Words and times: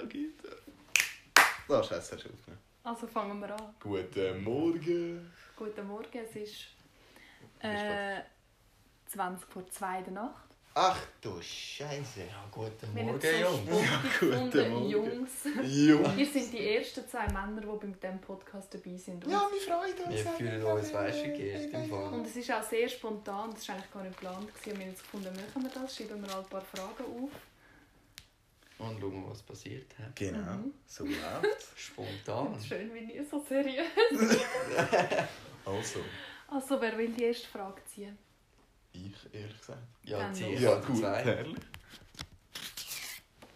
Ja, 0.00 0.06
gibt 0.06 0.44
Das 1.68 1.86
Scheiße, 1.86 2.14
hast 2.16 2.24
du 2.24 2.30
aufgenommen. 2.30 2.58
Also 2.82 3.06
fangen 3.06 3.40
wir 3.40 3.50
an. 3.54 3.74
Guten 3.80 4.42
Morgen. 4.44 5.30
Guten 5.56 5.86
Morgen, 5.86 6.18
es 6.18 6.36
ist 6.36 6.66
äh, 7.60 8.20
20 9.08 9.46
vor 9.48 9.68
2 9.68 9.98
in 9.98 10.04
der 10.04 10.12
Nacht. 10.14 10.44
Ach 10.72 10.98
du 11.20 11.42
Scheiße. 11.42 12.20
Ja, 12.20 12.44
guten 12.50 12.94
Wir 12.94 13.02
Morgen, 13.02 13.20
so 13.20 13.26
Jungs. 13.28 14.12
spontan 14.14 14.50
guten 14.50 14.70
Morgen. 14.70 14.88
Jungs. 14.88 15.30
Jungs. 15.44 16.16
Ihr 16.16 16.26
seid 16.26 16.52
die 16.52 16.74
ersten 16.76 17.08
zwei 17.08 17.26
Männer, 17.26 17.60
die 17.60 17.66
bei 17.66 17.86
diesem 17.88 18.20
Podcast 18.20 18.72
dabei 18.72 18.96
sind. 18.96 19.24
Und, 19.24 19.32
Ja, 19.32 19.48
wir 19.52 19.60
freuen 19.60 19.98
uns. 20.06 20.24
Wir 20.24 20.32
fühlen 20.32 20.62
uns, 20.62 20.94
weißt 20.94 21.24
du, 21.24 21.30
im 21.32 21.90
Fall. 21.90 22.08
und 22.14 22.26
es 22.26 22.36
ist 22.36 22.50
auch 22.52 22.62
sehr 22.62 22.88
spontan, 22.88 23.50
das 23.50 23.68
war 23.68 23.74
eigentlich 23.74 23.90
gar 23.92 24.02
nicht 24.04 24.16
geplant. 24.18 24.48
Wir 24.64 24.72
haben 24.72 24.80
jetzt 24.80 25.02
gefunden, 25.02 25.34
machen 25.34 25.62
wir 25.62 25.70
das, 25.82 25.96
schreiben 25.96 26.22
wir 26.22 26.32
halt 26.34 26.46
ein 26.46 26.50
paar 26.50 26.60
Fragen 26.62 27.04
auf. 27.04 27.30
Und 28.80 28.98
schauen, 29.00 29.24
was 29.30 29.42
passiert. 29.42 29.92
hä? 29.98 30.04
Genau, 30.14 30.38
Mhm. 30.56 30.72
so 30.86 31.04
läuft's. 31.04 31.68
Spontan. 31.76 32.58
Schön, 32.66 32.92
wie 32.94 33.00
nie 33.02 33.22
so 33.30 33.44
seriös. 33.48 33.86
Also, 35.66 36.00
Also, 36.48 36.80
wer 36.80 36.96
will 36.96 37.12
die 37.12 37.24
erste 37.24 37.46
Frage 37.48 37.82
ziehen? 37.84 38.16
ich 38.92 39.12
ehrlich 39.34 39.56
gesagt. 39.58 39.78
Ja, 40.04 40.18
Dann 40.18 40.34
zieh 40.34 40.44
los. 40.44 40.54
ich 40.54 40.60
Ja, 40.60 40.80
gut, 40.80 40.96
zwei. 40.98 41.22
herrlich. 41.22 41.56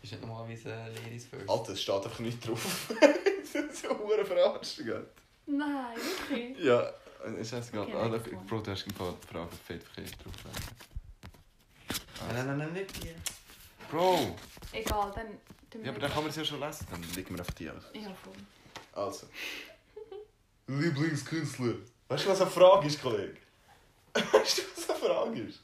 Ist 0.03 0.13
nicht 0.13 0.21
normalerweise 0.21 0.69
Ladies 1.03 1.25
first. 1.27 1.49
Alter, 1.49 1.73
es 1.73 1.83
steht 1.83 1.95
einfach 1.95 2.19
nicht 2.21 2.47
drauf. 2.47 2.93
das 3.01 3.55
ist 3.65 3.83
so 3.83 4.13
eine 4.13 4.25
Verarstung. 4.25 4.87
Alter. 4.89 5.07
Nein, 5.47 5.97
wirklich. 6.29 6.59
Ja, 6.65 6.91
ist 7.41 7.51
scheißegal. 7.51 7.83
Okay, 7.85 7.95
Ah, 7.97 8.09
next 8.09 8.29
one. 8.33 8.45
Bro, 8.47 8.61
du 8.61 8.71
hast 8.71 8.87
ein 8.87 8.93
paar 8.95 9.15
Fragen 9.31 9.49
fett 9.67 9.83
verkehrt 9.83 10.17
drauf. 10.23 10.35
Nein, 12.33 12.47
nein, 12.47 12.59
nein, 12.59 12.73
nicht 12.75 13.03
die. 13.03 13.15
Bro! 13.91 14.37
Egal, 14.75 15.13
dann... 15.15 15.85
Ja, 15.85 15.91
aber 15.91 16.01
dann 16.01 16.11
kann 16.13 16.23
man 16.23 16.31
es 16.31 16.37
ja 16.37 16.45
schon 16.45 16.61
lesen. 16.61 16.87
Dann 16.91 17.03
legen 17.15 17.37
wir 17.37 17.41
auf 17.41 17.51
die 17.53 17.71
aus. 17.71 17.83
Ja, 17.93 18.15
voll. 18.23 18.35
Also. 18.93 19.27
Lieblingskünstler. 20.67 21.75
Weißt 22.09 22.25
du, 22.27 22.31
was 22.31 22.41
eine 22.41 22.51
Frage 22.51 22.87
ist, 22.87 23.01
Kollege? 23.03 23.37
Weißt 24.15 24.59
du, 24.59 24.63
was 24.77 24.91
eine 24.91 24.99
Frage 24.99 25.41
ist? 25.43 25.61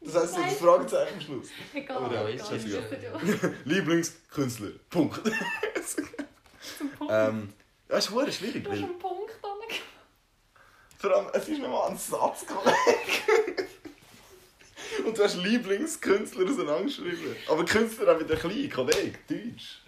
Das 0.00 0.14
heisst 0.14 0.34
so 0.34 0.40
das 0.40 0.46
Nein. 0.46 0.56
Fragezeichen 0.56 1.14
am 1.14 1.20
Schluss. 1.20 1.48
Egal, 1.74 1.96
Aber 1.96 2.14
ja, 2.14 2.28
egal. 2.28 2.70
ja. 2.70 3.50
Lieblingskünstler. 3.64 4.70
Punkt. 4.90 5.20
Zum 6.78 6.90
Punkt. 6.90 7.12
ähm, 7.12 7.52
das 7.88 8.04
ist 8.04 8.12
verdammt 8.12 8.34
schwierig, 8.34 8.64
du 8.64 8.70
hast 8.70 8.78
einen 8.78 8.98
Punkt 8.98 9.32
angegeben. 9.42 9.84
vor 10.98 11.16
allem, 11.16 11.26
es 11.32 11.42
ist 11.42 11.48
nicht 11.48 11.62
mal 11.62 11.88
ein 11.88 11.96
Satz, 11.96 12.44
Kollege. 12.46 13.68
Und 15.06 15.16
du 15.18 15.22
hast 15.24 15.36
Lieblingskünstler 15.36 16.44
auseinandergeschrieben. 16.50 17.36
Aber 17.48 17.64
Künstler 17.64 18.14
auch 18.16 18.20
wieder 18.20 18.36
klein, 18.36 18.70
Kollege, 18.70 19.18
Deutsch. 19.28 19.82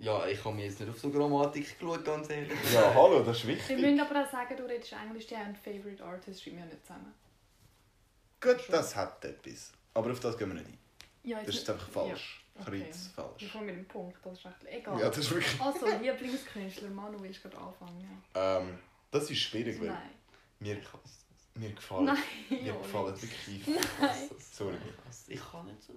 Ja, 0.00 0.26
ich 0.26 0.44
habe 0.44 0.54
mir 0.54 0.66
jetzt 0.66 0.78
nicht 0.78 0.88
auf 0.88 0.98
so 0.98 1.10
Grammatik 1.10 1.76
geschaut, 1.78 2.04
ganz 2.04 2.30
ehrlich. 2.30 2.52
Ja, 2.72 2.94
hallo, 2.94 3.20
das 3.24 3.38
ist 3.38 3.46
Wir 3.48 3.56
wichtig. 3.56 3.78
müssen 3.78 3.98
aber 4.00 4.22
auch 4.24 4.30
sagen, 4.30 4.56
du 4.56 4.62
redest 4.64 4.92
Englisch, 4.92 5.26
die 5.26 5.36
haben 5.36 5.56
Favorite 5.56 6.04
Artist, 6.04 6.42
schreiben 6.42 6.58
wir 6.58 6.64
ja 6.64 6.70
nicht 6.70 6.86
zusammen. 6.86 7.12
Gut, 8.40 8.60
das 8.68 8.94
hat 8.94 9.24
etwas. 9.24 9.72
Aber 9.94 10.12
auf 10.12 10.20
das 10.20 10.38
gehen 10.38 10.48
wir 10.50 10.54
nicht 10.54 10.66
ein. 10.68 10.78
Ja, 11.24 11.42
Das 11.42 11.56
ist 11.56 11.68
einfach 11.68 11.88
falsch. 11.88 12.44
Ja. 12.54 12.62
Okay. 12.62 12.80
Kreuz 12.80 13.10
Wir 13.16 13.24
falsch. 13.24 13.52
kommen 13.52 13.66
mit 13.66 13.74
dem 13.76 13.84
Punkt, 13.86 14.18
das 14.24 14.38
ist 14.38 14.46
echt 14.46 14.56
egal. 14.82 15.00
Ja, 15.00 15.08
das 15.08 15.18
ist 15.18 15.30
wirklich... 15.32 15.60
Also, 15.60 15.86
Lieblingskünstler, 15.86 16.90
Manu, 16.90 17.18
willst 17.20 17.44
du 17.44 17.48
gerade 17.48 17.62
anfangen? 17.64 18.22
Ähm, 18.34 18.78
das 19.10 19.30
ist 19.30 19.38
schwierig, 19.38 19.80
weil 19.80 19.88
Nein. 19.88 20.10
mir, 20.60 20.76
mir 21.58 21.70
gefallen... 21.72 22.04
Nein, 22.06 22.18
Mir 22.48 22.72
nicht. 22.74 23.22
wirklich... 23.22 23.66
Nein. 23.66 24.30
Sorry. 24.52 24.76
Ich 25.28 25.40
kann 25.50 25.66
nicht 25.66 25.82
so. 25.82 25.92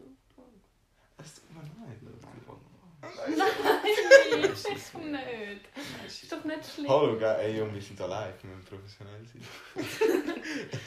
Es 1.18 1.36
tut 1.36 1.54
mir 1.54 1.62
leid. 1.62 1.98
Nein, 2.02 3.38
Nein, 3.38 4.44
ist 4.54 4.94
nicht. 4.96 6.24
Ist 6.24 6.32
doch 6.32 6.44
nicht 6.44 6.74
schlimm. 6.74 6.90
Hallo, 6.90 7.18
gell? 7.18 7.36
Ey, 7.40 7.58
Junge, 7.58 7.74
wir 7.74 7.82
sind 7.82 8.00
da 8.00 8.06
live. 8.06 8.36
Wir 8.44 8.52
müssen 8.52 8.66
professionell 8.66 9.26
sein. 9.26 9.44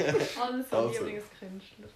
Also, 0.41 0.77
Also. 0.77 1.05
Lieblingskünstler. 1.05 1.89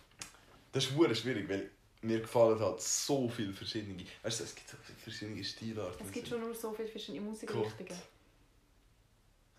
Das 0.72 0.84
ist 0.84 0.90
verdammt 0.92 1.16
schwierig, 1.16 1.48
weil 1.48 1.70
mir 2.02 2.20
gefallen 2.20 2.58
halt 2.58 2.80
so 2.80 3.28
viele 3.28 3.52
verschiedene... 3.52 4.04
Weißt 4.22 4.40
du, 4.40 4.44
es 4.44 4.54
gibt 4.54 4.68
so 4.68 4.76
viele 4.84 4.98
verschiedene 4.98 5.44
Stilarten. 5.44 6.04
Es 6.04 6.12
gibt 6.12 6.28
schon 6.28 6.40
nur 6.40 6.54
so 6.54 6.72
viele 6.72 6.88
verschiedene. 6.88 7.24
Musikrichtungen. 7.24 7.94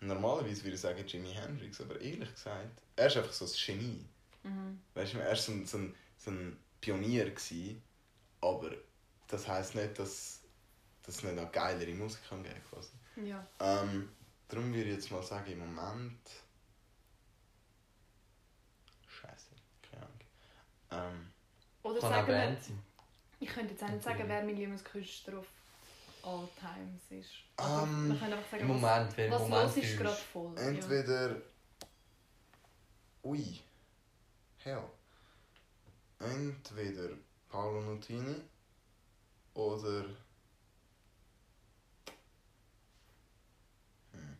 Normalerweise 0.00 0.64
würde 0.64 0.74
ich 0.74 0.80
sagen 0.80 1.06
Jimi 1.06 1.32
Hendrix, 1.32 1.80
aber 1.80 2.00
ehrlich 2.00 2.32
gesagt, 2.32 2.82
er 2.96 3.06
ist 3.06 3.16
einfach 3.16 3.32
so 3.32 3.44
ein 3.44 3.50
Genie. 3.66 4.04
Mhm. 4.42 4.80
Weißt 4.94 5.14
du, 5.14 5.18
er 5.18 5.28
war 5.28 5.36
so 5.36 5.52
ein, 5.52 5.66
so 5.66 5.78
ein, 5.78 5.94
so 6.16 6.30
ein 6.30 6.56
Pionier, 6.80 7.30
gewesen, 7.30 7.82
aber 8.40 8.70
das 9.28 9.46
heisst 9.46 9.74
nicht, 9.74 9.98
dass 9.98 10.40
dass 11.02 11.16
es 11.16 11.22
nicht 11.24 11.36
noch 11.36 11.50
geilere 11.50 11.92
Musik 11.94 12.20
kann 12.28 12.42
geben 12.42 12.60
quasi. 12.70 12.90
Ja. 13.26 13.46
Ähm, 13.58 14.10
darum 14.48 14.72
würde 14.72 14.90
ich 14.90 14.94
jetzt 14.94 15.10
mal 15.10 15.22
sagen, 15.22 15.50
im 15.50 15.58
Moment. 15.58 16.30
Scheiße, 19.08 19.46
keine 19.90 20.06
Ahnung. 20.06 21.14
Ähm, 21.16 21.32
Oder 21.82 22.00
sagen 22.00 22.28
wir, 22.28 22.56
ich 23.40 23.48
könnte 23.48 23.72
jetzt 23.72 23.82
auch 23.82 23.88
nicht 23.88 24.04
sagen, 24.04 24.24
wer 24.26 24.44
mein 24.44 24.56
Lieblingskünstler 24.56 25.38
auf 25.38 25.46
all 26.24 26.48
times 26.58 27.10
ist. 27.10 27.30
Aber 27.56 27.82
Ähm, 27.82 28.08
wir 28.10 28.18
können 28.18 28.32
einfach 28.34 28.50
sagen, 28.50 28.66
Moment, 28.66 29.18
was, 29.18 29.30
was 29.30 29.40
Moment 29.40 29.62
los 29.62 29.76
ist 29.76 29.98
gerade 29.98 30.16
voll. 30.32 30.54
Ja. 30.56 30.62
entweder. 30.62 31.36
Ui. 33.22 33.60
Hell. 34.58 34.84
Entweder 36.18 37.16
Paolo 37.48 37.80
Nutini 37.82 38.36
oder. 39.54 40.04
Hm. 44.12 44.36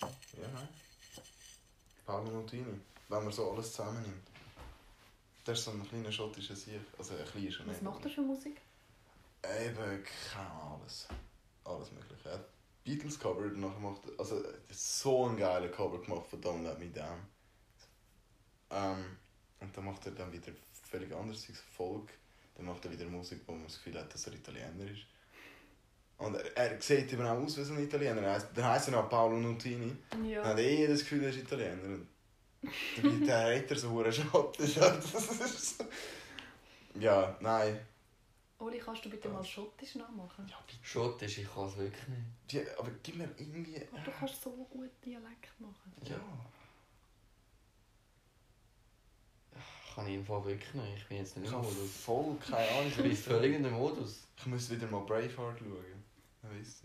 Ja, 0.00 0.48
nein. 0.52 0.68
Paolo 2.06 2.30
Nutini. 2.30 2.80
Wenn 3.08 3.24
man 3.24 3.32
so 3.32 3.52
alles 3.52 3.70
zusammennimmt. 3.72 4.33
Der 5.46 5.54
ist 5.54 5.64
so 5.64 5.70
ein 5.72 5.86
kleiner 5.88 6.10
schottischer 6.10 6.56
Sieg. 6.56 6.80
Also 6.98 7.14
ein 7.14 7.24
kleiner 7.24 7.50
schon 7.50 7.66
Was 7.68 7.82
macht 7.82 8.04
er 8.04 8.10
für 8.10 8.22
Musik? 8.22 8.60
Eben, 9.42 9.76
Ahnung, 9.78 10.78
alles. 10.80 11.08
Alles 11.64 11.92
mögliche. 11.92 12.28
Er 12.28 12.34
hat 12.36 12.46
Beatles 12.82 13.18
Cover 13.18 13.48
danach 13.48 13.74
gemacht. 13.74 14.00
Also, 14.18 14.42
er 14.42 14.52
hat 14.54 14.58
so 14.70 15.26
ein 15.26 15.36
geiler 15.36 15.68
Cover 15.68 16.00
gemacht 16.00 16.26
von 16.28 16.40
Don't 16.40 16.62
Let 16.62 16.78
Me 16.78 16.88
Down. 16.88 17.18
Ähm, 18.70 19.16
und 19.60 19.76
dann 19.76 19.84
macht 19.84 20.04
er 20.06 20.12
dann 20.12 20.32
wieder 20.32 20.52
völlig 20.90 21.12
anderes 21.14 21.46
Folk. 21.76 22.10
Dann 22.56 22.66
macht 22.66 22.84
er 22.84 22.92
wieder 22.92 23.04
Musik, 23.06 23.40
wo 23.46 23.52
man 23.52 23.64
das 23.64 23.76
Gefühl 23.76 23.98
hat, 24.00 24.12
dass 24.12 24.26
er 24.26 24.34
Italiener 24.34 24.90
ist. 24.90 25.02
Und 26.18 26.36
er, 26.36 26.56
er 26.56 26.80
sieht 26.80 27.12
eben 27.12 27.26
auch 27.26 27.36
aus 27.42 27.56
wie 27.58 27.62
ein 27.72 27.84
Italiener. 27.84 28.22
Er 28.22 28.32
heisst, 28.34 28.48
dann 28.54 28.64
heisst 28.64 28.88
er 28.88 28.98
auch 29.04 29.08
Paolo 29.10 29.36
Nutini. 29.36 29.94
Dann 30.10 30.24
Ja. 30.24 30.44
hat 30.44 30.58
eh 30.58 30.86
das 30.86 31.00
Gefühl, 31.00 31.24
er 31.24 31.30
ist 31.30 31.38
Italiener. 31.38 31.82
Und 31.82 32.08
der 33.26 33.58
hat 33.58 33.70
er 33.70 33.76
so 33.76 33.90
hure 33.90 34.12
schottisch. 34.12 34.74
Das 34.74 35.14
ist 35.14 35.78
so- 35.78 35.84
Ja, 37.00 37.36
nein. 37.40 37.78
Oli, 38.60 38.78
kannst 38.78 39.04
du 39.04 39.10
bitte 39.10 39.28
mal 39.28 39.44
Schottisch 39.44 39.96
nachmachen? 39.96 40.46
Ja, 40.48 40.56
bitte. 40.66 40.78
Schottisch, 40.82 41.38
ich 41.38 41.52
kann 41.52 41.66
es 41.68 41.76
wirklich 41.76 42.08
nicht. 42.08 42.22
Die, 42.50 42.60
aber 42.78 42.90
gib 43.02 43.16
mir 43.16 43.28
irgendwie. 43.36 43.82
Aber 43.92 44.00
du 44.02 44.10
kannst 44.12 44.40
so 44.42 44.50
gut 44.50 44.90
Dialekt 45.04 45.60
machen. 45.60 45.92
Ja. 46.04 46.20
Kann 49.94 50.06
ich 50.08 50.14
im 50.14 50.24
Fall 50.24 50.44
wirklich 50.44 50.74
nicht. 50.74 50.96
Ich 50.98 51.06
bin 51.08 51.18
jetzt 51.18 51.36
nicht 51.36 51.46
Ich 51.46 51.52
im 51.52 51.58
Modus. 51.58 51.90
voll 52.04 52.36
keine 52.38 52.68
Ahnung. 52.70 52.92
Du 52.96 53.02
bist 53.04 53.24
völlig 53.24 53.54
in 53.54 53.62
dem 53.62 53.74
Modus. 53.74 54.22
Ich 54.38 54.46
muss 54.46 54.68
wieder 54.70 54.86
mal 54.88 55.00
Braveheart 55.02 55.58
schauen. 55.58 56.04
Dann 56.42 56.56
ihr 56.56 56.62
es. 56.62 56.82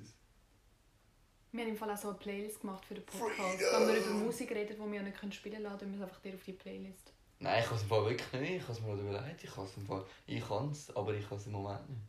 Wir 1.51 1.63
haben 1.63 1.69
im 1.71 1.77
Fall 1.77 1.89
auch 1.91 1.97
so 1.97 2.09
eine 2.09 2.17
Playlist 2.17 2.61
gemacht 2.61 2.85
für 2.85 2.93
den 2.93 3.05
Podcast. 3.05 3.61
Freedom! 3.61 3.87
Wenn 3.87 3.95
wir 3.95 4.01
über 4.01 4.13
Musik 4.25 4.51
reden, 4.51 4.75
die 4.75 4.91
wir 4.91 5.01
ja 5.01 5.03
nicht 5.03 5.35
spielen 5.35 5.63
lassen 5.63 5.79
können, 5.79 5.91
müssen 5.91 6.01
wir 6.01 6.07
einfach 6.07 6.21
dir 6.21 6.35
auf 6.35 6.43
die 6.43 6.53
Playlist. 6.53 7.11
Nein, 7.39 7.61
ich 7.61 7.65
kann 7.67 7.77
es 7.77 7.83
im 7.83 7.89
Fall 7.89 8.05
wirklich 8.05 8.41
nicht. 8.41 8.55
Ich 8.57 8.61
habe 8.63 8.73
es 8.73 8.81
mir 8.81 8.87
gerade 8.87 9.01
überlegt. 9.01 9.43
Ich 9.43 9.53
kann 9.55 9.65
es 9.65 9.77
im 9.77 9.85
Fall. 9.85 10.05
Ich 10.27 10.47
kann 10.47 10.71
es, 10.71 10.95
aber 10.95 11.13
ich 11.13 11.27
kann 11.27 11.37
es 11.37 11.45
im 11.47 11.51
Moment 11.53 11.89
nicht. 11.89 12.01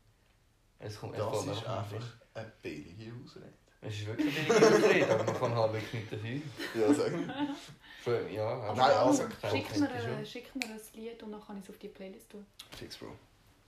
Es 0.80 0.98
kommt 0.98 1.14
es 1.14 1.20
Das 1.20 1.46
mir 1.46 1.52
ist 1.52 1.66
einfach 1.66 1.92
nicht 1.92 2.06
eine 2.34 2.52
billige 2.62 3.12
Ausrede. 3.24 3.46
ein. 3.46 3.54
Es 3.82 3.94
ist 3.94 4.06
wirklich 4.06 4.38
eine 4.38 4.48
billige 4.48 4.76
Ausrede, 4.76 5.14
aber 5.14 5.24
man 5.24 5.38
kann 5.38 5.54
halt 5.54 5.72
wirklich 5.72 5.92
nicht 5.94 6.12
dafür. 6.12 6.40
Ja, 6.74 6.94
sag 6.94 7.12
mal. 7.26 7.54
Für, 8.02 8.30
ja, 8.30 8.48
aber 8.48 8.74
Nein, 8.74 8.90
also, 8.92 9.28
schick, 9.50 9.78
mir, 9.78 9.90
äh, 9.90 10.26
schick 10.26 10.54
mir 10.56 10.64
ein 10.66 10.80
Lied 10.94 11.22
und 11.22 11.32
dann 11.32 11.40
kann 11.42 11.58
ich 11.58 11.64
es 11.64 11.70
auf 11.70 11.78
die 11.78 11.88
Playlist 11.88 12.30
tun. 12.30 12.46
Fix, 12.76 12.96
Bro. 12.98 13.12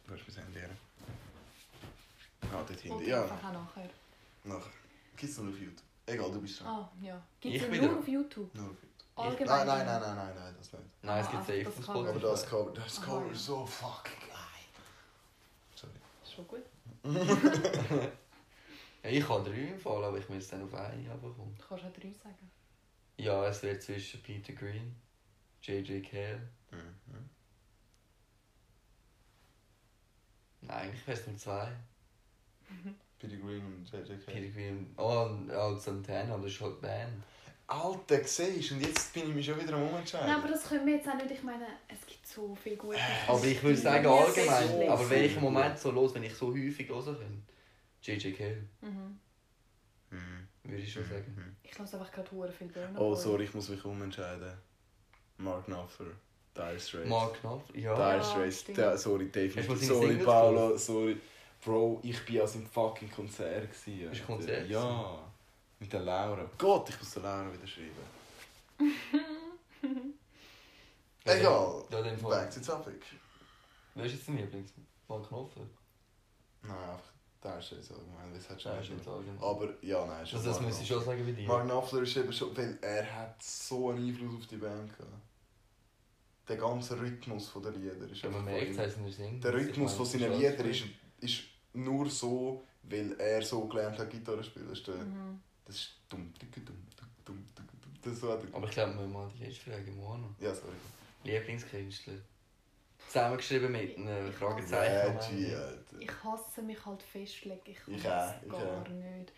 Du 0.07 0.15
hast 0.15 0.23
mein 0.29 0.45
Handy 0.45 0.61
her. 0.61 0.71
Ah, 2.51 2.65
dort 2.67 2.81
hinten. 2.81 3.07
Ja, 3.07 3.25
auch 3.25 3.53
nachher. 3.53 3.91
Nachher. 5.13 5.17
Gibt's 5.17 5.39
noch 5.39 5.49
auf 5.53 5.59
YouTube? 5.59 5.83
Egal, 6.07 6.33
du 6.33 6.41
bist 6.41 6.61
dran. 6.61 6.67
Ah, 6.69 6.93
ja. 7.01 7.23
Gibt 7.41 7.55
Ich 7.57 7.63
es 7.63 7.71
wieder. 7.71 7.87
nur 7.89 7.99
auf 7.99 8.09
YouTube? 8.09 8.55
Nur 8.55 8.65
auf 8.71 8.77
YouTube. 8.83 8.89
Allgemein? 9.15 9.67
Nein, 9.67 9.87
nein, 9.87 9.87
nein, 9.87 10.01
nein, 10.01 10.17
nein, 10.17 10.35
nein, 10.35 10.55
das 10.59 10.73
nicht. 10.73 10.85
Nein, 11.03 11.21
es 11.21 11.27
Ah, 11.27 11.31
gibt 11.31 11.47
safe 11.47 11.63
das 11.65 11.89
auf. 11.89 11.89
Aber 11.91 12.09
Spotify. 12.09 12.21
das 12.23 12.47
Cover, 12.47 12.73
das 12.73 12.99
Aha, 12.99 13.05
Cover 13.07 13.27
ja. 13.27 13.33
ist 13.33 13.45
so 13.47 13.67
fucking 13.67 14.21
geil. 14.29 14.65
Sorry. 15.75 15.93
Ist 16.23 16.33
schon 16.33 16.49
gut. 16.49 16.63
Ja, 19.05 19.11
ich 19.11 19.29
habe 19.29 19.51
drei 19.51 19.77
Fall, 19.77 20.05
aber 20.05 20.17
ich 20.17 20.29
muss 20.29 20.47
dann 20.47 20.63
auf 20.63 20.73
eine 20.75 21.11
runterkommen. 21.11 21.57
Du 21.59 21.65
kannst 21.67 21.85
auch 21.85 21.93
drei 21.93 22.13
sagen. 22.13 22.51
Ja, 23.17 23.45
es 23.49 23.61
wird 23.65 23.83
zwischen 23.83 24.23
Peter 24.23 24.53
Green, 24.53 24.95
J.J. 25.61 26.09
Cale 26.09 26.49
Mhm. 26.71 27.29
Nein, 30.61 30.71
eigentlich 30.71 31.05
wäre 31.07 31.19
es 31.19 31.27
nur 31.27 31.37
zwei. 31.37 31.73
Billy 33.23 33.37
Green 33.37 33.65
und 33.65 33.91
JJK. 33.91 34.27
Pilgrim. 34.27 34.87
Oh, 34.97 35.27
und 35.31 35.51
als 35.51 35.85
Santana, 35.85 36.37
das 36.37 36.47
ist 36.53 36.61
halt 36.61 36.81
Band. 36.81 37.23
Alter, 37.69 38.23
siehst 38.25 38.73
und 38.73 38.81
jetzt 38.81 39.15
bin 39.15 39.29
ich 39.31 39.35
mich 39.35 39.47
schon 39.47 39.59
wieder 39.61 39.75
am 39.75 39.85
Umentscheiden. 39.85 40.27
Nein, 40.27 40.37
aber 40.41 40.49
das 40.49 40.65
können 40.69 40.85
wir 40.87 40.97
jetzt 40.97 41.09
auch 41.09 41.15
nicht. 41.15 41.31
Ich 41.31 41.43
meine, 41.43 41.65
es 41.89 42.05
gibt 42.05 42.27
so 42.27 42.55
viele 42.55 42.77
gute 42.77 42.99
Aber 43.29 43.45
ich 43.45 43.63
würde 43.63 43.79
sagen 43.79 44.05
Ja, 44.05 44.11
allgemein. 44.11 44.63
Festlegs. 44.63 44.91
Aber 44.91 45.11
welcher 45.11 45.41
Moment 45.41 45.79
so 45.79 45.91
los, 45.93 46.15
wenn 46.15 46.25
ich 46.25 46.35
so 46.35 46.49
häufig 46.53 46.89
hören 46.89 47.17
kann? 47.17 47.43
JJK, 48.03 48.41
Mhm. 48.81 49.19
Mhm. 50.11 50.49
würde 50.65 50.83
ich 50.83 50.93
schon 50.93 51.05
sagen. 51.05 51.33
Mhm. 51.37 51.57
Ich 51.63 51.79
lasse 51.79 51.97
einfach 51.99 52.13
gerade 52.13 52.31
hure 52.33 52.53
viel 52.53 52.67
Burner 52.67 53.01
Oh, 53.01 53.15
sorry, 53.15 53.45
ich 53.45 53.55
muss 53.55 53.69
mich 53.69 53.83
umentscheiden. 53.85 54.53
Mark 55.39 55.65
Knopfler, 55.67 56.07
Dire 56.55 56.79
Straits. 56.79 57.09
Mark 57.09 57.41
Knopf, 57.41 57.65
ja. 57.75 57.95
Dire 57.95 58.17
Ja, 58.19 58.23
Straits, 58.23 58.65
der, 58.65 58.99
sorry, 58.99 59.31
seine 59.33 59.77
Sorry, 59.79 60.17
Paolo, 60.17 60.77
sorry. 60.77 61.17
Bro, 61.65 62.01
ich 62.03 62.25
bin 62.25 62.41
an 62.41 62.47
seinem 62.47 62.67
fucking 62.67 63.11
Konzert. 63.11 63.71
Gewesen, 63.71 64.11
Bist 64.11 64.23
du. 64.23 64.27
Konzert 64.27 64.69
Ja. 64.69 65.19
Mit 65.79 65.93
der 65.93 66.01
Laura. 66.01 66.49
Gott, 66.59 66.89
ich 66.89 66.99
muss 66.99 67.15
der 67.15 67.23
Laura 67.23 67.53
wieder 67.53 67.67
schreiben. 67.67 67.93
Egal. 71.25 71.85
Ja, 71.91 72.17
Fall. 72.17 72.31
Back 72.31 72.51
to 72.51 72.61
topic. 72.61 73.01
Wer 73.95 74.05
ist 74.07 74.13
jetzt 74.13 74.29
dein 74.29 74.37
Lieblings? 74.39 74.73
Mark 75.09 75.29
Knopfler? 75.29 75.67
Nein, 76.63 76.77
einfach 76.77 77.13
Dire 77.43 77.63
Straits 77.63 77.91
allgemein. 77.91 78.33
Das 78.35 78.49
hat 78.49 78.63
schon 78.63 78.79
ist 78.79 78.91
nicht. 78.91 79.05
sagen. 79.05 79.39
Aber 79.41 79.69
ja, 79.83 80.07
nein, 80.07 80.27
schon 80.27 80.39
Also 80.39 80.51
das 80.51 80.61
muss 80.61 80.81
ich 80.81 80.87
schon 80.87 81.05
sagen 81.05 81.27
wie 81.27 81.33
dir. 81.33 81.47
Mark 81.47 81.65
Knopfler 81.65 82.03
ist 82.03 82.17
eben 82.17 82.33
schon, 82.33 82.57
weil 82.57 82.79
er 82.81 83.15
hat 83.15 83.43
so 83.43 83.91
einen 83.91 84.09
Einfluss 84.09 84.37
auf 84.37 84.47
die 84.47 84.57
Band 84.57 84.97
gehabt. 84.97 85.13
Der 86.49 86.57
ganze 86.57 87.01
Rhythmus 87.01 87.53
der 87.63 87.73
Lieder 87.73 88.09
ist 88.11 88.23
Wenn 88.25 88.33
man 88.33 88.49
einfach 88.49 88.77
merkt, 88.77 88.99
es 88.99 89.17
Singen. 89.17 89.41
Der 89.41 89.55
Rhythmus 89.55 89.95
von 89.95 90.07
seinen 90.07 90.39
Liedern 90.39 90.69
ist, 90.69 90.85
ist 91.21 91.52
nur 91.75 92.09
so, 92.09 92.65
weil 92.83 93.13
er 93.19 93.43
so 93.43 93.67
gelernt 93.67 93.99
hat, 93.99 94.11
Gitarre 94.11 94.43
spielen. 94.45 94.69
Das 94.69 94.79
ist, 94.79 94.87
der, 94.89 94.95
Mhm. 94.97 95.41
das 95.65 95.77
ist 95.77 95.91
dumm, 96.09 96.33
dumm, 96.39 96.51
dumm, 96.65 96.65
dumm, 97.25 97.47
dumm, 97.55 97.67
dumm. 97.83 97.93
Das 98.03 98.23
war 98.23 98.37
der... 98.39 98.55
Aber 98.55 98.67
ich 98.67 98.73
glaube, 98.73 98.99
wir 98.99 99.07
mal 99.07 99.31
die 99.39 99.45
letzte 99.45 99.71
Frage 99.71 99.91
machen. 99.93 100.35
Ja, 100.41 100.55
sorry. 100.55 100.73
Lieblingskünstler? 101.25 102.15
Zusammengeschrieben 103.07 103.73
mit 103.73 103.97
einem 103.99 104.29
Ich 104.31 104.37
Fragezeichen. 104.37 105.17
Alter. 105.19 105.99
Ich 106.01 106.25
hasse 106.25 106.63
mich 106.63 106.85
halt 106.85 107.03
festlegen. 107.03 107.61
Ich 107.65 107.77
kann 107.85 107.95
Ich 107.95 108.09
auch, 108.09 108.35
ich 108.43 108.51
gar 108.51 108.89
nicht. 108.89 109.33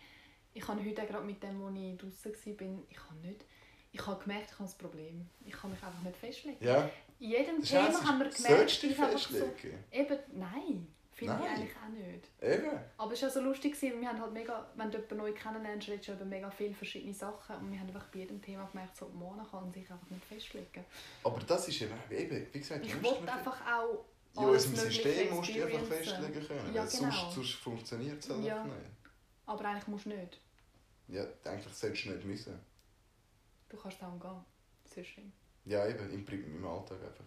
Ich 0.53 0.67
habe 0.67 0.79
heute 0.85 1.05
gerade 1.05 1.25
mit 1.25 1.43
dem, 1.43 1.61
als 1.63 1.75
ich 1.77 1.97
draußen 1.97 2.59
war, 2.59 2.83
ich 2.89 2.99
habe 3.09 3.15
nicht... 3.27 3.45
Ich 3.91 4.05
habe 4.05 4.21
gemerkt, 4.21 4.49
ich 4.51 4.59
habe 4.59 4.69
ein 4.69 4.77
Problem. 4.77 5.29
Ich 5.45 5.53
kann 5.53 5.71
mich 5.71 5.81
einfach 5.83 6.01
nicht 6.01 6.17
festlegen. 6.17 6.57
Ja, 6.63 6.89
In 7.19 7.29
jedem 7.29 7.59
das 7.61 7.69
Thema 7.69 8.03
haben 8.03 8.19
wir 8.19 8.29
gemerkt, 8.29 8.35
sollst 8.37 8.83
dich 8.83 8.91
ich 8.91 8.99
einfach 8.99 9.17
so... 9.19 9.37
festlegen. 9.45 9.83
Eben, 9.91 10.19
nein. 10.33 10.87
Finde 11.15 11.39
ich 11.41 11.49
eigentlich 11.49 11.75
auch 11.77 11.89
nicht. 11.89 12.29
Eben. 12.41 12.77
Aber 12.97 13.13
es 13.13 13.21
war 13.21 13.29
so 13.29 13.39
lustig, 13.39 13.73
gewesen, 13.73 13.93
weil 13.93 14.01
wir 14.01 14.09
haben 14.09 14.19
halt 14.21 14.33
mega, 14.33 14.69
wenn 14.75 14.91
du 14.91 14.97
jemanden 14.97 15.17
neu 15.17 15.31
kennenlernst, 15.31 15.87
redest 15.87 16.09
du 16.09 16.13
über 16.13 16.25
mega 16.25 16.51
viele 16.51 16.73
verschiedene 16.73 17.13
Sachen 17.13 17.55
und 17.55 17.71
wir 17.71 17.79
haben 17.79 17.87
einfach 17.87 18.07
bei 18.07 18.19
jedem 18.19 18.41
Thema 18.41 18.65
gemerkt, 18.65 18.97
so 18.97 19.07
Mona 19.07 19.45
kann 19.49 19.71
sich 19.71 19.89
einfach 19.89 20.09
nicht 20.09 20.25
festlegen. 20.25 20.83
Aber 21.23 21.39
das 21.39 21.67
ist 21.69 21.81
eben, 21.81 21.93
eben 22.11 22.47
wie 22.51 22.59
gesagt, 22.59 22.85
Ich 22.85 23.01
wollte 23.01 23.21
nicht- 23.21 23.33
einfach 23.33 23.61
auch 23.65 24.05
Ja, 24.35 24.41
im 24.41 24.47
Mögliche 24.51 24.75
System 24.75 25.33
musst 25.33 25.55
du 25.55 25.63
einfach 25.63 25.85
festlegen 25.87 26.47
können. 26.47 26.73
Ja, 26.73 26.85
genau. 26.85 26.87
sonst, 26.89 27.31
sonst 27.35 27.53
funktioniert 27.53 28.21
es 28.21 28.29
halt 28.29 28.43
Ja. 28.43 28.63
nicht. 28.65 28.75
Aber 29.45 29.63
eigentlich 29.65 29.87
musst 29.87 30.05
du 30.07 30.09
nicht. 30.09 30.39
Ja, 31.07 31.23
eigentlich 31.45 31.73
solltest 31.73 32.05
du 32.05 32.09
nicht 32.09 32.25
müssen. 32.25 32.59
Du 33.69 33.77
kannst 33.77 34.03
auch 34.03 34.19
gehen. 34.19 34.45
Sonst. 34.93 35.09
Ja, 35.63 35.87
eben, 35.87 36.09
im, 36.11 36.27
im 36.27 36.67
Alltag 36.67 36.97
einfach. 37.01 37.23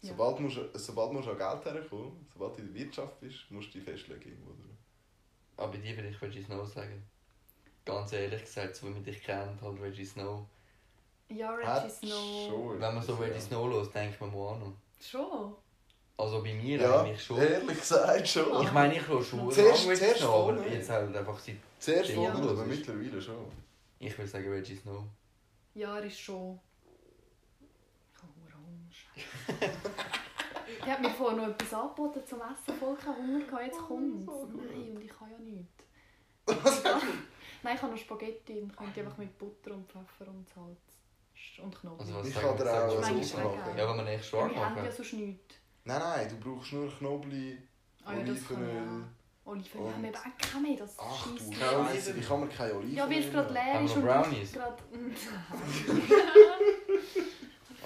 Ja. 0.00 0.10
Sobald, 0.10 0.38
musst, 0.40 0.56
du- 0.56 0.68
sobald 0.74 1.12
musst 1.12 1.26
du 1.26 1.32
an 1.32 1.38
Geld 1.38 1.64
herkommen, 1.64 2.26
sobald 2.32 2.56
du 2.56 2.62
in 2.62 2.72
der 2.72 2.84
Wirtschaft 2.84 3.18
bist, 3.20 3.50
musst 3.50 3.68
du 3.74 3.78
dich 3.78 3.84
festlegen 3.84 4.30
irgendwo. 4.30 4.50
Oder? 4.50 4.58
Aber 5.56 5.72
bei 5.72 5.78
dir 5.78 5.96
würde 5.96 6.08
ich 6.10 6.22
Reggie 6.22 6.42
Snow 6.42 6.66
sagen. 6.68 7.02
Ganz 7.84 8.12
ehrlich 8.12 8.42
gesagt, 8.42 8.76
so 8.76 8.86
wie 8.86 8.90
man 8.90 9.02
dich 9.02 9.22
kennt, 9.22 9.60
halt 9.60 9.80
Reggie 9.80 10.04
Snow. 10.04 10.46
Ja, 11.28 11.52
Reggie 11.54 11.90
Snow. 11.90 12.48
schon 12.48 12.80
Wenn 12.80 12.94
man 12.94 13.02
so 13.02 13.14
Reggie 13.16 13.34
ja. 13.34 13.40
Snow 13.40 13.68
hört, 13.72 13.94
denkt 13.94 14.20
man 14.20 14.30
Moano. 14.30 14.72
Schon? 15.00 15.54
Also 16.16 16.42
bei 16.42 16.52
mir 16.54 16.78
Ja, 16.80 17.00
eigentlich 17.02 17.22
schon. 17.24 17.38
ehrlich 17.38 17.78
gesagt 17.80 18.28
schon. 18.28 18.62
Ich 18.62 18.72
meine, 18.72 18.96
ich 18.96 19.06
höre 19.06 19.22
schon 19.22 19.50
Zuerst- 19.50 19.84
lange 19.84 19.96
zuerst 19.98 20.18
Snow, 20.20 20.48
aber 20.50 20.66
jetzt 20.68 20.90
halt 20.90 21.16
einfach 21.16 21.38
seit... 21.38 21.56
Zuerst 21.78 22.10
Ja. 22.10 22.16
voll 22.32 22.40
nicht, 22.40 22.50
aber 22.50 22.64
mittlerweile 22.66 23.20
schon. 23.22 23.44
Ich 23.98 24.16
würde 24.16 24.30
sagen 24.30 24.48
Reggie 24.50 24.76
Snow. 24.76 25.04
Ja, 25.74 25.98
er 25.98 26.04
ist 26.04 26.18
schon. 26.20 26.58
Ich 28.14 28.22
habe 28.22 28.32
Hunger, 28.54 29.70
Er 30.88 30.94
hat 30.94 31.02
mir 31.02 31.10
vorher 31.10 31.36
noch 31.36 31.48
etwas 31.48 31.74
angeboten 31.74 32.20
zum 32.26 32.38
Essen, 32.40 32.78
voll 32.80 32.96
keinen 32.96 33.16
Hunger 33.18 33.44
gehabt, 33.44 33.62
jetzt 33.66 33.78
kommt 33.78 34.24
so 34.24 34.32
gut. 34.46 34.64
Nein, 34.70 34.96
und 34.96 35.02
ich 35.04 35.10
kann 35.10 35.30
ja 35.30 35.38
nichts. 35.38 35.84
Nein, 37.62 37.74
ich 37.76 37.82
habe 37.82 37.92
noch 37.92 37.98
Spaghetti 37.98 38.60
und 38.60 38.74
könnte 38.74 39.00
einfach 39.00 39.18
mit 39.18 39.36
Butter 39.36 39.72
und 39.74 39.86
Pfeffer 39.86 40.30
und 40.30 40.48
Salz 40.48 40.80
und 41.62 41.78
Knoblauch. 41.78 42.00
Also 42.00 42.14
was 42.14 42.28
Ich 42.28 42.34
kann 42.34 42.56
dir 42.56 42.62
auch 42.62 42.66
sagen 42.66 42.90
wir 42.90 42.96
eine 42.96 43.00
Manchmal 43.00 43.22
so? 43.22 43.28
Sauce 43.28 43.30
schmeckt 43.42 43.56
machen. 43.58 43.70
auch. 43.72 43.76
Ja, 43.76 43.88
wenn 43.90 43.96
man 43.98 44.06
echt 44.06 44.24
ja, 44.24 44.30
schwarz 44.30 44.50
wir 44.54 44.64
haben 44.64 44.74
machen. 44.76 44.84
ja 44.86 44.92
sonst 44.92 45.12
nichts. 45.12 45.54
Nein, 45.84 45.98
nein, 46.00 46.28
du 46.30 46.36
brauchst 46.54 46.72
nur 46.72 46.88
Knoblauch, 46.90 47.34
Ah 48.06 48.14
ja, 48.14 48.24
das 48.24 48.48
kann 48.48 48.56
Olivenöl. 48.56 49.04
Olivenöl 49.44 49.86
Und- 49.86 49.92
haben 49.94 50.02
wir 50.02 50.08
eben 50.08 50.16
auch 50.18 50.38
keine 50.38 50.66
mehr, 50.68 50.76
das 50.78 50.96
Ach 50.98 51.26
du. 51.26 51.54
Scheiße, 51.54 52.16
wie 52.16 52.20
kann 52.22 52.40
man 52.40 52.48
keine 52.48 52.74
Oliven 52.74 52.94
Ja, 52.96 53.10
weil 53.10 53.18
es 53.22 53.30
gerade 53.30 53.52
leer 53.52 53.80
ist 53.82 53.94
und 53.96 54.04
Brownies? 54.06 54.52
gerade... 54.52 54.76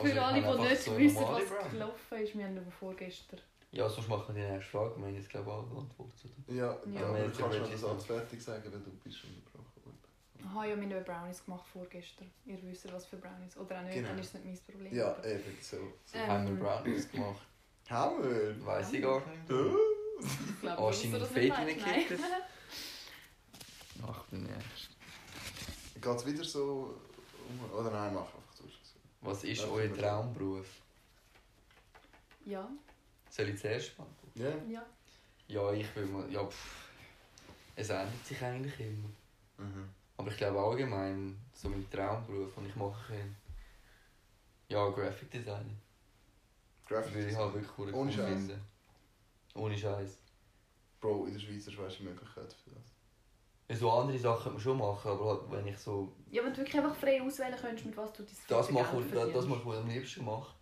Also 0.03 0.09
ich 0.09 0.15
Für 0.15 0.23
alle, 0.25 0.45
habe 0.47 0.57
die 0.63 0.69
nicht 0.69 0.83
so 0.83 0.99
wissen, 0.99 1.17
was 1.17 1.45
Brownies. 1.45 1.71
gelaufen 1.71 2.19
ist, 2.19 2.37
wir 2.39 2.45
haben 2.45 2.59
aber 2.59 2.71
vorgestern... 2.71 3.41
Ja, 3.71 3.89
sonst 3.89 4.09
machen 4.09 4.35
wir 4.35 4.45
die 4.47 4.51
nächste 4.53 4.71
Frage. 4.71 4.97
Wir 4.99 5.07
haben 5.07 5.15
jetzt 5.15 5.31
glaube 5.31 5.51
ich 5.51 5.57
alle 5.57 5.67
beantwortet. 5.67 6.31
oder? 6.47 6.55
Ja, 6.55 6.79
Ja. 6.87 7.01
ja. 7.01 7.07
aber 7.07 7.19
du 7.19 7.31
kannst 7.39 7.59
den 7.59 7.79
Snow. 7.79 7.91
Satz 7.93 8.05
fertig 8.05 8.43
sagen, 8.43 8.65
weil 8.65 8.81
du 8.81 8.91
bist 9.03 9.25
unterbrochen 9.25 9.85
worden. 9.85 9.99
Aha, 10.47 10.65
ja, 10.67 10.77
wir 10.81 10.97
haben 10.97 11.05
Brownies 11.05 11.45
gemacht 11.45 11.65
vorgestern. 11.73 12.31
Ihr 12.45 12.63
wisst, 12.65 12.93
was 12.93 13.07
für 13.07 13.17
Brownies. 13.17 13.57
Oder 13.57 13.79
auch 13.79 13.83
nicht, 13.85 13.95
Genau. 13.95 14.09
dann 14.09 14.19
ist 14.19 14.35
es 14.35 14.45
nicht 14.45 14.67
mein 14.67 14.75
Problem. 14.77 14.95
Ja, 14.95 15.13
aber- 15.15 15.27
eben, 15.27 15.59
so. 15.61 15.77
so. 16.05 16.19
Ähm, 16.19 16.27
Haben 16.29 16.47
wir 16.49 16.65
Brownies 16.65 17.11
gemacht? 17.11 17.47
Haben 17.89 18.23
wir? 18.25 18.67
Weiß 18.67 18.93
ich 18.93 19.03
gar 19.03 19.19
nicht. 19.21 19.51
Ja. 19.51 19.57
Ich 20.21 20.61
glaube, 20.61 20.83
Oh, 20.83 20.89
dass 20.89 21.01
du 21.03 21.09
nicht 21.09 21.21
weißt. 21.33 21.35
reingekippt 21.59 22.11
Nein. 22.11 22.31
Ach, 24.07 24.25
bin 24.27 24.47
erst. 24.49 24.91
Geht 26.01 26.17
es 26.17 26.27
wieder 26.27 26.45
so 26.45 26.95
um... 27.49 27.79
Oder 27.79 27.91
nein, 27.91 28.13
mach 28.15 28.23
einfach 28.23 28.33
du. 28.35 28.42
Was 29.23 29.45
ist 29.45 29.63
Ja, 29.63 29.69
euer 29.69 29.93
Traumberuf? 29.95 30.67
Ja, 32.45 32.69
Soll 33.31 33.49
ich 33.51 33.61
zuerst 33.61 33.97
beantworten? 33.97 34.41
Ja? 34.41 34.81
ja. 34.81 34.87
Ja, 35.49 35.73
ich 35.73 35.95
will 35.97 36.07
mal. 36.07 36.31
Ja, 36.31 36.45
pff. 36.45 36.89
Es 37.77 37.89
ändert 37.91 38.25
sich 38.27 38.43
eigentlich 38.43 38.79
immer. 38.81 39.09
Mhm. 39.59 39.89
Aber 40.17 40.31
ich 40.31 40.37
glaube 40.37 40.59
allgemein, 40.61 41.39
so 41.55 41.69
mein 41.69 41.89
Traumberuf, 41.91 42.55
den 42.55 42.67
ich 42.67 42.77
machen 42.77 43.03
kann. 43.17 43.37
Ja, 44.69 44.89
Graphic 44.91 45.31
Design. 45.31 45.79
Graphic 46.87 47.15
Würde 47.15 47.29
ich 47.31 47.37
halt 47.37 47.55
Design. 47.55 47.63
wirklich 47.63 47.79
cool 47.79 47.95
Ohne 47.95 48.13
Scheiß. 48.13 48.29
finden. 48.47 48.61
Ohne 49.55 49.79
Scheiß. 49.79 50.19
Bro, 51.01 51.27
in 51.27 51.35
der 51.35 51.41
Schweiz 51.41 51.67
hast 51.67 51.77
du 51.77 51.83
weißt, 51.83 51.99
die 52.01 52.05
Möglichkeit 52.05 52.53
für 52.53 52.71
das. 52.71 52.92
So 53.77 53.91
andere 53.91 54.19
Sachen 54.19 54.43
könnte 54.43 54.51
man 54.55 54.61
schon 54.61 54.79
machen, 54.79 55.11
aber 55.11 55.25
halt, 55.27 55.51
wenn 55.51 55.67
ich 55.67 55.79
so 55.79 56.13
Ja, 56.31 56.43
wenn 56.45 56.53
du 56.53 56.59
wirklich 56.59 56.77
einfach 56.79 56.95
frei 56.97 57.23
auswählen 57.23 57.57
könntest, 57.61 57.87
mit 57.87 57.97
was 57.97 58.13
du 58.13 58.23
dein 58.23 58.33
das 58.49 58.67
freie 58.67 58.73
mache, 58.75 58.97
Geld 58.97 59.15
was- 59.15 59.25
das, 59.25 59.33
das 59.35 59.47
mache, 59.47 59.67
was 59.67 59.75
ich 59.77 59.83
am 59.83 59.89
liebsten 59.89 60.25
mache, 60.25 60.55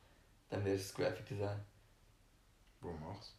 dann 0.49 0.64
wäre 0.64 0.76
es 0.76 0.95
Graphic 0.95 1.26
Design. 1.26 1.61
Bro, 2.81 2.93
mach's. 3.00 3.35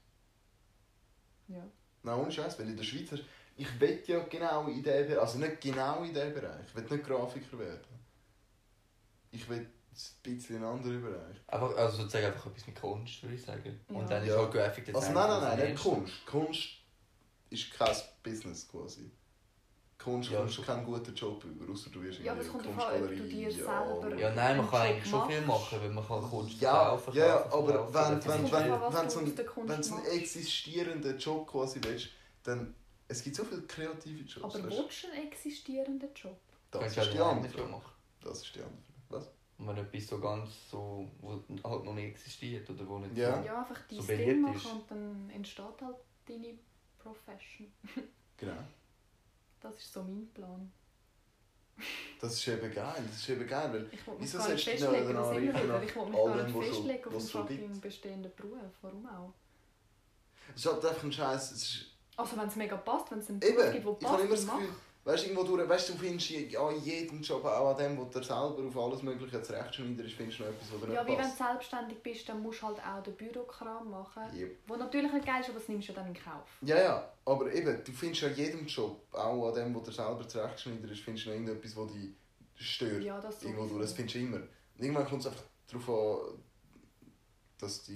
Ja. 1.47 1.63
Nein, 2.03 2.19
ohne 2.19 2.31
Scheiß, 2.31 2.57
weil 2.59 2.69
in 2.69 2.77
der 2.77 2.83
Schweiz 2.83 3.11
hast 3.11 3.23
ich 3.57 3.79
will 3.79 4.01
ja 4.07 4.19
genau 4.23 4.65
in 4.67 4.81
diesem 4.81 5.05
Bereich, 5.07 5.19
also 5.19 5.37
nicht 5.37 5.61
genau 5.61 6.03
in 6.03 6.13
diesem 6.13 6.33
Bereich, 6.33 6.65
ich 6.65 6.73
will 6.75 6.83
nicht 6.83 7.03
Grafiker 7.05 7.59
werden. 7.59 7.99
Ich 9.31 9.47
will 9.49 9.59
ein 9.59 9.71
bisschen 10.23 10.55
in 10.57 10.63
einen 10.63 10.73
anderen 10.77 11.01
Bereich. 11.01 11.37
Einfach, 11.47 11.75
also 11.77 11.97
sozusagen 11.97 12.25
einfach 12.27 12.45
etwas 12.47 12.65
mit 12.67 12.79
Kunst, 12.79 13.21
würde 13.21 13.35
ich 13.35 13.41
sagen. 13.43 13.79
Ja. 13.89 13.95
Und 13.95 14.09
dann 14.09 14.23
ist 14.23 14.29
Ja. 14.29 14.37
halt 14.37 14.51
Graphic 14.51 14.85
Design. 14.85 15.03
Also 15.03 15.13
nein, 15.13 15.41
nein, 15.41 15.57
nein, 15.59 15.71
nicht. 15.73 15.83
Kunst. 15.83 16.25
Kunst 16.25 16.69
ist 17.49 17.71
kein 17.73 17.95
Business 18.23 18.67
quasi. 18.67 19.11
Kunst 20.03 20.31
Ja, 20.31 20.39
kommst 20.39 20.57
du 20.57 20.61
keinen 20.63 20.83
guten 20.85 21.13
Job 21.13 21.43
über, 21.43 21.71
außer 21.71 21.89
du 21.91 22.01
wirst 22.01 22.19
Ja, 22.21 22.31
aber 22.31 22.41
es 22.41 22.49
kommt 22.49 22.65
darauf 22.65 22.87
an, 22.87 23.03
ob 23.03 23.09
du 23.09 23.15
dir 23.23 23.51
selber- 23.51 24.17
Ja, 24.17 24.33
nein, 24.33 24.57
man 24.57 24.69
kann 24.69 24.81
eigentlich 24.81 25.09
schon 25.09 25.29
viel 25.29 25.41
machen, 25.41 25.77
weil 25.81 25.89
man 25.89 26.07
kann 26.07 26.21
Kunst 26.23 26.61
Ja, 26.61 26.97
verkaufen, 26.97 27.13
ja, 27.17 27.27
ja, 27.27 27.37
kaufen, 27.37 27.53
aber 27.53 27.91
verkaufen, 27.91 27.93
wenn- 27.93 28.17
Es 28.19 28.25
wenn- 28.27 28.51
wenn 29.25 29.35
der 29.35 29.45
Kunst 29.45 29.69
Wenn 29.69 29.81
du 29.81 29.95
einen 29.95 30.19
existierenden 30.19 31.17
Job 31.19 31.47
quasi 31.47 31.79
willst, 31.83 32.09
dann... 32.43 32.75
Es 33.07 33.21
gibt 33.23 33.35
so 33.35 33.43
viele 33.43 33.61
kreative 33.63 34.23
Jobs. 34.23 34.55
Aber 34.55 34.63
willst 34.69 35.03
du 35.03 35.07
einen 35.11 35.27
existierenden 35.27 36.09
Job? 36.15 36.37
das 36.71 36.81
kannst 36.81 36.97
ist 36.97 37.13
die 37.13 37.19
halt 37.19 37.35
andere 37.45 37.67
machen. 37.67 37.91
Das 38.23 38.41
ist 38.41 38.55
die 38.55 38.59
andere 38.61 38.77
Frage. 39.09 39.25
Was? 39.25 39.31
Und 39.57 39.67
wenn 39.67 39.77
etwas 39.77 40.07
so 40.07 40.19
ganz 40.19 40.49
so, 40.71 41.07
wo 41.19 41.31
halt 41.63 41.83
noch 41.83 41.93
nicht 41.93 42.05
existiert 42.07 42.69
oder 42.69 42.87
wo 42.87 42.97
nicht 42.99 43.17
Ja. 43.17 43.39
so... 43.41 43.45
Ja, 43.45 43.59
einfach 43.59 43.79
dein 43.89 44.01
So 44.01 44.07
Ding 44.07 44.41
machen 44.41 44.71
und 44.71 44.89
dann 44.91 45.29
entsteht 45.29 45.65
halt 45.81 45.97
deine 46.27 46.57
Profession. 46.97 47.71
Genau. 48.37 48.53
Das 49.61 49.75
ist 49.77 49.93
so 49.93 50.03
mein 50.03 50.27
Plan. 50.33 50.71
Das 52.19 52.33
ist 52.33 52.47
eben 52.47 52.73
geil. 52.73 53.03
Das 53.07 53.17
ist 53.17 53.29
eben 53.29 53.47
geil, 53.47 53.73
weil... 53.73 53.87
Ich 53.91 53.99
Wieso 54.19 54.37
gar 54.37 54.49
nicht 54.49 54.63
sollst 54.63 54.67
du 54.67 54.87
festlegen, 54.87 55.13
noch 55.13 55.29
einen 55.31 55.49
Anreifen 55.49 55.67
nach 55.67 55.81
Ich 55.83 55.95
mich 55.95 56.19
all 56.19 56.25
gar 56.25 56.37
dem, 56.37 56.45
nicht 56.45 56.57
was 56.57 56.67
festlegen 56.67 57.05
auf 57.05 57.15
was 57.15 57.31
fucking 57.31 57.81
bestehenden 57.81 58.35
Beruf. 58.35 58.57
Warum 58.81 59.05
auch? 59.07 59.33
Es 60.55 60.65
ist 60.65 60.71
halt 60.71 60.85
einfach 60.85 61.03
ein 61.03 61.11
Scheiß. 61.11 61.85
Also 62.17 62.37
wenn 62.37 62.47
es 62.47 62.55
mega 62.55 62.77
passt, 62.77 63.11
wenn 63.11 63.19
es 63.19 63.29
einen 63.29 63.39
Beruf 63.39 63.53
Eben, 63.53 63.71
gibt, 63.71 63.85
der 63.85 63.97
ich 63.99 64.05
habe 64.07 64.17
passt, 64.17 64.23
immer 64.25 64.35
das 64.35 64.45
dann 64.45 64.59
Gefühl, 64.59 64.69
mach. 64.69 64.90
Weißt 65.03 65.23
du, 65.23 65.29
irgendwo 65.29 65.43
durch, 65.43 65.67
weißt 65.67 65.89
du, 65.89 65.93
du 65.93 65.99
findest 65.99 66.29
ja 66.29 66.71
jedem 66.71 67.21
Job, 67.21 67.43
auch 67.45 67.71
an 67.71 67.77
dem, 67.77 67.97
wo 67.97 68.05
der 68.05 68.23
selber 68.23 68.63
auf 68.67 68.77
alles 68.77 69.01
Mögliche 69.01 69.41
zurechtschneider 69.41 70.03
ist, 70.03 70.13
findest 70.13 70.39
du 70.39 70.43
noch 70.43 70.51
etwas, 70.51 70.71
was 70.73 70.81
dir 70.81 70.93
Ja, 70.93 71.07
wie 71.07 71.17
wenn 71.17 71.29
du 71.29 71.35
selbstständig 71.35 72.03
bist, 72.03 72.29
dann 72.29 72.41
musst 72.41 72.61
du 72.61 72.67
halt 72.67 72.79
auch 72.79 73.03
den 73.03 73.15
Bürokram 73.15 73.89
machen. 73.89 74.23
Yep. 74.35 74.59
Wo 74.67 74.75
natürlich 74.75 75.11
nicht 75.11 75.25
geil 75.25 75.41
ist, 75.41 75.49
aber 75.49 75.59
das 75.59 75.67
nimmst 75.69 75.89
du 75.89 75.93
dann 75.93 76.07
in 76.07 76.13
Kauf. 76.13 76.47
Ja, 76.61 76.77
ja, 76.77 77.13
aber 77.25 77.51
eben, 77.51 77.83
du 77.83 77.91
findest 77.91 78.21
ja 78.21 78.27
in 78.29 78.35
jedem 78.35 78.65
Job, 78.67 79.01
auch 79.11 79.49
an 79.49 79.55
dem, 79.55 79.75
wo 79.75 79.79
der 79.79 79.93
selber 79.93 80.27
zurechtschneider 80.27 80.91
ist, 80.91 81.01
findest 81.01 81.25
du 81.25 81.29
noch 81.29 81.35
irgendetwas, 81.37 81.75
was 81.75 81.91
dich 81.93 82.09
stört. 82.55 83.03
Ja, 83.03 83.19
das 83.19 83.41
irgendwo 83.43 83.65
durch, 83.65 83.81
das 83.81 83.93
findest 83.93 84.15
du 84.15 84.19
immer. 84.19 84.37
Und 84.37 84.49
irgendwann 84.77 85.07
kommt 85.07 85.21
es 85.21 85.27
einfach 85.27 85.43
darauf 85.67 85.89
an, 85.89 86.43
dass 87.57 87.83
du 87.83 87.93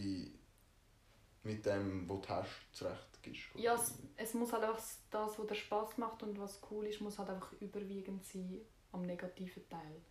mit 1.43 1.65
dem, 1.65 2.09
was 2.09 2.21
du 2.21 2.29
hast, 2.29 2.49
zurecht 2.71 3.14
gehst. 3.25 3.43
Ja, 3.55 3.75
es, 3.75 3.93
es 4.15 4.33
muss 4.33 4.51
halt 4.53 4.63
einfach 4.63 4.81
das, 5.11 5.39
was 5.39 5.47
dir 5.47 5.55
Spaß 5.55 5.97
macht 5.97 6.23
und 6.23 6.39
was 6.39 6.59
cool 6.71 6.85
ist, 6.87 7.01
muss 7.01 7.17
halt 7.19 7.29
einfach 7.29 7.51
überwiegend 7.59 8.23
sein 8.25 8.61
am 8.91 9.01
negativen 9.01 9.67
Teil. 9.69 10.01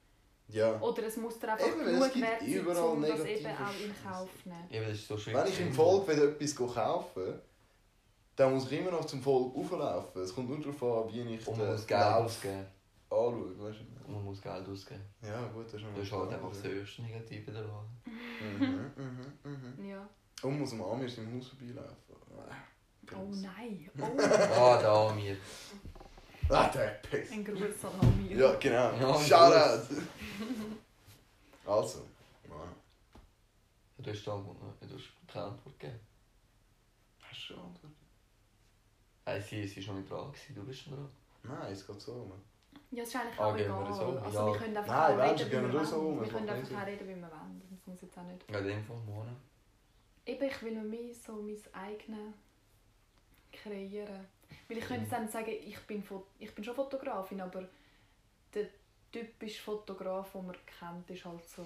ja. 0.49 0.78
Oder 0.80 1.04
es 1.06 1.16
muss 1.16 1.38
dir 1.38 1.52
einfach 1.52 1.66
Eben, 1.66 1.80
es 1.80 1.87
genug 1.87 2.12
gibt 2.12 2.25
wert 2.26 2.40
sein, 2.40 2.52
überall 2.52 2.85
um 2.92 3.02
das 3.02 3.25
eben 3.25 3.47
auch 3.47 3.80
in. 3.85 3.94
Kauf 4.04 4.47
nehmen. 4.47 4.68
Eben, 4.71 4.85
das 4.88 4.94
ist 4.99 5.09
so 5.09 5.16
schwierig. 5.18 5.40
Wenn 5.44 5.52
ich 5.52 5.61
im 5.61 5.73
Volk 5.73 6.06
will 6.09 6.23
etwas 6.23 6.54
kaufen 6.56 7.40
dann 8.37 8.52
muss 8.52 8.71
ich 8.71 8.80
immer 8.80 8.90
noch 8.90 9.04
zum 9.04 9.23
Volk 9.23 9.54
auflaufen. 9.54 10.23
Es 10.23 10.35
kommt 10.35 10.49
nur 10.49 10.59
darauf 10.61 11.06
an, 11.06 11.12
wie 11.14 11.35
ich 11.35 11.47
Und 11.47 11.56
man 11.56 11.66
den 11.66 11.73
muss 11.76 11.87
Geld 11.87 12.00
Lauf 12.00 12.25
ausgeben. 12.25 12.66
anschaue. 13.11 13.59
Weißt 13.61 13.78
du? 13.80 14.06
Und 14.09 14.12
man 14.12 14.25
muss 14.25 14.42
Geld 14.42 14.68
ausgeben. 14.68 15.04
Ja, 15.23 15.47
gut, 15.52 15.66
das 15.66 15.75
ist 15.75 15.83
noch 15.83 15.94
Das 15.94 16.02
ist 16.02 16.12
halt 16.12 16.28
klar, 16.28 16.35
einfach 16.35 16.49
das 16.50 16.64
höchste 16.64 17.02
Negative 17.02 17.52
daran. 17.52 17.87
Mhm, 18.59 18.90
mhm, 18.97 19.33
mhm. 19.78 19.88
Ja. 19.88 20.09
Und 20.42 20.59
muss 20.59 20.73
am 20.73 20.83
Amirs 20.83 21.16
im 21.18 21.33
Haus 21.37 21.47
vorbeilaufen. 21.47 21.94
Ah, 23.12 23.16
Oh 23.18 23.28
nein, 23.34 23.90
oh, 23.99 24.04
Ah, 24.61 24.82
da 24.82 25.12
mir. 25.14 25.37
Ah, 26.49 26.68
der 26.68 27.00
Piss. 27.11 27.32
ein 27.32 27.44
Gruß 27.44 27.84
an 27.84 28.00
Amir. 28.00 28.37
Ja, 28.37 28.54
genau. 28.56 28.92
Ja, 28.92 29.18
Shoutout. 29.18 29.88
also, 31.66 31.99
Mann. 32.49 32.68
Du 33.99 34.11
hast 34.11 34.26
da 34.26 34.32
du 34.37 34.94
hast 34.94 35.12
keine 35.32 35.46
Antwort 35.46 35.78
gegeben. 35.78 36.00
Hast 37.23 37.40
du 37.50 37.54
schon 37.54 37.58
Antwort? 37.61 37.92
Sie, 39.49 39.66
sie 39.66 39.80
ist 39.80 39.88
noch 39.88 39.94
nicht 39.94 40.11
dran, 40.11 40.30
gewesen. 40.30 40.54
du 40.54 40.64
bist 40.64 40.80
schon 40.82 40.92
dran. 40.92 41.08
Nein, 41.44 41.73
es 41.73 41.87
geht 41.87 42.00
so. 42.00 42.12
Man. 42.26 42.40
Ja, 42.90 43.02
es 43.02 43.08
ist 43.08 43.16
eigentlich 43.16 43.40
Ah, 43.40 43.46
auch 43.46 43.56
gehen 43.56 43.68
wir 43.68 43.80
egal. 43.80 43.94
so? 43.94 44.18
Also 44.18 44.38
Ja. 44.38 44.46
wir 44.52 44.58
können 44.58 44.76
einfach 44.76 45.08
Nein, 45.16 45.20
reden, 45.20 45.50
gehen 45.50 45.62
wie 45.68 45.73
wir 45.73 45.80
wir 45.80 45.87
so 45.87 45.96
um, 45.96 46.04
wollen. 46.04 46.20
Wir 46.20 46.28
können 46.32 46.49
einfach 46.50 46.82
auch 46.82 46.87
reden, 46.87 47.08
wie 47.08 47.14
wir 47.16 47.23
wollen. 47.23 47.62
Das 47.70 47.87
muss 47.87 48.02
jetzt 48.02 48.18
auch 48.18 48.23
nicht... 48.25 48.50
Ja, 48.50 48.58
in 48.58 48.66
dem 48.66 48.84
Fall 48.84 48.96
morgen. 49.06 49.37
Eben, 50.26 50.44
ich 50.44 50.62
will 50.62 50.73
mir 50.73 50.82
mehr 50.84 51.14
so 51.14 51.32
mein 51.42 51.58
eigenes 51.73 52.34
kreieren. 53.62 54.26
Weil 54.68 54.78
ich 54.78 54.84
könnte 54.84 55.11
dann 55.11 55.28
sagen, 55.28 55.50
ich 55.50 55.78
bin, 55.87 56.02
Fo- 56.02 56.26
ich 56.38 56.54
bin 56.54 56.64
schon 56.64 56.75
Fotografin, 56.75 57.40
aber 57.40 57.68
der 58.52 58.66
typische 59.12 59.62
Fotograf, 59.62 60.32
den 60.32 60.46
man 60.46 60.56
kennt, 60.66 61.11
ist 61.11 61.25
halt 61.25 61.44
so 61.49 61.62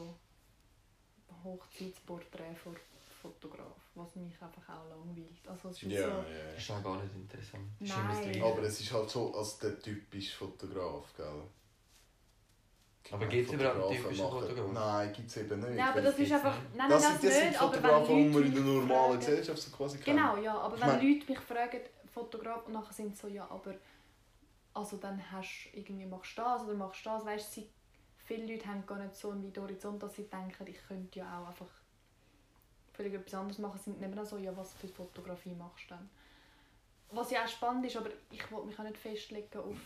ein 1.28 1.44
Hochzeitsporträt 1.44 2.54
von 2.54 2.76
Fotograf, 3.22 3.76
was 3.94 4.14
mich 4.16 4.34
einfach 4.40 4.68
auch 4.68 4.88
langweilt. 4.88 5.46
Also 5.46 5.68
es 5.68 5.82
ist 5.82 5.90
Ja, 5.92 6.02
so... 6.02 6.30
ja. 6.30 6.52
Das 6.54 6.62
ist 6.62 6.70
auch 6.70 6.82
gar 6.82 7.02
nicht 7.02 7.14
interessant. 7.14 7.68
Nein. 7.80 8.42
Aber 8.42 8.62
es 8.62 8.80
ist 8.80 8.92
halt 8.92 9.10
so 9.10 9.34
als 9.34 9.58
der 9.58 9.78
typische 9.80 10.36
Fotograf, 10.36 11.12
gell? 11.16 11.42
Aber 13.10 13.26
gibt's 13.26 13.52
überhaupt 13.52 13.76
einen 13.90 14.02
Fotografen 14.04 14.48
typischen? 14.48 14.72
Nein, 14.74 15.12
gibt 15.14 15.28
es 15.30 15.36
eben 15.38 15.60
nicht. 15.60 15.70
Nein, 15.70 15.80
aber 15.88 16.00
das 16.02 16.18
ist 16.18 16.32
einfach... 16.32 16.56
Nein, 16.76 16.90
das 16.90 17.02
nein, 17.02 17.12
sind, 17.12 17.24
das 17.24 17.30
das 17.30 17.38
sind 17.38 17.48
nicht, 17.48 17.60
aber 17.62 17.72
wenn 17.72 17.80
Fotografen, 17.82 18.16
die 18.16 18.24
man 18.24 18.32
Leute 18.32 18.46
in 18.48 18.54
der 18.54 18.62
normalen 18.64 18.88
fragen- 18.88 19.18
Gesellschaft 19.18 19.58
so 19.62 19.76
quasi 19.76 19.98
kennt. 19.98 20.16
Genau, 20.18 20.36
ja, 20.36 20.58
aber 20.58 20.74
Ich 20.76 20.80
wenn 20.82 20.88
mein- 20.88 21.08
Leute 21.14 21.26
mich 21.32 21.40
fragen, 21.40 21.80
Fotograf, 22.12 22.66
und 22.66 22.72
nachher 22.74 22.92
sind 22.92 23.16
sie 23.16 23.20
so, 23.22 23.28
ja, 23.28 23.50
aber 23.50 23.74
also 24.74 24.96
dann 24.98 25.32
hast 25.32 25.68
du 25.72 25.78
irgendwie 25.78 26.06
machst 26.06 26.36
du 26.36 26.42
das 26.42 26.62
oder 26.64 26.74
machst 26.74 27.04
du 27.06 27.10
das, 27.10 27.24
weißt 27.24 27.48
du, 27.56 27.60
sie- 27.60 27.70
viele 28.26 28.52
Leute 28.52 28.66
haben 28.66 28.84
gar 28.86 28.98
nicht 28.98 29.16
so 29.16 29.30
einen 29.30 29.42
weiten 29.46 29.62
Horizont, 29.62 30.02
dass 30.02 30.14
sie 30.14 30.24
denken, 30.24 30.66
ich 30.66 30.78
könnte 30.86 31.18
ja 31.18 31.40
auch 31.42 31.48
einfach 31.48 31.66
völlig 32.92 33.14
etwas 33.14 33.34
anderes 33.34 33.58
machen, 33.58 33.80
sind 33.82 34.00
nicht 34.00 34.14
mehr 34.14 34.24
so, 34.26 34.36
ja, 34.36 34.54
was 34.56 34.74
für 34.74 34.88
Fotografie 34.88 35.54
machst 35.54 35.84
du 35.88 35.94
dann? 35.94 36.10
Was 37.10 37.30
ja 37.30 37.42
auch 37.44 37.48
spannend 37.48 37.86
ist, 37.86 37.96
aber 37.96 38.10
ich 38.30 38.50
will 38.50 38.64
mich 38.64 38.78
auch 38.78 38.82
nicht 38.84 38.98
festlegen 38.98 39.58
auf, 39.58 39.76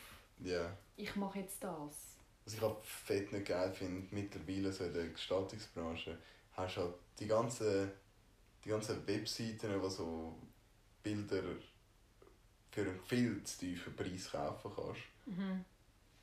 Ja. 0.41 0.71
ich 0.97 1.15
mache 1.15 1.39
jetzt 1.41 1.63
das. 1.63 2.12
Was 2.45 2.55
ich 2.55 2.63
auch 2.63 2.83
fett 2.83 3.33
nicht 3.33 3.47
geil 3.47 3.73
finde, 3.73 4.07
mittlerweile 4.11 4.73
so 4.73 4.85
in 4.85 4.93
der 4.93 5.09
Gestaltungsbranche, 5.09 6.19
hast 6.53 6.77
du 6.77 6.81
halt 6.81 6.95
die 7.19 7.27
ganzen, 7.27 7.91
die 8.65 8.69
ganzen 8.69 9.07
Webseiten, 9.07 9.81
die 9.81 9.91
so 9.91 10.37
Bilder 11.03 11.43
für 12.71 12.81
einen 12.81 13.01
viel 13.01 13.43
zu 13.45 13.59
tiefen 13.61 13.95
Preis 13.95 14.31
kaufen 14.31 14.73
kannst. 14.75 15.01
Mhm. 15.27 15.65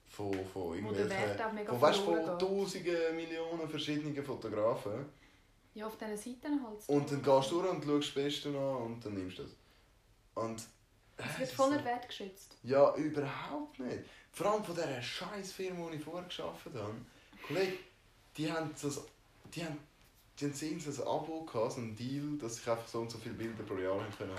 Von, 0.08 0.46
von 0.48 0.76
irgendwelchen... 0.76 1.68
Von, 1.68 1.82
weißt, 1.82 2.00
von 2.00 2.40
tausenden, 2.40 3.16
Millionen 3.16 3.70
verschiedenen 3.70 4.24
Fotografen. 4.24 5.06
Ja, 5.76 5.86
auf 5.86 5.98
diesen 5.98 6.18
Seiten 6.18 6.64
halt. 6.64 6.90
Und 6.90 7.12
dann 7.12 7.22
gehst 7.22 7.52
du 7.52 7.62
durch 7.62 7.70
und 7.72 7.86
schaust 7.86 8.08
das 8.08 8.24
Beste 8.24 8.50
an 8.50 8.56
und 8.56 9.06
dann 9.06 9.14
nimmst 9.14 9.38
du 9.38 9.44
das. 9.44 9.56
Und... 10.34 10.68
Es 11.20 11.40
wird 11.40 11.52
voll 11.52 11.72
nicht 11.72 11.86
wertgeschätzt. 11.86 12.58
Ja, 12.64 12.96
überhaupt 12.96 13.80
nicht. 13.80 14.04
Vor 14.32 14.48
allem 14.48 14.64
von 14.64 14.76
dieser 14.76 15.02
scheiß 15.02 15.52
Firma, 15.52 15.90
die 15.90 15.98
ich 15.98 16.04
vorher 16.04 16.28
gearbeitet 16.28 16.76
habe. 16.76 16.96
Kollege, 17.46 17.78
die 18.38 18.52
haben 18.52 18.72
das, 18.82 19.02
die 19.54 19.64
haben, 19.64 19.78
die 20.40 20.46
haben 20.46 20.54
irgendwie 20.60 20.92
so 20.92 21.02
ein 21.04 21.08
Abo 21.08 21.44
gehabt, 21.44 21.74
so 21.74 21.82
ein 21.82 21.96
Deal, 21.96 22.38
dass 22.38 22.60
ich 22.60 22.70
einfach 22.70 22.88
so 22.88 23.00
und 23.00 23.12
so 23.12 23.18
viele 23.18 23.36
Bilder 23.36 23.64
pro 23.64 23.78
Jahr 23.78 24.02
haben 24.02 24.14
können. 24.18 24.36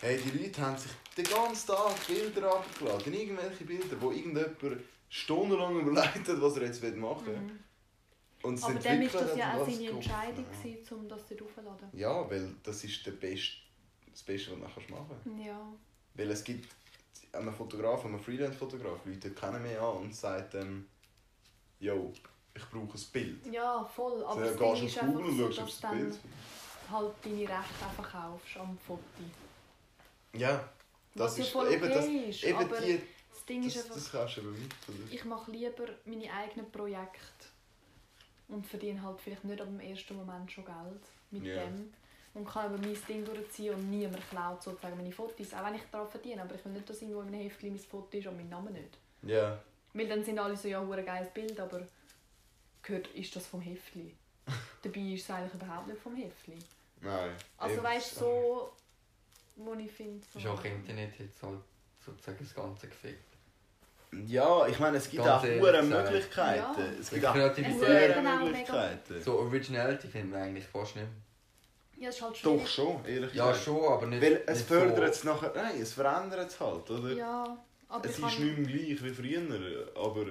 Hey, 0.00 0.20
die 0.20 0.36
Leute 0.36 0.60
haben 0.60 0.76
sich 0.76 0.90
den 1.16 1.24
ganzen 1.24 1.68
Tag 1.68 2.06
Bilder 2.06 2.56
abgeladen, 2.56 3.14
irgendwelche 3.14 3.64
Bilder, 3.64 3.96
wo 4.00 4.10
irgendjemand 4.10 4.82
stundenlang 5.08 5.78
überlegt 5.78 6.28
hat, 6.28 6.40
was 6.40 6.56
er 6.56 6.64
jetzt 6.64 6.82
machen 6.96 7.26
will. 7.26 7.36
Mhm. 7.36 7.58
Und 8.42 8.54
es 8.54 8.64
Aber 8.64 8.74
dann 8.74 8.80
ist 8.80 9.14
entwickelt 9.14 9.30
das 9.30 9.38
ja 9.38 9.54
auch 9.54 9.68
seine. 9.68 9.90
Entscheidung, 9.90 10.44
gewesen, 10.50 10.94
um 10.94 11.08
das 11.08 11.28
dort 11.28 11.42
aufzuladen. 11.42 11.88
Ja, 11.92 12.28
weil 12.28 12.54
das 12.62 12.82
ist 12.82 13.06
der 13.06 13.12
beste, 13.12 13.58
das 14.10 14.22
Beste, 14.22 14.50
was 14.50 14.58
du 14.58 14.92
machen 14.92 15.06
kannst. 15.24 15.46
Ja. 15.46 15.72
Weil 16.14 16.30
es 16.30 16.44
gibt 16.44 16.68
einen 17.32 17.52
Fotograf, 17.54 18.04
einen 18.04 18.20
Freelance-Fotograf, 18.20 19.00
Leute 19.06 19.30
kennen 19.32 19.62
mich 19.62 19.78
an 19.78 19.96
und 19.96 20.14
sagen 20.14 20.46
dann, 20.52 20.86
yo, 21.80 22.12
ich 22.54 22.64
brauche 22.68 22.98
ein 22.98 23.04
Bild. 23.12 23.46
ja, 23.52 23.84
voll. 23.84 24.22
Aber 24.24 24.40
dann 24.42 24.58
das 24.58 24.58
gehst 24.58 24.82
du 24.82 24.86
ist 24.86 24.96
auf 24.98 25.02
einfach 25.04 25.14
Google 25.14 25.30
und 25.30 25.36
so, 25.38 25.52
schaust, 25.52 25.58
dass 25.58 25.74
ob 25.76 25.80
dann 25.90 25.98
Bild 25.98 26.18
halt 26.90 27.12
deine 27.24 27.40
Rechte 27.40 27.84
einfach 27.88 28.12
kaufst 28.12 28.56
am 28.58 28.78
Foto. 28.78 29.00
Ja, 30.34 30.68
Was 31.14 31.36
das 31.36 31.38
ja 31.38 31.44
ist 31.44 31.50
voll 31.52 31.72
eben, 31.72 31.84
okay 31.84 31.94
das, 31.94 32.06
ist. 32.06 32.44
eben 32.44 32.58
aber 32.58 32.80
die, 32.80 33.00
das 33.30 33.44
Ding 33.46 33.62
ist 33.66 33.76
das, 33.76 33.82
einfach, 33.84 33.94
das 33.96 34.12
kannst 34.12 34.36
du 34.36 34.40
eben 34.42 34.54
weiter. 34.62 34.98
ich 35.10 35.24
mache 35.24 35.50
lieber 35.50 35.84
meine 36.04 36.32
eigenen 36.32 36.70
Projekte 36.70 37.46
und 38.48 38.66
verdiene 38.66 39.02
halt 39.02 39.20
vielleicht 39.20 39.44
nicht 39.44 39.60
ab 39.60 39.66
dem 39.68 39.80
ersten 39.80 40.16
Moment 40.16 40.52
schon 40.52 40.64
Geld 40.66 41.02
mit 41.30 41.44
Ja. 41.44 41.64
dem. 41.64 41.92
Und 42.34 42.48
kann 42.48 42.66
aber 42.66 42.78
mein 42.78 42.96
Ding 43.06 43.24
durchziehen 43.24 43.74
und 43.74 43.90
niemand 43.90 44.28
klaut 44.30 44.62
sozusagen 44.62 44.96
meine 44.96 45.12
Fotos. 45.12 45.52
Auch 45.52 45.64
wenn 45.66 45.74
ich 45.74 45.82
daran 45.90 46.08
verdiene. 46.08 46.42
Aber 46.42 46.54
ich 46.54 46.64
will 46.64 46.72
nicht, 46.72 46.88
dass 46.88 47.02
irgendwo 47.02 47.20
in 47.20 47.28
einem 47.28 47.40
Heftchen 47.42 47.70
mein 47.70 47.78
Foto 47.78 48.16
ist 48.16 48.26
und 48.26 48.36
mein 48.36 48.48
Name 48.48 48.70
nicht. 48.70 48.98
Ja, 49.22 49.62
Weil 49.92 50.08
dann 50.08 50.24
sind 50.24 50.38
alle 50.38 50.56
so, 50.56 50.66
ja, 50.68 50.80
ein 50.80 51.04
geiles 51.06 51.30
Bild, 51.30 51.60
aber 51.60 51.86
gehört, 52.82 53.08
ist 53.08 53.36
das 53.36 53.46
vom 53.46 53.60
Heftli? 53.60 54.14
Dabei 54.82 55.00
ist 55.00 55.24
es 55.24 55.30
eigentlich 55.30 55.54
überhaupt 55.54 55.86
nicht 55.88 56.00
vom 56.00 56.16
Heftli. 56.16 56.58
nein. 57.02 57.30
Also 57.58 57.82
weißt 57.82 58.16
du, 58.16 58.20
so, 58.20 58.72
wo 59.56 59.74
ich 59.74 59.92
finde... 59.92 60.24
So, 60.32 60.38
Ist 60.38 60.46
auch 60.46 60.64
Internet 60.64 61.18
jetzt 61.18 61.42
halt 61.42 61.60
sozusagen 62.04 62.38
das 62.40 62.54
Ganze 62.54 62.88
gefickt. 62.88 63.32
Ja, 64.26 64.66
ich 64.66 64.78
meine, 64.78 64.96
es 64.98 65.08
gibt 65.08 65.22
Ganz 65.24 65.44
auch 65.44 65.46
gesagt. 65.46 65.84
Möglichkeiten. 65.88 66.80
Ja. 66.80 66.86
Es 67.00 67.10
gibt 67.10 67.24
auch 67.24 67.34
auch 67.34 67.56
mega- 67.58 68.44
Möglichkeiten. 68.44 69.22
So 69.22 69.38
Originality 69.38 70.08
findet 70.08 70.32
man 70.32 70.42
eigentlich 70.42 70.66
fast 70.66 70.96
nicht. 70.96 71.08
Ja, 72.02 72.08
es 72.08 72.16
ist 72.16 72.22
halt 72.22 72.34
Doch 72.44 72.66
schwierig. 72.66 72.68
schon, 72.68 73.04
ehrlich 73.04 73.32
Ja, 73.34 73.46
gesagt. 73.48 73.64
schon, 73.64 73.84
aber 73.84 74.06
nicht. 74.08 74.22
Weil 74.22 74.42
es 74.46 74.58
nicht 74.58 74.68
fördert 74.68 75.14
es 75.14 75.22
nachher, 75.24 75.52
nein, 75.54 75.80
es 75.80 75.92
verändert 75.92 76.50
es 76.50 76.58
halt, 76.58 76.90
oder? 76.90 77.12
Ja, 77.12 77.64
aber 77.88 78.04
es 78.08 78.18
ich 78.18 78.24
ist 78.24 78.36
kann... 78.36 78.44
nicht 78.44 78.58
mehr 78.58 78.66
gleich 78.96 79.04
wie 79.04 79.14
früher, 79.14 79.92
aber... 79.96 80.26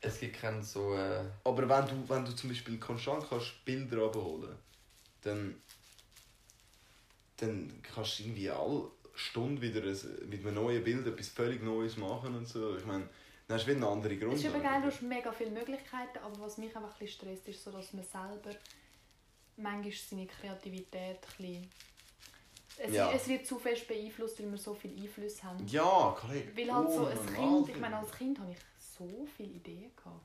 Es 0.00 0.20
gibt 0.20 0.38
keinen 0.38 0.62
so. 0.62 0.94
Äh, 0.94 1.24
Aber 1.44 1.66
wenn 1.68 1.86
du, 1.86 2.08
wenn 2.08 2.24
du 2.26 2.32
zum 2.36 2.50
Beispiel 2.50 2.78
konstant 2.78 3.26
kannst 3.28 3.64
Bilder 3.64 4.04
abholen 4.04 4.54
dann, 5.22 5.54
dann 7.38 7.82
kannst 7.82 8.18
du 8.18 8.22
irgendwie 8.24 8.50
alle 8.50 8.82
Stunde 9.14 9.62
wieder 9.62 9.80
ein, 9.82 10.28
mit 10.28 10.46
einem 10.46 10.54
neuen 10.56 10.84
Bild 10.84 11.06
etwas 11.06 11.28
völlig 11.28 11.62
Neues 11.62 11.96
machen 11.96 12.34
und 12.36 12.46
so. 12.46 12.76
Ich 12.76 12.84
meine, 12.84 13.08
dann 13.48 13.56
hast 13.56 13.66
du 13.66 13.70
wieder 13.74 13.78
eine 13.86 13.88
andere 13.96 14.14
Es 14.14 14.20
Grundlage. 14.20 14.46
ist 14.46 14.54
eben 14.54 14.62
geil, 14.62 14.80
du 14.82 14.86
hast 14.88 15.02
mega 15.02 15.32
viele 15.32 15.50
Möglichkeiten, 15.50 16.18
aber 16.22 16.38
was 16.40 16.58
mich 16.58 16.76
einfach 16.76 16.92
ein 16.92 16.98
bisschen 16.98 17.26
stresst, 17.28 17.48
ist 17.48 17.64
so, 17.64 17.70
dass 17.72 17.92
man 17.94 18.04
selber 18.04 18.54
manchmal 19.56 19.92
seine 19.92 20.26
Kreativität 20.26 21.18
ein. 21.38 21.70
Es, 22.76 22.92
Ja. 22.92 23.12
es 23.12 23.28
wird 23.28 23.46
zu 23.46 23.58
fest 23.58 23.86
beeinflusst, 23.86 24.40
weil 24.40 24.50
wir 24.50 24.58
so 24.58 24.74
viele 24.74 25.00
Einflüsse 25.00 25.44
haben. 25.44 25.64
Ja, 25.68 26.16
Kollege. 26.18 26.56
Weil 26.56 26.74
halt 26.74 26.90
so 26.90 27.06
ein 27.06 27.18
unnormal 27.18 27.34
Kind, 27.64 27.68
ich 27.68 27.80
meine, 27.80 27.96
als 27.98 28.10
Kind 28.12 28.38
habe 28.40 28.50
ich 28.50 28.58
so 28.78 29.26
viele 29.36 29.50
Ideen 29.52 29.92
gehabt. 29.96 30.24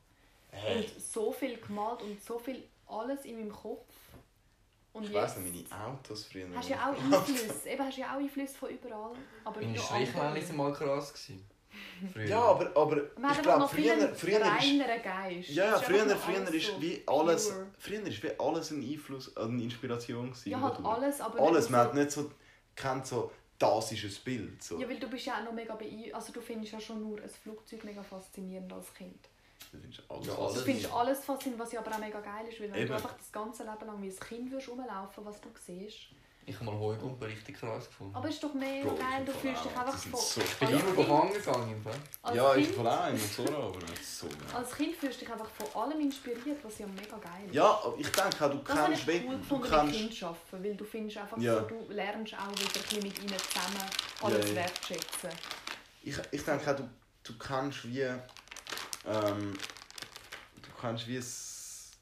Hey. 0.50 0.78
Und 0.84 1.00
so 1.00 1.30
viel 1.32 1.56
gemalt 1.58 2.02
und 2.02 2.20
so 2.22 2.38
viel 2.38 2.64
alles 2.88 3.24
in 3.24 3.38
meinem 3.38 3.52
Kopf. 3.52 3.86
Und 4.92 5.04
Ich 5.04 5.14
weiss 5.14 5.36
noch, 5.36 5.44
meine 5.44 5.64
Autos 5.86 6.24
früher. 6.24 6.48
hast 6.52 6.68
du 6.68 6.72
ja 6.72 6.90
auch 6.90 6.98
Einflüsse. 7.00 7.68
Eben 7.68 7.84
hast 7.84 7.96
du 7.96 8.00
ja 8.00 8.14
auch 8.16 8.18
Einflüsse 8.18 8.54
von 8.56 8.70
überall. 8.70 9.12
Aber 9.44 9.60
Meine 9.60 9.78
Strichmännchen 9.78 10.48
waren 10.48 10.56
mal 10.56 10.72
krass. 10.72 11.12
Gewesen. 11.12 11.48
Früher. 12.12 12.24
Ja, 12.26 12.40
aber, 12.40 12.76
aber 12.76 12.96
Man 13.18 13.32
ich 13.32 13.42
glaube, 13.42 13.68
früher, 13.68 14.14
früher 14.14 14.40
ist... 14.40 15.04
Geist. 15.04 15.48
Ja, 15.50 15.64
ja, 15.66 15.78
früher, 15.78 16.16
früher 16.16 16.36
alles 16.40 16.54
ist 16.54 16.80
wie 16.80 17.02
alles... 17.06 17.48
pure. 17.50 17.66
Früher 17.78 18.06
ist 18.06 18.22
wie 18.22 18.30
alles 18.38 18.70
ein 18.70 18.82
Einfluss, 18.82 19.36
eine 19.36 19.62
Inspiration 19.62 20.30
gewesen. 20.30 20.50
Ja, 20.50 20.60
halt 20.60 20.84
alles, 20.84 21.20
aber 21.20 21.40
Alles, 21.40 21.68
man 21.70 21.80
so- 21.82 21.86
hat 21.88 21.94
nicht 21.94 22.10
so... 22.10 22.30
kennt 22.76 23.06
so, 23.06 23.30
das 23.58 23.92
ist 23.92 24.04
ein 24.04 24.24
Bild. 24.24 24.62
So. 24.62 24.78
Ja, 24.78 24.88
weil 24.88 24.98
du 24.98 25.08
bist 25.08 25.26
ja 25.26 25.38
auch 25.38 25.44
noch 25.44 25.52
mega 25.52 25.74
beeindruckt. 25.74 26.14
Also 26.14 26.32
du 26.32 26.40
findest 26.40 26.72
ja 26.72 26.80
schon 26.80 27.00
nur 27.02 27.20
ein 27.20 27.28
Flugzeug 27.28 27.84
mega 27.84 28.02
faszinierend 28.02 28.72
als 28.72 28.92
Kind. 28.94 29.28
Du 29.72 29.78
findest 29.78 30.02
alles. 30.08 30.26
Ja, 30.26 30.34
Du 30.34 30.42
alles. 30.42 30.62
findest 30.62 30.92
alles 30.92 31.24
faszinierend, 31.24 31.62
was 31.62 31.72
ja 31.72 31.80
aber 31.80 31.92
auch 31.92 31.98
mega 31.98 32.20
geil 32.20 32.46
ist, 32.48 32.58
weil 32.60 32.72
wenn 32.72 32.78
Eben. 32.80 32.88
du 32.88 32.94
einfach 32.94 33.12
das 33.18 33.30
ganze 33.30 33.62
Leben 33.64 33.86
lang 33.86 34.00
wie 34.02 34.08
ein 34.08 34.18
Kind 34.18 34.50
würdest 34.50 34.68
rumlaufen, 34.70 35.24
was 35.24 35.40
du 35.40 35.48
siehst. 35.66 35.98
Ich 36.50 36.56
habe 36.56 36.64
mal 36.64 36.78
Heugumpen 36.80 37.28
richtig 37.28 37.56
krass 37.60 37.86
gefunden. 37.86 38.12
Aber 38.16 38.28
es 38.28 38.34
ist 38.34 38.42
doch 38.42 38.52
mega 38.54 38.88
Bro, 38.88 38.96
geil, 38.96 39.24
du 39.24 39.30
fühlst 39.32 39.64
dich 39.64 39.76
einfach 39.76 39.96
so 39.96 40.40
ich 40.40 40.54
bin 40.56 40.68
immer 40.70 40.92
gefangen 40.96 41.32
gegangen. 41.32 41.72
im 41.74 41.82
Fall. 41.84 41.94
als 42.22 42.36
ja, 42.36 42.54
ich 42.56 42.64
Kind- 42.64 42.76
von 42.76 42.86
einem 42.88 43.14
und 43.14 43.32
so, 43.32 43.42
aber 43.44 43.78
nicht 43.78 44.04
so 44.04 44.26
geil. 44.26 44.36
Als 44.56 44.72
Kind 44.74 44.96
fühlst 44.96 45.20
du 45.20 45.24
dich 45.24 45.32
einfach 45.32 45.48
von 45.50 45.80
allem 45.82 46.00
inspiriert, 46.00 46.58
was 46.64 46.78
ja 46.80 46.86
mega 46.88 47.16
geil 47.18 47.46
ist. 47.46 47.54
Ja, 47.54 47.66
aber 47.84 47.94
ich 47.96 48.08
denke 48.10 48.44
auch, 48.44 48.50
du 48.50 48.58
Das 48.58 48.88
ich 48.94 49.06
wie- 49.06 49.26
cool 49.28 49.40
du 49.48 49.58
gefunden 49.60 49.86
mit 49.86 49.94
Kindern 49.94 50.28
arbeiten, 50.28 50.64
weil 50.64 50.74
du 50.74 50.84
findest 50.84 51.16
einfach 51.18 51.38
Ja. 51.38 51.60
so, 51.60 51.66
du 51.68 51.86
lernst 51.92 52.34
auch 52.34 52.50
wieder 52.50 53.02
mit 53.04 53.18
ihnen 53.22 53.38
zusammen 53.38 53.90
alles 54.22 54.44
Ja, 54.48 54.48
ja. 54.50 54.54
wertschätzen. 54.56 55.30
ich, 56.02 56.16
ich 56.32 56.44
denke 56.44 56.68
auch, 56.72 56.76
du, 56.76 56.88
du 57.22 57.38
kannst 57.38 57.84
wie. 57.84 58.00
Ähm, 59.06 59.56
du 60.56 60.70
kannst 60.80 61.06
wie 61.06 61.16
es. 61.16 61.92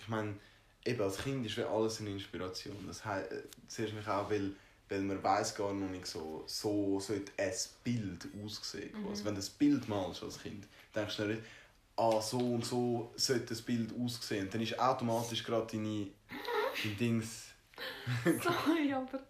Ich 0.00 0.08
meine, 0.08 0.36
eben 0.88 1.02
als 1.02 1.18
Kind 1.18 1.46
ist 1.46 1.58
alles 1.58 2.00
eine 2.00 2.10
Inspiration. 2.10 2.76
Das 2.86 3.04
heißt, 3.04 3.30
zuerst 3.68 3.94
mich 3.94 4.06
auch, 4.06 4.30
weil, 4.30 4.52
weil 4.88 5.00
man 5.00 5.22
weiß 5.22 5.54
gar 5.54 5.72
noch 5.72 5.90
nicht 5.90 6.06
so, 6.06 6.44
so 6.46 6.98
sollte 7.00 7.32
ein 7.36 7.52
Bild 7.84 8.28
aussehen. 8.44 8.90
Mhm. 8.92 9.08
Wenn 9.24 9.34
du 9.34 9.40
das 9.40 9.50
Bild 9.50 9.88
malst 9.88 10.22
als 10.22 10.40
Kind, 10.40 10.66
denkst 10.94 11.16
du 11.16 11.26
nicht, 11.26 11.42
ah, 11.96 12.20
so 12.20 12.38
und 12.38 12.64
so 12.64 13.12
sollte 13.16 13.46
das 13.46 13.62
Bild 13.62 13.92
aussehen. 13.98 14.48
Dann 14.50 14.60
ist 14.60 14.78
automatisch 14.78 15.44
gerade 15.44 15.66
deine, 15.76 16.08
dein 16.82 16.96
Dings. 16.96 17.44
Sorry, 18.24 18.92
aber 18.92 19.20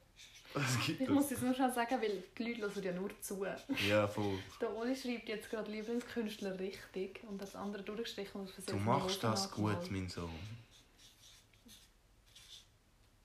ich 0.55 0.99
das? 0.99 1.09
muss 1.09 1.31
es 1.31 1.43
nur 1.43 1.55
schnell 1.55 1.73
sagen, 1.73 2.01
weil 2.01 2.25
die 2.37 2.55
Leute 2.55 2.75
hören 2.77 2.85
ja 2.85 2.93
nur 2.93 3.11
zu. 3.21 3.45
Ja, 3.87 4.09
voll. 4.09 4.39
Der 4.61 4.75
Oli 4.75 4.97
schreibt 4.97 5.29
jetzt 5.29 5.51
gerade 5.51 5.71
Lieblingskünstler 5.71 6.59
richtig 6.59 7.21
und 7.29 7.41
das 7.41 7.55
andere 7.55 7.83
durchgestrichen 7.83 8.41
und 8.41 8.49
aus 8.49 8.65
Du 8.65 8.77
machst 8.77 9.23
das 9.23 9.51
gut, 9.51 9.91
mein 9.91 10.09
Sohn. 10.09 10.31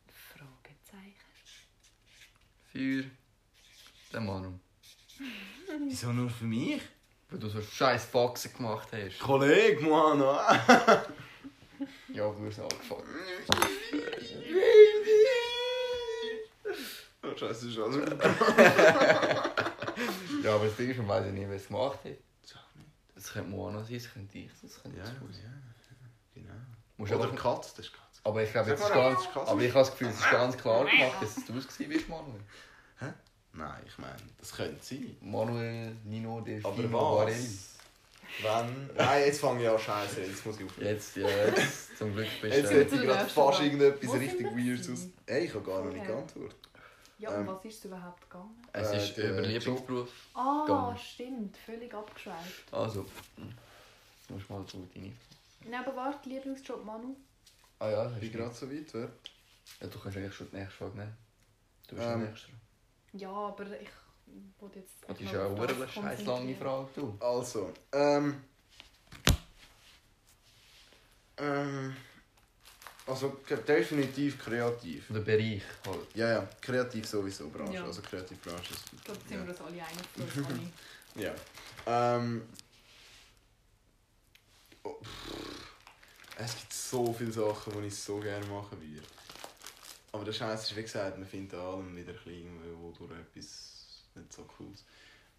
Fragezeichen. 0.07 1.13
Für 2.73 3.03
den 4.11 4.25
Manu. 4.25 4.59
Wieso 5.87 6.11
nur 6.11 6.27
für 6.27 6.45
mich? 6.45 6.81
Weil 7.29 7.37
du 7.39 7.47
so 7.47 7.61
scheiß 7.61 8.05
Faxen 8.05 8.51
gemacht 8.51 8.87
hast. 8.91 9.19
Kollege, 9.19 9.81
Mann! 9.83 10.19
Ja, 12.07 12.31
du 12.31 12.45
hast 12.45 12.59
angefangen. 12.59 13.03
Oh, 17.23 17.35
Scheiße, 17.35 17.69
ist 17.69 17.79
alles 17.79 17.97
wieder 17.97 18.17
Ja, 20.43 20.55
aber 20.55 20.65
das 20.65 20.75
Ding 20.75 20.91
ist, 20.91 20.97
man 20.97 21.07
weiß 21.07 21.25
ja 21.25 21.31
nie, 21.31 21.45
wer 21.47 21.55
es 21.55 21.67
gemacht 21.67 21.99
hat. 22.05 22.11
Das 23.15 23.33
könnte 23.33 23.49
Moana 23.49 23.83
sein, 23.83 23.95
das 23.95 24.13
könnte 24.13 24.37
ich, 24.37 24.51
das 24.61 24.81
könnte 24.81 24.97
Ja, 24.97 25.05
ja, 25.05 25.11
ja, 25.11 25.51
genau. 26.33 26.53
Musst 26.97 27.11
Oder 27.11 27.27
Katz, 27.29 27.73
das 27.73 27.87
ist 27.87 27.93
Katz. 27.93 28.13
Aber 28.23 28.41
ich 28.41 28.51
glaube, 28.51 28.69
jetzt 28.69 28.81
ist 28.83 28.93
ganz, 28.93 29.27
aber 29.35 29.61
ich 29.61 29.73
habe 29.73 29.79
das 29.79 29.91
Gefühl, 29.91 30.07
es 30.07 30.19
ist 30.19 30.31
ganz 30.31 30.57
klar 30.57 30.85
gemacht, 30.85 31.21
dass 31.21 31.37
es 31.37 31.45
du 31.45 31.57
es 31.57 31.67
gewesen 31.67 31.89
bist, 31.89 32.07
Nein, 33.53 33.81
ich 33.85 33.97
meine, 33.97 34.17
das 34.39 34.51
könnte 34.53 34.83
sein. 34.83 35.15
Manuel 35.21 35.95
Nino 36.05 36.41
de 36.41 36.63
Aber 36.63 36.75
Fimo 36.75 37.17
Varelli. 37.17 37.37
was? 37.37 37.69
Wenn... 38.41 38.89
Nein, 38.95 39.23
jetzt 39.27 39.41
fange 39.41 39.61
ich 39.63 39.69
an 39.69 39.77
scheiße, 39.79 40.21
jetzt 40.21 40.43
muss 40.45 40.59
ich 40.59 40.65
aufhören. 40.65 40.87
Jetzt, 40.87 41.15
ja, 41.17 41.27
jetzt, 41.27 41.97
zum 41.97 42.13
Glück 42.13 42.27
bist 42.41 42.55
Jetzt 42.57 42.71
du... 42.71 42.75
hätte 42.79 42.89
zu 42.89 42.95
ich 42.95 43.01
gerade 43.03 43.29
fast 43.29 43.61
irgendetwas 43.61 44.13
richtig 44.13 44.47
Weirdes 44.47 44.89
aus... 44.89 45.07
Ey, 45.27 45.45
ich 45.45 45.53
habe 45.53 45.63
gar 45.65 45.83
noch 45.83 45.93
nicht 45.93 46.05
geantwortet. 46.05 46.57
Ja, 47.19 47.29
um 47.29 47.35
Ähm, 47.41 47.47
was 47.47 47.65
ist 47.65 47.77
es 47.77 47.85
überhaupt 47.85 48.21
gegangen? 48.27 48.63
Es 48.73 48.89
Äh, 48.89 48.97
ist 48.97 49.15
der 49.17 49.29
über 49.31 49.41
Lieblingsberuf. 49.41 50.09
Ah, 50.33 50.63
gegangen. 50.65 50.97
stimmt, 50.97 51.57
völlig 51.57 51.93
abgeschweift. 51.93 52.73
Also, 52.73 53.05
du 54.27 54.33
musst 54.33 54.49
mal 54.49 54.65
so 54.67 54.83
deine... 54.95 55.11
Nein, 55.65 55.83
aber 55.85 55.95
warte, 55.95 56.27
Lieblingsjob 56.27 56.83
Manu? 56.83 57.15
Ah 57.79 57.89
ja, 57.89 58.09
hast 58.09 58.19
Bin 58.19 58.31
gerade 58.31 58.53
so 58.53 58.69
weit, 58.69 58.93
wer? 58.93 59.09
Ja, 59.79 59.87
du 59.87 59.99
kannst 59.99 60.17
eigentlich 60.17 60.33
schon 60.33 60.49
die 60.51 60.55
nächste 60.57 60.75
Frage 60.75 60.97
nehmen. 60.97 61.17
Du 61.87 61.95
bist 61.95 62.07
Ähm, 62.07 62.19
der 62.19 62.29
Nächste. 62.29 62.47
Ja, 63.13 63.29
aber 63.29 63.65
ich 63.79 63.89
wollte 64.59 64.79
jetzt... 64.79 64.93
Das 65.07 65.19
ist 65.19 65.31
ja 65.31 65.45
auf 65.45 65.59
eine 65.59 65.87
scheiß 65.87 66.25
lange. 66.25 66.55
Frage, 66.55 66.89
du. 66.95 67.17
Also, 67.19 67.71
ähm... 67.91 68.43
Ähm... 71.37 71.95
Also, 73.05 73.37
definitiv 73.67 74.39
kreativ. 74.39 75.07
Der 75.09 75.19
Bereich 75.19 75.61
halt. 75.85 76.15
Ja, 76.15 76.29
ja, 76.29 76.49
kreativ 76.61 77.05
sowieso, 77.05 77.49
Branche. 77.49 77.73
Ja. 77.73 77.83
Also 77.83 78.01
kreativ 78.01 78.41
Branche 78.41 78.73
ist... 78.73 78.93
Ich 78.93 79.03
glaube, 79.03 79.19
da 79.23 79.27
sind 79.27 79.39
ja. 79.39 79.45
wir 79.45 79.51
uns 79.51 79.61
alle 79.61 79.83
einig. 79.83 80.71
Ja. 81.15 81.35
Ähm. 81.85 82.41
oh. 84.83 84.95
Es 86.37 86.55
gibt 86.55 86.73
so 86.73 87.13
viele 87.13 87.31
Sachen, 87.31 87.81
die 87.81 87.87
ich 87.87 87.95
so 87.95 88.19
gerne 88.19 88.45
machen 88.47 88.81
würde. 88.81 89.05
Aber 90.13 90.23
der 90.23 90.31
Scheiß 90.31 90.63
ist, 90.63 90.77
wie 90.77 90.81
gesagt, 90.83 91.17
man 91.17 91.27
findet 91.27 91.59
an 91.59 91.65
allem 91.65 91.95
wieder 91.97 92.13
ein 92.13 92.19
bisschen 92.23 92.95
durch 92.97 93.11
etwas 93.11 94.05
nicht 94.15 94.31
so 94.31 94.43
cooles. 94.43 94.85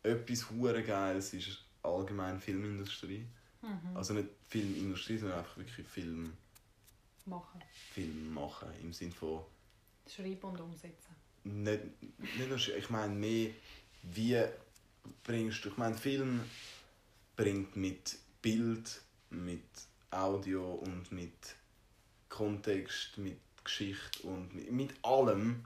Etwas 0.03 0.51
hure 0.51 0.83
Geiles 0.83 1.33
ist 1.33 1.65
allgemein 1.83 2.39
Filmindustrie. 2.41 3.25
Mhm. 3.63 3.97
Also 3.97 4.15
nicht 4.15 4.29
Filmindustrie, 4.49 5.17
sondern 5.17 5.39
einfach 5.39 5.57
wirklich 5.57 5.87
Film, 5.87 6.33
Machen. 7.27 7.63
Film 7.93 8.35
machen. 8.35 8.69
Im 8.83 8.93
Sinne 8.93 9.13
von 9.13 9.45
Schreiben 10.07 10.43
und 10.43 10.61
umsetzen. 10.61 11.15
nicht, 11.45 12.03
nicht 12.03 12.49
nur, 12.49 12.59
ich 12.59 12.91
meine 12.91 13.15
mehr, 13.15 13.51
wie 14.03 14.45
bringst 15.23 15.65
du, 15.65 15.71
ich 15.71 15.77
meine, 15.79 15.97
Film 15.97 16.43
bringt 17.37 17.77
mit 17.77 18.19
Bild, 18.43 19.01
mit 19.31 19.65
Audio 20.11 20.75
und 20.75 21.11
mit 21.13 21.57
Kontext, 22.29 23.17
mit 23.17 23.39
Geschichte 23.65 24.23
und 24.27 24.55
mit, 24.55 24.71
mit 24.71 24.91
allem 25.03 25.65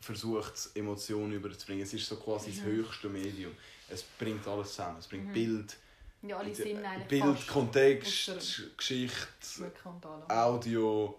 versucht 0.00 0.54
es 0.54 0.66
Emotionen 0.74 1.32
überzubringen. 1.32 1.82
Es 1.84 1.92
ist 1.92 2.06
so 2.06 2.16
quasi 2.16 2.50
das 2.50 2.62
höchste 2.64 3.08
Medium. 3.08 3.52
Es 3.88 4.02
bringt 4.02 4.46
alles 4.46 4.70
zusammen. 4.70 4.98
Es 4.98 5.06
bringt 5.06 5.28
Mhm. 5.28 5.32
Bild, 5.32 5.76
Ja, 6.22 6.38
alle 6.38 6.54
sind 6.54 6.84
eigentlich 6.84 7.08
Bild, 7.08 7.46
Kontext, 7.46 8.30
Geschichte. 8.76 9.72
Audio, 10.28 11.18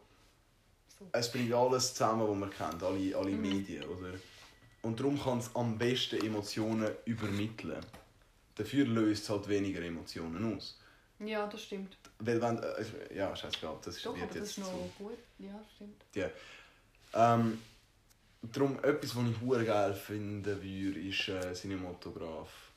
So. 1.00 1.08
es 1.12 1.32
bringt 1.32 1.54
alles 1.54 1.94
zusammen, 1.94 2.28
was 2.28 2.38
man 2.38 2.50
kennt, 2.50 2.82
alle, 2.84 3.16
alle 3.16 3.32
Mhm. 3.32 3.42
Medien, 3.42 3.84
oder? 3.86 4.14
Und 4.84 5.00
darum 5.00 5.22
kann 5.22 5.38
es 5.40 5.56
am 5.56 5.78
besten 5.78 6.26
Emotionen 6.26 6.90
übermitteln. 7.06 7.86
Dafür 8.56 8.86
löst 8.86 9.24
es 9.24 9.30
halt 9.30 9.48
weniger 9.48 9.82
Emotionen 9.82 10.56
aus. 10.56 10.80
Ja, 11.20 11.46
das 11.48 11.64
stimmt. 11.64 11.98
Weil 12.23 12.41
wenn, 12.41 12.57
äh, 12.62 13.15
ja, 13.15 13.36
scheißegal, 13.36 13.77
das 13.84 13.97
ist- 13.97 14.05
Doch, 14.05 14.13
wird 14.15 14.23
aber 14.29 14.39
das 14.39 14.47
jetzt 14.49 14.57
ist 14.57 14.63
noch 14.63 14.71
zu... 14.71 14.91
gut. 15.03 15.17
Ja, 15.39 15.60
stimmt. 15.75 16.03
Ähm, 17.13 17.62
darum, 18.41 18.77
etwas, 18.84 19.15
was 19.15 19.29
ich 19.29 19.41
hure 19.41 19.65
geil 19.65 19.93
finden 19.93 20.45
würde, 20.62 20.99
ist 20.99 21.27
äh, 21.29 21.53
Cinematograph. 21.53 22.71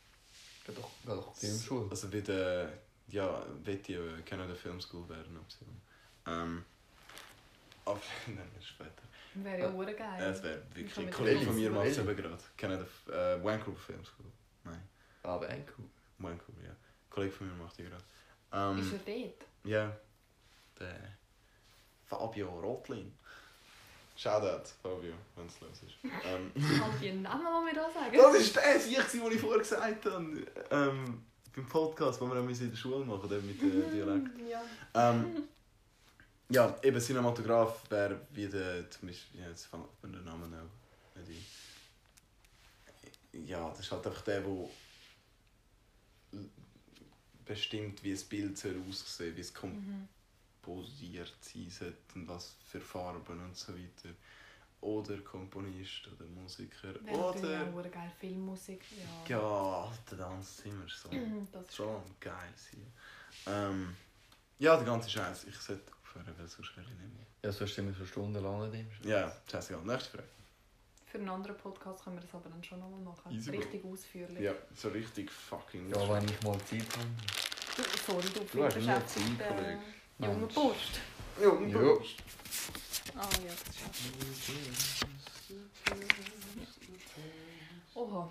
Geh 0.67 0.73
doch, 0.73 0.91
geh 1.05 1.09
doch 1.11 1.35
Filmschule. 1.37 1.91
Also 1.91 2.13
wie 2.13 2.23
der, 2.23 2.73
ja, 3.09 3.45
wird 3.63 3.89
ich 3.89 3.97
äh, 3.97 4.23
Canada 4.25 4.55
Film 4.55 4.81
School 4.81 5.07
werden, 5.09 5.37
Option. 5.39 5.69
Ähm, 6.27 6.65
aber, 7.85 8.01
nein, 8.29 8.49
das 8.55 8.65
ist 8.65 8.71
später. 8.71 8.91
Wäre 9.35 9.59
ja 9.59 9.73
hure 9.73 9.91
Ja, 9.91 9.97
geil. 10.17 10.31
es 10.33 10.43
wäre 10.43 10.63
Ich 10.71 10.77
wirklich. 10.77 10.99
Ein 11.07 11.13
Kollege 11.13 11.45
von 11.45 11.55
mir 11.57 11.71
macht 11.71 11.87
es 11.89 11.99
eben 11.99 12.17
gerade. 12.17 12.39
Canada 12.57 12.85
äh, 13.09 13.45
Vancouver 13.45 13.79
Film 13.79 14.05
School. 14.05 14.27
Nein, 14.65 14.83
Aber 15.23 15.49
Enkel. 15.51 15.85
Vancouver, 16.19 16.63
ja. 16.63 16.71
Ein 16.71 16.77
Kollege 17.11 17.33
von 17.33 17.49
mir 17.49 17.63
macht 17.63 17.77
die 17.79 17.83
gerade. 17.83 18.03
Ist 18.55 18.93
Ähm, 18.93 19.01
er 19.07 19.15
dort? 19.21 19.45
ja. 19.65 19.97
Der 20.79 21.01
Fabio 22.07 22.49
Rotlin. 22.61 23.13
Shoutout, 24.17 24.69
Fabio, 24.83 25.13
wenn 25.35 25.47
es 25.47 25.61
los 25.61 25.83
ist. 25.87 25.97
Ähm, 26.25 26.53
ich 26.55 26.81
den 27.01 27.23
Namen 27.23 27.43
mal 27.43 27.75
da 27.75 27.91
sagen? 27.91 28.17
das 28.17 28.35
ist 28.37 28.55
der 28.55 28.79
den 29.29 29.33
ich 29.33 29.41
vorher 29.41 29.59
gesagt 29.59 30.05
habe. 30.07 30.47
Ähm, 30.71 31.25
beim 31.55 31.69
Podcast, 31.69 32.21
den 32.21 32.29
wir 32.29 32.37
in 32.61 32.71
der 32.71 32.77
Schule 32.77 33.05
machen, 33.05 33.29
der 33.29 33.41
mit 33.41 33.61
dem 33.61 33.91
Dialekt. 33.91 34.31
Ja. 34.49 35.11
Ähm, 35.11 35.49
ja, 36.49 36.77
eben 36.83 37.01
Cinematograph 37.01 37.83
wäre 37.91 38.21
wie 38.31 38.47
der, 38.49 38.89
zum 38.91 39.09
Beispiel, 39.09 39.41
ja, 39.41 39.49
jetzt 39.49 39.67
fängt 39.67 39.85
mir 40.03 40.11
der 40.13 40.21
Name 40.23 40.45
auch 40.45 40.49
nicht 40.49 41.41
ein. 43.33 43.47
Ja, 43.47 43.69
das 43.71 43.81
ist 43.81 43.91
halt 43.91 44.07
einfach 44.07 44.23
der, 44.23 44.41
der 44.43 44.69
bestimmt, 47.45 48.03
wie 48.03 48.13
das 48.13 48.25
Bild 48.25 48.57
soll 48.59 48.81
aussehen 48.89 49.37
wie 49.37 49.41
es 49.41 49.53
Mhm. 49.63 50.09
komposiert 50.63 51.35
sein 51.41 51.69
sollte 51.71 52.15
und 52.15 52.29
was 52.29 52.57
für 52.67 52.81
Farben 52.81 53.41
und 53.45 53.57
so 53.57 53.73
weiter. 53.75 54.15
Oder 54.81 55.17
Komponist 55.19 56.09
oder 56.09 56.27
Musiker. 56.27 56.95
Wäre 57.05 57.19
oder. 57.19 57.63
auch 57.63 57.79
eine 57.79 57.91
geile 57.91 58.11
Filmmusik. 58.21 58.83
Ja. 59.29 59.37
Ja, 59.39 59.93
der 60.11 60.19
Tanzzimmer 60.19 60.85
ist 60.87 61.01
so. 61.01 61.09
Das 61.53 61.65
ist 61.67 61.77
schon 61.77 62.03
geil 62.21 62.53
sein. 62.57 62.87
Ähm, 63.47 63.97
ja, 64.59 64.77
der 64.77 64.85
ganze 64.85 65.09
Scheiß. 65.09 65.45
Ich 65.45 65.57
sollte 65.57 65.91
aufhören, 66.03 66.35
weil 66.37 66.47
sonst 66.49 66.77
wäre 66.77 66.83
ich 66.87 66.99
nicht 66.99 67.15
mehr. 67.15 67.27
Ja, 67.43 67.53
sonst 67.53 67.75
sind 67.75 67.87
wir 67.87 67.95
so 67.95 68.05
stundenlang 68.07 68.63
an 68.63 68.73
dem. 68.73 68.87
Ja, 69.05 69.35
scheißegal. 69.51 69.83
Nächste 69.85 70.11
Frage. 70.19 70.29
Für 71.15 71.21
einen 71.21 71.29
anderen 71.29 71.57
Podcast 71.57 72.03
können 72.03 72.17
wir 72.17 72.23
das 72.23 72.35
aber 72.35 72.51
dann 72.51 72.65
schon 72.65 72.81
nochmal 72.81 72.99
machen. 72.99 73.31
Easy, 73.31 73.53
Bro. 73.53 73.61
Richtig 73.61 73.85
ausführlich. 73.85 74.41
Ja, 74.41 74.53
so 74.75 74.89
richtig 74.89 75.31
fucking. 75.31 75.89
Ja, 75.89 76.09
wenn 76.13 76.25
ich 76.25 76.43
mal 76.43 76.59
Zeit 76.65 76.89
habe. 76.97 77.07
Du, 77.77 77.83
sorry, 78.05 78.27
du, 78.35 78.41
Du 78.53 78.65
hast 78.65 78.75
bist 78.75 78.89
nie. 78.89 79.39
Zeit, 79.39 79.41
Äh, 79.41 79.55
Kollege. 79.55 79.79
junge 80.19 80.37
Mensch. 80.39 80.55
Post. 80.55 81.01
Ja, 81.41 81.45
Ja. 81.47 81.53
Ah 83.15 83.29
ja, 83.47 83.53
das 83.53 84.01
ist 84.29 84.49
ja. 85.87 85.95
Oha. 87.95 88.29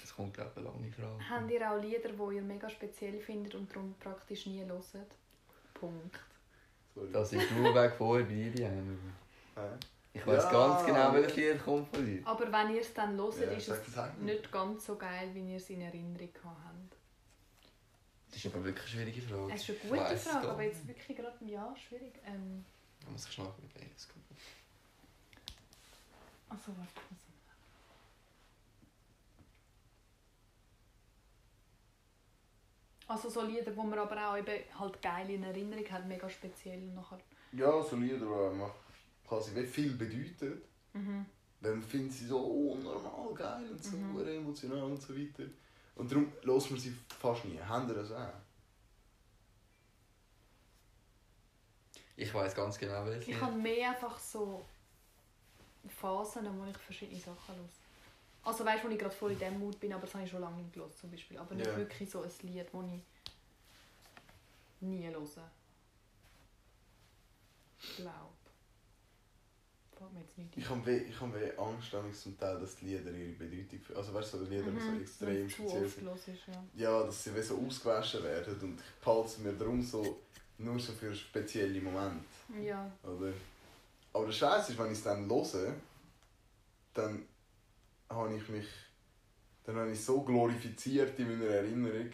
Das 0.00 0.14
kommt, 0.14 0.34
glaube 0.34 0.50
ich, 0.52 0.56
eine 0.58 0.66
lange 0.68 0.92
Frage. 0.92 1.30
Habt 1.30 1.50
ihr 1.50 1.68
auch 1.72 1.80
Lieder, 1.82 2.10
die 2.12 2.36
ihr 2.36 2.42
mega 2.42 2.70
speziell 2.70 3.18
findet 3.18 3.56
und 3.56 3.68
darum 3.74 3.92
praktisch 3.98 4.46
nie 4.46 4.62
hört? 4.64 4.86
Punkt. 5.74 6.20
Sorry. 6.98 7.12
Das 7.12 7.32
ist 7.32 7.50
nur 7.52 7.74
weg 7.74 7.92
vorher 7.96 8.24
bei 8.26 8.50
dir. 8.50 8.68
Hä? 8.68 9.60
Ich 10.12 10.26
weiß 10.26 10.44
Ja. 10.44 10.50
ganz 10.50 10.86
genau, 10.86 11.12
welches 11.14 11.36
Lied 11.36 11.64
kommt 11.64 11.88
von 11.94 12.04
dir. 12.04 12.26
Aber 12.26 12.50
wenn 12.52 12.74
ihr 12.74 12.80
es 12.80 12.92
dann 12.94 13.16
hört, 13.16 13.36
Ja, 13.36 13.42
ist 13.52 13.68
es 13.68 13.96
nicht 14.20 14.50
ganz 14.52 14.86
so 14.86 14.96
geil, 14.96 15.30
wie 15.34 15.50
ihr 15.52 15.56
es 15.56 15.70
in 15.70 15.80
Erinnerung 15.82 16.16
gehabt 16.32 16.44
habt. 16.44 16.96
Das 18.30 18.44
ist 18.44 18.46
aber 18.54 18.64
wirklich 18.64 18.94
eine 18.94 19.04
schwierige 19.04 19.22
Frage. 19.22 19.52
Es 19.54 19.68
ist 19.68 19.70
eine 19.70 19.78
gute 19.78 20.16
Frage, 20.16 20.42
gar 20.46 20.52
aber 20.52 20.62
nicht. 20.62 20.74
jetzt 20.74 20.88
wirklich 20.88 21.16
gerade, 21.16 21.44
ja, 21.46 21.74
schwierig. 21.76 22.14
Ähm, 22.26 22.64
Da 23.04 23.10
muss 23.10 23.26
ich 23.26 23.32
schnell 23.32 23.46
überlegen. 23.46 23.92
Das 23.94 24.08
kommt. 24.08 24.24
also, 26.50 26.76
warte, 26.78 27.00
ich 27.10 27.27
Also 33.08 33.30
so 33.30 33.42
Lieder, 33.42 33.70
die 33.70 33.76
man 33.76 33.98
aber 33.98 34.30
auch 34.30 34.36
eben 34.36 34.62
halt 34.78 35.00
geil 35.00 35.30
in 35.30 35.42
Erinnerung 35.42 35.90
hat, 35.90 36.06
mega 36.06 36.28
speziell 36.28 36.80
nachher. 36.88 37.18
Ja, 37.52 37.82
so 37.82 37.96
Lieder, 37.96 38.18
die 38.18 38.56
man 38.56 38.70
quasi 39.26 39.66
viel 39.66 39.94
bedeuten. 39.94 40.60
Mhm. 40.92 41.24
Dann 41.60 41.82
findet 41.82 42.12
sie 42.12 42.26
so 42.26 42.38
unnormal 42.38 43.34
geil 43.34 43.70
und 43.70 43.82
so 43.82 43.96
Mhm. 43.96 44.28
emotional 44.28 44.82
und 44.84 45.00
so 45.00 45.16
weiter. 45.16 45.44
Und 45.96 46.10
darum 46.12 46.30
hört 46.44 46.70
man 46.70 46.78
sie 46.78 46.94
fast 47.18 47.46
nie. 47.46 47.58
Haben 47.58 47.88
das 47.92 48.12
auch? 48.12 48.32
Ich 52.14 52.32
weiß 52.34 52.54
ganz 52.54 52.78
genau, 52.78 53.06
welches 53.06 53.28
Ich 53.28 53.40
habe 53.40 53.56
mehr 53.56 53.90
einfach 53.90 54.18
so 54.18 54.64
Phasen, 55.88 56.46
wo 56.58 56.66
ich 56.66 56.76
verschiedene 56.76 57.20
Sachen 57.20 57.54
höre. 57.56 57.87
Also 58.48 58.64
weißt 58.64 58.82
du, 58.82 58.88
wo 58.88 58.92
ich 58.92 58.98
gerade 58.98 59.14
voll 59.14 59.32
in 59.32 59.38
diesem 59.38 59.58
Mut 59.58 59.78
bin, 59.78 59.92
aber 59.92 60.02
das 60.06 60.14
habe 60.14 60.24
ich 60.24 60.30
schon 60.30 60.40
lange 60.40 60.56
nicht 60.62 60.72
gehört, 60.72 60.96
zum 60.96 61.10
Beispiel. 61.10 61.36
Aber 61.36 61.54
nicht 61.54 61.66
Ja. 61.66 61.76
wirklich 61.76 62.10
so 62.10 62.22
ein 62.22 62.30
Lied, 62.42 62.66
das 62.72 62.84
ich 62.84 63.02
nie 64.80 65.06
höre. 65.06 65.22
Ich 67.82 67.96
glaube. 67.96 68.32
Ich 70.56 70.70
habe 70.70 70.86
weh, 70.86 70.96
ich 70.98 71.20
habe 71.20 71.34
weh 71.38 71.50
Angst 71.58 72.22
zum 72.22 72.38
Teil, 72.38 72.58
dass 72.58 72.76
die 72.76 72.86
Lieder 72.86 73.10
ihre 73.10 73.32
Bedeutung... 73.32 73.80
ver- 73.80 73.96
Also 73.96 74.14
weißt 74.14 74.32
du, 74.34 74.38
so 74.38 74.44
Lieder, 74.44 74.70
die 74.70 74.80
so 74.80 74.92
Mhm, 74.92 75.00
extrem 75.02 75.50
speziell 75.50 75.88
sind. 75.88 76.06
ja. 76.46 76.64
Ja, 76.74 77.02
dass 77.04 77.24
sie 77.24 77.34
wie 77.34 77.42
so 77.42 77.58
ausgewaschen 77.58 78.22
werden 78.22 78.58
und 78.62 78.80
ich 78.80 79.04
behalte 79.04 79.40
mir 79.42 79.52
darum 79.52 79.82
so 79.82 80.20
nur 80.56 80.78
so 80.78 80.92
für 80.92 81.14
spezielle 81.14 81.80
Momente. 81.82 82.24
Ja, 82.62 82.90
Oder? 83.02 83.32
Aber 84.14 84.24
der 84.26 84.32
Scheiß 84.32 84.70
ist, 84.70 84.78
wenn 84.78 84.86
ich 84.86 84.98
es 84.98 85.04
dann 85.04 85.28
höre, 85.28 85.74
dann 86.94 87.26
habe 88.10 88.34
ich 88.34 88.48
mich 88.48 88.66
dann 89.68 89.76
habe 89.76 89.90
ich 89.90 90.02
so 90.02 90.22
glorifiziert 90.22 91.18
in 91.18 91.28
meiner 91.28 91.50
Erinnerung, 91.50 92.10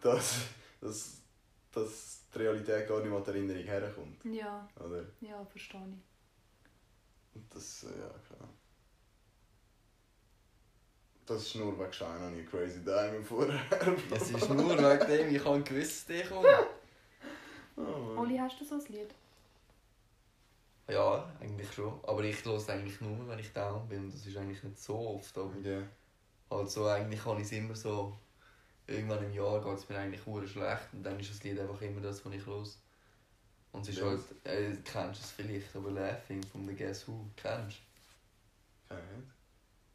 dass, 0.00 0.40
dass, 0.80 1.22
dass 1.70 2.22
die 2.34 2.38
Realität 2.38 2.88
gar 2.88 2.98
nicht 2.98 3.08
mehr 3.08 3.18
an 3.18 3.24
die 3.24 3.30
Erinnerung 3.30 3.62
herkommt. 3.62 4.24
ja, 4.24 4.68
Oder? 4.84 5.04
ja, 5.20 5.44
verstehe 5.44 5.80
ich. 5.80 7.36
Und 7.36 7.54
das, 7.54 7.84
äh, 7.84 8.00
ja, 8.00 8.08
klar. 8.08 8.48
Das 11.24 11.42
ist 11.42 11.54
nur 11.54 11.78
wegen 11.78 11.92
Shine 11.92 12.26
on 12.26 12.36
You 12.36 12.44
Crazy 12.44 12.82
Diamond 12.84 13.24
vorher. 13.24 13.60
Es 14.10 14.32
ist 14.32 14.48
nur 14.50 14.76
wegen 14.76 15.06
dem, 15.06 15.32
ich 15.32 15.44
habe 15.44 15.62
gewusst, 15.62 16.08
dass 16.10 16.16
der 16.16 16.26
kommt. 16.26 16.46
Oh. 17.76 18.20
Oli, 18.20 18.36
hast 18.36 18.60
du 18.60 18.64
so 18.64 18.74
ein 18.74 18.84
Lied? 18.88 19.14
Ja, 20.90 21.32
eigentlich 21.40 21.72
schon. 21.72 21.98
Aber 22.04 22.22
ich 22.24 22.44
höre 22.44 22.56
es 22.56 22.68
eigentlich 22.68 23.00
nur, 23.00 23.28
wenn 23.28 23.38
ich 23.38 23.52
down 23.52 23.86
bin. 23.88 24.00
Und 24.04 24.14
das 24.14 24.26
ist 24.26 24.36
eigentlich 24.36 24.62
nicht 24.62 24.78
so 24.78 25.16
oft. 25.16 25.36
Aber 25.38 25.54
Ja. 25.62 25.82
also 26.48 26.86
eigentlich 26.86 27.22
kann 27.22 27.36
ich 27.38 27.44
es 27.44 27.52
immer 27.52 27.74
so... 27.74 28.16
Irgendwann 28.86 29.22
im 29.24 29.32
Jahr 29.32 29.62
geht 29.62 29.78
es 29.78 29.88
mir 29.88 29.98
eigentlich 29.98 30.26
hure 30.26 30.48
schlecht. 30.48 30.92
Und 30.92 31.04
dann 31.04 31.18
ist 31.20 31.30
das 31.30 31.42
Lied 31.44 31.60
einfach 31.60 31.80
immer 31.80 32.00
das, 32.00 32.24
was 32.24 32.32
ich 32.32 32.44
höre. 32.44 32.66
Und 33.72 33.82
es 33.82 33.88
ist 33.90 33.98
Ja. 33.98 34.06
halt... 34.06 34.20
Äh, 34.44 34.70
du 34.72 34.82
kennst 34.82 35.20
es 35.22 35.30
vielleicht, 35.30 35.74
aber 35.76 35.90
Laughing 35.92 36.42
von 36.42 36.66
The 36.66 36.74
Guess 36.74 37.06
Who. 37.06 37.26
Kennst 37.36 37.78
du? 38.88 38.94
Ich 38.96 39.16
nicht. 39.16 39.30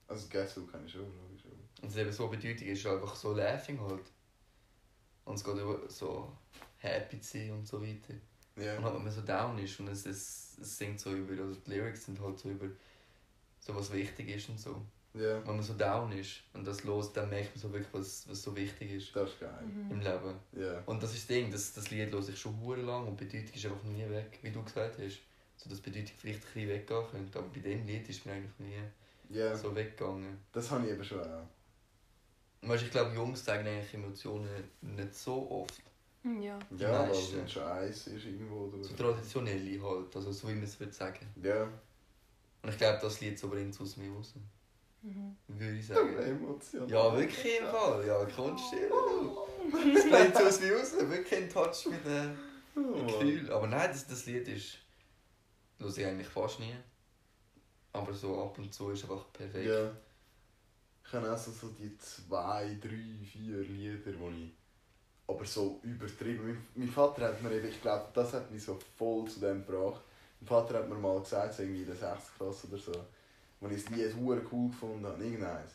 Also 0.07 0.27
Guess 0.29 0.55
Who 0.57 0.65
kann 0.67 0.85
ich 0.85 0.91
schon, 0.93 1.01
logisch. 1.01 1.43
Und 1.81 1.89
es 1.89 1.97
eben 1.97 2.11
so 2.11 2.27
Bedeutung 2.29 2.67
ist 2.67 2.85
einfach 2.85 3.15
so 3.15 3.33
Laughing 3.33 3.79
halt. 3.81 4.05
Und 5.25 5.35
es 5.35 5.43
geht 5.43 5.55
über 5.57 5.89
so 5.89 6.31
happy 6.77 7.19
zu 7.19 7.37
sein 7.39 7.51
und 7.51 7.67
so 7.67 7.81
weiter. 7.81 8.13
Ja. 8.57 8.77
Und 8.77 8.83
halt, 8.85 8.95
wenn 8.95 9.03
man 9.03 9.11
so 9.11 9.21
down 9.21 9.57
ist 9.59 9.79
und 9.79 9.87
es, 9.89 10.05
es, 10.05 10.57
es 10.61 10.77
singt 10.77 10.99
so 10.99 11.13
über, 11.13 11.41
also 11.43 11.59
die 11.59 11.71
Lyrics 11.71 12.05
sind 12.05 12.19
halt 12.21 12.39
so 12.39 12.49
über 12.49 12.67
so 13.59 13.75
was 13.75 13.91
wichtig 13.91 14.29
ist 14.29 14.49
und 14.49 14.59
so. 14.59 14.81
Ja. 15.13 15.37
Wenn 15.47 15.55
man 15.55 15.63
so 15.63 15.73
down 15.73 16.11
ist 16.11 16.41
und 16.53 16.65
das 16.67 16.83
los, 16.83 17.11
dann 17.13 17.29
merkt 17.29 17.55
man 17.55 17.61
so 17.61 17.71
wirklich, 17.71 17.93
was, 17.93 18.27
was 18.29 18.41
so 18.43 18.55
wichtig 18.55 18.91
ist 18.91 19.15
Das 19.15 19.29
ist 19.31 19.39
geil. 19.39 19.59
im 19.63 19.87
Mhm. 19.97 20.01
Leben. 20.01 20.35
Ja. 20.53 20.81
Und 20.85 21.01
das 21.01 21.11
ist 21.13 21.21
das 21.21 21.27
Ding, 21.35 21.51
das, 21.51 21.73
das 21.73 21.89
Lied 21.89 22.11
höre 22.11 22.27
ich 22.27 22.39
schon 22.39 22.59
hure 22.61 22.81
lang 22.81 23.07
und 23.07 23.19
die 23.19 23.25
Bedeutung 23.25 23.53
ist 23.55 23.65
einfach 23.65 23.83
nie 23.83 24.09
weg, 24.09 24.39
wie 24.41 24.51
du 24.51 24.61
gesagt 24.63 24.97
hast. 24.99 25.19
So 25.57 25.69
dass 25.69 25.81
die 25.81 25.89
Bedeutung 25.89 26.15
vielleicht 26.17 26.39
ein 26.39 26.53
bisschen 26.53 26.69
weggehen 26.69 27.03
könnte, 27.11 27.39
aber 27.39 27.47
bei 27.47 27.59
dem 27.61 27.85
Lied 27.87 28.07
ist 28.09 28.25
mir 28.25 28.33
eigentlich 28.33 28.59
nie 28.59 29.35
Ja. 29.37 29.55
so 29.55 29.73
weggegangen. 29.73 30.37
Das 30.51 30.69
habe 30.69 30.85
ich 30.85 30.91
eben 30.93 31.03
schon 31.03 31.21
auch. 31.21 31.47
Weißt, 32.61 32.83
ich 32.83 32.91
glaube, 32.91 33.13
Jungs 33.15 33.43
zeigen 33.43 33.67
eigentlich 33.67 33.93
Emotionen 33.93 34.49
nicht 34.81 35.15
so 35.15 35.49
oft. 35.49 35.81
Hm, 36.25 36.41
Ja. 36.41 36.57
Ja, 36.77 37.01
weil 37.03 37.11
es 37.11 37.17
meisten. 37.17 37.39
ein 37.41 37.47
Scheiß 37.49 38.07
ist 38.07 38.25
irgendwo. 38.25 38.65
Oder? 38.65 38.83
So 38.83 38.95
traditionelle 38.95 39.81
halt, 39.81 40.15
also 40.15 40.31
so 40.31 40.47
wie 40.49 40.53
man 40.55 40.63
es 40.63 40.79
würde 40.79 40.91
sagen. 40.91 41.27
Ja. 41.41 41.63
Und 42.63 42.69
ich 42.69 42.77
glaube, 42.77 42.97
das 42.99 43.21
Lied 43.21 43.37
so 43.37 43.47
bringt 43.47 43.73
es 43.73 43.79
aus 43.79 43.95
mir 43.97 44.11
raus. 44.11 44.33
Mhm. 45.03 45.35
Würde 45.47 45.77
ich 45.77 45.91
Aber 45.91 46.01
sagen. 46.01 46.17
emotional. 46.17 46.89
Ja, 46.89 47.15
wirklich 47.15 47.59
im 47.59 47.65
Fall. 47.67 48.07
Ja, 48.07 48.25
Kunst 48.25 48.63
Das 48.73 50.09
bringt 50.09 50.35
es 50.35 50.41
aus 50.41 50.59
mir 50.61 50.75
raus. 50.75 50.93
Wirklich 50.99 51.39
in 51.41 51.49
Touch 51.49 51.85
mit 51.91 52.03
dem 52.05 52.35
Oh. 52.77 53.05
Gefühl. 53.05 53.49
Aber 53.53 53.67
nein, 53.67 53.87
das, 53.89 54.05
das 54.07 54.25
Lied 54.25 54.47
ist. 54.49 54.79
höre 55.79 55.95
ich 55.97 56.05
eigentlich 56.05 56.27
fast 56.27 56.59
nie. 56.59 56.75
Aber 57.93 58.11
so 58.13 58.43
ab 58.43 58.57
und 58.57 58.73
zu 58.73 58.89
ist 58.89 59.03
einfach 59.03 59.31
perfekt. 59.31 59.65
Ja. 59.67 59.91
Ich 61.07 61.13
habe 61.13 61.31
auch 61.31 61.37
so, 61.37 61.51
so 61.51 61.69
die 61.69 61.95
zwei, 61.99 62.77
drei, 62.81 63.15
vier 63.23 63.59
Lieder, 63.61 64.01
die 64.03 64.43
ich 64.47 64.53
aber 65.27 65.45
so 65.45 65.79
übertrieben. 65.83 66.65
Mein, 66.75 66.87
Vater 66.89 67.25
hat 67.25 67.41
mir 67.41 67.51
eben, 67.51 67.67
ich 67.67 67.81
glaube, 67.81 68.07
das 68.13 68.33
hat 68.33 68.51
mich 68.51 68.63
so 68.63 68.79
voll 68.97 69.27
zu 69.27 69.39
dem 69.39 69.65
gebracht. 69.65 70.01
Mein 70.39 70.47
Vater 70.47 70.79
hat 70.79 70.89
mir 70.89 70.95
mal 70.95 71.19
gesagt, 71.19 71.55
so 71.55 71.63
irgendwie 71.63 71.81
in 71.81 71.87
der 71.87 71.95
6. 71.95 72.37
Klasse 72.37 72.67
oder 72.67 72.77
so, 72.77 73.05
als 73.61 73.73
ich 73.73 73.89
Lied 73.89 74.15
hure 74.15 74.41
cool 74.51 74.69
gefunden 74.69 75.05
habe, 75.05 75.23
irgendeins, 75.23 75.71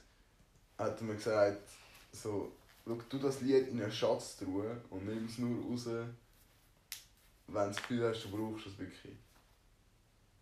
hat 0.78 1.00
er 1.00 1.04
mir 1.04 1.14
gesagt, 1.14 1.68
so, 2.12 2.52
schau, 2.84 2.98
tu 3.08 3.18
das 3.18 3.40
Lied 3.40 3.68
in 3.68 3.82
eine 3.82 3.90
Schatztruhe 3.90 4.80
und 4.90 5.06
nimm 5.06 5.24
es 5.24 5.38
nur 5.38 5.64
raus, 5.64 5.86
wenn 5.86 7.62
du 7.62 7.68
das 7.68 7.76
Gefühl 7.76 8.08
hast, 8.08 8.24
du 8.24 8.30
brauchst 8.30 8.66
es 8.66 8.78
wirklich. 8.78 9.16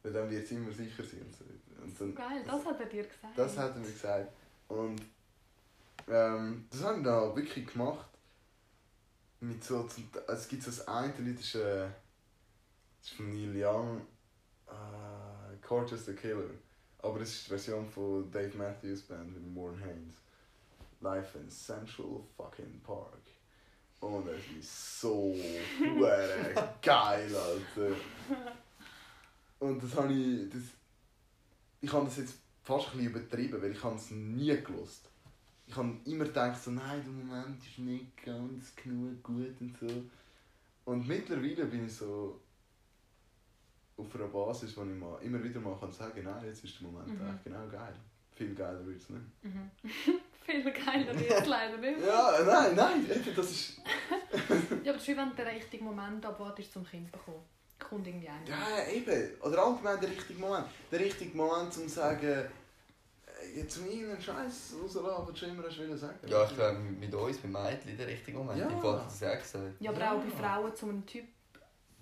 Weil 0.02 0.12
dann 0.12 0.30
wird 0.30 0.44
es 0.44 0.50
immer 0.50 0.72
sicher 0.72 1.02
sein. 1.02 1.20
Und 1.22 1.34
so. 1.34 1.44
Und 1.82 2.00
dann, 2.00 2.14
Geil, 2.14 2.44
das 2.46 2.64
hat 2.64 2.80
er 2.80 2.86
dir 2.86 3.04
gesagt. 3.04 3.38
das 3.38 3.58
hat 3.58 3.74
er 3.74 3.80
mir 3.80 3.90
gesagt. 3.90 4.32
Und 4.68 5.00
ähm, 6.08 6.66
das 6.70 6.82
habe 6.82 6.98
ich 6.98 7.04
dann 7.04 7.14
auch 7.14 7.36
wirklich 7.36 7.66
gemacht. 7.66 8.06
Mit 9.40 9.62
so, 9.62 9.84
zum, 9.84 10.08
es 10.26 10.48
gibt 10.48 10.62
so 10.62 10.70
das 10.70 10.86
eine 10.88 11.12
Lied, 11.18 11.38
das 11.38 11.46
ist, 11.46 11.54
äh, 11.56 11.88
das 13.00 13.10
ist 13.10 13.16
von 13.16 13.30
Neil 13.30 13.64
Young, 13.64 14.00
äh, 14.66 15.56
Corteus 15.64 16.06
the 16.06 16.14
Killer. 16.14 16.50
Aber 17.00 17.20
das 17.20 17.30
ist 17.30 17.46
die 17.46 17.50
Version 17.50 17.88
von 17.88 18.30
Dave 18.30 18.56
Matthews 18.56 19.02
Band 19.02 19.32
mit 19.32 19.56
Warren 19.56 19.78
Haynes. 19.78 20.14
Life 21.00 21.38
in 21.38 21.48
Central 21.48 22.20
fucking 22.36 22.80
Park. 22.82 23.22
Und 24.00 24.26
das 24.26 24.40
ist 24.58 25.00
so 25.00 25.32
geil, 26.82 27.30
Alter. 27.34 27.96
Und 29.58 29.82
das 29.82 29.94
habe 29.94 30.12
ich. 30.12 30.50
Das, 30.50 30.62
ich 31.80 31.92
habe 31.92 32.04
das 32.06 32.16
jetzt 32.16 32.34
fast 32.62 32.88
ein 32.88 32.98
bisschen 32.98 33.10
übertrieben, 33.10 33.62
weil 33.62 33.72
ich 33.72 33.82
habe 33.82 33.96
es 33.96 34.10
nie 34.10 34.56
gelost. 34.62 35.08
Ich 35.68 35.76
habe 35.76 35.96
immer 36.06 36.24
gedacht, 36.24 36.62
so, 36.62 36.70
nein, 36.70 37.02
der 37.04 37.12
Moment 37.12 37.62
ist 37.62 37.78
nicht 37.78 38.24
ganz 38.24 38.74
genug 38.74 39.22
gut 39.22 39.60
und 39.60 39.76
so. 39.78 39.86
Und 40.86 41.06
mittlerweile 41.06 41.66
bin 41.66 41.86
ich 41.86 41.94
so 41.94 42.40
auf 43.96 44.14
einer 44.14 44.28
Basis, 44.28 44.76
wo 44.76 44.82
ich 44.82 44.88
mal, 44.98 45.18
immer 45.22 45.42
wieder 45.42 45.60
mal 45.60 45.76
kann 45.78 45.92
sagen 45.92 46.22
nein, 46.24 46.44
jetzt 46.46 46.64
ist 46.64 46.80
der 46.80 46.88
Moment 46.88 47.08
Mhm. 47.08 47.26
eigentlich 47.26 47.44
genau 47.44 47.66
geil. 47.68 47.94
Viel 48.32 48.54
geiler 48.54 48.86
wird 48.86 49.00
es 49.00 49.10
nicht. 49.10 49.22
Mhm. 49.42 49.70
Viel 50.46 50.62
geiler 50.72 51.18
wird 51.18 51.30
es 51.30 51.46
leider 51.46 51.76
nicht. 51.76 52.00
Ja, 52.00 52.38
nein, 52.46 52.74
nein, 52.74 53.06
das 53.36 53.50
ist... 53.50 53.80
Ja, 54.84 54.94
aber 54.94 55.06
wie 55.06 55.16
wenn 55.16 55.30
du 55.30 55.34
den 55.36 55.46
richtigen 55.48 55.84
Moment 55.84 56.24
abwartest 56.24 56.72
zum 56.72 56.86
Kind 56.86 57.10
bekommen. 57.12 57.42
Kommt 57.78 58.06
irgendwie 58.06 58.28
einer. 58.28 58.48
Ja, 58.48 58.86
eben. 58.90 59.40
Oder 59.42 59.64
allgemein 59.64 60.00
der 60.00 60.10
richtige 60.10 60.38
Moment. 60.40 60.66
Der 60.90 61.00
richtige 61.00 61.36
Moment, 61.36 61.76
um 61.76 61.82
zu 61.82 61.88
sagen, 61.88 62.46
jetzt 63.58 63.76
irgendeinen 63.78 64.20
Scheiß 64.22 64.74
rauslassen, 64.82 65.26
was 65.28 65.40
du 65.40 65.46
immer 65.46 65.62
hast 65.64 65.78
wollen 65.78 65.96
sagen. 65.98 66.18
Ja, 66.26 66.44
ich 66.44 66.54
glaube, 66.56 66.78
mit 66.78 67.14
uns, 67.14 67.42
mit 67.42 67.52
Mädchen, 67.52 67.96
der 67.96 68.06
richtige 68.06 68.38
Moment. 68.38 68.58
Ja. 68.60 68.68
Ich 68.68 68.82
wollte 68.82 69.04
das 69.04 69.22
auch 69.22 69.38
gesagt. 69.42 69.74
Ja, 69.80 69.90
aber 69.90 70.00
Ja. 70.00 70.12
auch 70.16 70.20
bei 70.22 70.30
Frauen 70.30 70.74
zu 70.74 70.86
einem 70.88 71.06
Typ 71.06 71.24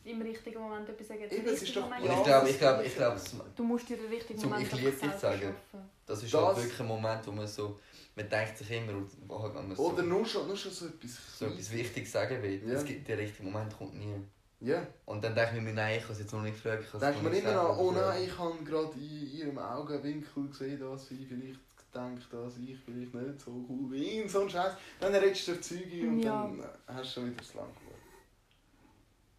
im 0.05 0.23
richtigen 0.23 0.61
Moment 0.61 0.89
etwas 0.89 1.09
sagen. 1.09 1.23
Eben, 1.29 1.47
es 1.49 1.63
ist 1.63 1.75
doch- 1.77 1.83
Moment 1.83 2.05
ich 2.05 2.23
glaube, 2.23 2.31
das 2.31 2.51
ich 2.51 2.59
glaube, 2.59 2.85
ich 2.85 2.95
glaube, 2.97 3.21
Du 3.57 3.65
musst 3.65 3.89
dir 3.89 3.97
den 3.97 4.07
richtigen 4.07 4.39
Zum 4.39 4.51
Moment 4.51 4.67
Ich 4.73 4.79
liebe 4.79 4.91
dich 4.93 5.13
sagen. 5.13 5.41
schaffen. 5.41 5.91
das 6.07 6.23
ist 6.23 6.33
Das- 6.33 6.45
halt 6.45 6.57
wirklich 6.59 6.81
ein 6.81 6.87
Moment, 6.87 7.27
wo 7.27 7.33
man 7.33 7.47
so, 7.49 7.81
man 8.15 8.29
denkt 8.29 8.57
sich 8.59 8.71
immer, 8.71 8.93
halt, 8.93 9.55
wenn 9.55 9.67
man 9.69 9.77
so, 9.77 9.83
Oder 9.93 10.03
nur 10.05 10.25
schon, 10.25 10.47
nur 10.47 10.57
schon 10.57 10.71
so 10.71 10.87
etwas... 10.87 11.39
so 11.39 11.47
etwas 11.47 11.73
Wichtiges 11.73 12.13
sagen 12.13 12.41
will. 12.43 12.63
Ja. 12.69 12.75
Es 12.75 12.85
gibt, 12.85 13.09
der 13.09 13.19
richtige 13.19 13.43
Moment 13.43 13.77
kommt 13.77 13.95
nie. 13.95 14.15
Ja. 14.61 14.87
Und 15.05 15.23
dann 15.23 15.35
denke 15.35 15.57
ich 15.59 15.63
mir, 15.63 15.75
nein, 15.75 15.99
ich 15.99 16.03
habe 16.03 16.13
es 16.15 16.21
jetzt 16.21 16.33
noch 16.33 16.43
nicht 16.43 16.57
es 16.57 16.63
Denkt 16.65 16.93
noch 17.01 17.23
man 17.23 17.33
nicht 17.33 17.45
immer 17.45 17.61
an, 17.61 17.67
selber 17.67 17.79
oh 17.79 17.93
nein, 17.93 18.23
ich 18.25 18.39
habe 18.39 18.65
gerade 18.65 18.93
in 18.95 19.33
ihrem 19.33 19.59
Augenwinkel 19.59 20.49
gesehen, 20.49 20.81
dass 20.81 21.09
sie 21.09 21.27
vielleicht 21.27 21.61
denkt, 21.95 22.33
dass 22.33 22.57
ich 22.57 22.79
vielleicht 22.79 23.15
nicht 23.15 23.41
so 23.41 23.65
cool 23.69 23.91
bin. 23.91 24.29
So 24.29 24.43
ein 24.43 24.51
Scheiß. 24.51 24.73
Dann 25.01 25.15
redest 25.15 25.49
du 25.49 25.53
dir 25.53 25.61
Züge 25.61 26.09
und 26.09 26.21
Ja. 26.21 26.43
dann 26.47 26.65
hast 26.87 27.11
du 27.17 27.21
schon 27.21 27.27
wieder 27.31 27.37
das 27.39 27.55
Lang 27.55 27.69
geworden. 27.75 28.03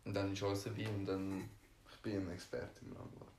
Und 0.05 0.13
dann 0.13 0.33
ist 0.33 0.43
alles 0.43 0.63
vorbei 0.63 0.87
und 0.87 1.05
dann... 1.05 1.49
Ich 1.91 1.97
bin 2.01 2.17
ein 2.27 2.31
Experte 2.31 2.79
im 2.81 2.93
Langwort. 2.93 3.31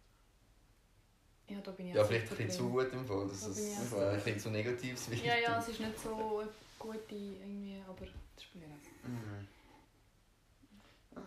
Ja, 1.48 1.60
da 1.62 1.70
bin 1.70 1.88
ich 1.88 1.94
Ja, 1.94 2.02
auch 2.02 2.06
vielleicht 2.06 2.30
ein 2.30 2.36
bisschen 2.36 2.50
zu 2.50 2.68
gut 2.68 2.92
im 2.92 3.06
Fall, 3.06 3.26
dass 3.28 3.40
Da 3.40 3.48
es 3.48 3.58
ein 3.58 3.88
so. 3.88 3.96
bisschen 4.14 4.38
zu 4.38 4.50
negatives 4.50 5.10
wird. 5.10 5.24
Ja, 5.24 5.38
ja, 5.38 5.58
es 5.58 5.68
ist 5.68 5.80
nicht 5.80 5.98
so 5.98 6.40
eine 6.40 6.48
gute 6.78 7.14
irgendwie, 7.14 7.80
aber 7.88 8.04
das 8.34 8.44
spielt 8.44 8.68
nicht. 8.68 9.04
Mhm. 9.04 9.48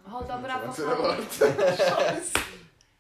Halt 0.06 0.30
aber 0.30 0.56
einfach 0.56 0.78
halt- 0.78 1.78
Scheiße. 1.78 2.34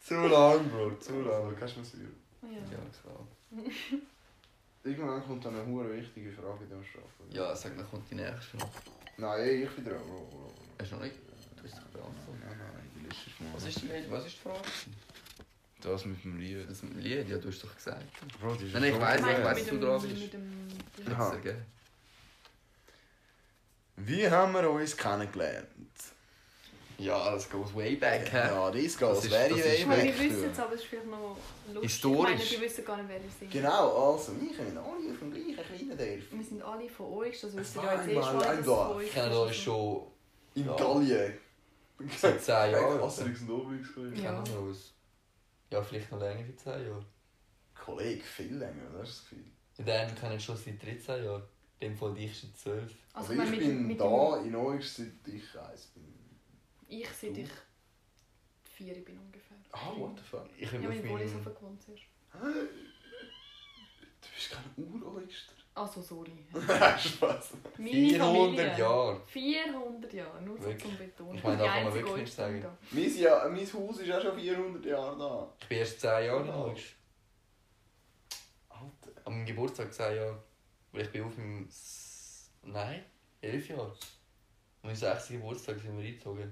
Zu 0.04 0.15
lang, 0.27 0.69
Bro, 0.69 0.95
zu 0.99 1.12
Du 1.13 1.21
lang. 1.21 1.56
kannst 1.58 1.77
mir 1.77 1.84
sagen. 1.86 2.15
Ja. 2.43 2.49
Ja, 2.49 2.77
klar. 3.01 3.27
Irgendwann 4.84 5.23
kommt 5.23 5.45
dann 5.45 5.56
eine 5.56 5.65
hure 5.65 5.93
wichtige 5.95 6.32
Frage 6.32 6.63
in 6.63 6.69
der 6.69 6.84
Strafe. 6.84 7.06
Ja, 7.30 7.56
sag 7.56 7.75
mal, 7.77 7.86
kommt 7.86 8.10
die 8.10 8.15
nächste 8.15 8.58
noch. 8.58 8.69
Nein, 9.17 9.62
ich 9.63 9.69
bin 9.71 9.86
dran. 9.86 9.99
Bro, 10.08 10.25
bro, 10.32 10.38
bro. 10.38 10.54
Hast 10.80 10.91
du 10.91 10.95
noch 10.95 11.04
nicht? 11.04 11.15
Du 11.17 11.63
hast 11.63 11.77
doch 11.77 11.84
beantwortet. 11.89 12.43
Nein, 12.47 12.58
nein, 12.58 12.89
die 12.95 13.06
Liste 13.08 13.30
ist 13.30 13.39
mal. 13.41 13.54
Was 13.54 13.67
ist 13.67 13.82
die, 13.82 14.12
was 14.12 14.25
ist 14.25 14.36
die 14.38 14.39
Frage? 14.39 14.62
Das 15.82 16.06
mit 16.06 16.23
dem 16.23 16.38
Lied. 16.39 16.69
Das 16.69 16.82
mit 16.84 16.93
dem 16.93 16.99
Lied? 16.99 17.30
Ja, 17.30 17.38
du 17.38 17.47
hast 17.49 17.63
doch 17.63 17.75
gesagt. 17.75 18.04
Bro, 18.39 18.56
die 18.56 18.65
ist 18.65 18.73
Nein, 18.73 18.84
ich 18.86 18.93
so 18.95 19.01
weiss, 19.01 19.19
Ich 19.19 19.25
dass 19.43 19.65
du 19.65 19.71
dem- 19.71 19.82
dran 19.82 20.01
bist. 20.01 20.15
Mit 20.15 20.34
dem... 20.34 21.13
Aha. 21.13 21.36
Gell? 21.38 21.65
Wie 23.97 24.30
haben 24.30 24.54
wir 24.54 24.69
uns 24.69 24.97
kennengelernt? 24.97 25.67
Ja, 27.02 27.32
das 27.32 27.50
goes 27.50 27.74
way 27.74 27.96
back, 27.96 28.32
hä? 28.32 28.38
Ja, 28.38 28.70
das 28.70 28.82
geht 28.98 29.02
Das 29.02 29.26
ist- 29.26 29.34
very, 29.34 29.60
ist- 29.60 29.80
Ich 29.80 29.86
meine, 29.88 30.04
back. 30.04 30.14
die 30.18 30.30
wissen 30.30 30.52
es, 30.52 30.60
aber 30.60 30.74
es 30.74 30.82
ist 30.82 30.88
vielleicht 30.88 31.08
noch 31.08 31.38
lustig. 31.74 31.82
Historisch. 31.92 32.32
Ich 32.32 32.38
meine, 32.38 32.50
die 32.50 32.62
wissen 32.62 32.86
gar 32.86 32.98
nicht, 32.98 33.10
wer 33.10 33.18
ihr 33.18 33.24
seid. 33.40 33.52
Genau, 33.52 34.12
also, 34.14 34.32
wir 34.40 34.56
kommen 34.56 34.78
alle 34.78 35.14
vom 35.16 35.32
gleichen 35.32 35.56
kleinen 35.56 35.90
Dorf. 35.98 36.32
Wir 36.32 36.44
sind 36.46 36.62
alle 36.62 36.90
von 36.90 37.06
euch, 37.14 37.42
das 37.42 37.56
wisst 37.58 37.76
ihr 37.76 37.80
Auf 37.80 37.86
ja 37.86 37.94
jetzt 37.96 38.08
erst 38.08 38.28
einmal 38.28 38.34
mal, 38.36 38.44
ein 38.44 38.50
dass 38.50 38.60
es 38.60 38.66
Dorf. 38.66 38.88
von 38.88 38.96
euch 38.98 39.06
Ich 39.08 39.14
kenne 39.14 39.28
ist. 39.32 39.38
euch 39.38 39.64
schon 39.64 40.08
In 40.54 40.66
Ja. 40.66 40.76
Gallien. 40.76 41.34
seit 42.20 42.42
10 42.44 42.72
Jahren. 42.72 43.02
Asterix 43.02 43.42
und 43.42 43.50
Obelix. 43.52 43.88
Ich 43.90 43.96
Kollege. 43.96 44.22
Ja. 44.22 44.44
kenne 44.44 44.60
uns. 44.60 44.94
Ja, 45.72 45.82
vielleicht 45.82 46.12
noch 46.12 46.20
länger 46.20 46.48
wie 46.48 46.56
10 46.56 46.72
Jahre. 46.86 47.06
Kollege, 47.86 48.22
viel 48.24 48.58
länger, 48.58 48.84
das 49.00 49.10
ist 49.10 49.18
das 49.18 49.30
Gefühl. 49.30 49.46
Den 49.80 49.90
einen 49.90 50.16
kenne 50.16 50.36
ich 50.36 50.44
schon 50.46 50.58
seit 50.58 50.84
13 50.84 51.24
Jahren. 51.24 51.44
Dem 51.82 51.98
von 51.98 52.14
dich 52.14 52.40
seit 52.40 52.56
12. 52.58 52.92
Also, 53.14 53.32
ich 53.32 53.38
meine, 53.40 53.50
ich 53.56 53.58
mit- 53.58 53.68
bin 53.70 53.88
mit 53.88 54.00
da 54.02 54.38
in 54.44 54.56
euch 54.56 54.88
seit 54.88 55.08
ich 55.26 55.60
eins 55.60 55.88
bin. 55.96 56.11
Ich 56.93 57.08
seit 57.10 57.38
ich 57.38 57.49
vier 58.63 58.93
bin 59.06 59.17
ungefähr. 59.17 59.56
Ah, 59.71 59.91
what 59.95 60.17
the 60.17 60.23
fuck? 60.23 60.49
Ich 60.58 60.69
Ja, 60.71 60.77
bin 60.77 60.84
weil 60.84 60.89
auf 60.89 60.95
ich 60.97 61.04
meinem... 61.34 61.56
gewohnt 61.56 61.82
ist. 61.88 62.04
Du 64.21 64.27
bist 64.36 64.51
kein 64.51 64.84
Ureuster. 64.84 65.54
Also, 65.73 66.01
sorry. 66.01 66.45
Spaß. 66.54 67.54
Meine 67.77 67.89
400 67.89 68.19
Familie. 68.19 68.77
Jahre. 68.77 69.21
400 69.25 70.13
Jahre, 70.13 70.41
nur 70.41 70.58
so 70.58 70.63
Wirklich? 70.65 70.84
zum 70.84 70.97
Betonen. 70.97 71.36
Ich 71.38 71.43
meine, 71.43 71.58
da 71.60 71.67
kann 71.67 71.84
man 71.86 71.93
wirklich 71.93 72.13
nicht 72.15 72.23
Oyster 72.23 72.43
sagen. 72.43 72.62
da. 72.62 72.77
Mein, 72.91 73.17
ja, 73.17 73.47
mein 73.49 73.73
Haus 73.73 73.99
ist 73.99 74.12
auch 74.12 74.21
schon 74.21 74.38
400 74.39 74.86
Jahre 74.86 75.17
da. 75.17 75.54
Ich 75.62 75.67
bin 75.69 75.77
erst 75.77 76.01
10 76.01 76.10
Jahre 76.25 76.54
Oh. 76.54 76.63
alt. 76.65 76.82
Alter. 78.69 79.21
Am 79.25 79.45
Geburtstag 79.45 79.93
10 79.93 80.15
Jahre. 80.17 80.43
Weil 80.91 81.01
ich 81.04 81.12
bin 81.12 81.23
auf 81.23 81.38
meinem... 81.38 81.69
Nein, 82.63 83.06
11 83.39 83.69
Jahre. 83.69 83.95
Meinem 84.84 84.95
6. 84.95 85.27
Geburtstag 85.30 85.80
sind 85.80 85.97
wir 85.97 86.06
eingezogen. 86.06 86.51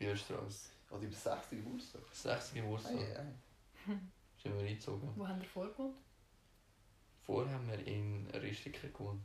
Also, 0.00 0.70
ich 0.94 1.00
bin 1.00 1.12
60 1.12 1.50
Geburtstag. 1.50 2.02
6. 2.12 2.54
Geburtstag 2.54 2.92
Ei, 2.96 3.18
ei. 3.18 3.32
sind 4.42 4.54
wir 4.58 4.66
eingezogen. 4.66 5.10
Wo 5.14 5.26
haben 5.28 5.40
wir 5.40 5.48
vorher 5.48 5.72
gewohnt? 5.72 5.96
Vorher 7.24 7.54
haben 7.54 7.68
wir 7.68 7.86
in 7.86 8.26
Ristiken 8.34 8.92
gewohnt. 8.92 9.22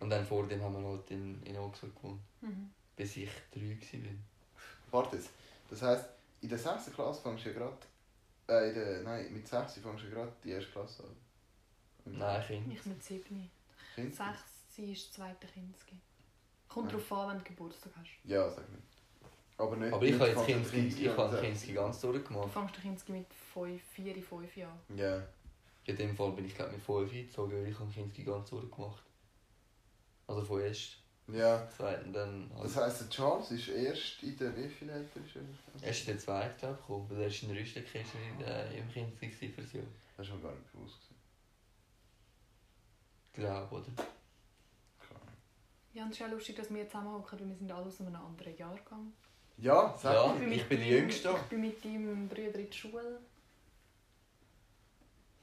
Und 0.00 0.10
dann 0.10 0.26
vor 0.26 0.46
dem 0.48 0.60
haben 0.62 0.82
wir 0.82 0.88
halt 0.90 1.10
in, 1.10 1.40
in 1.44 1.56
Oxford 1.56 1.94
gewohnt. 1.94 2.20
Mhm. 2.40 2.70
Bis 2.96 3.16
ich 3.16 3.30
3 3.54 3.60
war. 3.60 4.14
Warte 4.90 5.16
jetzt. 5.16 5.30
Das 5.70 5.80
heisst, 5.82 6.06
in 6.40 6.48
der 6.48 6.58
6. 6.58 6.92
Klasse 6.92 7.22
fängst 7.22 7.44
du 7.44 7.50
ja 7.50 7.54
gerade. 7.58 7.76
Äh, 8.48 8.68
in 8.70 8.74
der, 8.74 9.02
nein, 9.02 9.32
mit 9.32 9.46
6 9.46 9.74
fängst 9.78 10.02
du 10.02 10.08
ja 10.08 10.14
gerade 10.14 10.32
die 10.42 10.50
erste 10.50 10.70
Klasse 10.72 11.04
an. 11.04 11.16
Nein, 12.04 12.44
Kind. 12.46 12.72
Ich 12.72 12.84
mit 12.84 13.02
7. 13.02 13.50
Kind? 13.94 14.14
6 14.14 14.38
sie 14.68 14.92
ist 14.92 15.06
das 15.06 15.12
zweite 15.12 15.46
Kinski. 15.46 15.96
Kommt 16.68 16.90
Ja. 16.90 16.98
darauf 16.98 17.12
an, 17.12 17.28
wenn 17.30 17.38
du 17.38 17.44
Geburtstag 17.44 17.92
hast. 17.96 18.10
Ja, 18.24 18.50
sag 18.50 18.68
nicht. 18.70 18.82
Aber 19.62 19.76
nicht. 19.76 19.92
Aber 19.92 20.02
ich 20.04 20.10
nicht 20.12 20.20
habe 20.20 20.30
jetzt 20.30 20.46
Kinski, 20.46 20.76
Kinski 20.80 21.02
ich 21.06 21.08
habe 21.16 21.36
an 21.36 21.40
Kinski 21.40 21.72
ganz 21.72 22.00
Du 22.00 22.12
durchgemacht. 22.12 22.50
fängst 22.52 22.76
den 22.76 22.82
Kinski 22.82 23.12
mit 23.12 23.26
5, 23.54 23.82
4, 23.94 24.22
5 24.22 24.56
Jahren. 24.56 24.78
Ja. 24.96 25.22
In 25.84 25.96
dem 25.96 26.16
Fall 26.16 26.32
bin 26.32 26.44
ich 26.46 26.54
glaube 26.54 26.72
mit 26.72 26.82
5 26.82 27.12
eingezogen, 27.12 27.52
weil 27.62 27.68
ich 27.70 27.78
habe 27.78 27.90
Kinski 27.90 28.24
ganz 28.24 28.50
durchgemacht. 28.50 29.02
Also 30.26 30.42
von 30.44 30.60
erst, 30.60 30.96
Ja. 31.28 31.68
zweiten, 31.70 32.12
dann... 32.12 32.50
Das 32.50 32.60
Also, 32.76 32.80
heisst, 32.82 33.00
der 33.02 33.08
Charles 33.10 33.50
ist 33.52 33.68
erst 33.68 34.22
in 34.22 34.36
der. 34.36 34.56
Wie 34.56 34.68
viel 34.68 34.88
älter 34.88 35.20
ist 35.20 35.36
er? 35.36 35.86
erst 35.88 36.00
in 36.00 36.06
der 36.06 36.18
zweiten 36.18 36.58
glaube 36.58 36.74
ich 36.74 36.80
gekommen, 36.86 37.10
weil 37.10 37.20
er 37.20 37.26
ist 37.26 37.42
in 37.42 37.50
Rüstek 37.50 37.94
ist 37.94 38.14
er 38.14 38.30
in, 38.30 38.40
äh, 38.74 38.78
im 38.78 38.88
Kinski 38.92 39.26
gewesen 39.28 39.54
fürs 39.54 39.72
Jahr. 39.72 39.84
Das 40.16 40.26
ist 40.26 40.34
mir 40.34 40.40
gar 40.40 40.52
nicht 40.52 40.72
bewusst. 40.72 40.98
gewesen. 41.00 41.12
Glaube, 43.34 43.74
oder? 43.76 44.04
Klar. 44.98 45.20
Ja, 45.94 46.04
und 46.04 46.10
es 46.10 46.20
ist 46.20 46.26
auch 46.26 46.30
lustig, 46.30 46.56
dass 46.56 46.72
wir 46.72 46.86
zusammen 46.86 47.12
hocken, 47.12 47.40
weil 47.40 47.48
wir 47.48 47.56
sind 47.56 47.72
alle 47.72 47.86
aus 47.86 48.00
einem 48.00 48.14
anderen 48.14 48.56
Jahrgang. 48.56 49.12
Ja, 49.58 49.94
sag 50.00 50.14
Ja. 50.14 50.34
Ich 50.40 50.48
mit 50.48 50.68
bin 50.68 50.80
die 50.80 50.88
Jüngste. 50.88 51.30
Ich 51.30 51.42
bin 51.48 51.60
mit 51.60 51.84
deinem 51.84 52.28
Bruder 52.28 52.42
in 52.58 52.66
der 52.68 52.72
Schule. 52.72 53.18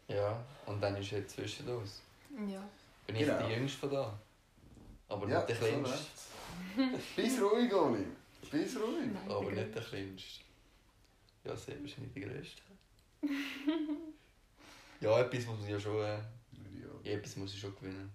Ja, 0.08 0.44
und 0.66 0.82
dann 0.82 0.96
ist 0.98 1.12
er 1.14 1.28
zwischen 1.28 1.68
uns. 1.70 2.02
Ja. 2.48 2.64
Bin 3.08 3.16
ich 3.16 3.26
Genau. 3.26 3.38
der 3.48 3.58
Jüngste 3.58 3.78
von 3.80 3.92
da. 3.92 4.20
Aber 5.08 5.28
Ja, 5.28 5.38
nicht 5.38 5.50
der 5.50 5.56
Kleinste. 5.56 5.98
Bist 7.16 7.42
ruhig, 7.42 7.74
Oli. 7.74 8.06
Bist 8.52 8.76
ruhig. 8.78 9.08
Nein, 9.14 9.18
ich 9.28 9.32
Aber 9.34 9.46
bin 9.46 9.56
nicht 9.56 9.76
der. 9.76 9.82
Kleinste. 9.84 10.42
Ja, 11.44 11.56
sehr 11.56 11.80
wahrscheinlich 11.82 12.14
der 12.14 12.24
Größte. 12.28 12.62
ja, 15.02 15.20
etwas 15.22 15.46
muss 15.46 15.60
man 15.60 15.70
ja 15.70 15.80
schon... 15.80 15.96
Äh, 16.04 16.18
Ja. 17.04 17.12
etwas 17.14 17.36
muss 17.38 17.54
ich 17.54 17.60
schon 17.60 17.76
gewinnen. 17.76 18.12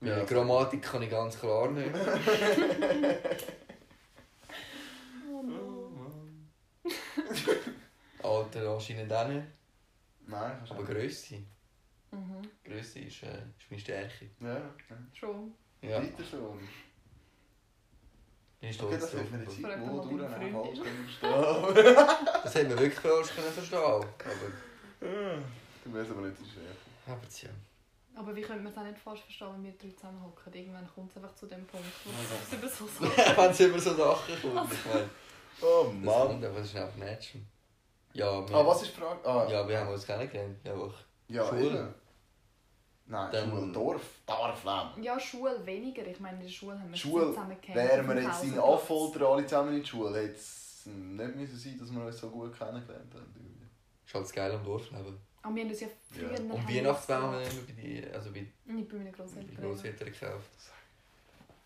Ja, 0.00 0.18
Ja, 0.18 0.24
Grammatik 0.24 0.82
kann 0.82 1.02
ich 1.02 1.10
ganz 1.10 1.38
klar 1.38 1.70
nicht. 1.70 1.90
Oh. 5.50 6.88
Alter 8.22 8.70
anscheinend 8.74 9.12
auch 9.12 9.28
nicht. 9.28 9.46
Nein, 10.26 10.60
Aber. 10.68 10.84
Grösse. 10.84 11.36
Mhm. 12.10 12.42
Grösse 12.64 13.00
ist, 13.00 13.22
äh, 13.22 13.26
ist 13.58 13.70
meine 13.70 13.80
Stärke. 13.80 14.30
Ja, 14.40 14.54
ja. 14.56 14.62
Schon. 15.12 15.52
Ja, 15.82 16.02
Weiter 16.02 16.06
bin 16.06 16.14
ich 18.60 18.82
Okay, 18.82 18.98
das 18.98 19.12
wird 19.12 19.30
mir 19.30 19.38
jetzt 19.44 19.58
irgendwo 19.60 20.00
durch 20.02 20.28
Freundin. 20.30 20.52
falsch 20.52 20.78
verstehen. 20.80 22.42
Das 22.42 22.54
hätte 22.54 22.68
man 22.70 22.78
wirklich 22.80 22.98
falsch 23.00 23.28
können 23.34 23.52
verstehen 23.52 23.78
Aber, 23.78 24.04
Du 25.84 25.94
weißt 25.94 26.10
aber 26.10 26.22
nicht 26.22 26.38
so 26.38 26.44
schwer. 26.44 26.72
aber 27.14 27.28
tja. 27.28 27.50
Aber 28.16 28.34
wie 28.34 28.40
könnte 28.42 28.64
man 28.64 28.72
es 28.72 28.78
auch 28.78 28.82
nicht 28.82 28.98
falsch 28.98 29.20
verstehen, 29.20 29.48
wenn 29.54 29.62
wir 29.64 29.72
drei 29.78 29.90
zusammen 29.94 30.20
hocken? 30.20 30.52
Irgendwann 30.52 30.88
kommt 30.92 31.10
es 31.12 31.16
einfach 31.18 31.34
zu 31.36 31.46
dem 31.46 31.64
Punkt, 31.66 31.86
wo 32.04 32.10
Also. 32.10 32.34
es 32.42 32.52
über 32.52 32.68
so 32.68 32.86
Sachen 33.06 33.36
Wenn 33.36 33.50
es 33.52 33.60
über 33.60 33.78
so 33.78 33.94
Sachen 33.94 34.42
kommt, 34.42 34.72
ich 34.72 34.84
meine, 34.86 35.08
Oh 35.62 35.90
Mann. 35.90 36.40
das 36.40 36.56
ist 36.66 36.76
einfach 36.76 36.96
Natural. 36.96 37.44
Ja, 38.14 38.48
wir, 38.48 38.56
Ah, 38.56 38.66
was 38.66 38.82
ist 38.82 38.92
die 38.96 39.00
Frage? 39.00 39.28
Ah, 39.28 39.46
ja, 39.50 39.68
wir 39.68 39.78
haben 39.80 39.88
uns 39.90 40.06
kennengelernt. 40.06 40.56
Einfach 40.66 40.94
ja 41.28 41.46
Schule. 41.48 41.66
eben. 41.66 41.94
Nein, 43.06 43.32
Dann- 43.32 43.50
Schule, 43.50 43.72
Dorf, 43.72 44.02
Dorfleben. 44.26 45.02
Ja, 45.02 45.18
Schule 45.18 45.64
weniger. 45.64 46.06
Ich 46.06 46.20
meine, 46.20 46.36
in 46.38 46.42
der 46.42 46.48
Schule 46.50 46.78
haben 46.78 46.90
wir 46.90 46.96
Schule, 46.96 47.26
zusammen 47.28 47.56
gehabt. 47.60 47.74
Wären 47.74 48.08
auf 48.08 48.14
wir 48.16 48.22
jetzt 48.22 48.44
in. 48.44 48.58
Affolter 48.58 49.26
alle 49.28 49.46
zusammen 49.46 49.74
in 49.74 49.80
der 49.80 49.86
Schule, 49.86 50.18
hätte 50.20 50.34
es 50.34 50.82
nicht 50.86 51.34
müssen 51.36 51.56
sein, 51.58 51.78
dass 51.78 51.90
wir 51.92 52.04
uns 52.04 52.18
so 52.18 52.28
gut 52.30 52.56
kennengelernt 52.58 53.14
haben. 53.14 53.68
Ist 54.06 54.14
halt 54.14 54.32
geil 54.32 54.52
am 54.52 54.64
Dorfleben. 54.64 55.18
Aber 55.42 55.54
wir 55.54 55.62
haben 55.62 55.70
uns 55.70 55.80
ja 55.80 55.88
früher... 56.10 56.32
Ja. 56.32 56.38
Und 56.38 56.68
Weihnachtsbaum 56.68 57.32
wir 57.32 57.38
haben 57.38 57.40
wir 57.40 57.50
immer 57.50 57.62
bei 57.66 57.72
die, 57.82 58.10
also 58.12 58.30
bei 58.32 58.46
Nicht 58.66 58.88
bei 58.88 58.96
meinen 58.96 59.12
bei 59.12 59.18
Großeltern. 59.18 59.54
den 59.56 59.64
Großeltern 59.64 60.12
gekauft. 60.12 60.50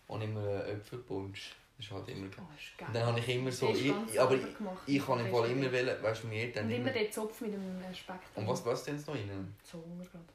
Und 0.07 0.21
immer 0.21 0.65
Äpfelpunsch. 0.67 1.55
Das 1.77 1.85
ist 1.87 1.91
halt 1.91 2.07
immer 2.09 2.27
geil. 2.27 2.45
Oh, 2.47 2.53
ist 2.55 2.77
geil. 2.77 2.87
Und 2.87 2.95
dann 2.95 3.05
habe 3.07 3.19
ich 3.19 3.29
immer 3.29 3.51
so, 3.51 3.69
ich, 3.69 3.87
ganz 3.89 4.17
aber 4.17 4.35
ich, 4.35 4.43
ich 4.85 5.07
habe 5.07 5.21
im 5.21 5.31
Fall 5.31 5.49
immer 5.51 5.71
wollen, 5.71 6.03
weißt 6.03 6.23
du, 6.23 6.27
mir 6.27 6.51
dann 6.51 6.65
Und 6.65 6.71
immer 6.71 6.81
immer... 6.81 6.91
den 6.99 7.11
Zopf 7.11 7.41
mit 7.41 7.53
dem 7.53 7.81
Speck 7.93 8.15
drin. 8.33 8.43
Und 8.43 8.47
was, 8.47 8.65
was 8.65 8.83
denn 8.83 8.95
noch 8.97 9.07
rein? 9.15 9.55
So 9.63 9.79
Hunger 9.79 10.05
gerade. 10.05 10.25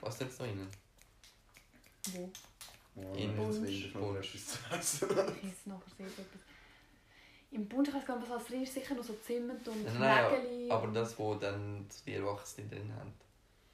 Was 0.00 0.18
denn 0.18 0.28
noch 0.28 0.40
rein? 0.40 0.68
Wo? 2.12 2.30
Ja, 2.96 3.12
In 3.14 3.36
jetzt 3.36 3.62
will 3.62 4.18
ich. 4.20 4.34
Ich 4.34 4.42
esse 4.42 5.06
nachher 5.68 5.90
sehr 5.96 6.06
etwas. 6.06 6.26
Im 7.50 7.68
Bund, 7.68 7.86
ich 7.88 7.94
weiß 7.94 8.06
gar 8.06 8.18
nicht, 8.18 8.28
was 8.28 8.38
als 8.38 8.48
drin 8.48 8.62
ist, 8.62 8.74
sicher 8.74 8.94
noch 8.94 9.04
so 9.04 9.14
Zimt 9.14 9.66
und 9.68 9.84
Nein, 9.84 9.98
nein, 9.98 10.42
Nägeli 10.42 10.70
Aber 10.70 10.88
das, 10.88 11.18
wo 11.18 11.34
dann 11.34 11.86
die 12.06 12.14
Erwachsenen 12.14 12.68
drin 12.70 12.92
haben. 12.96 13.12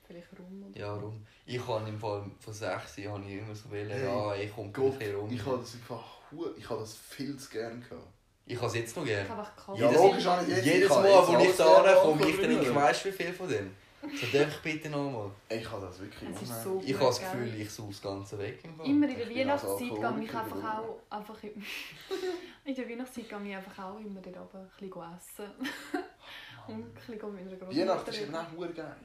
Vielleicht 0.06 0.28
rum 0.38 0.64
oder 0.68 0.78
Ja, 0.78 0.94
rum. 0.94 1.26
Ich 1.46 1.66
habe 1.66 1.88
im 1.88 1.98
Fall 1.98 2.30
von 2.40 2.52
6 2.52 2.98
habe 3.06 3.24
ich 3.24 3.38
immer 3.38 3.54
so 3.54 3.70
wollen, 3.70 3.88
Hey, 3.88 4.04
ja, 4.04 4.34
ich 4.34 4.54
komme 4.54 4.68
bisschen 4.70 5.16
rum. 5.16 5.30
ich 5.32 5.44
habe 5.46 5.58
das 5.58 5.74
einfach 5.74 6.19
hu- 6.32 6.50
ich 6.56 6.68
habe 6.68 6.80
das 6.80 6.96
viel 6.96 7.36
zu 7.36 7.48
gerne 7.50 7.78
gehabt. 7.80 8.06
Ich 8.46 8.56
habe 8.56 8.66
es 8.66 8.74
jetzt 8.74 8.96
noch 8.96 9.04
Ich 9.04 9.10
gerne. 9.10 9.28
habe. 9.28 9.78
Ja, 9.78 9.86
Jedes- 9.88 9.96
logisch 10.02 10.24
habe 10.26 10.42
ich 10.44 10.48
jetzt. 10.56 10.64
Jedes 10.66 10.82
ich 10.82 10.88
Mal, 10.88 11.04
wo 11.04 11.38
ich 11.38 11.56
da 11.56 11.82
gerne 11.82 12.00
komme, 12.00 12.26
ich 12.28 12.36
trinke, 12.36 12.74
weißt 12.74 13.04
du 13.04 13.08
wie 13.08 13.12
viel 13.12 13.32
von 13.32 13.48
dem? 13.48 13.76
So 14.02 14.26
darf 14.38 14.48
ich 14.48 14.60
bitte 14.62 14.88
nochmal. 14.88 15.30
Ich 15.50 15.70
habe 15.70 15.86
das 15.86 16.00
wirklich 16.00 16.30
ist 16.30 16.42
unheimlich- 16.42 16.64
so 16.64 16.82
Ich 16.84 16.94
habe 16.94 17.04
das? 17.04 17.20
Gefühl, 17.20 17.60
ich 17.60 17.70
suche 17.70 17.88
das 17.90 18.02
Ganze 18.02 18.38
weg. 18.38 18.58
Im 18.64 18.74
Fall. 18.74 18.86
Immer 18.86 19.08
in 19.08 19.14
der 19.16 19.28
Ich 19.28 19.34
bin 19.34 19.50
als 19.50 19.62
Weihnachtszeit 19.62 19.88
gehe 20.16 20.24
ich 20.24 20.34
einfach 20.34 20.78
auch... 20.78 20.98
Einfach 21.10 21.42
in, 21.44 21.50
in 22.64 22.74
der 22.74 22.88
Weihnachtszeit 22.88 23.28
gehe 23.28 23.38
ich 23.48 23.56
einfach 23.56 23.84
auch 23.84 24.00
immer 24.00 24.20
dort 24.22 24.36
oben 24.38 24.58
ein 24.58 24.70
bisschen 24.88 25.02
essen. 25.18 25.50
Und 26.68 26.74
ein 26.76 26.92
bisschen 26.94 27.14
mit 27.14 27.22
meiner 27.22 27.56
Großmutter 27.56 27.76
Weihnachten 27.78 28.10
ist 28.10 28.20
eben 28.22 28.34
auch 28.34 28.74
geil. 28.74 28.96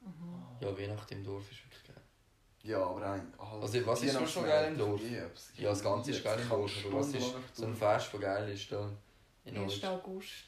Mhm. 0.00 0.42
Ja, 0.60 0.78
Weihnachten 0.78 1.14
im 1.14 1.24
Dorf 1.24 1.42
ist 1.50 1.60
wirklich. 1.64 1.71
Ja, 2.64 2.84
aber 2.84 3.04
ein. 3.04 3.32
Also, 3.38 3.86
was 3.86 4.02
ist 4.02 4.14
noch 4.14 4.44
geil 4.46 4.72
im 4.72 4.78
Dorf? 4.78 5.00
Ja, 5.56 5.70
das 5.70 5.82
Ganze 5.82 6.10
ist 6.12 6.22
geil 6.22 6.38
im 6.40 6.48
Dorf. 6.48 6.70
Aber 6.86 6.98
was 7.00 7.08
ist 7.08 7.34
so 7.54 7.66
ein 7.66 7.74
Fest, 7.74 8.10
das 8.12 8.20
geil 8.20 8.48
ist 8.50 8.70
da 8.70 8.88
in 9.44 9.56
1. 9.56 9.82
Neuss? 9.82 9.84
August. 9.84 10.44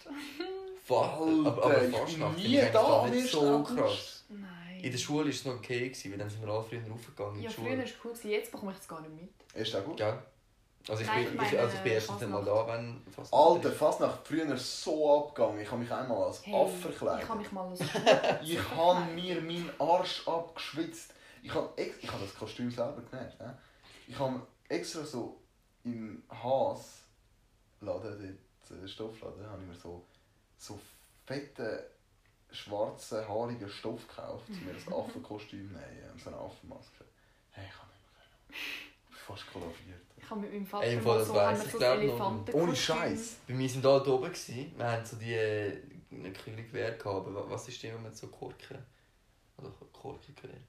Alter, 0.89 1.47
aber, 1.49 1.65
aber 1.65 1.81
Fastnacht 1.81 2.37
nie 2.37 2.43
finde 2.43 2.57
ich 2.57 2.61
eigentlich 2.61 2.73
da 2.73 2.83
gar 2.83 3.09
nicht 3.09 3.23
1. 3.23 3.31
so 3.33 3.41
August. 3.41 3.77
krass. 3.77 4.25
Nein. 4.29 4.81
In 4.81 4.93
der 4.93 4.99
Schule 4.99 5.25
war 5.25 5.31
es 5.31 5.45
noch 5.45 5.55
okay, 5.55 5.89
gewesen, 5.89 6.11
weil 6.13 6.19
dann 6.19 6.31
sind 6.31 6.45
wir 6.45 6.53
alle 6.53 6.63
früher 6.63 6.81
raufgegangen 6.89 7.43
Ja, 7.43 7.51
früher 7.51 7.65
Schule. 7.67 7.79
war 7.79 7.85
es 7.85 7.93
cool, 8.05 8.13
gewesen, 8.13 8.31
jetzt 8.31 8.53
bekomme 8.53 8.73
ich 8.73 8.79
es 8.79 8.89
gar 8.89 9.01
nicht 9.01 9.15
mit. 9.15 9.31
Ist 9.61 9.75
auch 9.75 9.85
gut. 9.85 9.97
Gell? 9.97 10.19
Also 10.87 11.01
ich, 11.01 11.09
Nein, 11.09 11.25
bin, 11.25 11.43
ich 11.47 11.59
also 11.59 11.75
ich 11.77 11.83
bin 11.83 11.93
erstens 11.93 12.21
mal 12.27 12.45
da, 12.45 12.67
wenn 12.69 13.03
fast 13.11 13.33
Alter, 13.33 13.73
fast 13.73 14.01
nach 14.01 14.19
früher 14.23 14.55
so 14.59 15.19
abgegangen. 15.25 15.61
Ich 15.63 15.71
habe 15.71 15.81
mich 15.81 15.91
einmal 15.91 16.25
als 16.25 16.45
Hey, 16.45 16.55
Affe 16.55 16.75
ich 16.77 16.85
habe 16.85 16.93
verkleidet. 16.95 17.37
mich 17.39 17.53
mal 17.53 17.71
als 17.71 17.81
Ich 18.45 18.71
habe 18.77 19.13
mir 19.13 19.41
meinen 19.41 19.71
Arsch 19.79 20.29
abgeschwitzt. 20.29 21.15
Ich 21.45 21.53
habe 21.55 21.71
ex- 21.77 21.99
ich 22.01 22.11
habe 22.11 22.25
das 22.25 22.35
Kostüm 22.35 22.71
selber 22.71 23.03
genäht. 23.03 23.39
Ne? 23.39 23.57
Ich 24.09 24.19
habe 24.19 24.41
extra 24.69 25.05
so 25.05 25.43
im 25.85 26.23
Haas 26.31 27.03
Laden, 27.81 28.39
dort, 28.63 28.83
äh, 28.83 28.89
Stoffladen, 28.89 29.47
habe 29.47 29.61
ich 29.63 29.69
mir 29.69 29.75
so, 29.75 30.07
so 30.57 30.81
fetten, 31.27 31.81
schwarzen, 32.51 33.29
haarigen 33.29 33.69
Stoff 33.69 34.09
gekauft, 34.09 34.49
um 34.49 34.65
mir 34.65 34.73
ein 34.73 34.93
Affenkostüm 34.93 35.69
zu 35.69 35.75
nähen 35.75 36.11
und 36.11 36.19
so 36.21 36.31
eine 36.31 36.39
Affenmaske. 36.39 37.05
Hey, 37.51 37.67
ich 37.69 37.79
habe 37.79 37.91
nicht 37.93 38.05
mehr 38.05 38.25
können. 38.25 38.55
Ich 39.03 39.09
bin 39.11 39.17
fast 39.19 39.53
kollabiert. 39.53 40.01
Ich 40.17 40.31
habe 40.31 40.41
mit 40.41 40.53
meinem 40.53 40.67
Vater 40.67 40.87
Ey, 40.87 40.97
mal 40.97 41.19
das 41.19 41.29
so, 41.29 41.35
weiss 41.35 41.59
haben 41.59 41.59
wir 41.59 41.67
ich 41.67 41.73
so. 41.73 41.79
Elefantenkostüm. 41.85 42.63
Ohne 42.63 42.77
Scheiß. 42.77 43.37
Bei 43.47 43.55
mir 43.55 43.69
sind 43.69 43.85
alle 43.85 44.07
oben. 44.07 44.25
Gewesen. 44.33 44.73
Wir 44.79 44.91
haben 44.91 45.05
so 45.05 45.17
die 45.17 45.35
äh, 45.35 45.83
eine 46.11 46.33
Kühlgewehr 46.33 46.93
gehabt, 46.93 47.27
aber 47.27 47.51
was 47.51 47.69
ist 47.69 47.83
die, 47.83 47.93
wenn 47.93 48.03
man 48.03 48.15
so 48.15 48.29
Korken... 48.29 48.79
Oder 49.59 49.71
Korkengewehr? 49.93 50.61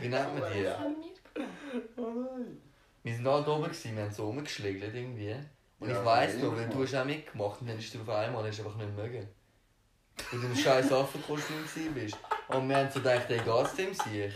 Wie 0.00 0.08
nennt 0.08 0.38
man 0.38 0.52
die? 0.52 0.62
Das 0.64 0.78
haben 0.78 0.96
wir 1.00 1.12
gemacht. 1.34 1.88
Oh 1.96 2.10
nein. 2.10 2.62
Wir 3.02 3.14
sind 3.14 3.26
alle 3.26 3.46
oben, 3.46 3.64
gewesen, 3.64 3.96
wir 3.96 4.02
haben 4.04 4.12
so 4.12 4.26
rumgeschlägelt 4.26 4.94
irgendwie. 4.94 5.36
Und 5.78 5.90
Ja, 5.90 5.98
ich 6.00 6.04
weiss 6.04 6.32
das 6.32 6.42
noch, 6.42 6.56
weil 6.56 6.68
du 6.68 6.82
hast 6.82 6.94
auch 6.94 7.04
mitgemacht 7.04 7.60
und 7.60 7.68
dann 7.68 7.78
ist 7.78 7.94
du 7.94 8.00
auf 8.00 8.08
einmal 8.08 8.42
und 8.42 8.48
hast 8.48 8.58
einfach 8.58 8.76
nicht 8.76 8.96
mögen. 8.96 9.28
Weil 10.30 10.40
du 10.40 10.46
im 10.46 10.56
scheiß 10.56 10.90
Affenkostüm 10.92 11.62
gewesen 11.62 11.94
bist. 11.94 12.16
Und 12.48 12.68
wir 12.68 12.76
haben 12.76 12.90
so 12.90 13.00
gedacht, 13.00 13.26
ey, 13.28 13.38
geht's 13.38 13.74
dem 13.74 13.94
sich? 13.94 14.32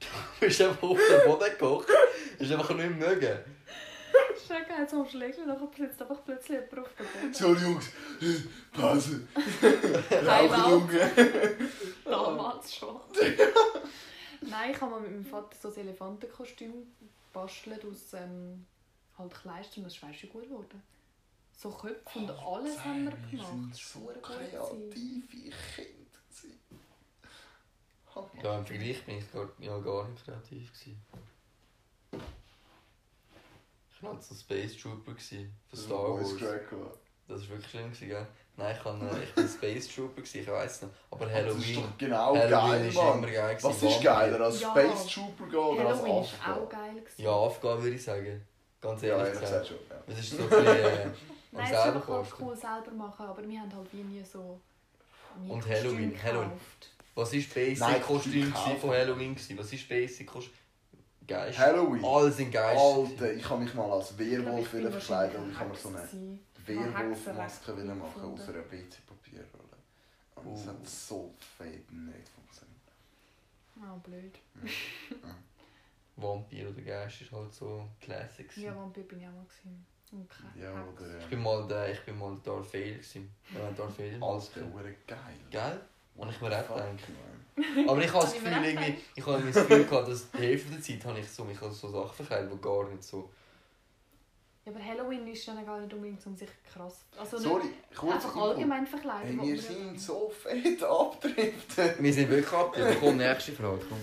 Du 0.00 0.46
bist 0.46 0.60
einfach 0.62 0.82
auf 0.82 0.98
den 0.98 1.30
Boden 1.30 1.50
gekocht, 1.50 1.88
hast 2.40 2.52
einfach 2.52 2.74
nicht 2.74 2.98
mögen. 2.98 3.38
Schrecken 4.52 4.76
hat 4.78 4.90
so 4.90 5.00
am 5.00 5.08
Schlägel, 5.08 5.46
dann 5.46 5.68
sitzt 5.74 6.02
einfach 6.02 6.24
plötzlich 6.24 6.60
jemand 6.60 6.78
auf 6.86 6.94
dem 6.94 7.06
Boden. 7.06 7.34
So 7.34 7.54
Jungs, 7.54 7.90
Pause. 8.72 9.26
Rauchen, 10.26 10.70
Junge. 10.70 11.10
Damals 12.04 12.74
schon. 12.74 13.00
Nein, 14.42 14.70
ich 14.72 14.80
habe 14.80 14.90
mal 14.90 15.00
mit 15.00 15.10
meinem 15.12 15.24
Vater 15.24 15.56
so 15.60 15.68
ein 15.68 15.76
Elefantenkostüm 15.78 16.72
gebastelt 17.32 17.84
aus 17.84 18.12
ähm, 18.14 18.66
halt 19.16 19.34
Kleistern. 19.34 19.84
Das 19.84 19.94
ist 19.94 20.02
weißt 20.02 20.24
du, 20.24 20.26
gut 20.28 20.44
geworden. 20.44 20.82
So 21.56 21.70
Köpfe 21.70 22.18
und 22.18 22.30
alles 22.30 22.84
haben 22.84 23.04
wir 23.04 23.12
Wir 23.30 23.38
gemacht. 23.38 23.52
sind 23.52 23.70
Das 23.72 23.92
so 23.92 24.12
kreative 24.20 25.52
Kinder. 25.74 26.02
Ja, 28.42 28.58
im 28.58 28.66
Vergleich 28.66 29.04
bin 29.04 29.18
ich 29.18 29.32
gar, 29.32 29.48
ja, 29.58 29.78
gar 29.78 30.08
nicht 30.08 30.24
kreativ. 30.24 30.70
Gewesen. 30.72 31.00
Ich 34.02 34.06
war 34.08 34.14
halt 34.14 34.22
so 34.24 34.34
Space 34.34 34.76
Trooper 34.78 35.12
gewesen, 35.12 35.54
von 35.70 35.78
Star 35.78 36.14
Wars. 36.14 36.34
Das 37.28 37.40
war 37.42 37.48
wirklich 37.50 37.70
schlimm, 37.70 37.84
gewesen, 37.92 38.08
gell? 38.08 38.26
Nein, 38.56 38.74
ich, 38.76 38.82
kann, 38.82 39.00
äh, 39.00 39.22
ich 39.22 39.32
bin 39.34 39.48
Space 39.48 39.94
Trooper, 39.94 40.16
gewesen, 40.22 40.40
ich 40.40 40.48
weiß 40.48 40.82
noch. 40.82 40.88
Aber 41.12 41.26
Das 41.26 41.34
ist 41.34 41.38
Halloween, 41.40 41.74
doch 41.76 41.98
genau 41.98 42.34
Halloween 42.36 42.50
geil, 42.50 42.86
ist 42.88 42.94
Mann. 42.96 43.18
immer 43.18 43.30
geil. 43.30 43.58
Was 43.62 43.76
gewesen, 43.80 43.88
ist 43.88 44.02
geiler, 44.02 44.40
als 44.40 44.60
Ja. 44.60 44.70
Space 44.70 45.06
Trooper 45.06 45.44
gehen 45.46 45.58
oder 45.60 45.86
als 45.88 45.98
Halloween 45.98 46.18
Affe? 46.24 46.46
war 46.48 46.56
auch 46.56 46.68
geil. 46.68 46.94
Gewesen. 46.96 47.22
Ja, 47.22 47.30
aufgehen 47.30 47.82
würde 47.82 47.96
ich 47.96 48.02
sagen. 48.04 48.46
Ganz 48.80 49.02
ehrlich 49.04 49.40
gesagt. 49.40 49.66
schon. 49.68 49.76
Ja. 49.88 50.02
Das 50.04 50.18
ist 50.18 50.30
so 50.30 50.42
ein 50.42 50.48
bisschen 50.48 50.66
äh, 50.66 51.06
Nein, 51.52 51.64
es 51.64 51.70
ist 51.70 51.76
einfach 51.76 52.40
cool 52.40 52.56
selber 52.56 52.90
machen, 52.96 53.26
aber 53.26 53.48
wir 53.48 53.60
haben 53.60 53.76
halt 53.76 53.92
wie 53.92 54.02
nie 54.02 54.24
so... 54.24 54.60
nie 55.40 55.50
Und 55.50 55.68
Halloween, 55.68 56.20
Halloween. 56.20 56.50
Was 57.14 57.32
war 57.32 57.40
Basic 57.40 57.78
Nein, 57.78 58.02
Kostüm 58.02 58.52
kaufen. 58.52 58.78
von 58.80 58.90
Halloween? 58.90 59.36
Was 59.56 59.72
ist 59.72 59.88
Basic 59.88 60.26
Kostüm? 60.26 60.52
Geist. 61.26 61.58
Halloween. 61.58 62.04
Alle 62.04 62.30
sind 62.32 62.50
Geist. 62.50 62.80
Alter, 62.80 63.32
ich 63.32 63.48
habe 63.48 63.62
mich 63.62 63.74
mal 63.74 63.90
als 63.90 64.16
Werwolf 64.18 64.68
verkleiden 64.68 65.42
und 65.44 65.50
ich 65.52 65.58
habe 65.58 65.70
mir 65.70 65.76
so 65.76 65.88
eine. 65.88 66.38
Werwolfmaske 66.66 67.72
machen 67.72 68.04
gefunden. 68.04 68.40
aus 68.40 68.48
einer 68.48 68.70
WC-Papierrolle. 68.70 69.76
Und 70.36 70.54
es 70.54 70.64
Oh. 70.64 70.68
hat 70.68 70.88
so 70.88 71.34
fett 71.56 71.90
nicht 71.92 72.28
funktioniert. 72.28 72.78
Ah, 73.80 73.96
blöd. 74.02 74.38
Vampir 76.16 76.68
oder 76.70 76.82
Geist 76.82 77.22
ist 77.22 77.32
halt 77.32 77.52
so 77.52 77.88
Classic. 78.00 78.56
Ja, 78.56 78.76
Vampir 78.76 79.02
bin 79.04 79.20
ich 79.20 79.26
auch 79.26 79.32
mal. 79.32 79.44
Gewesen. 79.44 79.86
Ja, 80.60 80.70
oder... 80.84 81.18
Ich 81.20 81.26
bin 81.28 81.42
mal 81.42 81.66
der, 81.66 81.90
ich 81.92 82.00
bin 82.04 82.18
mal 82.18 82.34
der 82.44 82.52
Darth 82.52 82.74
Vader 82.74 82.90
gewesen. 82.90 83.34
Ja, 83.54 83.70
Darth 83.70 83.98
Vader. 83.98 84.22
Alter, 84.22 84.72
hure 84.72 84.94
geil. 85.06 85.18
Gell? 85.50 85.80
Und 86.16 86.30
ich 86.30 86.40
mir 86.40 86.50
gedacht. 86.50 86.70
man. 86.70 87.88
Aber 87.88 88.02
ich 88.02 88.12
habe 88.12 88.24
das 88.24 88.34
Gefühl, 88.34 88.64
irgendwie, 88.64 88.98
ich 89.14 89.26
habe 89.26 89.42
das 89.42 89.54
Gefühl 89.54 89.84
gehabt, 89.84 90.08
dass 90.08 90.30
die 90.30 90.38
Hälfte 90.38 90.70
der 90.70 90.80
Zeit 90.82 91.04
habe 91.04 91.18
ich 91.20 91.28
so, 91.28 91.44
mich 91.44 91.58
so 91.58 91.88
Sachen 91.88 92.14
verkleidet, 92.14 92.52
die 92.52 92.60
gar 92.60 92.88
nicht 92.88 93.04
so... 93.04 93.30
Ja, 94.64 94.72
aber 94.72 94.84
Halloween 94.84 95.26
ist 95.26 95.46
dann 95.48 95.64
gar 95.66 95.80
nicht 95.80 95.92
unbedingt 95.92 96.24
um 96.24 96.36
sich 96.36 96.48
krass... 96.72 97.04
Also 97.18 97.36
Sorry, 97.38 97.64
nicht 97.64 97.96
kurz 97.96 98.14
einfach 98.14 98.36
allgemein 98.36 98.86
verkleiden. 98.86 99.40
Hey, 99.40 99.52
wir 99.52 99.60
sind 99.60 100.00
so 100.00 100.30
fett 100.30 100.82
abgedriftet. 100.82 102.02
Wir 102.02 102.12
sind 102.12 102.30
wirklich 102.30 102.52
abgedrückt. 102.52 102.98
Komm, 103.00 103.16
nächste 103.16 103.52
Frage, 103.52 103.80
komm. 103.88 103.98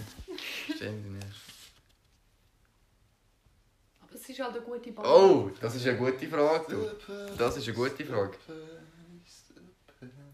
Stell 0.76 1.02
die 1.02 1.10
nächste. 1.10 1.32
Aber 4.02 4.14
es 4.16 4.30
ist 4.30 4.40
halt 4.40 4.56
eine 4.56 4.62
gute 4.62 4.92
Band. 4.92 5.08
Oh, 5.08 5.50
das 5.62 5.76
ist 5.76 5.88
eine 5.88 5.98
gute 5.98 6.28
Frage, 6.28 6.66
du. 6.68 7.36
Das 7.38 7.58
ist 7.58 7.68
eine 7.68 7.78
gute 7.78 8.06
Frage. 8.06 8.38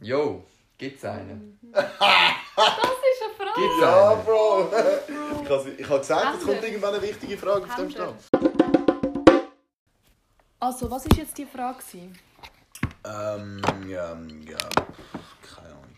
Jo, 0.01 0.43
gibt's 0.77 1.05
einen? 1.05 1.54
Das 1.71 1.85
ist 1.85 3.21
eine 3.23 3.33
Frage. 3.37 3.61
Gibt's 3.61 3.81
Ja? 3.81 4.13
Bro. 4.15 4.71
Ich 5.43 5.49
habe 5.49 5.69
ich 5.77 5.89
habe 5.89 5.99
gesagt, 5.99 6.37
es 6.39 6.45
kommt 6.45 6.63
irgendwann 6.63 6.93
eine 6.93 7.01
wichtige 7.03 7.37
Frage 7.37 7.65
auf 7.65 7.75
dem. 7.75 7.89
Stand. 7.91 8.15
Also, 10.59 10.89
was 10.89 11.05
war 11.09 11.17
jetzt 11.17 11.37
die 11.37 11.45
Frage? 11.45 11.77
gewesen? 11.79 12.17
Ähm, 13.05 13.61
ja, 13.87 14.13
ja. 14.13 14.57
Keine 15.55 15.69
Ahnung. 15.75 15.95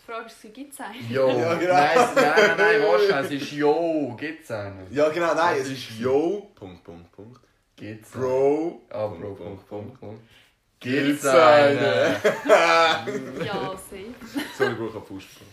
Die 0.00 0.04
Frage 0.04 0.24
war, 0.26 0.50
gibt 0.52 0.72
es 0.72 0.80
einen? 0.80 1.10
Jo, 1.10 1.28
Ja, 1.28 1.54
genau. 1.54 1.72
nein, 1.74 1.90
es- 1.98 2.14
nein, 2.14 2.32
nein, 2.36 2.56
nein, 2.56 2.82
was? 2.82 3.26
Es 3.26 3.30
ist 3.32 3.52
Jo, 3.52 4.14
gibt's 4.18 4.50
einen? 4.50 4.86
Ja, 4.90 5.08
genau, 5.10 5.34
nein, 5.34 5.56
es 5.60 5.68
ist 5.68 5.90
ist 5.90 5.98
Yo. 5.98 6.50
Punkt, 6.54 6.82
Punkt, 6.84 7.12
Punkt. 7.12 7.40
Gibt's? 7.76 8.10
Bro. 8.12 8.80
Ah, 8.90 9.06
Bro, 9.08 9.34
Punkt, 9.34 9.68
Punkt, 9.68 10.00
Punkt. 10.00 10.22
Gibt's 10.22 10.43
Gibt's 10.84 11.24
einen? 11.26 11.84
Ja, 13.44 13.72
safe. 13.72 14.74
Bro, 14.74 14.88
ich 14.88 14.94
hab 14.94 15.06
Fußball. 15.06 15.46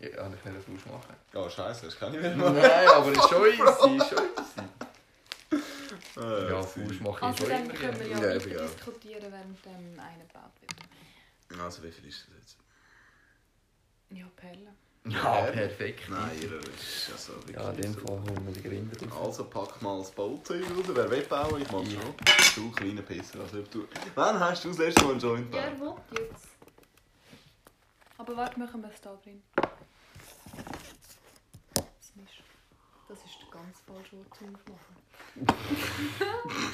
Ja, 0.00 0.08
ich 0.08 0.42
kann 0.42 0.54
nicht 0.54 0.66
ausmachen. 0.66 1.14
Oh, 1.34 1.48
scheiße, 1.48 1.84
das 1.86 1.98
kann 1.98 2.14
ich 2.14 2.20
nicht 2.22 2.36
mehr. 2.36 2.50
Nein, 2.50 2.88
aber 2.88 3.12
ist 3.12 3.28
schon 3.28 3.46
easy, 3.46 3.62
ist 3.98 4.08
schon 4.08 4.24
easy. 4.24 5.60
Äh, 6.16 6.50
Ja, 6.50 6.62
Fuß 6.62 7.00
mache 7.00 7.16
ich 7.18 7.22
Also 7.22 7.36
schon 7.44 7.48
dann 7.50 7.64
immer 7.64 7.74
können 7.74 8.00
wir 8.00 8.06
ja, 8.06 8.18
Ja, 8.18 8.22
weiter 8.34 8.62
diskutieren, 8.62 9.22
während 9.30 9.66
dann 9.66 10.00
einer 10.00 10.24
gebaut 10.24 10.52
wird. 10.60 11.60
Also, 11.62 11.82
wie 11.82 11.90
viel 11.90 12.08
ist 12.08 12.26
das 12.28 12.34
jetzt? 12.38 12.56
Ja, 14.10 14.24
Perle. 14.36 14.72
Ja, 15.06 15.42
perfekt. 15.50 16.08
Nein, 16.10 16.30
ihr 16.42 16.52
ist 16.60 17.08
ja 17.08 17.16
so 17.16 17.32
wirklich 17.36 17.56
Ja, 17.56 17.70
in 17.70 17.76
dem. 17.80 17.94
Fall 17.94 18.10
holen 18.18 18.46
wir 18.46 18.52
die 18.52 18.62
Grinder 18.62 19.10
raus. 19.14 19.26
Also 19.38 19.44
pack 19.44 19.80
mal 19.80 19.98
das 19.98 20.10
Bauzeug 20.10 20.62
raus. 20.64 20.84
Wer 20.88 21.10
will 21.10 21.22
bauen, 21.22 21.62
ich 21.62 21.70
mach 21.72 21.82
Ja. 21.84 22.00
schon. 22.02 22.14
Du 22.54 22.70
kleiner 22.72 23.02
Pisser. 23.02 23.40
Also, 23.40 23.62
du... 23.62 23.88
Wann 24.14 24.38
hast 24.38 24.62
du 24.64 24.68
das 24.68 24.78
letzte 24.78 25.02
Mal 25.04 25.12
einen 25.12 25.20
Joint 25.20 25.54
Ja, 25.54 25.70
gebaut? 25.70 25.98
er 26.10 26.16
will 26.18 26.26
jetzt. 26.30 26.48
Aber 28.18 28.36
warte, 28.36 28.58
machen 28.58 28.82
wir 28.82 28.90
es 28.90 29.00
da 29.00 29.16
drin. 29.24 29.42
Das 31.74 31.86
ist, 32.16 32.42
das 33.08 33.18
ist 33.18 33.38
der 33.40 33.50
ganz 33.50 33.80
falsche 33.86 34.16
Ort 34.16 34.34
zum 34.38 34.54
Aufmachen. 34.54 34.96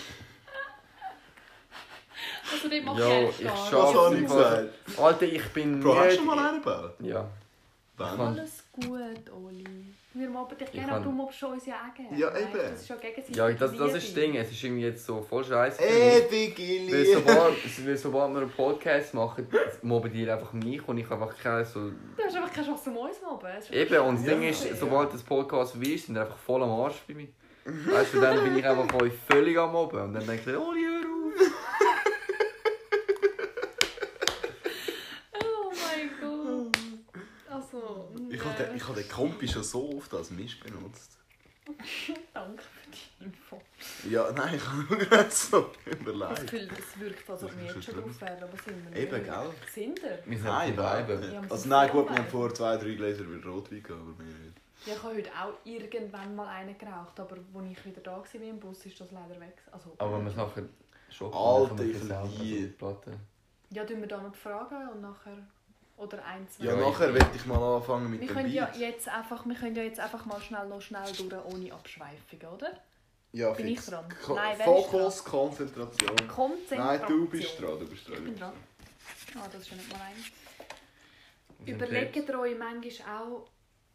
also 2.53 2.68
Ja, 3.01 3.20
ich 3.29 3.41
ich 3.41 3.47
erst 3.47 3.68
schaue- 3.68 3.83
Was 3.85 3.95
Ja, 3.95 4.05
habe 4.05 4.16
ich 4.16 4.22
gesagt? 4.27 4.99
Alter, 4.99 5.22
ich 5.27 5.49
bin 5.53 5.81
Bro, 5.81 5.95
hast 5.97 6.05
nicht- 6.07 6.12
du 6.12 6.16
schon 6.16 6.27
mal 6.27 6.39
einen 6.49 6.62
gebaut? 6.62 6.95
Ja. 7.01 7.29
Wann? 7.99 8.16
kann- 8.16 8.26
Alles 8.28 8.64
gut, 8.72 9.32
Oli. 9.32 9.64
Wir 10.12 10.28
mobben 10.30 10.57
dich 10.57 10.70
gerne, 10.72 10.92
aber 10.92 11.05
du 11.05 11.11
mobbst 11.11 11.38
schon 11.38 11.53
uns 11.53 11.66
ja 11.66 11.74
auch. 11.74 12.16
Ja, 12.18 12.34
eben. 12.36 12.53
Das 12.55 12.80
ist 12.82 12.88
ja 12.88 12.97
gegenseitige 12.97 13.38
Ja, 13.38 13.51
das, 13.53 13.76
das 13.76 13.94
ist 13.94 14.07
das. 14.09 14.14
Ding. 14.14 14.34
Es 14.36 14.51
ist 14.51 14.62
irgendwie 14.64 14.82
jetzt 14.84 15.05
so 15.05 15.20
voll 15.22 15.44
scheiße. 15.44 15.78
Weil 15.78 16.26
Liebe. 16.57 17.05
sobald, 17.14 17.86
weil 17.86 17.97
sobald 17.97 18.32
wir 18.34 18.40
einen 18.42 18.51
Podcast 18.51 19.12
machen, 19.14 19.47
mobben 19.82 20.11
die 20.12 20.30
einfach 20.30 20.53
mich 20.55 20.86
und 20.88 20.97
ich 20.99 21.11
einfach 21.11 21.36
keine 21.38 21.64
so... 21.66 21.90
Du 21.90 22.22
hast 22.24 22.34
einfach 22.36 22.53
keine 22.53 22.66
Chance 22.66 22.84
zum 22.84 22.97
uns 22.97 23.16
mobben. 23.22 23.49
Das 23.55 23.64
ist 23.64 23.72
Eben, 23.72 23.99
und 24.01 24.16
das 24.18 24.26
Ja. 24.26 24.32
Ding 24.34 24.42
ist, 24.49 24.78
sobald 24.80 25.12
das 25.12 25.22
Podcast 25.22 25.72
vorbei 25.72 25.88
ist, 25.88 26.07
sind 26.07 26.14
die 26.14 26.20
einfach 26.20 26.38
voll 26.38 26.62
am 26.62 26.70
Arsch 26.70 27.03
bei 27.07 27.14
mir. 27.14 27.28
Weißt 27.66 28.14
du, 28.14 28.20
dann 28.20 28.42
bin 28.44 28.57
ich 28.59 28.64
einfach 28.66 28.94
euch 29.03 29.12
völlig 29.28 29.59
am 29.59 29.72
Mobben. 29.72 30.01
Und 30.01 30.14
dann 30.14 30.26
denke 30.26 30.51
ich, 30.51 30.57
oh, 30.57 30.72
hör 30.72 31.01
auf. 31.01 31.53
Oh 35.34 35.72
mein 35.72 36.11
Gott. 36.20 36.78
Also, 37.51 38.09
Ich 38.30 38.40
habe 38.59 38.69
den, 38.69 38.77
ich 38.77 38.89
hab 38.89 38.95
den 38.95 39.09
Kompi 39.09 39.49
schon 39.49 39.63
so 39.63 39.97
oft 39.97 40.13
als 40.15 40.31
Mist 40.31 40.61
benutzt. 40.63 41.13
Danke 42.33 42.63
für 42.63 42.91
die 42.91 43.25
Info. 43.25 43.61
Ja, 44.09 44.31
nein, 44.31 44.55
ich 44.55 44.65
habe 44.67 44.83
nur 44.85 44.99
gerade 44.99 45.31
so 45.31 45.71
Das 45.85 45.95
überlegt. 45.99 46.43
Gefühl, 46.43 46.69
es 46.79 47.01
wirkt, 47.01 47.29
als 47.31 47.43
ob 47.43 47.57
wir 47.59 47.65
jetzt 47.65 47.85
schon 47.85 47.95
drauf 48.01 48.21
wären, 48.21 48.43
aber 48.43 48.57
sind 48.59 48.93
wir 48.93 49.01
Eben, 49.01 49.17
nicht. 49.17 49.25
gell? 49.25 49.51
Sind 49.75 50.03
wir? 50.03 50.19
Wir 50.25 50.37
sind 50.39 50.47
Nein, 50.47 50.77
bleiben. 50.77 51.33
Ja. 51.33 51.43
Also 51.51 51.69
nein, 51.69 51.91
gut, 51.91 52.09
wir 52.09 52.17
haben 52.17 52.29
vor 52.29 52.55
zwei, 52.55 52.77
drei 52.77 52.95
Gläser 52.95 53.29
wieder 53.29 53.49
Rotwein 53.49 53.83
gehabt, 53.83 54.01
aber 54.01 54.19
wir 54.19 54.27
nicht. 54.27 54.57
Ja, 54.87 54.93
ich 54.95 55.03
habe 55.03 55.17
heute 55.17 55.31
auch 55.31 55.55
irgendwann 55.65 56.37
mal 56.37 56.47
einen 56.49 56.79
geraucht, 56.79 57.19
aber 57.19 57.37
als 57.37 57.67
ich 57.73 57.85
wieder 57.85 58.01
da 58.01 58.13
war 58.19 58.35
im 58.41 58.61
Bus, 58.61 58.87
ist 58.87 59.01
das 59.01 59.11
leider 59.11 59.41
weg. 59.41 59.57
Also, 59.73 59.93
Aber 59.99 60.19
wenn 60.19 60.25
wir 60.25 60.31
es 60.31 60.37
nachher 60.37 60.63
schon 61.11 61.33
Alter, 61.35 61.83
ich 61.83 62.01
liebe- 62.39 62.69
so 62.69 62.73
Platte. 62.79 63.13
Ja, 63.71 63.85
tun 63.85 64.01
wir 64.01 64.07
da 64.07 64.23
noch 64.23 64.31
die 64.33 64.39
Fragen 64.39 64.89
und 64.91 65.01
nachher... 65.01 65.39
Oder 65.97 66.24
ein, 66.26 66.47
zwei... 66.51 66.64
Ja, 66.66 66.76
nachher 66.76 67.14
werde 67.14 67.30
ich 67.34 67.47
mal 67.47 67.76
anfangen 67.76 68.11
mit 68.11 68.20
wir 68.20 68.28
dem 68.28 68.34
können, 68.34 68.53
ja 68.53 68.70
jetzt 68.76 69.09
einfach, 69.09 69.47
wir 69.47 69.55
können 69.55 69.74
ja 69.76 69.82
jetzt 69.82 69.99
einfach 69.99 70.24
mal 70.26 70.40
schnell 70.40 70.66
noch 70.68 70.80
schnell 70.82 71.11
durch, 71.12 71.44
ohne 71.47 71.72
Abschweifung, 71.72 72.40
oder? 72.55 72.72
Ja, 73.32 73.53
Bin 73.53 73.66
fix. 73.66 73.84
ich 73.84 73.90
dran? 73.90 74.07
Ko- 74.24 74.34
Nein, 74.34 74.57
Fokus, 74.59 75.24
Konzentration. 75.24 76.28
Konzentration. 76.28 76.78
Nein, 76.86 77.01
du 77.07 77.28
bist 77.28 77.61
dran, 77.61 77.78
du 77.80 77.86
bist 77.88 78.09
Ich 78.09 78.14
bin 78.14 78.36
dran. 78.36 78.53
dran. 79.34 79.42
Ah, 79.42 79.49
das 79.53 79.62
ist 79.62 79.70
ja 79.70 79.76
nicht 79.76 79.92
mal 79.92 80.01
ein. 80.03 80.24
Wir 81.64 81.74
sind 81.74 81.82
Überlegt 81.88 82.16
ihr 82.16 82.38
euch 82.38 82.59
manchmal 82.59 83.18
auch 83.22 83.47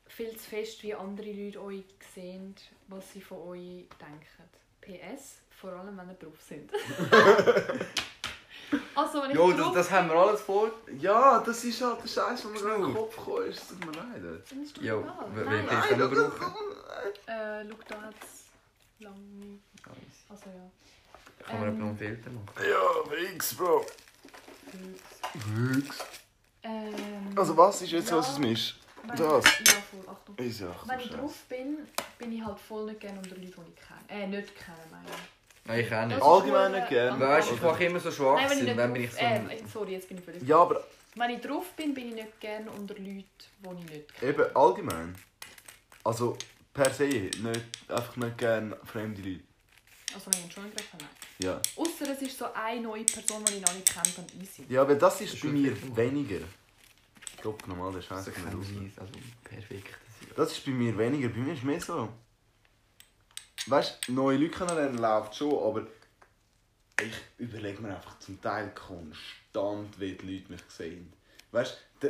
viel 0.07 0.31
zu 0.35 0.49
fest, 0.49 0.83
wie 0.83 0.93
andere 0.93 1.31
Leute 1.31 1.61
euch 1.61 1.83
sehen, 2.13 2.55
was 2.87 3.11
sie 3.13 3.21
von 3.21 3.37
euch 3.47 3.87
denken? 3.99 4.49
PS, 4.81 5.41
vor 5.49 5.71
allem 5.73 5.95
wenn 5.97 6.09
ihr 6.09 6.15
drauf 6.15 6.41
sind. 6.41 6.71
also, 8.95 9.21
wenn 9.23 9.31
ich 9.31 9.35
Jo, 9.35 9.51
drauf 9.51 9.73
das, 9.73 9.87
das 9.87 9.91
haben 9.91 10.09
wir 10.09 10.15
alles 10.15 10.41
vor. 10.41 10.71
Ja, 10.97 11.39
das 11.39 11.63
ist 11.63 11.81
halt 11.81 12.01
der 12.03 12.07
Scheiß, 12.07 12.41
der 12.41 12.51
mir 12.51 12.59
gerade 12.59 12.75
in 12.75 12.81
den. 12.83 12.93
Kopf 12.95 13.15
gekommen 13.15 13.45
ist. 13.47 13.69
Tut 13.69 13.85
mir 13.85 13.91
leid. 13.91 14.21
bin, 14.23 14.61
ist 14.63 14.77
doch 14.77 14.81
Jo, 14.83 14.99
egal. 15.01 15.45
Nein, 15.45 15.67
das- 15.67 16.39
brauchen. 16.39 16.55
äh, 17.27 17.63
schau, 17.69 17.77
da 17.87 18.01
hat 18.01 18.15
es 18.21 18.45
lange... 19.03 19.59
Also 20.29 20.43
ja. 20.49 21.45
Kann 21.45 21.59
man 21.59 21.69
Ähm. 21.69 21.73
ähm, 21.73 21.79
noch 21.79 21.87
einen 21.87 21.97
Filter 21.97 22.29
machen? 22.29 22.47
Ja, 22.57 23.11
Wix, 23.33 23.55
Bro. 23.55 23.85
Wix. 25.33 25.97
Ähm, 26.63 27.33
Also 27.35 27.57
was 27.57 27.81
ist 27.81 27.91
jetzt, 27.91 28.09
ja, 28.11 28.17
was 28.17 28.29
es 28.29 28.35
wenn- 28.35 28.43
das? 29.17 29.45
Ja, 29.45 29.73
voll, 29.89 30.07
Achtung. 30.07 30.37
Ist 30.37 30.59
ja 30.59 30.67
Wenn 30.85 30.99
ich 30.99 31.09
drauf 31.09 31.33
bin, 31.49 31.77
bin 32.19 32.31
ich 32.33 32.45
halt 32.45 32.59
voll 32.59 32.85
nicht 32.85 32.99
gerne 32.99 33.17
unter 33.17 33.29
Leuten, 33.31 33.41
die 33.41 33.47
ich 33.47 33.75
kenne. 33.75 33.99
Äh, 34.23 34.27
nicht 34.27 34.55
kenne, 34.55 34.77
meine 34.91 35.05
ich. 35.09 35.40
Nein, 35.65 35.79
ich 35.81 35.93
auch 35.93 36.05
nicht. 36.07 36.21
Allgemein 36.21 36.71
nicht 36.71 36.91
äh, 36.91 37.19
Weißt 37.19 37.49
du, 37.51 37.55
ich 37.55 37.61
Nein, 37.61 37.71
mache 37.71 37.83
immer 37.85 37.99
so 37.99 38.11
schwach 38.11 38.37
wenn 38.37 38.43
ich 38.43 38.49
sein, 38.49 38.65
nicht 38.65 38.79
dann 38.79 38.93
bin 38.93 39.03
ich 39.03 39.09
drauf... 39.11 39.19
so... 39.19 39.25
Äh, 39.25 39.57
sorry, 39.71 39.91
jetzt 39.93 40.07
bin 40.07 40.17
ich 40.17 40.23
völlig... 40.25 40.43
Ja, 40.47 40.57
aber 40.57 40.83
Wenn 41.15 41.29
ich 41.31 41.41
drauf 41.41 41.65
bin, 41.75 41.93
bin 41.93 42.07
ich 42.09 42.15
nicht 42.15 42.39
gerne 42.39 42.71
unter 42.71 42.93
Leuten, 42.95 43.05
die 43.05 43.83
ich 43.85 43.89
nicht 43.91 44.15
kenne. 44.15 44.31
eben 44.31 44.55
allgemein. 44.55 45.15
Also 46.03 46.37
per 46.73 46.89
se, 46.91 47.05
nicht, 47.05 47.41
einfach 47.89 48.15
nicht 48.17 48.37
gerne 48.37 48.77
fremde 48.85 49.21
Leute. 49.21 49.43
Also 50.13 50.31
wenn 50.33 50.45
ich 50.47 50.53
schon 50.53 50.63
nicht 50.65 50.77
kenne. 50.77 51.09
Ja. 51.39 51.61
Ausser 51.75 52.11
es 52.11 52.21
ist 52.21 52.37
so 52.37 52.45
eine 52.53 52.81
neue 52.81 53.03
Person, 53.03 53.43
die 53.45 53.55
ich 53.55 53.61
noch 53.61 53.73
nicht 53.73 53.93
kenne, 53.93 54.09
dann 54.15 54.41
easy. 54.41 54.65
Ja, 54.67 54.81
aber 54.81 54.95
das 54.95 55.21
ist 55.21 55.33
Das 55.33 55.41
bei 55.41 55.47
ist 55.47 55.53
mir 55.53 55.63
wirklich- 55.71 55.95
weniger. 55.95 56.45
Stopp 57.39 57.67
nochmal, 57.67 57.91
der 57.93 58.01
Scheiß 58.01 58.27
also 58.27 59.13
perfekt. 59.43 59.95
Das 60.35 60.51
ist 60.51 60.63
bei 60.65 60.71
mir 60.71 60.95
weniger. 60.97 61.29
Bei 61.29 61.39
mir 61.39 61.53
ist 61.53 61.63
mehr 61.63 61.81
so. 61.81 62.09
Weißt 63.67 63.99
du, 64.07 64.13
neue 64.13 64.37
Leute 64.37 64.51
kennenlernen 64.57 64.97
läuft 64.97 65.35
schon, 65.35 65.53
aber 65.53 65.83
ich 67.01 67.13
überlege 67.37 67.81
mir 67.81 67.89
einfach 67.95 68.17
zum 68.19 68.41
Teil 68.41 68.71
konstant, 68.75 69.99
wie 69.99 70.13
die 70.13 70.35
Leute 70.37 70.51
mich 70.51 70.61
sehen. 70.69 71.11
Weißt 71.51 71.77
du, 71.99 72.07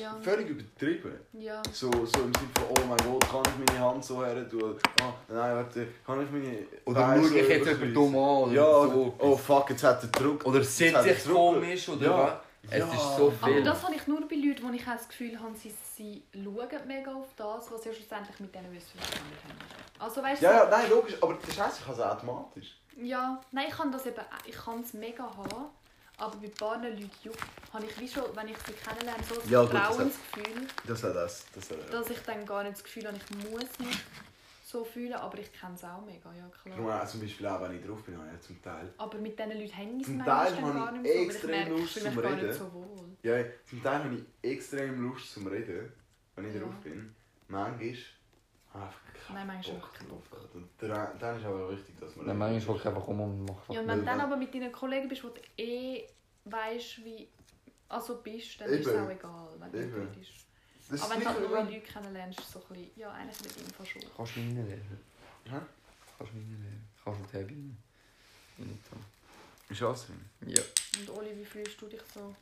Ja. 0.00 0.16
völlig 0.22 0.48
übertrieben. 0.50 1.18
Ja. 1.32 1.62
So, 1.72 1.90
so 1.90 2.20
im 2.22 2.32
Sinne 2.34 2.48
von, 2.54 2.64
oh 2.70 2.86
mein 2.88 2.98
Gott, 2.98 3.28
kann 3.28 3.42
ich 3.46 3.66
meine 3.72 3.80
Hand 3.84 4.04
so 4.04 4.24
her 4.24 4.48
tun? 4.48 4.76
Oh, 5.00 5.04
nein, 5.28 5.56
warte, 5.56 5.88
kann 6.06 6.22
ich 6.24 6.30
meine. 6.30 6.58
Oder 6.84 7.00
Beine 7.00 7.22
schau 7.22 7.28
so 7.28 7.34
ich 7.36 7.48
jetzt 7.48 7.62
überkreuzen? 7.62 7.80
jemand 7.80 7.96
dumm 7.96 8.14
an 8.16 8.42
oder 8.44 8.52
Ja, 8.52 8.62
so 8.62 8.90
oder, 9.16 9.24
oh 9.24 9.36
fuck, 9.36 9.70
jetzt 9.70 9.82
hat 9.84 10.02
er 10.02 10.08
Druck. 10.10 10.44
Oder 10.46 10.58
er 10.58 10.64
sich 10.64 10.92
Druck. 11.24 11.34
komisch 11.54 11.88
oder 11.88 12.06
Ja. 12.06 12.42
Es 12.70 12.78
Ja. 12.78 12.84
ist 12.86 13.16
so 13.16 13.32
Aber 13.40 13.52
viel. 13.52 13.62
das 13.62 13.82
habe 13.82 13.94
ich 13.94 14.06
nur 14.06 14.20
bei 14.28 14.36
Leuten, 14.36 14.62
wo 14.62 14.72
ich 14.72 14.84
das 14.84 15.08
Gefühl 15.08 15.38
habe, 15.38 15.54
sie, 15.56 15.74
sie 15.96 16.22
schauen 16.32 16.86
mega 16.86 17.12
auf 17.14 17.26
das, 17.36 17.70
was 17.70 17.82
sie 17.82 17.92
schlussendlich 17.92 18.38
mit 18.40 18.54
denen 18.54 18.72
wissen, 18.72 18.90
was 18.98 19.08
sie 19.08 19.14
damit 19.14 19.44
haben. 19.44 20.02
Also 20.02 20.22
weißt 20.22 20.40
du, 20.42 20.46
Ja, 20.46 20.52
ja, 20.64 20.70
nein, 20.70 20.88
logisch, 20.90 21.14
aber 21.20 21.34
der 21.34 21.52
Scheiß, 21.52 21.78
ich 21.80 21.84
kann 21.84 21.94
es 21.94 22.00
automatisch. 22.00 22.76
Ja, 22.96 23.40
nein, 23.50 23.66
ich 23.68 23.74
kann 23.76 23.90
das 23.92 24.06
eben, 24.06 24.20
ich 24.46 24.56
kann 24.56 24.80
es 24.80 24.92
mega 24.94 25.24
haben, 25.24 25.66
aber 26.18 26.36
bei 26.36 26.46
ein 26.46 26.52
paar 26.54 26.76
Leuten 26.78 27.10
juckt, 27.22 27.38
habe 27.72 27.84
ich 27.86 27.98
wie 28.00 28.08
schon, 28.08 28.24
wenn 28.34 28.48
ich 28.48 28.56
sie 28.66 28.72
kennenlerne, 28.74 29.22
so 29.24 29.40
ein 29.40 29.50
Ja, 29.50 29.62
das 29.64 29.70
Vertrauensgefühl, 29.70 30.66
Das 30.86 31.00
das. 31.00 31.12
das, 31.54 31.70
hat 31.70 31.78
das. 31.80 31.90
dass 31.90 32.10
ich 32.10 32.22
dann 32.24 32.46
gar 32.46 32.62
nicht 32.62 32.76
das 32.76 32.84
Gefühl 32.84 33.06
habe, 33.08 33.16
ich 33.16 33.50
muss 33.50 33.78
mich 33.78 33.98
so 34.72 34.84
fühlen, 34.84 35.12
aber 35.12 35.38
ich 35.38 35.52
kenne 35.52 35.74
es 35.74 35.84
auch 35.84 36.04
mega, 36.04 36.32
ja 36.32 36.48
Darum 36.64 36.84
klar. 36.86 37.02
auch 37.02 37.06
zum 37.06 37.20
Beispiel 37.20 37.46
auch, 37.46 37.60
wenn 37.62 37.78
ich 37.78 37.84
drauf 37.86 38.02
bin, 38.02 38.14
ich 38.14 38.32
ja 38.32 38.40
zum 38.40 38.62
Teil. 38.62 38.92
Aber 38.98 39.18
mit 39.18 39.38
diesen 39.38 39.52
Leuten 39.52 39.72
hänge 39.72 39.94
ich 39.96 40.00
es 40.02 40.06
Zum 40.06 40.16
manchmal 40.18 40.72
gar 40.72 40.94
ich 40.94 41.00
nicht 41.02 41.12
so, 41.12 41.14
weil 41.14 41.16
ich 41.16 41.22
extrem 41.26 41.50
merke, 41.50 41.72
ich 41.74 41.80
Lust 41.80 41.94
mich 41.94 42.04
zum 42.14 42.22
gar 42.22 42.30
nicht 42.30 42.42
Reden. 42.44 42.52
so 42.58 42.72
wohl. 42.72 43.08
Ja, 43.22 43.44
zum 43.68 43.82
Teil 43.82 44.04
habe 44.04 44.14
ich 44.42 44.50
extrem 44.50 45.02
Lust 45.02 45.34
zum 45.34 45.46
Reden, 45.46 45.92
wenn 46.34 46.48
ich 46.48 46.54
Ja. 46.54 46.60
drauf 46.60 46.74
bin. 46.82 47.14
Manchmal 47.48 47.72
habe 47.74 47.84
ich 47.84 48.06
einfach 48.72 49.00
keinen 49.26 49.34
Nein, 49.36 49.46
manchmal 49.46 49.76
Bock 49.76 49.92
drauf. 50.30 50.54
Und 50.54 50.68
dann, 50.78 51.18
dann 51.18 51.38
ist 51.38 51.44
aber 51.44 51.70
wichtig, 51.70 52.00
dass 52.00 52.16
man... 52.16 52.26
Nein, 52.26 52.38
manchmal 52.38 52.74
will 52.74 52.80
ich 52.80 52.88
einfach 52.88 53.08
um 53.08 53.20
und 53.20 53.44
mache 53.44 53.72
Ja, 53.74 53.80
und 53.80 53.88
wenn 53.88 53.98
du 54.00 54.04
dann 54.06 54.20
aber 54.20 54.36
mit 54.36 54.54
deinen 54.54 54.72
Kollegen 54.72 55.08
bist, 55.08 55.22
wo 55.24 55.28
du 55.28 55.40
eh 55.58 56.06
weißt, 56.44 57.04
wie 57.04 57.28
also 57.88 58.22
bist, 58.22 58.58
dann 58.60 58.70
ist 58.70 58.86
es 58.86 58.92
Eben. 58.94 59.04
auch 59.04 59.10
egal, 59.10 59.48
wenn 59.58 59.70
du 59.72 59.78
Eben. 59.78 60.08
Nicht. 60.90 61.02
Das 61.02 61.10
Aber 61.10 61.14
wenn 61.14 61.20
du 61.20 61.28
halt 61.28 61.42
wenn- 61.52 61.66
Leute 61.74 61.80
kennenlernst, 61.80 62.40
es 62.40 62.50
so 62.52 62.58
ein 62.60 62.68
bisschen, 62.68 62.90
ja, 62.96 63.10
eigentlich 63.12 63.40
mit 63.42 63.56
ihm 63.58 63.74
fast 63.74 63.90
schon. 63.90 64.02
Kannst 64.16 64.36
du 64.36 64.40
mich 64.40 64.48
reinlernen? 64.58 64.98
Hä? 65.44 65.50
Kannst 66.18 66.32
du 66.32 66.36
mich 66.38 66.46
reinlernen? 66.48 66.88
Kannst 67.04 67.20
du 67.34 67.36
rein? 67.38 67.76
Bin 68.58 68.66
nicht 68.68 68.80
so. 68.90 68.96
Ist 69.72 69.82
alles 69.82 70.06
drin. 70.06 70.24
Ja. 70.46 70.62
Und 71.00 71.10
Oli, 71.18 71.36
wie 71.36 71.44
fühlst 71.44 71.80
du 71.80 71.86
dich 71.86 72.00
so 72.12 72.34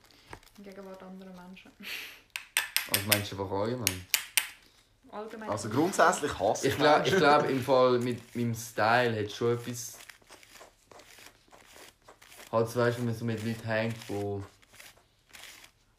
in 0.59 0.65
Gegenwart 0.65 1.03
anderer 1.03 1.33
Menschen? 1.33 1.71
Also 2.93 3.07
meinst 3.07 3.31
du 3.31 3.41
einfach 3.41 3.57
allgemein? 3.57 4.07
Allgemein. 5.13 5.49
Also 5.51 5.69
grundsätzlich 5.69 6.37
hasse 6.37 6.67
Ich 6.67 6.77
glaube, 6.77 7.07
ich 7.09 7.15
glaub, 7.15 7.45
im 7.49 7.63
Fall 7.63 7.99
mit 8.01 8.35
meinem 8.35 8.55
Style 8.55 9.17
hat 9.23 9.31
schon 9.31 9.57
etwas. 9.57 9.99
Halt, 12.51 12.69
so, 12.69 12.81
weißt 12.81 12.97
du, 12.97 13.01
wenn 13.03 13.07
man 13.07 13.15
so 13.15 13.25
mit 13.25 13.45
Leuten 13.45 13.65
hängt, 13.65 13.97
die 14.09 14.43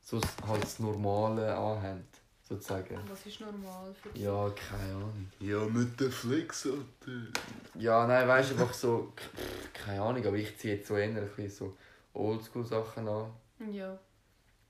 so 0.04 0.20
das- 0.20 0.32
halt 0.46 0.64
das 0.64 0.80
Normale 0.80 1.56
anhaben, 1.56 2.06
sozusagen. 2.52 3.00
Was 3.08 3.26
ist 3.26 3.40
normal 3.40 3.94
für 3.94 4.10
dich? 4.10 4.24
Ja, 4.24 4.50
keine 4.50 4.94
Ahnung. 4.96 5.32
Ja, 5.40 5.66
nicht 5.66 6.00
der 6.00 6.12
Flex, 6.12 6.66
Alter. 6.66 7.40
Ja, 7.76 8.06
nein, 8.06 8.28
weißt 8.28 8.52
du, 8.52 8.56
einfach 8.56 8.74
so. 8.74 9.14
pff, 9.16 9.74
Keine 9.74 10.02
Ahnung, 10.02 10.26
aber 10.26 10.36
ich 10.38 10.58
ziehe 10.58 10.76
jetzt 10.76 10.88
so 10.88 10.96
eher 10.98 11.06
ein 11.10 11.16
bisschen 11.16 11.50
so 11.50 11.78
Oldschool-Sachen 12.14 13.08
an. 13.08 13.32
Ja. 13.72 13.98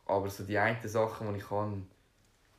Aber 0.05 0.29
so 0.29 0.43
die 0.43 0.57
einen 0.57 0.87
Sachen, 0.87 1.33
die 1.33 1.39
ich 1.39 1.47
kann, 1.47 1.87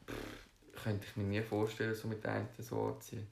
pff, 0.06 0.82
könnte 0.82 1.06
ich 1.06 1.16
mir 1.16 1.24
nie 1.24 1.42
vorstellen, 1.42 1.94
so 1.94 2.08
mit 2.08 2.24
einem 2.26 2.48
so 2.58 2.82
anziehen. 2.86 3.26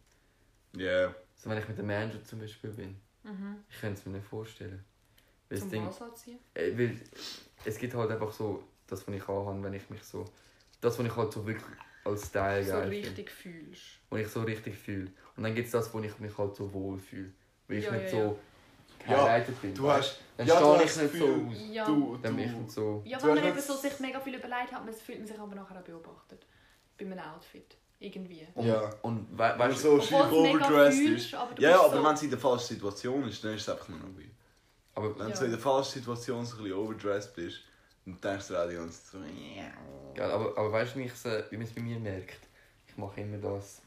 Ja. 0.77 1.13
So 1.37 1.51
wenn 1.51 1.59
ich 1.59 1.69
mit 1.69 1.79
dem 1.79 1.91
Andrew 1.91 2.19
zum 2.23 2.39
Beispiel 2.41 2.71
bin. 2.71 2.97
Mhm. 3.25 3.57
Ich 3.69 3.81
könnte 3.81 3.99
es 4.01 4.07
mir 4.07 4.13
nicht 4.19 4.27
vorstellen. 4.29 4.85
Weil 5.49 5.59
Zum 5.59 5.71
Ding, 5.71 5.89
anziehen? 5.89 6.39
äh, 6.55 6.71
weil 6.79 7.01
es 7.65 7.77
gibt 7.79 7.95
halt 7.95 8.11
einfach 8.13 8.33
so, 8.33 8.63
das, 8.87 9.07
was 9.07 9.15
ich 9.15 9.29
anhabe, 9.29 9.63
wenn 9.65 9.75
ich 9.75 9.91
mich 9.91 10.03
so... 10.05 10.25
Das, 10.81 10.99
was 10.99 11.07
ich 11.07 11.17
halt 11.17 11.33
so 11.33 11.47
wirklich 11.47 11.79
als 12.05 12.27
Style 12.27 12.65
So 12.65 12.73
geil 12.73 12.91
finde. 12.91 13.07
richtig 13.09 13.31
fühlst. 13.31 13.83
Wo 14.09 14.17
ich 14.17 14.29
so 14.29 14.43
richtig 14.43 14.77
fühle. 14.79 15.11
Und 15.37 15.43
dann 15.45 15.55
gibt 15.55 15.67
es 15.67 15.73
das, 15.73 15.93
wo 15.93 16.01
ich 16.01 16.19
mich 16.19 16.37
halt 16.39 16.57
so 16.57 16.73
wohl 16.73 16.99
fühle. 16.99 17.33
Weil 17.69 17.79
ich 17.79 17.85
Ja, 17.85 17.91
nicht 17.93 18.05
ja, 18.05 18.11
so 18.11 18.39
Ja, 19.07 19.07
gehighlightet 19.17 19.63
bin. 19.63 19.75
Du 19.75 19.91
hast. 19.91 20.19
Dann 20.37 20.47
ja, 20.47 20.57
stehe 20.57 20.69
du 20.69 20.77
ich 20.77 20.83
hast 20.89 21.03
nicht 21.03 21.15
so 21.15 21.25
aus. 21.27 21.57
Ja. 21.71 21.85
Du, 21.85 22.19
Dann 22.23 22.37
bin 22.37 22.45
ich 22.47 22.53
nicht 22.53 22.71
so... 22.71 23.03
Ja, 23.05 23.23
wenn 23.23 23.35
man 23.35 23.45
eben 23.45 23.61
so 23.61 23.75
sich 23.77 24.01
mega 24.01 24.21
viel 24.21 24.35
überlegt 24.35 24.73
hat, 24.73 24.85
man 24.85 24.95
fühlt 24.95 25.19
man 25.19 25.27
sich 25.29 25.39
aber 25.39 25.55
nachher 25.55 25.79
auch 25.79 25.85
beobachtet. 25.85 26.47
Bei 26.99 27.05
einem 27.05 27.19
Outfit. 27.19 27.77
Irgendwie. 27.99 28.47
Und, 28.55 28.67
Ja. 28.67 28.91
und 29.03 29.31
we 29.33 29.39
Wenn 29.39 29.59
weißt 29.59 29.79
so 29.83 30.01
schief 30.01 30.33
overdressed 30.33 31.01
ist. 31.03 31.35
aber 31.35 31.61
Ja, 31.61 31.81
aber 31.83 31.97
so... 31.99 32.05
wenn 32.05 32.15
es 32.15 32.23
in 32.23 32.31
der 32.31 32.39
falschen 32.39 32.75
Situation 32.75 33.29
ist, 33.29 33.45
dann 33.45 33.55
ist 33.55 33.63
es 33.63 33.69
einfach 33.69 33.89
nur 33.91 33.99
noch 33.99 34.17
weird. 34.17 34.31
Aber 34.95 35.19
Wenn 35.19 35.27
Ja. 35.29 35.33
du 35.33 35.37
so 35.39 35.45
in 35.45 35.51
der 35.51 35.61
falschen 35.61 35.93
Situation 36.01 36.45
so 36.47 36.57
ein 36.57 36.63
bisschen 36.65 36.79
overdressed 36.79 37.35
bist, 37.37 37.61
dann 38.07 38.21
denkst 38.21 38.49
du 38.49 38.57
auch 38.57 38.69
die 38.69 38.75
ganze 38.77 39.03
Zeit 39.05 39.13
so. 39.13 40.15
Geil, 40.15 40.31
aber, 40.31 40.57
aber 40.59 40.73
weißt 40.73 40.95
du, 40.95 41.01
wie, 41.01 41.11
wie 41.51 41.57
man 41.57 41.67
es 41.67 41.73
bei 41.73 41.81
mir 41.83 41.99
merkt? 41.99 42.41
Ich 42.87 42.97
mache 42.97 43.21
immer 43.21 43.39
das. 43.39 43.83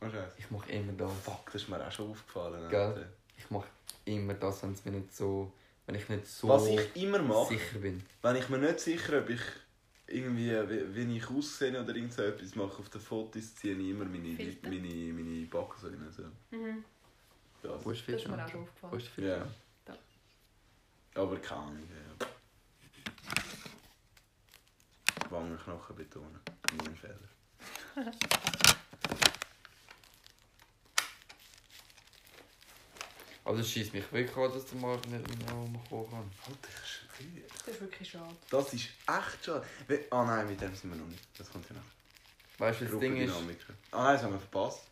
Oh. 0.00 0.06
Ich 0.36 0.50
mache 0.50 0.70
immer 0.72 0.92
das. 0.92 1.12
Fuck, 1.24 1.46
das 1.46 1.62
ist 1.62 1.68
mir 1.68 1.84
auch 1.86 1.90
schon 1.92 2.10
aufgefallen. 2.10 2.68
Gell? 2.68 3.08
Ich 3.38 3.50
mache 3.50 3.68
immer 4.04 4.34
das, 4.34 4.62
wenn 4.62 4.72
es 4.72 4.84
mir 4.84 4.92
nicht 4.92 5.14
so. 5.14 5.52
Wenn 5.86 5.94
ich 5.94 6.08
nicht 6.08 6.26
so 6.26 6.48
Was 6.48 6.66
ich 6.66 6.96
immer 6.96 7.20
mache, 7.22 7.54
sicher 7.54 7.78
bin. 7.78 8.02
wenn 8.20 8.36
ich 8.36 8.48
mir 8.48 8.58
nicht 8.58 8.80
sicher 8.80 9.20
ob 9.20 9.30
ich 9.30 9.40
irgendwie, 10.08 10.50
wie, 10.68 10.94
wie 10.94 11.16
ich 11.16 11.30
aussehe 11.30 11.80
oder 11.80 11.94
irgend 11.94 12.12
so 12.12 12.22
etwas 12.22 12.56
mache, 12.56 12.78
auf 12.78 12.88
den 12.88 13.00
Fotos 13.00 13.54
ziehe 13.54 13.74
ich 13.74 13.90
immer 13.90 14.04
meine, 14.04 14.34
Filter. 14.36 14.68
meine, 14.68 15.12
meine 15.12 15.46
Backen 15.46 15.80
so 15.80 15.86
rein. 15.86 16.12
So. 16.16 16.56
Mhm. 16.56 16.84
Das. 17.62 17.84
Wo 17.84 17.90
ist 17.92 18.06
Das 18.08 18.16
ist 18.22 18.28
mir 18.28 18.44
auch 18.44 18.48
schon 18.48 18.66
Wo 18.80 18.86
aufgefallen. 18.88 19.28
Ja. 19.28 19.46
Aber 21.22 21.36
keine 21.38 21.60
Ahnung. 21.60 21.82
Ja. 22.20 22.25
Wangenknochen 25.36 25.96
betonen. 25.96 26.40
Nie 26.72 26.88
ein 26.88 26.96
Fehler. 26.96 27.28
Aber 33.44 33.58
das 33.58 33.68
schießt 33.70 33.92
mich 33.94 34.10
wirklich 34.12 34.36
an, 34.36 34.52
dass 34.52 34.66
der 34.66 34.78
Marc 34.80 35.06
nicht 35.06 35.28
mehr 35.38 35.52
rumkommen 35.52 36.10
kann. 36.10 36.30
Alter, 36.46 36.68
schwöre. 36.84 37.42
Das 37.64 37.68
ist 37.68 37.80
wirklich 37.80 38.10
schade. 38.10 38.34
Das 38.50 38.72
ist 38.74 38.84
echt 38.86 39.44
schade. 39.44 39.64
We- 39.86 40.04
Ah 40.10 40.24
nein, 40.24 40.48
mit 40.48 40.60
dem 40.60 40.74
sind 40.74 40.90
wir 40.90 40.96
noch 40.98 41.06
nicht. 41.06 41.22
Das 41.38 41.50
kommt 41.52 41.68
ja 41.68 41.76
noch. 41.76 41.82
Weißt 42.58 42.80
du, 42.80 42.86
das 42.86 42.98
Ding 42.98 43.16
ist. 43.18 43.32
Ah 43.92 44.02
nein, 44.04 44.14
das 44.14 44.22
haben 44.24 44.32
wir 44.32 44.40
verpasst. 44.40 44.82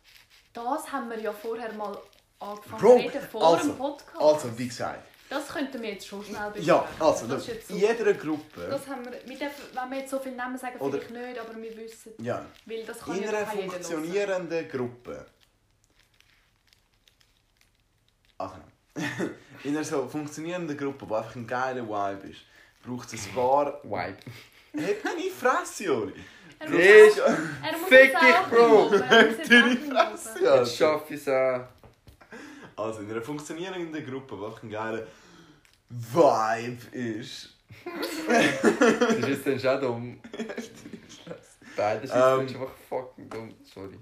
Das 0.53 0.89
haben 0.91 1.09
wir 1.09 1.19
ja 1.19 1.33
vorher 1.33 1.73
mal 1.73 1.97
angefangen 2.39 2.81
Bro, 2.81 2.95
reden, 2.95 3.27
vor 3.29 3.43
also, 3.57 3.67
dem 3.71 3.77
Podcast. 3.77 4.21
Also, 4.21 4.57
wie 4.57 4.67
gesagt. 4.67 5.03
Das 5.29 5.47
könnten 5.47 5.81
wir 5.81 5.89
jetzt 5.93 6.07
schon 6.07 6.23
schnell 6.23 6.51
besprechen. 6.51 6.67
Ja, 6.67 6.87
also, 6.99 7.25
das 7.27 7.47
jetzt 7.47 7.69
in 7.71 7.77
jeder 7.77 8.13
Gruppe. 8.13 8.67
das 8.69 8.87
haben 8.87 9.03
wir, 9.05 9.11
wir 9.25 9.37
dürfen, 9.39 9.63
wenn 9.73 9.89
wir 9.91 9.97
jetzt 9.99 10.11
so 10.11 10.19
viele 10.19 10.35
Namen 10.35 10.57
sagen, 10.57 10.77
Oder- 10.79 10.99
vielleicht 10.99 11.11
nicht, 11.11 11.39
aber 11.39 11.55
wir 11.61 11.77
wissen, 11.77 12.13
Ja, 12.19 12.45
weil 12.65 12.83
das 12.85 12.99
kann 12.99 13.17
in 13.17 13.23
ja 13.23 13.29
einer 13.29 13.47
funktionierenden 13.47 14.69
Gruppe. 14.69 15.25
Also, 18.37 18.55
nein. 18.95 19.31
in 19.63 19.75
einer 19.75 19.83
so 19.83 20.07
funktionierenden 20.07 20.77
Gruppe, 20.77 21.05
die 21.07 21.13
einfach 21.13 21.35
ein 21.35 21.47
geiler 21.47 21.83
Vibe 21.87 22.27
ist, 22.29 22.41
braucht 22.85 23.13
es 23.13 23.25
ein 23.27 23.33
paar. 23.33 23.79
Wipe. 23.83 24.17
Hat 24.77 25.05
deine 25.05 25.29
Fresse, 25.31 25.95
Oli! 25.95 26.13
Er 26.59 26.69
muss 26.69 27.17
Er 27.17 27.77
muss 27.77 27.89
Fick 27.89 28.11
dich, 28.11 28.35
Bro. 28.49 28.89
er 28.93 29.25
muss 29.25 29.37
jetzt 29.37 29.51
Deine. 29.51 29.75
Fresse, 29.77 30.43
ja. 30.43 30.55
Jetzt 30.57 30.77
schaffe 30.77 31.13
ich 31.13 31.19
es 31.21 31.27
auch. 31.27 31.67
Also, 32.75 33.01
in 33.01 33.11
einer 33.11 33.21
funktionierenden 33.21 34.05
Gruppe, 34.05 34.35
die 34.37 34.45
einfach 34.45 34.63
ein 34.63 34.69
geiler 34.69 35.07
Vibe 35.89 36.97
ist. 36.97 37.51
Das 37.85 39.17
ist 39.17 39.27
jetzt 39.27 39.47
dann 39.47 39.59
schon 39.59 39.81
dumm. 39.81 40.19
Beides 41.75 42.09
ist 42.09 42.15
Ähm. 42.15 42.39
einfach 42.39 42.69
fucking 42.89 43.29
dumm. 43.29 43.53
Sorry. 43.73 43.99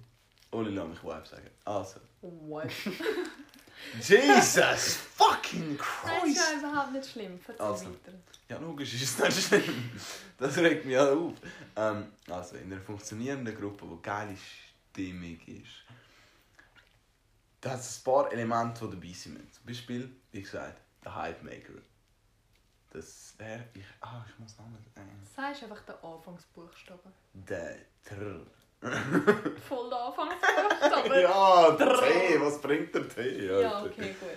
Oli, 0.51 0.71
lass 0.75 0.87
mich 0.89 1.03
Vibe 1.03 1.23
sagen. 1.25 1.49
Also. 1.65 1.99
What? 2.21 2.69
Jesus 3.99 4.95
fucking 5.15 5.77
Nein, 6.05 6.29
ist 6.29 6.37
Christ! 6.37 6.37
ja 6.53 6.59
überhaupt 6.59 6.91
nicht 6.93 7.09
schlimm. 7.09 7.39
Erzähl 7.47 7.65
Also. 7.65 7.85
weiter. 7.85 8.13
Ja, 8.49 8.57
logisch 8.59 8.93
ist 8.93 9.19
es 9.19 9.19
nicht 9.35 9.47
schlimm. 9.47 9.91
Das 10.37 10.57
regt 10.57 10.85
mich 10.85 10.97
auch 10.97 11.11
auf. 11.17 11.33
Ähm, 11.75 12.05
also, 12.29 12.55
in 12.57 12.71
einer 12.71 12.81
funktionierenden 12.81 13.55
Gruppe, 13.59 13.85
die 13.91 14.01
geile 14.01 14.35
Stimmung 14.93 15.39
ist, 15.47 15.83
da 17.63 17.71
hat 17.71 17.79
es 17.79 17.99
ein 17.99 18.03
paar 18.03 18.31
Elemente, 18.31 18.85
die 18.85 18.91
dabei 18.91 19.13
sind. 19.13 19.53
Zum 19.53 19.65
Beispiel, 19.65 20.15
wie 20.31 20.41
gesagt, 20.41 20.81
der 21.03 21.15
Hype 21.15 21.43
Maker. 21.43 21.73
Das 22.91 23.33
wäre. 23.37 23.63
Ich, 23.73 23.85
ah, 24.01 24.23
ich 24.27 24.37
muss 24.37 24.57
Namen. 24.57 24.77
Äh, 24.95 25.01
Sagst 25.35 25.63
einfach 25.63 25.81
den 25.81 25.95
Anfangsbuchstaben. 25.95 27.13
der 27.33 27.77
Trrr. 28.03 28.45
Voll 29.69 29.89
der 29.89 29.99
Anfangsbuchstaben. 29.99 31.21
Ja, 31.21 31.71
der 31.71 31.99
T, 32.01 32.41
was 32.41 32.61
bringt 32.61 32.93
der 32.93 33.07
T? 33.07 33.45
Ja, 33.47 33.83
okay, 33.83 34.13
gut. 34.19 34.29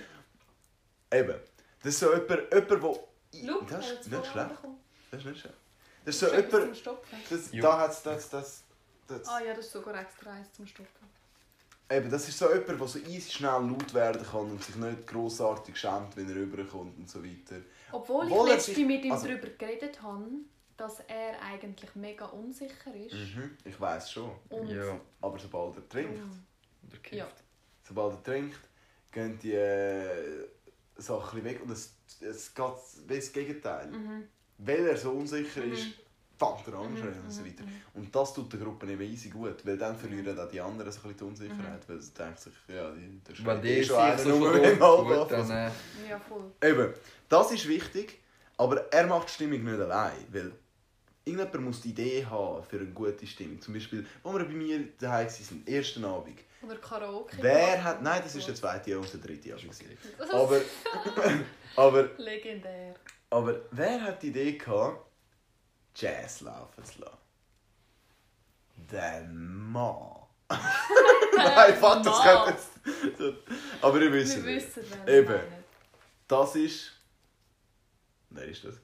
Eben. 1.18 1.40
Das 1.82 1.94
ist 1.94 1.98
so 1.98 2.14
jemand, 2.14 2.52
jemand 2.52 2.82
wo. 2.82 3.08
Schau, 3.34 3.60
das 3.62 3.90
ist 3.90 4.10
nicht 4.10 4.26
schlecht. 4.26 4.50
Das 5.10 5.20
ist 5.20 5.26
nicht 5.26 5.40
schlecht. 5.40 5.56
Das 6.04 6.14
ist 6.14 6.20
so 6.20 6.26
jemand. 6.34 6.86
Das, 7.28 7.50
da 7.50 7.78
hat 7.78 7.90
es 7.90 8.02
das, 8.02 8.30
das, 8.30 8.62
das. 9.08 9.28
Ah 9.28 9.40
ja, 9.40 9.52
das 9.52 9.66
ist 9.66 9.72
sogar 9.72 10.00
extra 10.00 10.30
eins 10.30 10.52
zum 10.52 10.66
Stopfen. 10.66 11.15
Eben, 11.88 12.10
das 12.10 12.28
ist 12.28 12.36
so 12.38 12.48
jemand, 12.52 12.80
der 12.80 12.88
so 12.88 12.98
easy 12.98 13.30
schnell 13.30 13.50
laut 13.62 13.94
werden 13.94 14.22
kann 14.24 14.50
und 14.50 14.62
sich 14.62 14.74
nicht 14.74 15.06
grossartig 15.06 15.76
schämt, 15.76 16.16
wenn 16.16 16.28
er 16.28 16.34
rüberkommt 16.34 16.98
und 16.98 17.08
so 17.08 17.22
weiter. 17.24 17.56
Obwohl 17.92 18.24
Obwohl 18.26 18.48
ich 18.48 18.54
letztens 18.54 18.78
mit 18.78 19.04
ihm 19.04 19.12
also- 19.12 19.28
darüber 19.28 19.46
geredet 19.50 20.02
habe, 20.02 20.24
dass 20.76 21.00
er 21.06 21.40
eigentlich 21.42 21.94
mega 21.94 22.26
unsicher 22.26 22.92
ist. 22.94 23.14
Mhm, 23.14 23.56
ich 23.64 23.80
weiß 23.80 24.10
schon. 24.10 24.30
Und 24.48 24.68
Ja. 24.68 25.00
Aber 25.20 25.38
sobald 25.38 25.76
er 25.76 25.88
trinkt, 25.88 26.18
Oder 26.88 26.98
kifft. 26.98 27.14
Ja. 27.14 27.28
sobald 27.86 28.14
er 28.14 28.22
trinkt, 28.24 28.60
gehen 29.12 29.38
die 29.38 29.52
äh, 29.54 30.48
Sachen 30.96 31.42
weg 31.44 31.62
und 31.62 31.70
es, 31.70 31.94
es 32.20 32.52
geht 32.52 32.64
wie 33.06 33.16
das 33.16 33.32
Gegenteil. 33.32 33.86
Mhm. 33.86 34.28
Weil 34.58 34.86
er 34.88 34.96
so 34.96 35.12
unsicher 35.12 35.60
Mhm. 35.64 35.72
ist, 35.72 35.86
fängt 36.38 36.68
er 36.68 36.74
an 36.74 36.92
Mhm, 36.92 36.96
schreien 36.98 37.20
und 37.24 37.30
so 37.32 37.40
mhm, 37.42 37.46
weiter. 37.46 37.62
mhm. 37.64 37.82
Und 37.94 38.14
das 38.14 38.34
tut 38.34 38.52
der 38.52 38.60
Gruppe 38.60 38.86
eben 38.90 39.02
easy 39.02 39.28
gut, 39.30 39.64
weil 39.64 39.78
dann 39.78 39.96
verlieren 39.96 40.38
auch 40.38 40.48
die 40.48 40.60
anderen 40.60 40.92
so 40.92 40.98
ein 41.00 41.02
bisschen 41.14 41.16
die 41.18 41.24
Unsicherheit, 41.24 41.88
weil 41.88 42.00
sie 42.00 42.12
denken 42.12 42.36
sich, 42.38 42.52
ja, 42.68 42.90
die, 42.90 43.20
der 43.26 43.34
schreit 43.34 43.64
die 43.64 43.68
eh 43.68 43.82
sich 43.82 43.86
schon 43.86 44.18
schon 44.18 44.40
nur, 44.40 44.54
anfangen. 44.54 45.50
äh, 45.50 45.70
Ja, 46.10 46.18
voll. 46.18 46.44
Eben, 46.62 46.92
das 47.28 47.52
ist 47.52 47.66
wichtig, 47.68 48.20
aber 48.56 48.92
er 48.92 49.06
macht 49.06 49.28
die 49.28 49.32
Stimmung 49.32 49.64
nicht 49.64 49.80
allein, 49.80 50.12
weil 50.30 50.52
irgendjemand 51.24 51.64
muss 51.66 51.80
die 51.80 51.90
Idee 51.90 52.24
haben 52.24 52.62
für 52.64 52.76
eine 52.78 52.86
gute 52.86 53.26
Stimmung. 53.26 53.60
Zum 53.60 53.74
Beispiel, 53.74 54.06
als 54.22 54.34
wir 54.38 54.44
bei 54.44 54.52
mir 54.52 54.80
daheim 54.98 55.26
waren, 55.28 55.66
ersten 55.66 56.04
Abend. 56.04 56.38
Oder 56.62 56.76
Karaoke. 56.76 57.36
Wer 57.40 57.82
hat, 57.84 58.02
nein, 58.02 58.20
das 58.24 58.34
ist 58.34 58.46
der 58.48 58.54
zweite 58.54 58.98
und 58.98 59.12
der 59.12 59.20
dritte 59.20 59.54
Abend. 59.54 59.70
ist 59.70 59.84
Aber, 60.32 60.60
aber, 61.76 62.08
legendär. 62.18 62.94
aber 63.30 63.60
wer 63.70 64.00
hat 64.02 64.22
die 64.22 64.28
Idee 64.28 64.52
gehabt, 64.52 65.05
Jazz 65.96 66.40
laufen 66.42 66.84
zu 66.84 67.00
lassen? 67.00 67.16
Der 68.90 69.22
Mann. 69.24 70.12
Nein, 70.48 71.74
fuck, 71.76 72.02
das 72.02 72.22
könnte 72.22 72.50
jetzt... 72.50 72.70
Aber 73.82 74.00
ihr 74.00 74.12
wisst 74.12 74.44
Wir 74.44 74.56
es. 74.58 74.76
wissen, 74.76 74.84
wer 75.04 75.14
Eben. 75.14 75.28
wir. 75.30 75.42
Das 76.28 76.54
ist. 76.54 76.92
Wer 78.30 78.44
ist 78.44 78.64
das? 78.64 78.74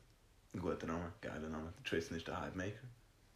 Ein 0.54 0.60
guter 0.60 0.86
Name, 0.86 1.12
geiler 1.20 1.48
Name. 1.48 1.72
Tristan 1.84 2.16
ist 2.18 2.26
der 2.26 2.40
Hype 2.40 2.54
Maker. 2.56 2.80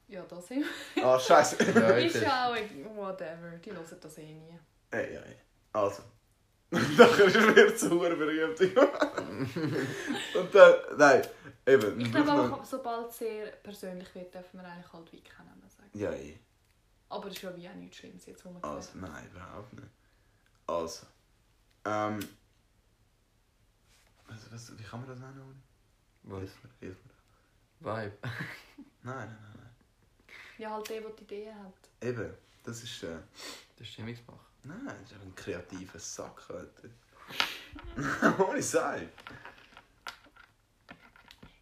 Ja, 0.08 0.22
das 0.22 0.46
sind 0.46 0.64
Ah, 1.02 1.18
scheiße. 1.18 1.56
ja, 1.74 1.90
ist- 1.96 2.16
ja 2.22 2.48
auch 2.48 2.56
whatever. 2.96 3.50
Die 3.64 3.72
hören 3.72 3.84
das 4.00 4.18
eh 4.18 4.32
nie. 4.32 4.58
Ey, 4.90 5.14
ja, 5.14 5.20
ey. 5.20 5.36
Also. 5.72 6.02
Nachher 6.70 7.32
wird 7.54 7.74
es 7.74 7.80
sehr 7.80 7.90
berühmt. 7.90 8.60
Und 10.34 10.54
dann. 10.54 10.74
Nein, 10.98 11.22
eben. 11.66 12.00
Ich 12.00 12.12
wir 12.12 12.22
glaube 12.22 12.52
auch, 12.54 12.64
sobald 12.64 13.10
es 13.10 13.18
sehr 13.18 13.46
persönlich 13.62 14.12
wird, 14.14 14.34
dürfen 14.34 14.60
wir 14.60 14.66
eigentlich 14.68 14.92
halt 14.92 15.12
wie 15.12 15.20
keinen 15.22 15.46
Namen 15.46 15.68
sagen. 15.70 15.90
Ja, 15.94 16.10
ey. 16.10 16.40
Aber 17.08 17.28
es 17.28 17.34
ist 17.34 17.42
ja 17.42 17.56
wie 17.56 17.68
auch 17.68 17.74
nichts 17.74 17.98
Schlimmes 17.98 18.26
jetzt, 18.26 18.44
wo 18.44 18.50
man 18.50 18.62
Also, 18.64 18.92
gesagt 18.92 19.12
nein, 19.12 19.30
überhaupt 19.30 19.72
nicht. 19.74 19.88
Also. 20.66 21.06
Ähm. 21.84 22.18
Was, 24.28 24.52
was, 24.52 24.76
wie 24.78 24.82
kann 24.82 25.00
man 25.00 25.08
das 25.08 25.20
nennen? 25.20 25.62
Was? 26.24 26.40
Hilf 26.40 26.64
mir, 26.64 26.70
hilf 26.80 26.96
mir. 27.04 27.92
Vibe. 27.92 28.18
Nein, 28.22 28.38
nein, 29.04 29.28
nein, 29.28 29.54
nein. 29.56 29.70
Ja, 30.58 30.70
halt 30.70 30.88
der, 30.88 31.00
der 31.00 31.10
die 31.10 31.22
Idee 31.22 31.52
hat. 31.52 31.74
Eben, 32.08 32.34
das 32.64 32.82
ist. 32.82 33.04
Äh, 33.04 33.18
Der 33.78 33.84
Stimmungsmacher. 33.84 34.45
Nein, 34.66 34.86
das 34.86 35.10
ist 35.10 35.12
einfach 35.12 35.26
ein 35.26 35.34
kreativer 35.34 35.98
Sack, 35.98 36.42
Alter. 36.50 36.88
Ohne 38.48 38.62
Sei. 38.62 39.08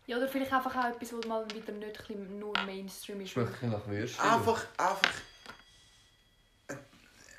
Ja, 0.07 0.19
oder 0.19 0.29
vielleicht 0.29 0.53
einfach 0.53 0.77
auch 0.77 0.91
etwas, 0.91 1.13
was 1.15 1.27
mal 1.27 1.47
wieder 1.51 1.73
nicht 1.73 2.11
nur 2.31 2.53
Mainstream 2.67 3.23
ist. 3.23 3.31
Schmeckt 3.31 3.63
nach 3.63 3.87
Würstchen. 3.87 4.25
Einfach, 4.25 4.67
einfach 4.77 5.13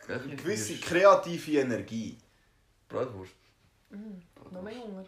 eine 0.07 0.21
ein 0.21 0.37
gewisse 0.37 0.77
kreative 0.77 1.59
Energie. 1.59 2.17
Bratwurst. 2.89 3.33
Mm, 3.89 4.19
noch 4.51 4.61
mehr 4.61 4.75
Hunger. 4.75 5.05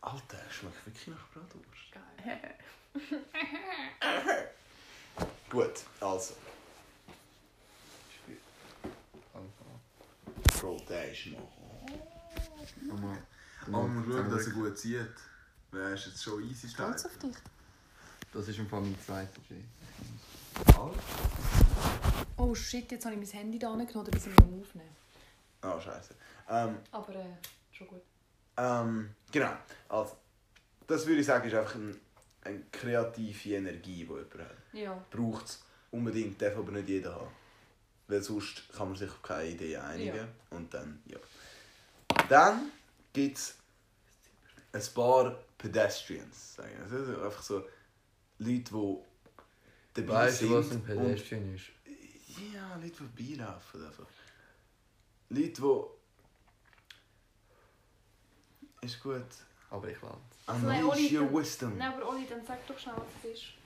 Alter, 0.00 0.38
schmeckt 0.50 0.86
wirklich 0.86 1.08
nach 1.08 1.28
Bratwurst. 1.28 1.92
Geil. 1.92 2.54
Gut, 5.50 5.84
also. 6.00 6.34
Bro, 10.60 10.80
der 10.88 11.12
ist 11.12 11.26
noch. 11.26 11.52
Nochmal. 12.86 13.18
Aber 13.66 13.86
man 13.88 14.04
schaut, 14.10 14.32
dass 14.32 14.46
er 14.46 14.52
gut 14.52 14.78
zieht. 14.78 15.06
Wer 15.70 15.94
ist 15.94 16.06
jetzt 16.06 16.22
schon 16.22 16.42
easy 16.42 16.68
Stolz 16.68 17.00
stark? 17.00 17.12
auf 17.14 17.18
dich. 17.18 17.36
Das 18.32 18.48
ist 18.48 18.58
im 18.58 18.66
Fall 18.68 18.80
mein 18.80 18.96
zweiter 19.04 19.40
Dreh. 19.48 19.62
Oh 22.36 22.54
shit, 22.54 22.90
jetzt 22.90 23.04
habe 23.04 23.14
ich 23.16 23.20
mein 23.20 23.40
Handy 23.40 23.58
da 23.58 23.70
genommen, 23.70 23.88
oder 23.94 24.12
wir 24.12 24.20
sind 24.20 24.38
am 24.40 24.60
Aufnehmen. 24.60 24.96
Oh, 25.62 25.80
scheiße. 25.80 26.14
Ähm, 26.48 26.76
Aber 26.92 27.14
äh, 27.14 27.24
schon 27.72 27.88
gut. 27.88 28.02
ähm, 28.56 29.10
genau. 29.30 29.52
Also, 29.88 30.16
das 30.86 31.06
würde 31.06 31.20
ich 31.20 31.26
sagen, 31.26 31.46
ist 31.48 31.54
einfach 31.54 31.74
ein, 31.74 32.00
eine 32.42 32.60
kreative 32.70 33.54
Energie, 33.56 33.80
die 33.94 34.04
jemand 34.04 34.32
hat. 34.34 34.56
Ja. 34.72 35.04
Braucht 35.10 35.46
es 35.46 35.62
unbedingt, 35.90 36.40
darf 36.40 36.56
aber 36.56 36.72
nicht 36.72 36.88
jeder 36.88 37.14
haben. 37.14 37.30
Weil 38.08 38.22
sonst 38.22 38.72
kann 38.72 38.88
man 38.88 38.96
sich 38.96 39.10
auf 39.10 39.22
keine 39.22 39.50
Idee 39.50 39.76
einigen. 39.76 40.16
Ja. 40.16 40.28
Und 40.50 40.72
dann, 40.72 41.02
ja. 41.06 41.18
Dann 42.28 42.72
gibt 43.12 43.36
es 43.36 43.54
ein 44.72 44.82
paar 44.94 45.38
Pedestrians. 45.58 46.56
Sagen. 46.56 46.88
sind 46.88 47.22
einfach 47.22 47.42
so 47.42 47.64
Leute, 48.38 48.70
die 48.72 48.96
dabei 49.94 50.14
Weißt 50.14 50.38
sind. 50.38 50.50
du, 50.50 50.56
was 50.56 50.70
ein 50.70 50.82
Pedestrian 50.82 51.54
ist? 51.54 51.66
Ja, 52.54 52.74
Leute, 52.76 52.88
die 52.88 52.94
vorbeilaufen. 52.94 53.86
Einfach. 53.86 54.06
Leute, 55.28 55.62
die. 58.80 58.86
Ist 58.86 59.02
gut. 59.02 59.22
Aber 59.70 59.88
ich 59.88 59.98
nein, 60.62 60.84
Unleash 60.84 61.12
your 61.12 61.30
wisdom. 61.32 61.76
Nein, 61.76 61.92
aber 61.92 62.08
Oli, 62.08 62.26
dann 62.26 62.44
sag 62.46 62.66
doch 62.66 62.78
schnell, 62.78 62.94
was 62.96 63.24
es 63.24 63.38
ist. 63.38 63.57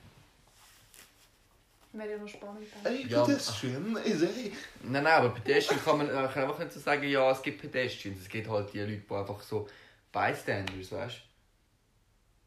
Wäre 1.93 2.09
ja 2.11 2.17
noch 2.17 2.27
spannend. 2.27 2.67
Ey, 2.83 3.05
Ja, 3.07 3.23
Pedestrian 3.23 3.95
ist 3.97 4.21
ey. 4.23 4.51
Nein, 4.81 5.03
nein, 5.03 5.13
aber 5.13 5.29
Pedestrian 5.29 5.79
kann 5.83 5.97
man 5.99 6.07
kann 6.07 6.43
einfach 6.43 6.57
nicht 6.59 6.71
so 6.73 6.79
sagen, 6.79 7.03
ja, 7.07 7.29
es 7.31 7.41
gibt 7.41 7.61
Pedestrians. 7.61 8.19
Es 8.21 8.29
gibt 8.29 8.49
halt 8.49 8.73
die 8.73 8.79
Leute, 8.79 8.97
die 9.07 9.13
einfach 9.13 9.41
so 9.41 9.69
Bystanders, 10.11 10.91
weißt 10.91 11.21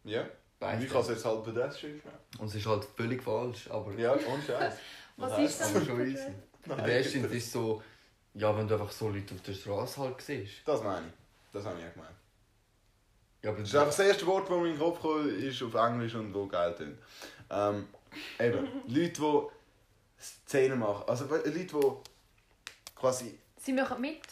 Ja. 0.04 0.22
du? 0.22 0.80
Wie 0.80 0.86
kann 0.86 1.00
es 1.02 1.08
jetzt 1.08 1.24
halt 1.24 1.44
Pedestrian? 1.44 2.00
Und 2.38 2.46
es 2.48 2.54
ist 2.56 2.66
halt 2.66 2.84
völlig 2.96 3.22
falsch, 3.22 3.68
aber... 3.70 3.92
Ja, 3.94 4.12
ohne 4.14 4.42
Scheiß. 4.44 4.74
Was 5.16 5.38
ist 5.38 5.62
Aber 5.62 5.78
das? 5.78 5.86
schon 5.86 6.06
easy. 6.06 6.32
Pedestrians 6.62 7.32
ist 7.32 7.52
so... 7.52 7.82
Ja, 8.34 8.54
wenn 8.56 8.68
du 8.68 8.74
einfach 8.74 8.90
so 8.92 9.08
Leute 9.08 9.34
auf 9.34 9.40
der 9.42 9.52
Straße 9.54 9.98
halt 10.00 10.20
siehst. 10.20 10.54
Das 10.66 10.82
meine 10.82 11.06
ich. 11.06 11.12
Das 11.52 11.64
habe 11.64 11.78
ich 11.80 11.86
auch 11.86 11.92
gemeint. 11.94 12.10
Ja, 13.42 13.50
aber 13.50 13.60
Das 13.60 13.68
ist 13.68 13.74
einfach 13.76 13.96
das 13.96 14.06
erste 14.06 14.26
Wort, 14.26 14.42
das 14.50 14.50
mir 14.50 14.66
in 14.66 14.72
den 14.72 14.78
Kopf 14.78 15.00
kommt, 15.00 15.26
ist 15.26 15.62
auf 15.62 15.72
Englisch 15.74 16.14
und 16.14 16.34
wo 16.34 16.46
geil 16.46 16.74
tönt. 16.74 16.98
Ähm, 17.48 17.86
eben, 18.38 18.68
Leute, 18.86 19.10
die 19.20 20.22
Szenen 20.48 20.78
machen. 20.78 21.04
Also 21.08 21.26
Leute, 21.26 21.50
die 21.50 21.66
quasi. 22.94 23.38
Sie 23.58 23.72
machen 23.72 24.00
mit 24.00 24.22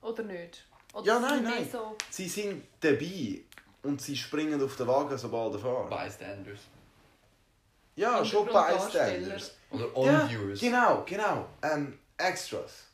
oder 0.00 0.22
nicht? 0.22 0.64
Oder 0.92 1.06
Ja, 1.06 1.18
nein, 1.20 1.42
nein. 1.44 1.68
So, 1.70 1.96
Sie 2.10 2.28
sind 2.28 2.64
dabei 2.80 3.40
und 3.82 4.00
sie 4.00 4.16
springen 4.16 4.62
auf 4.62 4.76
den 4.76 4.86
Wagen, 4.86 5.16
sobald 5.16 5.54
er 5.54 5.60
fährt. 5.60 5.90
Bystanders. 5.90 6.60
Ja, 7.94 8.24
schon 8.24 8.44
Hintergrunddarsteller. 8.44 9.34
Bystanders. 9.34 9.54
Oder 9.70 9.84
Ja, 10.12 10.22
On-Viewers. 10.22 10.60
genau, 10.60 11.02
genau. 11.06 11.46
Ähm, 11.62 11.98
Extras. 12.16 12.84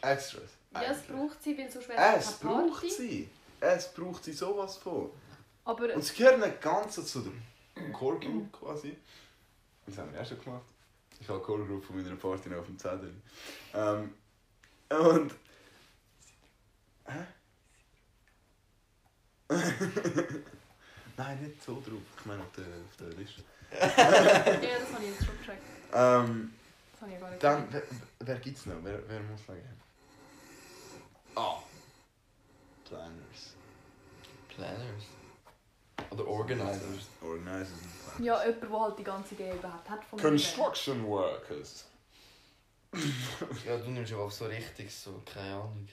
Extras. 0.00 0.42
ja, 0.74 0.82
es 0.82 1.02
braucht 1.02 1.42
sie, 1.42 1.56
weil 1.58 1.70
sonst 1.70 1.88
wäre 1.88 2.16
Es 2.16 2.32
braucht 2.34 2.90
sie. 2.90 3.28
Es 3.60 3.92
braucht 3.92 4.24
sie 4.24 4.32
sowas 4.32 4.76
von. 4.76 5.10
Aber 5.64 5.94
Und 5.94 6.02
sie 6.04 6.14
gehören 6.16 6.40
nicht 6.40 6.60
ganz 6.60 6.94
zu 6.94 7.20
der 7.20 7.32
Core 7.92 8.18
Group 8.18 8.52
quasi. 8.52 8.96
Das 9.86 9.98
haben 9.98 10.12
wir 10.12 10.18
erst 10.18 10.30
schon 10.30 10.40
gemacht. 10.44 10.64
Ich 11.20 11.28
habe 11.28 11.40
Core 11.40 11.64
Group 11.64 11.84
von 11.84 11.96
meiner 11.96 12.16
Party 12.16 12.48
noch 12.48 12.58
auf 12.58 12.66
dem 12.66 12.78
Zettel. 12.78 13.14
Ähm, 13.74 14.14
und. 14.90 15.34
Hä? 17.06 17.26
Nein, 21.16 21.42
nicht 21.42 21.62
so 21.62 21.74
drauf. 21.80 22.02
Ich 22.18 22.26
meine 22.26 22.42
auf 22.42 22.52
der, 22.52 22.64
auf 22.64 22.96
der 23.00 23.08
Liste. 23.08 23.42
ja, 23.72 23.86
das 23.88 24.92
habe 24.92 25.04
ich 25.04 25.10
jetzt 25.10 25.24
schon 25.24 25.38
gecheckt. 25.38 25.62
Ähm, 25.92 26.52
Das 26.92 27.00
habe 27.02 27.12
ich 27.12 27.20
gar 27.20 27.30
nicht 27.30 27.42
dann, 27.42 27.66
wer, 27.72 27.82
wer 28.20 28.38
gibt's 28.38 28.66
noch? 28.66 28.76
Wer, 28.82 29.08
wer 29.08 29.20
muss 29.20 29.40
noch 29.48 29.54
geben? 29.54 29.80
Ah. 31.34 31.58
Planners. 32.84 33.54
Planners. 34.48 35.04
Oder 36.10 36.26
Organizers. 36.26 37.08
Organizers. 37.22 37.78
Ja, 38.20 38.44
jemand, 38.44 38.62
der 38.62 38.80
halt 38.80 38.98
die 38.98 39.04
ganze 39.04 39.34
Idee 39.34 39.52
überhaupt 39.52 39.88
hat 39.88 40.04
von 40.04 40.18
Construction 40.18 41.04
workers. 41.06 41.86
Ja, 43.66 43.76
du 43.76 43.90
nimmst 43.90 44.12
einfach 44.12 44.30
so 44.30 44.46
richtig 44.46 44.94
so, 44.94 45.20
keine 45.30 45.54
Ahnung, 45.56 45.86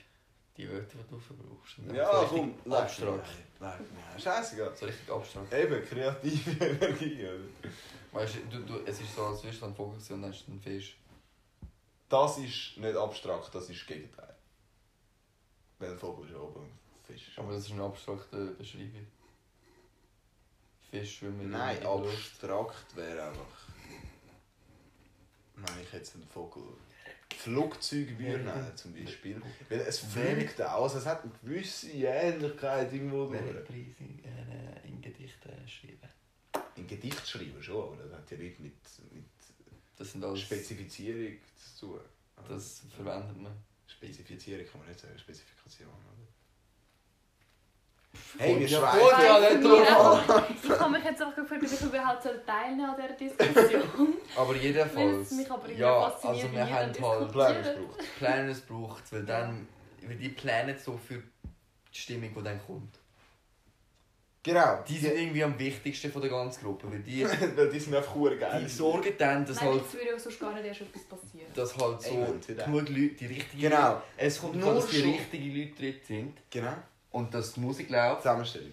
die 0.56 0.66
Wörter, 0.66 0.96
die 0.98 1.10
du 1.10 1.18
verbrauchst. 1.18 1.76
Ja, 1.94 2.20
so 2.20 2.26
komm, 2.28 2.72
abstrakt. 2.72 3.28
Leck 3.60 3.80
mich. 4.14 4.22
Scheißegal. 4.24 4.74
So 4.74 4.86
richtig 4.86 5.10
abstrakt. 5.10 5.52
Eben, 5.52 5.84
kreative 5.84 6.50
Energie. 6.64 7.26
oder? 7.26 7.70
Weißt 8.12 8.36
du, 8.50 8.58
du, 8.60 8.78
es 8.86 8.98
ist 9.00 9.14
so, 9.14 9.26
als 9.26 9.42
würdest 9.44 9.60
du 9.60 9.66
einen 9.66 9.74
Vogel 9.74 10.00
sehen 10.00 10.16
und 10.16 10.22
dann 10.22 10.32
hast 10.32 10.46
du 10.46 10.52
einen 10.52 10.60
Fisch. 10.60 10.96
Das 12.08 12.38
ist 12.38 12.78
nicht 12.78 12.96
abstrakt, 12.96 13.54
das 13.54 13.68
ist 13.68 13.80
das 13.80 13.86
Gegenteil. 13.86 14.34
Weil 15.78 15.90
ein 15.90 15.98
Vogel 15.98 16.30
ist 16.30 16.36
oben 16.36 16.60
und 16.60 16.70
Fisch 17.06 17.28
ist 17.28 17.38
Aber 17.38 17.48
unten. 17.48 17.58
das 17.58 17.66
ist 17.66 17.72
eine 17.72 17.82
abstrakte 17.84 18.46
Beschreibung. 18.52 19.06
Fisch 21.00 21.18
schwimmen 21.18 21.40
in 21.40 21.50
Nein, 21.50 21.84
abstrakt 21.84 22.96
wäre 22.96 23.28
einfach. 23.28 23.68
Nein, 25.56 25.78
ich 25.82 25.92
hätte 25.92 26.14
einen 26.14 26.26
Vogel. 26.26 26.62
Flugzeug 27.34 28.18
würde 28.18 28.44
nehmen, 28.44 28.76
zum 28.76 28.92
Beispiel. 28.94 29.40
Weil 29.68 29.80
es 29.80 29.98
fliegt 29.98 30.60
also 30.60 30.98
es 30.98 31.06
hat 31.06 31.22
eine 31.22 31.32
gewisse 31.42 31.90
Ähnlichkeit 31.90 32.92
irgendwo 32.92 33.26
durch. 33.26 33.64
Preise 33.64 33.94
in, 34.00 34.24
äh, 34.24 34.88
in 34.88 35.00
Gedichten 35.00 35.68
schreiben? 35.68 36.08
In 36.76 36.86
Gedicht 36.86 37.26
schreiben 37.26 37.62
schon, 37.62 37.82
aber 37.82 38.02
das 38.02 38.12
hat 38.12 38.30
ja 38.30 38.36
nichts 38.38 38.58
mit, 38.60 38.74
mit 39.12 39.24
Das 39.96 40.12
sind 40.12 40.24
alles... 40.24 40.40
Spezifizierung 40.40 41.36
zu 41.56 41.86
tun. 41.86 42.00
Das 42.48 42.82
verwendet 42.94 43.36
man. 43.36 43.52
Spezifizierung 43.86 44.66
kann 44.66 44.80
man 44.80 44.88
nicht 44.88 45.00
sagen, 45.00 45.18
Spezifikation, 45.18 45.88
oder? 45.88 46.28
Hey, 48.38 48.60
wir 48.60 48.66
Ja, 48.66 48.80
schweifen. 48.80 49.62
gut, 49.62 49.78
ja, 49.86 49.96
auch. 49.98 50.20
Ich 50.62 50.70
habe 50.70 50.90
mich 50.92 51.04
jetzt 51.04 51.22
einfach 51.22 51.36
gefragt, 51.36 51.62
ob 51.64 51.72
ich 51.72 51.80
überhaupt 51.80 52.22
teilnehmen 52.46 52.90
an 52.90 52.96
dieser 53.18 53.34
Diskussion. 53.36 54.14
Aber 54.36 54.54
jedenfalls... 54.56 55.30
mich 55.30 55.50
aber 55.50 55.72
ja, 55.72 56.04
also 56.22 56.52
wir 56.52 56.70
haben 56.70 56.92
halt... 57.00 57.32
Planners 58.18 58.60
braucht. 58.60 59.12
Weil 59.12 59.24
dann... 59.24 59.66
Weil 60.06 60.16
die 60.16 60.28
planen 60.28 60.76
so 60.78 60.98
für 60.98 61.14
die 61.14 61.98
Stimmung, 61.98 62.30
die 62.36 62.42
dann 62.42 62.60
kommt. 62.66 62.98
Genau, 64.46 64.78
Die 64.86 64.96
sind 64.96 65.12
irgendwie 65.16 65.42
am 65.42 65.58
wichtigsten 65.58 66.12
von 66.12 66.22
der 66.22 66.30
ganzen 66.30 66.62
Gruppe, 66.62 66.88
weil 66.88 67.00
die, 67.00 67.24
weil 67.56 67.68
die 67.68 67.80
sind 67.80 67.96
einfach 67.96 68.14
hure 68.14 68.36
geil. 68.36 68.62
die 68.64 68.70
sorgen 68.70 69.12
dann, 69.18 69.44
dass 69.44 69.56
Nein, 69.56 69.70
halt, 69.70 69.82
es 69.84 69.94
würde 69.94 70.06
ja 70.10 70.18
sonst 70.20 70.38
gar 70.38 70.54
nicht 70.54 70.66
erst 70.66 70.82
etwas 70.82 71.02
passieren. 71.02 71.48
dass 71.52 71.76
halt 71.76 72.00
so 72.00 72.14
genug 72.14 72.88
Leute, 72.88 73.08
die 73.16 73.26
richtigen 73.26 73.60
Genau. 73.62 74.00
es 74.16 74.40
kommt 74.40 74.54
Nur 74.54 74.66
nur, 74.66 74.74
dass 74.76 74.86
die 74.88 75.00
richtigen 75.00 75.56
Leute 75.56 75.72
drin 75.74 75.94
sind 76.06 76.36
Genau. 76.48 76.74
Und 77.12 77.32
dass 77.34 77.52
die 77.54 77.60
Musik 77.60 77.90
läuft. 77.90 78.22
Zusammenstellung. 78.22 78.72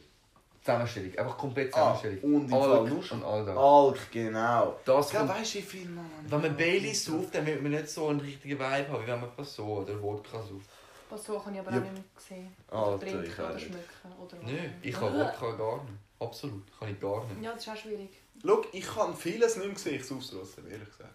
Zusammenstellung, 0.62 1.18
einfach 1.18 1.38
komplett 1.38 1.74
Ah, 1.76 1.94
Zusammenstellung. 1.96 2.36
und 2.36 2.42
im 2.44 2.50
Fall 2.50 2.72
Alk 2.72 3.12
und 3.12 3.24
all 3.26 3.46
das. 3.46 3.58
Alk, 3.58 4.12
genau. 4.12 4.80
Das 4.86 5.12
Ja, 5.12 5.20
kommt, 5.20 5.32
weißt 5.32 5.56
du, 5.56 5.58
wie 5.58 5.62
viel 5.62 5.90
man. 5.90 6.06
wenn 6.30 6.42
man 6.42 6.56
Baileys 6.56 7.04
sauft, 7.06 7.36
dann 7.36 7.46
wird 7.46 7.62
man 7.62 7.72
nicht 7.72 7.90
so 7.90 8.08
einen 8.08 8.22
richtigen 8.22 8.58
Vibe 8.58 8.66
haben, 8.90 9.04
wie 9.04 9.08
wenn 9.08 9.20
man 9.20 9.36
Passo 9.36 9.66
oder 9.82 10.02
Wodka 10.02 10.38
sauft. 10.42 10.70
Was 11.10 11.26
so 11.26 11.38
kann 11.38 11.54
ich 11.54 11.60
aber 11.60 11.72
Ja. 11.72 11.78
auch 11.80 11.82
nicht 11.82 11.94
mehr 11.94 12.04
sehen. 12.18 12.56
Alter, 12.72 12.96
Oder 12.96 13.06
ich 13.08 13.12
trinken 13.14 13.32
auch 13.42 13.46
oder 13.46 13.54
nicht. 13.56 13.66
schmecken. 13.66 14.22
Oder 14.22 14.38
auch 14.38 14.84
ich 14.84 14.94
kann 14.94 15.14
Wodka 15.20 15.52
gar 15.52 15.84
nicht. 15.84 15.94
Absolut, 16.20 16.80
kann 16.80 16.90
ich 16.90 17.00
gar 17.02 17.26
nicht. 17.26 17.42
Ja, 17.44 17.52
das 17.52 17.62
ist 17.64 17.70
auch 17.70 17.76
schwierig. 17.76 18.10
Schau, 18.46 18.62
ich 18.72 18.88
kann 18.88 19.16
vieles 19.16 19.58
nicht 19.58 19.68
mehr 19.68 19.78
sehen, 19.78 19.96
ich 19.96 20.06
sauf's 20.06 20.30
trotzdem, 20.32 20.72
ehrlich 20.72 20.88
gesagt. 20.90 21.14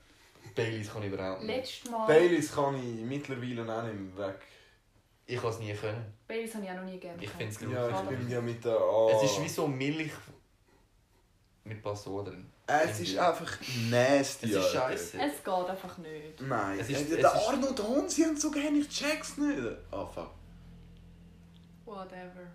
Baileys 0.54 0.92
kann 0.92 1.02
ich 1.04 1.12
überhaupt 1.12 1.42
nicht. 1.42 1.56
Letztes 1.56 1.90
Mal... 1.90 2.06
Baileys 2.06 2.54
kann 2.54 2.74
ich 2.76 3.00
mittlerweile 3.04 3.62
auch 3.78 3.82
nicht 3.84 3.94
mehr 4.16 4.28
weg. 4.28 4.40
Ich 5.30 5.38
kann 5.38 5.50
es 5.50 5.58
nie 5.58 5.74
können. 5.74 6.10
Baileys 6.26 6.54
habe 6.54 6.64
ich 6.64 6.70
auch 6.70 6.76
noch 6.76 6.84
nie 6.84 6.92
gegeben. 6.98 7.18
Ich 7.20 7.28
finde 7.30 7.52
es 7.52 7.60
Ja, 7.60 8.00
ich 8.02 8.08
bin 8.08 8.30
ja 8.30 8.40
mit 8.40 8.64
der. 8.64 8.80
Oh. 8.80 9.10
Es 9.14 9.30
ist 9.30 9.42
wie 9.42 9.48
so 9.48 9.66
Milch 9.68 10.10
mit 11.64 11.82
Passo 11.82 12.22
drin. 12.22 12.50
Es 12.66 12.98
ist 13.00 13.18
einfach 13.18 13.58
nasty. 13.90 14.46
Es 14.50 14.56
ist 14.56 14.72
scheiße. 14.72 15.18
Es 15.20 15.44
geht 15.44 15.54
einfach 15.54 15.98
nicht. 15.98 16.40
Nein, 16.40 16.78
Es 16.80 16.88
ist- 16.88 17.02
es 17.02 17.08
der 17.10 17.18
ist- 17.18 17.48
Arnold 17.48 17.82
Hahn, 17.82 18.08
sie 18.08 18.24
haben 18.24 18.36
so 18.38 18.50
gerne, 18.50 18.78
ich 18.78 18.88
check's 18.88 19.36
nicht. 19.36 19.62
Ah, 19.90 20.06
fuck. 20.06 20.30
Whatever. 21.84 22.46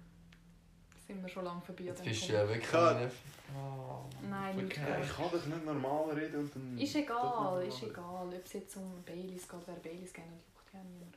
sind 1.05 1.21
wir 1.21 1.29
schon 1.29 1.45
lange 1.45 1.61
vorbei. 1.61 1.81
an 1.81 1.87
Jetzt 1.89 2.03
bist 2.03 2.29
du 2.29 2.33
ja 2.33 2.47
wirklich... 2.47 3.11
Oh. 3.55 4.05
Nein, 4.27 4.55
nicht. 4.55 4.77
Ja, 4.77 4.99
ich 4.99 5.15
kann 5.15 5.25
doch 5.31 5.45
nicht 5.45 5.65
normal 5.65 6.09
reden 6.15 6.37
und 6.39 6.55
dann... 6.55 6.77
Ist 6.77 6.95
egal, 6.95 7.63
ist 7.67 7.83
egal. 7.83 8.27
Ob 8.27 8.45
es 8.45 8.53
jetzt 8.53 8.75
um 8.77 9.03
Baileys 9.05 9.47
geht, 9.47 9.59
wer 9.67 9.75
Baileys 9.75 10.11
gerne 10.13 10.31
hat, 10.31 10.41
juckt 10.55 10.71
gerne 10.71 10.89
niemand. 10.89 11.15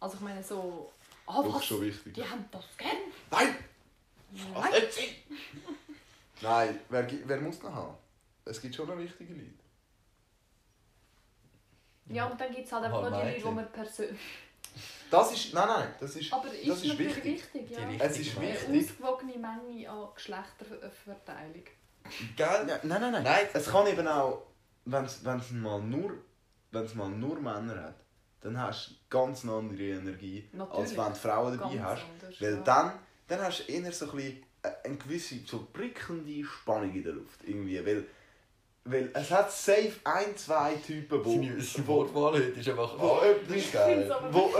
Also 0.00 0.14
ich 0.16 0.20
meine 0.20 0.42
so... 0.42 0.90
Ah, 1.28 1.40
reden. 1.40 1.48
Doch 1.48 1.56
was? 1.56 1.64
schon 1.66 1.82
wichtig. 1.82 2.14
Die 2.14 2.24
haben 2.24 2.44
das 2.50 2.64
gern? 2.76 2.96
Nein! 3.30 3.54
Nein. 4.54 4.72
Nein, 6.40 6.80
wer, 6.88 7.08
wer 7.24 7.40
muss 7.40 7.62
noch 7.62 7.74
haben? 7.74 7.96
Es 8.44 8.60
gibt 8.60 8.74
schon 8.74 8.88
noch 8.88 8.96
wichtige 8.96 9.34
Leute. 9.34 9.52
Ja, 12.06 12.26
und 12.26 12.40
dann 12.40 12.54
gibt 12.54 12.66
es 12.66 12.72
halt 12.72 12.84
einfach 12.84 13.10
noch 13.10 13.20
die 13.20 13.26
Leute, 13.26 13.40
die 13.40 13.50
man 13.50 13.70
persönlich... 13.72 14.18
Das 15.10 15.32
ist... 15.32 15.52
Nein, 15.52 15.68
nein, 15.68 15.94
das 16.00 16.16
ist... 16.16 16.32
Aber 16.32 16.50
ist, 16.52 16.68
das 16.68 16.78
ist 16.82 16.88
natürlich 16.88 17.16
wichtig. 17.16 17.54
wichtig, 17.54 17.70
ja. 17.78 17.90
Es 17.98 18.18
ist 18.18 18.40
richtige 18.40 18.40
Eine 18.40 18.72
wichtig. 18.72 18.90
ausgewogene 18.90 19.38
Menge 19.38 19.90
an 19.90 20.08
Geschlechterverteilung. 20.14 21.64
Gell? 22.36 22.66
Ja, 22.68 22.80
nein, 22.82 23.00
nein, 23.00 23.12
nein, 23.12 23.22
Nein. 23.22 23.46
Es 23.52 23.66
kann 23.66 23.86
eben 23.86 24.08
auch, 24.08 24.46
wenn 24.86 25.04
es 25.04 25.50
mal 25.50 25.80
nur, 25.80 26.14
wenn's 26.70 26.94
mal 26.94 27.10
nur 27.10 27.36
Männer 27.40 27.82
hat, 27.82 27.96
dann 28.40 28.60
hast 28.60 28.90
du 28.90 28.94
ganz 29.10 29.42
eine 29.44 29.52
andere 29.52 29.82
Energie, 29.82 30.48
Natürlich. 30.52 30.78
als 30.80 30.96
wenn 30.96 31.12
du 31.12 31.14
Frauen 31.18 31.58
dabei 31.58 31.74
Ganz 31.76 31.82
hast. 31.88 32.02
anders, 32.22 32.40
Weil 32.40 32.54
ja. 32.54 32.60
dann, 32.60 32.92
dann 33.26 33.40
hast 33.40 33.68
du 33.68 33.72
eher 33.72 33.92
so 33.92 34.04
ein 34.06 34.10
bisschen 34.12 34.42
äh, 34.62 34.68
eine 34.84 34.96
gewisse 34.96 35.34
so 35.46 35.66
prickelnde 35.72 36.44
Spannung 36.44 36.94
in 36.94 37.02
der 37.04 37.12
Luft. 37.14 37.40
Irgendwie. 37.44 37.84
Weil, 37.84 38.04
weil 38.84 39.10
es 39.12 39.30
hat 39.30 39.50
safe 39.52 39.92
ein, 40.04 40.36
zwei 40.36 40.74
Typen, 40.76 41.24
wo... 41.24 41.30
Wo 41.34 41.86
Wortwahl 41.86 42.32
heute 42.34 42.60
ist 42.60 42.68
einfach... 42.68 42.98
wo 42.98 43.18
etwas- 43.20 43.48
das 43.48 43.56
ist 43.56 43.72
geil. 43.72 44.16
Wo. 44.30 44.50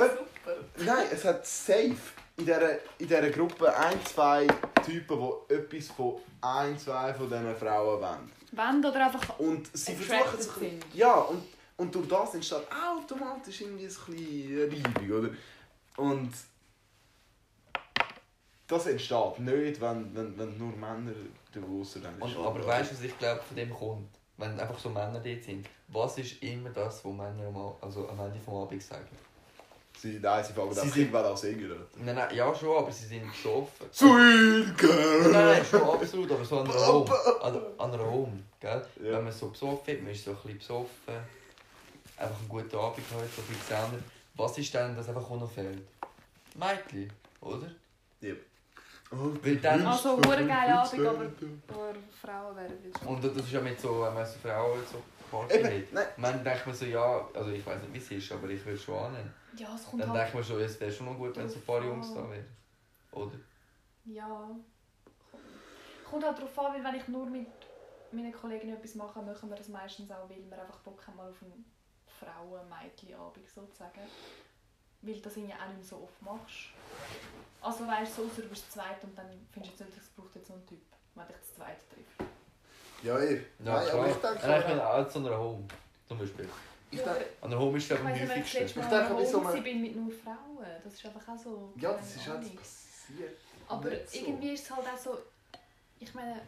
Nein, 0.78 1.06
es 1.12 1.24
hat 1.24 1.46
safe 1.46 1.94
in 2.36 2.44
dieser, 2.46 2.72
in 2.98 3.08
dieser 3.08 3.30
Gruppe 3.30 3.76
ein, 3.76 3.98
zwei 4.04 4.46
Typen, 4.84 5.18
die 5.48 5.54
etwas 5.54 5.88
von 5.88 6.16
ein, 6.40 6.78
zwei 6.78 7.12
von 7.14 7.28
diesen 7.28 7.56
Frauen 7.56 8.00
wollen. 8.00 8.32
Wenn 8.52 8.84
oder 8.84 9.06
einfach 9.06 9.38
Und 9.38 9.68
sie 9.76 9.94
versuchen 9.94 10.40
sich. 10.40 10.72
Ja, 10.94 11.14
und, 11.14 11.42
und 11.78 11.94
durch 11.94 12.08
das 12.08 12.34
entsteht 12.34 12.66
automatisch 12.70 13.62
irgendwie 13.62 13.86
ein 13.86 14.68
bisschen 14.68 14.84
Reibung, 14.94 15.18
oder? 15.18 15.30
Und 15.96 16.32
das 18.66 18.86
entsteht 18.86 19.38
nicht, 19.38 19.80
wenn, 19.80 20.14
wenn, 20.14 20.38
wenn 20.38 20.58
nur 20.58 20.72
Männer 20.76 21.12
da 21.52 21.60
draussen 21.60 22.04
Und, 22.20 22.36
aber 22.36 22.66
weißt 22.66 22.90
du, 22.90 22.94
was 22.96 23.02
ich 23.02 23.18
glaube, 23.18 23.40
von 23.42 23.56
dem 23.56 23.70
kommt? 23.72 24.08
Wenn 24.36 24.58
einfach 24.60 24.78
so 24.78 24.90
Männer 24.90 25.18
dort 25.20 25.42
sind. 25.42 25.66
Was 25.88 26.18
ist 26.18 26.42
immer 26.42 26.70
das, 26.70 27.04
was 27.04 27.12
Männer 27.12 27.46
am, 27.48 27.72
also 27.80 28.08
am 28.08 28.20
Ende 28.20 28.38
des 28.38 28.48
Abends 28.48 28.88
sagen? 28.88 29.08
Sie, 29.96 30.20
nein, 30.20 30.44
sie 30.44 30.52
fangen 30.52 30.72
Sie 30.72 30.88
sind- 30.90 31.12
an 31.12 31.36
singen. 31.36 31.72
oder? 31.72 31.80
Nein, 31.96 32.14
nein, 32.14 32.36
ja 32.36 32.54
schon, 32.54 32.76
aber 32.76 32.92
sie 32.92 33.06
sind 33.06 33.26
besoffen. 33.32 33.86
Sweet 33.92 34.08
Nein, 34.12 34.74
girl! 34.76 35.32
nein, 35.32 35.64
schon 35.64 35.82
absolut, 35.82 36.30
aber 36.30 36.44
so 36.44 36.60
an 36.60 36.70
einer 36.70 36.86
Home. 36.86 37.10
An, 37.42 37.56
an 37.78 37.94
einer 37.94 38.04
Home, 38.08 38.42
gell? 38.60 38.86
Ja. 39.02 39.12
Wenn 39.16 39.24
man 39.24 39.32
so 39.32 39.48
besoffen 39.48 39.94
ist, 39.96 40.02
man 40.04 40.12
ist 40.12 40.24
so 40.24 40.30
ein 40.30 40.36
bisschen 40.36 40.58
besoffen, 40.58 41.14
einfach 42.18 42.38
einen 42.38 42.48
guten 42.48 42.76
Abend 42.76 42.96
gehabt, 43.08 43.34
so 43.34 43.42
viel 43.42 43.56
gesehen. 43.56 44.04
Was 44.34 44.58
ist 44.58 44.72
denn, 44.74 44.94
das 44.96 45.08
einfach 45.08 45.28
auch 45.30 45.40
noch 45.40 45.50
fehlt? 45.50 45.82
Mädchen, 46.54 47.12
oder? 47.40 47.66
Oh, 49.10 49.30
Weil 49.42 49.56
dann- 49.56 49.86
Also, 49.86 50.16
hure 50.18 50.46
geile 50.46 50.80
Abend, 50.80 51.06
aber- 51.06 51.24
Paar 51.66 51.94
Frauen 52.20 52.56
wären. 52.56 52.92
Und 53.06 53.24
das 53.24 53.36
ist 53.36 53.52
ja 53.52 53.60
mit 53.60 53.80
so, 53.80 54.02
wenn 54.02 54.12
man 54.14 54.26
so 54.26 54.38
Frauen 54.38 54.80
so 54.90 55.02
Party 55.30 55.62
hat. 55.62 55.92
Nein. 55.92 56.06
Man 56.18 56.44
denkt 56.44 56.66
man 56.66 56.74
so, 56.74 56.84
ja, 56.84 57.26
also 57.34 57.50
ich 57.50 57.64
weiß 57.64 57.80
nicht, 57.82 57.94
wie 57.94 57.98
es 57.98 58.10
ist, 58.24 58.32
aber 58.32 58.48
ich 58.50 58.64
will 58.66 58.76
schon 58.78 58.98
annehmen. 58.98 59.32
Ja, 59.56 59.74
es 59.74 59.86
kommt 59.86 60.02
Dann 60.02 60.10
halt... 60.10 60.20
denkt 60.20 60.34
man 60.34 60.44
schon, 60.44 60.60
es 60.60 60.78
wäre 60.78 60.92
schon 60.92 61.06
noch 61.06 61.16
gut, 61.16 61.34
wenn 61.36 61.48
so 61.48 61.56
ein 61.56 61.62
paar 61.64 61.82
Jungs 61.82 62.12
da 62.12 62.28
wären. 62.30 62.46
Oder? 63.12 63.32
Ja. 64.04 64.50
Kommt 66.04 66.24
halt 66.24 66.38
darauf 66.38 66.58
an, 66.58 66.74
weil 66.74 66.84
wenn 66.84 67.00
ich 67.00 67.08
nur 67.08 67.26
mit 67.26 67.46
meinen 68.12 68.32
Kollegen 68.32 68.70
etwas 68.74 68.94
mache, 68.94 69.20
machen 69.22 69.48
wir 69.48 69.56
das 69.56 69.68
meistens 69.68 70.10
auch, 70.10 70.28
weil 70.28 70.42
wir 70.50 70.60
einfach 70.60 70.78
Bock 70.80 71.06
haben 71.06 71.16
mal 71.16 71.30
auf 71.30 71.42
einen 71.42 71.64
Frauen-Mädchen-Abend 72.20 73.48
sozusagen. 73.48 74.00
Weil 75.02 75.20
das 75.20 75.36
irgendwie 75.36 75.54
auch 75.54 75.66
nicht 75.68 75.76
mehr 75.78 75.84
so 75.84 75.96
oft 76.02 76.22
machst. 76.22 76.70
Also 77.60 77.86
weißt 77.86 78.18
du, 78.18 78.22
so 78.22 78.28
außer 78.28 78.42
du 78.42 78.48
bist 78.48 78.70
zweit 78.72 79.02
und 79.04 79.16
dann 79.16 79.26
findest 79.52 79.78
du 79.80 79.84
jetzt 79.84 79.94
nicht, 79.94 80.04
es 80.04 80.10
braucht 80.10 80.34
jetzt 80.34 80.48
so 80.48 80.54
einen 80.54 80.66
Typ, 80.66 80.80
wenn 81.14 81.26
dich 81.28 81.36
das 81.36 81.54
zweite 81.54 81.80
trifft. 81.94 82.30
Ja. 83.02 83.18
Ja, 83.20 83.40
Nein, 83.60 83.88
aber 83.92 84.08
ich 84.10 84.18
klar. 84.18 84.32
denke, 84.32 84.48
Nein, 84.48 84.60
ich 84.60 84.66
bin 84.66 84.80
auch 84.80 85.08
zu 85.08 85.18
einer 85.20 85.38
Home, 85.38 85.64
zum 86.08 86.18
Beispiel. 86.18 86.48
ich 86.90 86.98
denke, 87.00 87.26
An 87.40 87.50
der 87.50 87.58
Home 87.60 87.78
ist 87.78 87.84
es 87.84 87.90
Ich 87.92 88.00
am 88.00 88.08
ich 88.14 88.22
häufigsten. 88.22 88.58
Mal 88.58 88.64
Ich 88.66 88.72
denke, 88.74 88.96
an 89.06 89.16
bei 89.16 89.24
so 89.24 89.38
Home 89.38 89.50
einem- 89.50 89.62
bin 89.64 89.82
mit 89.82 89.96
nur 89.96 90.10
Frauen. 90.12 90.66
Das 90.82 90.92
ist 90.94 91.06
einfach 91.06 91.28
auch 91.34 91.38
so... 91.38 91.72
ja, 91.76 91.92
das 91.92 92.16
ist 92.16 92.26
halt 92.26 92.56
passiert. 92.56 93.36
Aber 93.68 93.90
nicht 93.90 94.10
so. 94.10 94.18
irgendwie 94.26 94.52
ist 94.52 94.64
es 94.64 94.70
halt 94.76 94.86
auch 94.88 94.98
so... 94.98 95.18
Ich 96.00 96.12
meine, 96.14 96.40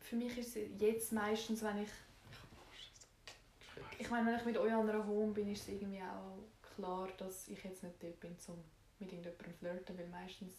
für 0.00 0.16
mich 0.16 0.36
ist 0.36 0.56
es 0.56 0.62
jetzt 0.78 1.12
meistens, 1.12 1.62
wenn 1.62 1.82
ich... 1.82 1.88
Ich 4.00 4.10
meine, 4.10 4.26
wenn 4.26 4.36
ich 4.36 4.44
mit 4.44 4.56
euch 4.56 4.72
an 4.72 4.88
einer 4.88 5.04
Home 5.06 5.32
bin, 5.32 5.50
ist 5.52 5.62
es 5.62 5.68
irgendwie 5.68 6.00
auch 6.00 6.38
klar, 6.76 7.08
dass 7.18 7.48
ich 7.48 7.62
jetzt 7.64 7.82
nicht 7.82 7.96
dort 8.00 8.20
bin, 8.20 8.36
um 8.46 8.62
mit 9.00 9.12
irgendjemandem 9.12 9.54
flirten, 9.58 9.98
weil 9.98 10.08
meistens... 10.08 10.54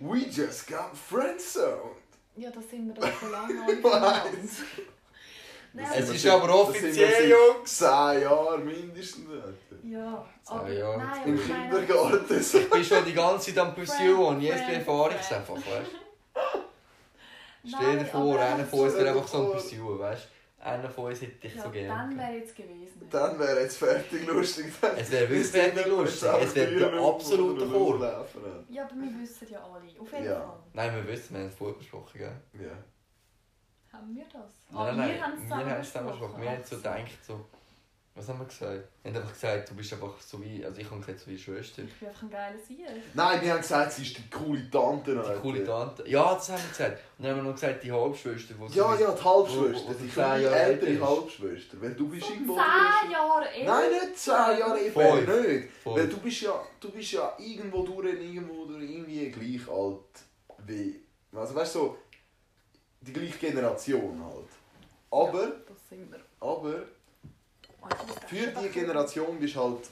We 0.00 0.18
just 0.28 0.68
got 0.68 0.94
friendzoned! 0.94 1.96
Ja, 2.36 2.50
das 2.50 2.68
sind 2.68 2.88
wir 2.88 2.94
doch 2.94 3.10
schon 3.18 3.32
lange 3.32 3.54
alle. 3.84 4.22
Nein, 5.72 5.86
Es 5.96 6.10
ist 6.10 6.26
aber 6.26 6.54
offiziell, 6.54 7.30
Jungs! 7.30 7.76
Zehn 7.76 8.22
Jahre 8.22 8.58
mindestens. 8.58 9.26
Ja, 9.82 10.26
Zwei 10.42 10.54
aber... 10.54 10.72
Jahre 10.72 10.98
Nein, 10.98 11.36
jetzt 11.36 11.50
aber 11.50 11.64
Im. 11.64 11.70
Kindergarten. 11.70 12.42
so. 12.42 12.58
Ich 12.58 12.70
bin 12.70 12.84
schon 12.84 13.04
die 13.04 13.14
ganze 13.14 13.54
Zeit 13.54 13.64
am 13.64 14.18
und 14.20 14.40
jetzt 14.42 14.68
erfahre 14.68 15.14
ich 15.14 15.20
es 15.20 15.32
einfach, 15.32 15.56
weißt 15.56 15.92
du? 15.92 17.68
Stell 17.76 17.98
dir 17.98 18.04
vor, 18.06 18.38
einer 18.38 18.64
von 18.64 18.80
uns 18.80 18.94
wäre 18.94 19.08
einfach 19.10 19.28
so 19.28 19.38
ein. 19.38 19.52
Pursuit, 19.52 19.98
weißt 19.98 20.24
du? 20.24 20.37
Einer 20.60 20.90
von 20.90 21.04
uns 21.06 21.20
hätte 21.22 21.46
ich 21.46 21.54
Ja, 21.54 21.62
so 21.62 21.68
dann 21.68 21.72
gerne. 21.72 22.16
wäre 22.18 22.32
jetzt 22.32 22.56
gewesen. 22.56 23.08
Dann 23.10 23.38
wäre 23.38 23.60
jetzt 23.62 23.76
fertig 23.78 24.26
lustig. 24.26 24.72
Dann 24.80 24.96
Es 24.96 25.10
wäre 25.12 25.28
wirklich 25.30 25.46
fertig 25.46 25.74
nicht 25.76 25.86
lustig. 25.88 26.28
Es 26.42 26.54
wäre 26.56 26.74
der 26.76 26.92
absolute 27.00 27.66
Chor. 27.68 28.00
Ja, 28.68 28.84
aber 28.84 28.94
wir 28.96 29.20
wissen 29.20 29.46
ja 29.50 29.62
alle. 29.62 30.00
Auf 30.00 30.12
jeden 30.12 30.24
Ja. 30.24 30.40
Fall. 30.40 30.58
Nein, 30.72 30.94
wir 30.96 31.06
wissen, 31.06 31.34
wir 31.34 31.40
haben 31.42 31.48
es 31.48 31.54
vorher 31.54 31.76
besprochen, 31.78 32.18
gell? 32.18 32.28
Ah, 32.54 32.62
Ja. 32.62 33.98
Haben 33.98 34.14
wir 34.16 34.24
das? 34.24 34.52
Nein, 34.70 34.96
nein, 34.96 35.10
wir 35.14 35.22
haben 35.24 35.32
es 35.32 35.38
wir 35.38 35.48
zusammen 35.48 35.70
haben 35.70 35.80
es 35.80 35.86
zusammen 35.92 36.08
besprochen. 36.10 36.42
Wir 36.42 36.50
haben 36.50 36.64
so 36.64 36.76
Ach 36.76 36.82
gedacht, 36.82 37.24
so... 37.24 37.46
Was 38.18 38.28
haben 38.28 38.40
wir 38.40 38.46
gesagt? 38.46 38.88
Wir 39.04 39.12
haben 39.12 39.16
einfach 39.20 39.32
gesagt, 39.32 39.70
du 39.70 39.74
bist 39.76 39.92
einfach 39.92 40.20
so 40.20 40.42
wie... 40.42 40.64
Also 40.64 40.80
ich 40.80 40.90
habe 40.90 41.00
gesagt, 41.00 41.20
so 41.20 41.30
wie 41.30 41.38
Schwester. 41.38 41.82
Ich 41.84 41.94
bin 42.00 42.08
einfach 42.08 42.22
ein 42.22 42.30
geiler 42.30 42.58
Sieg. 42.58 42.78
Nein, 43.14 43.40
wir 43.42 43.52
haben 43.52 43.60
gesagt, 43.60 43.92
sie 43.92 44.02
ist 44.02 44.18
die 44.18 44.28
coole 44.28 44.68
Tante. 44.70 45.12
Die 45.12 45.18
Alter. 45.18 45.40
coole 45.40 45.64
Tante. 45.64 46.08
Ja, 46.08 46.34
das 46.34 46.48
haben 46.48 46.60
wir 46.62 46.68
gesagt. 46.68 46.98
Und 47.16 47.24
dann 47.24 47.30
haben 47.30 47.44
wir 47.44 47.50
noch 47.50 47.54
gesagt, 47.54 47.84
die 47.84 47.92
Halbschwester, 47.92 48.54
die 48.54 48.68
so 48.72 48.78
Ja, 48.80 48.98
wie- 48.98 49.02
ja, 49.02 49.10
die 49.12 49.24
Halbschwester. 49.24 49.88
wo- 49.88 49.88
wo 49.88 49.92
Die 50.02 50.08
kleine 50.08 50.46
ältere 50.48 50.90
ist. 50.90 51.00
Halbschwester. 51.02 51.80
Weil 51.80 51.94
du 51.94 52.08
bist 52.08 52.26
So 52.26 52.32
irgendwo... 52.32 52.54
zehn 52.54 53.10
Jahre 53.12 53.48
älter. 53.50 53.72
Nein, 53.72 53.90
nicht 53.92 54.18
zehn 54.18 54.32
Jahre 54.32 54.80
älter. 54.80 55.00
Fünf. 55.00 55.28
Nicht. 55.46 55.70
Fünf. 55.82 55.96
Weil 55.96 56.08
du 56.08 56.16
bist 56.18 56.40
ja, 56.40 56.66
du 56.80 56.90
bist 56.90 57.12
ja 57.12 57.36
irgendwo 57.38 57.82
durch, 57.84 58.14
irgendwo 58.20 58.64
durch 58.64 58.82
irgendwie 58.82 59.30
gleich 59.30 59.68
alt 59.70 60.00
wie... 60.66 61.00
Also 61.32 61.54
weißt 61.54 61.74
du, 61.76 61.78
so... 61.78 61.98
Die 63.00 63.12
gleiche 63.12 63.38
Generation 63.38 64.20
halt. 64.24 64.48
Aber, 65.10 65.42
Ja, 65.44 65.52
das 65.68 65.88
sind 65.88 66.10
wir. 66.10 66.18
aber... 66.40 66.48
Oh, 66.50 66.64
ich 66.72 66.74
muss 66.74 66.82
das 66.82 67.67
Für 68.26 68.46
die. 68.62 68.68
Generation 68.68 69.38
bist 69.38 69.54
du 69.56 69.60
halt 69.60 69.88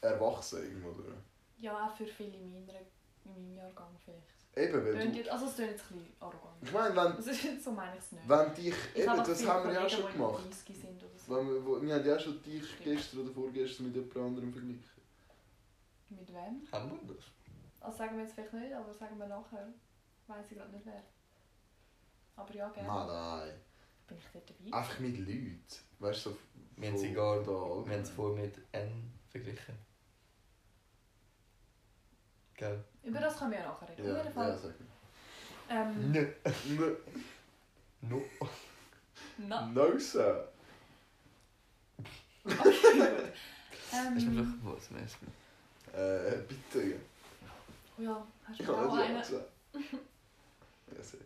erwachsen 0.00 0.62
irgendwo 0.62 0.90
durch. 0.92 1.14
Ja, 1.58 1.86
auch 1.86 1.96
für 1.96 2.06
viele 2.06 2.36
in, 2.36 2.52
meiner, 2.52 2.78
in 3.24 3.32
meinem 3.32 3.54
Jahrgang 3.56 3.88
vielleicht. 4.04 4.22
Eben, 4.54 4.84
weil 4.84 4.92
Tönt 4.92 5.14
du... 5.14 5.18
jetzt- 5.18 5.30
Also 5.30 5.46
es 5.46 5.54
klingt 5.54 5.70
jetzt 5.70 5.84
ein 5.90 5.96
bisschen 5.98 6.12
arrogant. 6.20 6.56
Ich 6.62 6.72
meine, 6.72 6.90
wenn, 6.94 7.12
Also, 7.16 7.30
so 7.64 7.72
meine 7.72 7.96
ich 7.96 8.02
es 8.04 8.12
nicht. 8.12 8.28
wenn 8.28 8.54
dich... 8.54 8.74
Ich 8.94 9.00
Eben, 9.00 9.10
habe 9.10 9.22
das 9.30 9.46
haben 9.46 9.68
wir 9.68 9.74
ja 9.74 9.88
schon 9.88 10.12
gemacht. 10.12 10.44
30 10.44 10.76
sind 10.76 11.02
oder 11.02 11.18
so. 11.18 11.36
Wenn 11.36 11.48
wir, 11.48 11.64
wo, 11.66 11.80
wir 11.82 11.94
haben 11.94 12.04
ja 12.06 12.16
auch 12.16 12.20
schon 12.20 12.42
dich 12.42 12.62
gestern 12.84 13.20
oder 13.20 13.30
vorgestern 13.32 13.86
mit 13.86 13.94
jemand 13.96 14.16
anderem 14.16 14.52
verglichen. 14.52 14.84
Mit 16.10 16.28
wem? 16.28 16.66
Haben 16.70 16.90
wir 17.06 17.14
das? 17.14 17.24
Also 17.80 17.98
sagen 17.98 18.16
wir 18.16 18.24
jetzt 18.24 18.34
vielleicht 18.34 18.52
nicht, 18.52 18.74
aber 18.74 18.92
sagen 18.92 19.18
wir 19.18 19.26
nachher. 19.26 19.68
Weiß 20.26 20.44
ich 20.50 20.56
gerade 20.58 20.70
nicht 20.72 20.84
wer. 20.86 21.02
Aber 22.36 22.54
ja, 22.54 22.68
gerne. 22.68 22.88
Nein, 22.88 23.06
nein. 23.06 23.54
Bin 24.06 24.18
ich 24.18 24.24
dort 24.32 24.50
dabei? 24.50 24.76
Einfach 24.78 24.98
mit 25.00 25.18
Leuten. 25.18 25.62
Weißt 25.98 26.26
du, 26.26 26.30
so... 26.30 26.36
Wir 26.82 26.88
haben 26.90 26.96
von 26.98 27.06
sie 27.06 27.12
gar... 27.14 27.38
da 27.40 27.46
Wir 27.46 27.92
haben 27.94 28.02
es 28.02 28.10
vorher 28.10 28.44
mit 28.44 28.58
N 28.72 29.12
verglichen. 29.30 29.74
Gell? 32.56 32.84
Über 33.02 33.20
das 33.20 33.38
können 33.38 33.50
wir 33.52 33.58
ja 33.58 33.66
nachher 33.68 33.88
reden. 33.88 34.04
Ja, 34.06 34.12
Auf 34.14 34.24
jeden 34.24 34.34
Fall. 34.34 34.48
ja, 35.68 35.76
mal. 35.76 35.86
Ähm, 35.92 36.12
Nö. 36.12 36.96
No, 38.02 38.16
No. 38.18 38.22
na, 39.38 39.66
no, 39.68 39.96
sir. 39.98 40.48
okay, 42.44 42.54
gut. 42.64 43.32
Hast 43.90 44.16
du 44.26 44.30
Ähm, 44.30 44.60
doch 44.62 44.74
was 44.74 44.90
meinst 44.90 45.16
du? 45.20 45.96
Äh, 45.96 46.42
bitte. 46.48 46.98
oh 47.98 48.02
ja, 48.02 48.26
hast 48.44 48.60
Ich 48.60 48.66
du 48.66 48.72
kann 48.72 48.86
auch 48.88 48.96
nicht 48.96 48.98
ja 48.98 49.04
einen? 49.04 49.20
gesagt. 49.20 49.50
Ja, 50.96 51.02
sehr. 51.02 51.20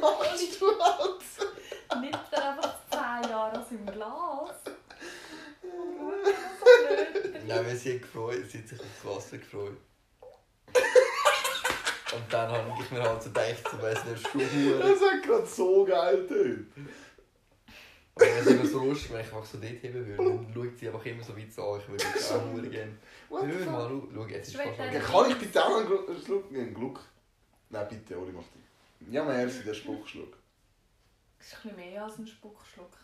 Machst 0.00 0.60
du 0.60 0.66
das? 0.78 1.46
Nimmt 2.00 2.18
er 2.32 2.50
einfach 2.50 2.74
10 2.90 3.30
Jahre 3.30 3.60
aus 3.60 3.68
dem 3.68 3.86
Glas? 3.86 4.50
Nein, 7.46 7.66
weil 7.66 7.76
sie 7.76 7.98
gefreut, 8.00 8.44
sie 8.50 8.58
hat 8.58 8.68
sich 8.68 8.80
aufs 8.80 9.04
Wasser 9.04 9.38
gefreut. 9.38 9.76
Und 12.14 12.32
dann 12.32 12.50
habe 12.50 12.72
ich 12.82 12.90
mir 12.90 13.02
halt 13.02 13.22
so 13.22 13.28
gedacht, 13.30 13.68
so 13.70 13.82
weiss 13.82 14.04
nicht, 14.04 14.26
schon 14.28 14.40
Huren. 14.40 14.80
Das 14.80 15.00
hat 15.00 15.22
gerade 15.22 15.46
so 15.46 15.84
geil 15.84 16.26
tönt. 16.26 16.72
Aber 18.14 18.26
es 18.26 18.46
ist 18.46 18.50
immer 18.52 18.66
so 18.66 18.78
lustig, 18.84 19.12
wenn 19.12 19.20
ich 19.20 19.26
einfach 19.26 19.44
so 19.44 19.58
dort 19.58 19.72
heben 19.82 20.06
würde. 20.06 20.16
Dann 20.16 20.54
schaut 20.54 20.78
sie 20.78 20.86
einfach 20.88 21.04
immer 21.04 21.22
so 21.22 21.36
weit 21.36 21.42
an. 21.42 21.80
Ich 21.80 21.88
würde 21.88 22.04
jetzt 22.14 22.32
auch 22.32 22.42
Huren 22.44 22.70
gerne. 22.70 22.92
Hör 23.28 23.70
mal, 23.70 24.02
schau, 24.14 24.26
jetzt 24.26 24.48
ist 24.48 24.56
fast 24.56 24.78
dir- 24.78 25.00
schon. 25.02 25.12
Kann 25.22 25.30
ich 25.30 25.38
bitte 25.38 25.64
auch 25.64 25.76
einen 25.76 26.24
Schluck 26.24 26.50
nehmen? 26.50 26.74
Gluck? 26.74 27.00
Nein, 27.68 27.86
bitte, 27.90 28.18
Oli, 28.18 28.32
mach 28.32 28.44
die. 28.54 29.12
Ja, 29.12 29.22
merci, 29.24 29.62
der 29.64 29.74
Spuckschluck. 29.74 30.34
Das 31.38 31.46
ist 31.48 31.54
ein 31.54 31.62
bisschen 31.62 31.76
mehr 31.76 32.04
als 32.04 32.18
ein 32.18 32.26
Spuckschluck. 32.26 32.96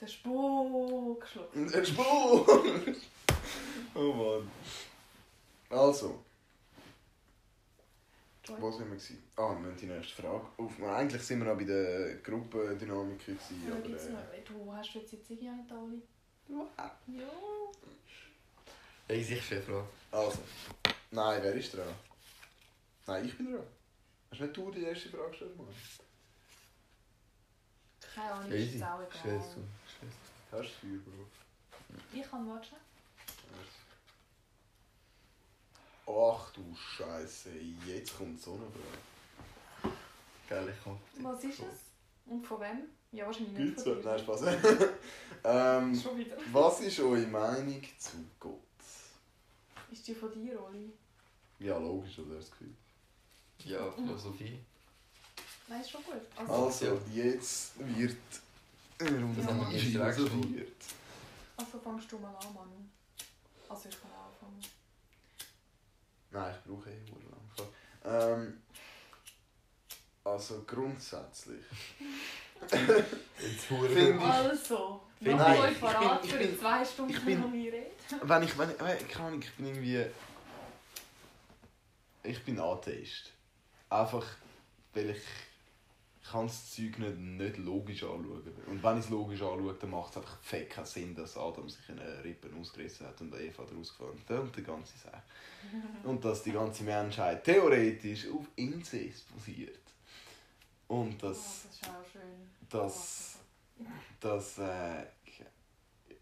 Der 0.00 0.06
Spuckschluck. 0.06 1.54
Ein 1.54 1.86
Spuck! 1.86 2.48
oh 3.94 4.12
Mann. 4.12 4.50
Also, 5.70 6.24
wo 8.58 8.70
sind 8.70 8.88
wir? 8.90 8.96
Gewesen? 8.96 9.22
Ah, 9.36 9.54
wir 9.60 9.70
haben 9.70 9.76
die 9.76 9.86
nächste 9.86 10.22
Frage. 10.22 10.46
Auf, 10.56 10.82
eigentlich 10.82 11.22
sind 11.22 11.38
wir 11.40 11.46
noch 11.46 11.58
bei 11.58 11.64
der 11.64 12.16
Gruppendynamik. 12.16 13.24
Gewesen, 13.24 13.68
Ja, 13.68 13.74
aber, 13.74 14.34
äh, 14.34 14.42
du 14.42 14.72
hast 14.72 14.94
jetzt 14.94 15.12
die 15.12 15.22
Ziege 15.22 15.52
nicht, 15.52 15.70
Oli? 15.70 16.02
Ja. 16.48 16.90
Hey, 19.06 19.20
ich 19.20 19.44
stelle 19.44 19.62
Frage. 19.62 19.86
Also, 20.10 20.38
nein, 21.10 21.42
wer 21.42 21.54
ist 21.54 21.74
dran? 21.74 21.94
Nein, 23.06 23.24
ich 23.26 23.36
bin 23.36 23.52
dran. 23.52 23.66
Hast 24.30 24.40
nicht 24.40 24.56
du 24.56 24.70
die 24.70 24.82
erste 24.84 25.08
Frage 25.08 25.30
gestellt, 25.30 25.56
Mann? 25.56 25.66
Keine 28.14 28.32
Ahnung, 28.32 28.52
ist 28.52 28.74
jetzt 28.74 28.82
auch 28.82 29.00
egal. 29.00 29.10
du. 29.22 29.38
Hast 29.40 29.56
du 30.02 30.56
das 30.56 30.66
Feuer, 30.66 30.98
Bro? 31.04 31.26
Ich 32.12 32.30
kann 32.30 32.48
warten. 32.48 32.76
Ach 36.06 36.52
du 36.52 36.74
Scheiße, 36.74 37.50
jetzt 37.86 38.16
kommt 38.16 38.40
so 38.40 38.54
eine 38.54 38.66
Frage. 38.70 39.94
Geil, 40.48 40.74
ich 40.76 40.82
komme. 40.82 40.98
Was 41.20 41.44
ist 41.44 41.60
es? 41.60 41.84
Und 42.26 42.44
von 42.44 42.60
wem? 42.60 42.82
Ja, 43.12 43.26
wahrscheinlich 43.26 43.52
nicht 43.52 43.86
dir. 43.86 43.96
Nein, 44.04 44.18
Spaß. 44.18 44.42
ähm, 45.44 46.00
Schon 46.02 46.18
wieder. 46.18 46.36
was 46.52 46.80
ist 46.80 47.00
eure 47.00 47.26
Meinung 47.26 47.82
zu 47.98 48.16
Gott? 48.38 48.58
Ist 49.90 50.06
die 50.06 50.14
von 50.14 50.32
dir, 50.32 50.60
Oli? 50.62 50.92
Ja, 51.58 51.78
logisch, 51.78 52.18
oder 52.20 52.36
das 52.36 52.50
Gefühl. 52.50 52.74
Ja, 53.64 53.90
Philosophie. 53.92 54.58
Nein, 55.68 55.80
ist 55.80 55.90
schon 55.90 56.02
gut. 56.04 56.14
Also, 56.36 57.00
jetzt 57.12 57.72
wird 57.78 58.16
Runde 59.00 59.34
Das 59.40 59.46
haben 59.46 59.60
wir 59.60 59.78
gestern 59.78 60.02
auch 60.08 60.12
philosophiert. 60.14 60.72
Also 61.56 61.78
fangst 61.78 62.10
du 62.12 62.18
mal 62.18 62.34
an, 62.34 62.54
Manu. 62.54 62.76
Also 63.68 63.88
ich 63.88 64.00
kann 64.00 64.10
auch 64.10 64.26
anfangen. 64.32 64.60
Nein, 66.32 66.54
ich 66.58 66.70
brauche 66.70 66.90
eh 66.90 66.98
sehr 67.04 68.32
lang. 68.32 68.40
Ähm, 68.42 68.62
also 70.24 70.62
grundsätzlich. 70.66 71.64
Jetzt 72.70 73.70
Huren. 73.70 73.88
Find 73.90 74.16
ich- 74.16 74.26
Also, 74.28 75.00
Find 75.22 75.38
macht 75.38 75.54
ich- 75.54 75.60
euch 75.60 75.72
ich 75.72 75.80
parat 75.80 76.26
für 76.26 76.36
ich 76.42 76.48
bin- 76.50 76.58
zwei 76.58 76.84
Stunden, 76.84 77.12
ich 77.12 77.24
bin- 77.24 77.42
wo 77.44 77.52
wir 77.52 77.72
reden. 77.72 77.90
Wenn 78.22 78.42
ich, 78.42 78.58
wenn 78.58 78.70
ich, 78.70 78.76
ich, 79.02 79.08
keine 79.08 79.26
Ahnung, 79.28 79.42
ich 79.42 79.52
bin 79.54 79.66
irgendwie, 79.66 80.04
ich 82.24 82.44
bin 82.44 82.58
Atheist. 82.58 83.32
Einfach, 83.90 84.24
weil 84.94 85.10
ich, 85.10 85.22
kann 86.30 86.46
das 86.46 86.70
Zeug 86.74 86.98
nicht, 86.98 87.18
nicht 87.18 87.56
logisch 87.58 88.02
anschauen. 88.04 88.42
Und 88.66 88.82
wenn 88.82 88.98
ich 88.98 89.04
es 89.04 89.10
logisch 89.10 89.42
anschaue, 89.42 89.74
dann 89.74 89.90
macht 89.90 90.10
es 90.12 90.16
einfach 90.18 90.38
fett 90.42 90.70
keinen 90.70 90.86
Sinn, 90.86 91.14
dass 91.14 91.36
Adam 91.36 91.68
sich 91.68 91.88
eine 91.88 92.22
Rippen 92.22 92.58
ausgerissen 92.60 93.06
hat 93.06 93.20
und 93.20 93.34
Eva 93.34 93.64
daraus 93.64 93.90
gefahren 93.90 94.20
hat. 94.28 94.38
Und 94.38 94.56
die 94.56 94.62
ganze 94.62 94.96
Sache. 94.96 95.22
Und 96.04 96.24
dass 96.24 96.42
die 96.42 96.52
ganze 96.52 96.84
Menschheit 96.84 97.44
theoretisch 97.44 98.26
auf 98.28 98.46
Inzest 98.56 99.34
basiert. 99.34 99.76
Und 100.88 101.22
Oh, 101.22 101.26
dass, 101.28 101.64
das 101.64 101.72
ist 101.72 101.84
auch 101.84 102.10
schön. 102.10 102.68
dass, 102.68 103.38
dass 104.20 104.58
äh, 104.58 105.06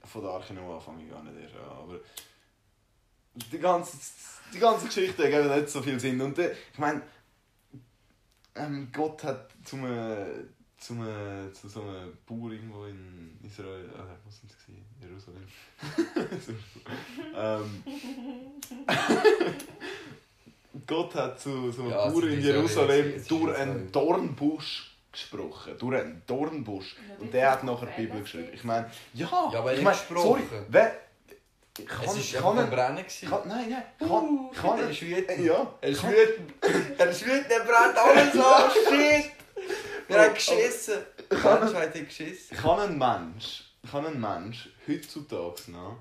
von 0.04 0.22
der 0.22 0.30
Arche 0.30 0.54
Noah 0.54 0.80
fange 0.80 1.04
ich 1.04 1.10
gar 1.10 1.22
nicht 1.22 1.40
erst 1.40 1.54
an. 1.54 1.70
Aber 1.70 2.00
die 3.34 3.58
ganze, 3.58 3.96
die 4.52 4.58
ganze 4.58 4.86
Geschichte 4.86 5.30
ergibt 5.30 5.54
nicht 5.54 5.68
so 5.68 5.82
viel 5.82 6.00
Sinn. 6.00 6.20
Und 6.20 6.38
äh, 6.38 6.54
ich 6.72 6.78
meine, 6.78 7.02
ähm, 8.58 8.88
Gott 8.92 9.22
hat 9.24 9.50
zu 9.64 9.76
einem, 9.76 10.48
zu, 10.78 10.94
einem, 10.94 11.52
zu 11.54 11.68
so 11.68 11.82
einem 11.82 12.12
Bauer 12.26 12.52
irgendwo 12.52 12.84
in 12.84 13.38
Israel, 13.44 13.84
äh, 13.84 13.98
wo 14.24 14.30
sind 14.30 14.50
sie? 14.66 14.82
Jerusalem. 15.00 15.46
ähm, 17.36 17.82
Gott 20.86 21.14
hat 21.14 21.40
zu 21.40 21.70
so 21.70 21.82
einem 21.82 21.90
Ja, 21.90 22.08
Bauer 22.08 22.22
es 22.24 22.32
in 22.34 22.40
Jerusalem 22.40 23.14
ist 23.14 23.30
durch 23.30 23.56
einen 23.56 23.90
Dornbusch 23.92 24.96
gesprochen. 25.12 25.74
Durch 25.78 26.00
einen 26.00 26.22
Dornbusch. 26.26 26.96
Ja, 26.96 27.22
Und 27.22 27.32
der 27.34 27.50
hat 27.52 27.64
nachher 27.64 27.86
die 27.96 28.02
Bibel 28.02 28.20
geschrieben. 28.20 28.48
Ich 28.52 28.64
meine, 28.64 28.90
ja, 29.14 29.26
Ja, 29.52 29.58
aber 29.60 29.74
ich 29.74 29.82
meine, 29.82 29.96
gesprochen. 29.96 30.22
sorry, 30.22 30.42
wer, 30.68 30.92
kann, 31.86 32.04
Es 32.18 32.34
war 32.34 32.42
kann, 32.54 32.58
ein- 32.64 32.70
Brennen. 32.70 32.96
gewesen. 32.98 33.28
kann, 33.28 33.48
nein, 33.48 33.70
nein, 33.70 33.84
kann, 34.08 34.50
kann, 34.52 34.78
er 34.80 34.90
ist 34.90 35.02
wütend. 35.02 35.40
ja, 35.44 35.74
Er 35.80 35.88
ist 35.90 36.00
kann- 36.00 36.10
wütend. 36.12 36.52
Er 36.98 37.10
ist 37.10 37.24
wütend, 37.26 37.50
er 37.50 37.60
brennt 37.60 37.96
alles 37.96 38.36
an. 38.44 38.70
Shit. 38.88 39.30
Wir 40.08 40.20
haben 40.22 40.34
geschissen. 40.34 40.94
Die 41.30 41.34
Menschheit 41.34 41.94
hat 41.94 42.06
geschissen. 42.06 42.56
kann 42.56 42.80
ein 42.80 42.98
Mensch, 42.98 43.64
kann 43.90 44.06
ein 44.06 44.20
Mensch 44.20 44.68
heutzutage 44.86 45.70
noch, 45.70 45.98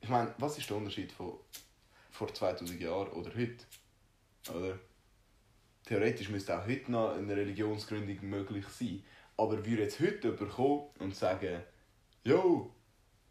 ich 0.00 0.08
meine, 0.08 0.32
was 0.38 0.56
ist 0.58 0.68
der 0.70 0.76
Unterschied 0.76 1.10
von 1.12 1.32
vor 2.10 2.32
2000 2.32 2.80
Jahren 2.80 3.08
oder 3.12 3.30
heute? 3.34 3.64
Oder? 4.54 4.78
Theoretisch 5.86 6.28
müsste 6.28 6.56
auch 6.58 6.66
heute 6.66 6.90
noch 6.92 7.16
eine 7.16 7.34
Religionsgründung 7.36 8.18
möglich 8.22 8.64
sein. 8.68 9.02
Aber 9.36 9.56
würde 9.66 9.82
jetzt 9.82 9.98
heute 10.00 10.28
jemand 10.28 10.52
kommen 10.52 10.86
und 11.00 11.16
sagen, 11.16 11.62
Jo, 12.22 12.70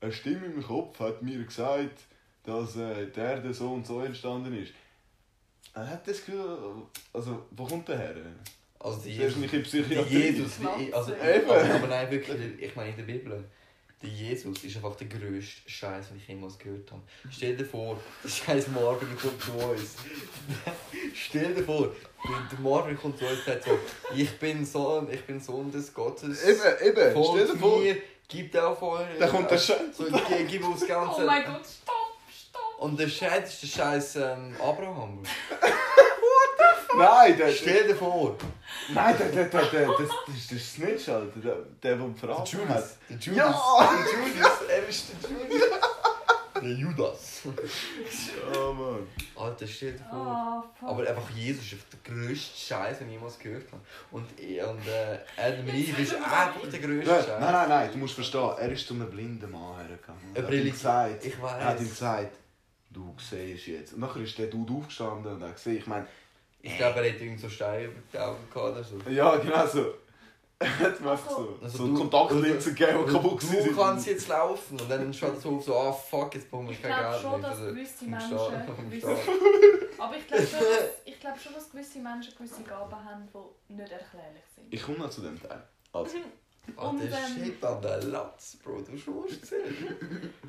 eine 0.03 0.11
Stimme 0.11 0.45
im 0.45 0.61
Kopf 0.61 0.99
hat 0.99 1.21
mir 1.21 1.43
gesagt, 1.43 1.99
dass 2.43 2.75
äh, 2.75 3.07
die 3.07 3.19
Erde 3.19 3.53
so 3.53 3.71
und 3.71 3.87
so 3.87 4.01
entstanden 4.01 4.53
ist. 4.61 4.73
Er 5.73 5.89
hat 5.89 6.07
das 6.07 6.23
Gefühl, 6.23 6.57
also 7.13 7.45
wo 7.51 7.65
kommt 7.65 7.87
der 7.87 7.97
her? 7.97 8.15
Also 8.79 8.99
die 8.99 9.11
Jesus. 9.11 9.37
nicht 9.37 9.53
in 9.53 9.63
Die 9.63 9.69
Psychiatrie. 9.69 10.13
Jesus, 10.13 10.51
die, 10.59 10.93
also, 10.93 11.13
Eben. 11.13 11.49
aber, 11.49 11.75
aber 11.75 11.87
nein, 11.87 12.11
wirklich, 12.11 12.37
ich 12.59 12.75
meine 12.75 12.89
in 12.89 12.97
der 12.97 13.03
Bibel, 13.03 13.43
der 14.01 14.09
Jesus 14.09 14.61
ist 14.61 14.75
einfach 14.75 14.95
der 14.97 15.07
grösste 15.07 15.69
Scheiß, 15.69 16.09
den 16.09 16.17
ich 16.17 16.27
jemals 16.27 16.59
gehört 16.59 16.91
habe. 16.91 17.01
Stell 17.31 17.55
dir 17.55 17.65
vor, 17.65 17.97
der 18.21 18.29
Scheiß 18.29 18.67
Marvin 18.67 19.07
kommt 19.17 19.41
zu 19.41 19.51
uns. 19.53 19.95
Stell 21.13 21.53
dir 21.55 21.63
vor, 21.63 21.95
der, 22.51 22.59
Marvin 22.59 22.97
kommt 22.97 23.17
zu 23.17 23.25
uns 23.25 23.37
und 23.39 23.45
sagt 23.45 23.63
so, 23.63 23.79
ich 24.13 24.37
bin 24.37 24.65
Sohn, 24.65 25.09
ich 25.09 25.21
bin 25.23 25.39
Sohn 25.39 25.71
des 25.71 25.93
Gottes. 25.93 26.43
Eben, 26.43 26.59
eben, 26.85 27.23
stell 27.23 27.47
dir 27.47 27.57
vor, 27.57 27.79
mir, 27.79 27.95
gib 28.27 28.51
dir 28.51 28.67
auf 28.67 28.81
eure... 28.81 29.07
da 29.19 29.27
kommt 29.27 29.49
der 29.51 29.57
Scheiß. 29.57 29.97
So, 29.97 30.05
gib, 30.47 30.61
das 30.61 30.87
Ganze. 30.87 31.21
Oh 31.21 31.25
mein 31.25 31.45
Gott, 31.45 31.61
stopp, 31.65 32.17
stopp! 32.29 32.79
Und 32.79 32.99
der 32.99 33.07
Scheiß 33.07 33.53
ist 33.53 33.63
der 33.63 33.67
Scheiß 33.67 34.15
ähm, 34.17 34.55
Abraham. 34.61 35.23
Nein, 36.95 37.37
der, 37.37 37.47
der, 37.47 37.55
Stell 37.55 37.87
dir 37.87 37.95
vor, 37.95 38.37
nein, 38.89 39.15
der, 39.17 39.29
der, 39.29 39.45
der, 39.45 39.65
der, 39.65 39.87
das, 39.87 40.09
das 40.27 40.35
ist 40.35 40.51
der 40.51 40.59
Snitch, 40.59 41.09
Alter, 41.09 41.39
der, 41.39 41.55
der, 41.81 41.95
der 41.95 42.05
der 42.05 42.15
verraten 42.15 42.41
hat. 42.41 42.51
Judas. 42.51 42.97
Der 43.09 43.17
Judas. 43.17 43.55
Ja! 43.55 43.89
Der 43.89 44.33
Judas. 44.33 44.61
Er 44.67 44.87
ist 44.87 45.05
der 45.23 45.29
Judas. 45.31 45.92
Der 46.63 46.71
Judas. 46.73 47.41
Oh 48.55 48.73
Mann. 48.73 49.07
Alter, 49.35 49.67
stell 49.67 49.93
dir 49.93 50.03
vor. 50.09 50.63
Fuck. 50.79 50.89
Aber 50.89 51.07
einfach 51.07 51.29
Jesus 51.31 51.65
ist 51.65 51.73
einfach 51.73 51.85
der 52.05 52.13
grösste 52.13 52.57
Scheiß, 52.57 52.97
den 52.99 53.07
ich 53.09 53.13
jemals 53.15 53.37
gehört 53.39 53.65
habe. 53.71 53.81
Und, 54.11 54.25
er- 54.39 54.69
und 54.69 54.79
äh, 54.87 55.19
Adam 55.37 55.67
Eve 55.67 56.01
ist 56.01 56.15
einfach 56.15 56.61
der 56.71 56.79
grösste 56.79 57.11
Nein, 57.11 57.23
Scheiß. 57.25 57.39
nein, 57.39 57.69
nein, 57.69 57.89
du 57.91 57.97
musst 57.97 58.13
verstehen, 58.15 58.51
er 58.59 58.71
ist 58.71 58.87
zu 58.87 58.93
einem 58.93 59.09
blinden 59.09 59.51
Mann 59.51 59.77
hergegangen. 59.77 60.21
Eine 60.33 60.37
Er 60.37 60.43
hat 60.43 60.49
ihm 60.53 60.59
Brille- 60.59 60.71
gesagt, 60.71 61.25
Ich 61.25 61.33
er 61.37 61.65
hat 61.65 61.79
ihm 61.79 61.83
weiß. 61.85 61.89
gesagt, 61.89 62.37
du 62.91 63.15
siehst 63.17 63.67
jetzt. 63.67 63.93
Und 63.93 63.99
nachher 64.01 64.21
ist 64.21 64.37
der 64.37 64.47
Dude 64.47 64.73
aufgestanden 64.73 65.33
und 65.33 65.43
hat 65.43 65.55
gesehen, 65.55 65.77
ich 65.77 65.87
meine, 65.87 66.07
Ich 66.61 66.77
glaube, 66.77 67.01
er 67.05 67.13
hat 67.13 67.19
irgend 67.21 67.39
so 67.41 67.49
Steine 67.49 67.85
über 67.85 67.99
die 68.13 68.17
Augen 68.19 68.37
gehabt 68.53 68.71
oder 68.71 68.83
so. 68.83 68.97
ja, 69.09 69.35
genau 69.37 69.67
so. 69.67 69.95
Hat 70.63 70.99
mir 71.01 71.11
einfach 71.11 71.29
so, 71.29 71.57
Also 71.61 71.77
so 71.77 71.87
du- 71.87 71.93
Kontaktlinsen 71.97 72.75
gegeben, 72.75 72.99
die 72.99 73.05
Du, 73.05 73.13
kaputt 73.13 73.43
du 73.43 73.75
kannst 73.75 74.07
jetzt 74.07 74.27
laufen 74.27 74.79
und 74.79 74.89
dann 74.89 75.13
schaut 75.13 75.37
es 75.37 75.45
auf 75.45 75.63
so, 75.63 75.75
ah 75.77 75.91
fuck, 75.93 76.33
jetzt 76.35 76.49
brauchen 76.49 76.65
wir 76.67 76.73
Ich 76.73 76.81
kein 76.81 76.91
glaube 76.93 77.09
Geld 77.11 77.21
schon, 77.21 77.31
mehr. 77.41 77.49
dass 77.49 77.59
Also, 77.59 77.71
gewisse 77.73 78.05
Menschen 78.05 78.29
Staat- 78.39 78.65
vom 78.65 78.89
gewisse- 78.89 79.07
Staat. 79.17 79.99
Aber 79.99 80.17
ich 80.17 80.27
glaube 80.27 80.47
schon, 80.47 80.59
dass, 80.59 80.89
ich 81.05 81.19
glaube 81.19 81.39
schon, 81.39 81.53
dass 81.53 81.71
gewisse 81.71 81.99
Menschen 81.99 82.33
gewisse 82.37 82.61
Gaben 82.63 82.95
haben, 83.05 83.27
die 83.67 83.73
nicht 83.73 83.91
erklärlich 83.91 84.43
sind. 84.55 84.73
Ich 84.73 84.83
komme 84.83 84.97
noch 84.99 85.09
zu 85.09 85.21
dem 85.21 85.41
Teil. 85.41 85.63
Also, 85.91 86.17
Und, 86.77 86.99
der 87.01 87.09
ähm, 87.11 87.43
Shit 87.43 87.63
an 87.65 87.81
der 87.81 88.01
Latz, 88.03 88.55
Bro, 88.63 88.81
du 88.83 88.97
schwörst 88.97 89.43
es 89.43 89.49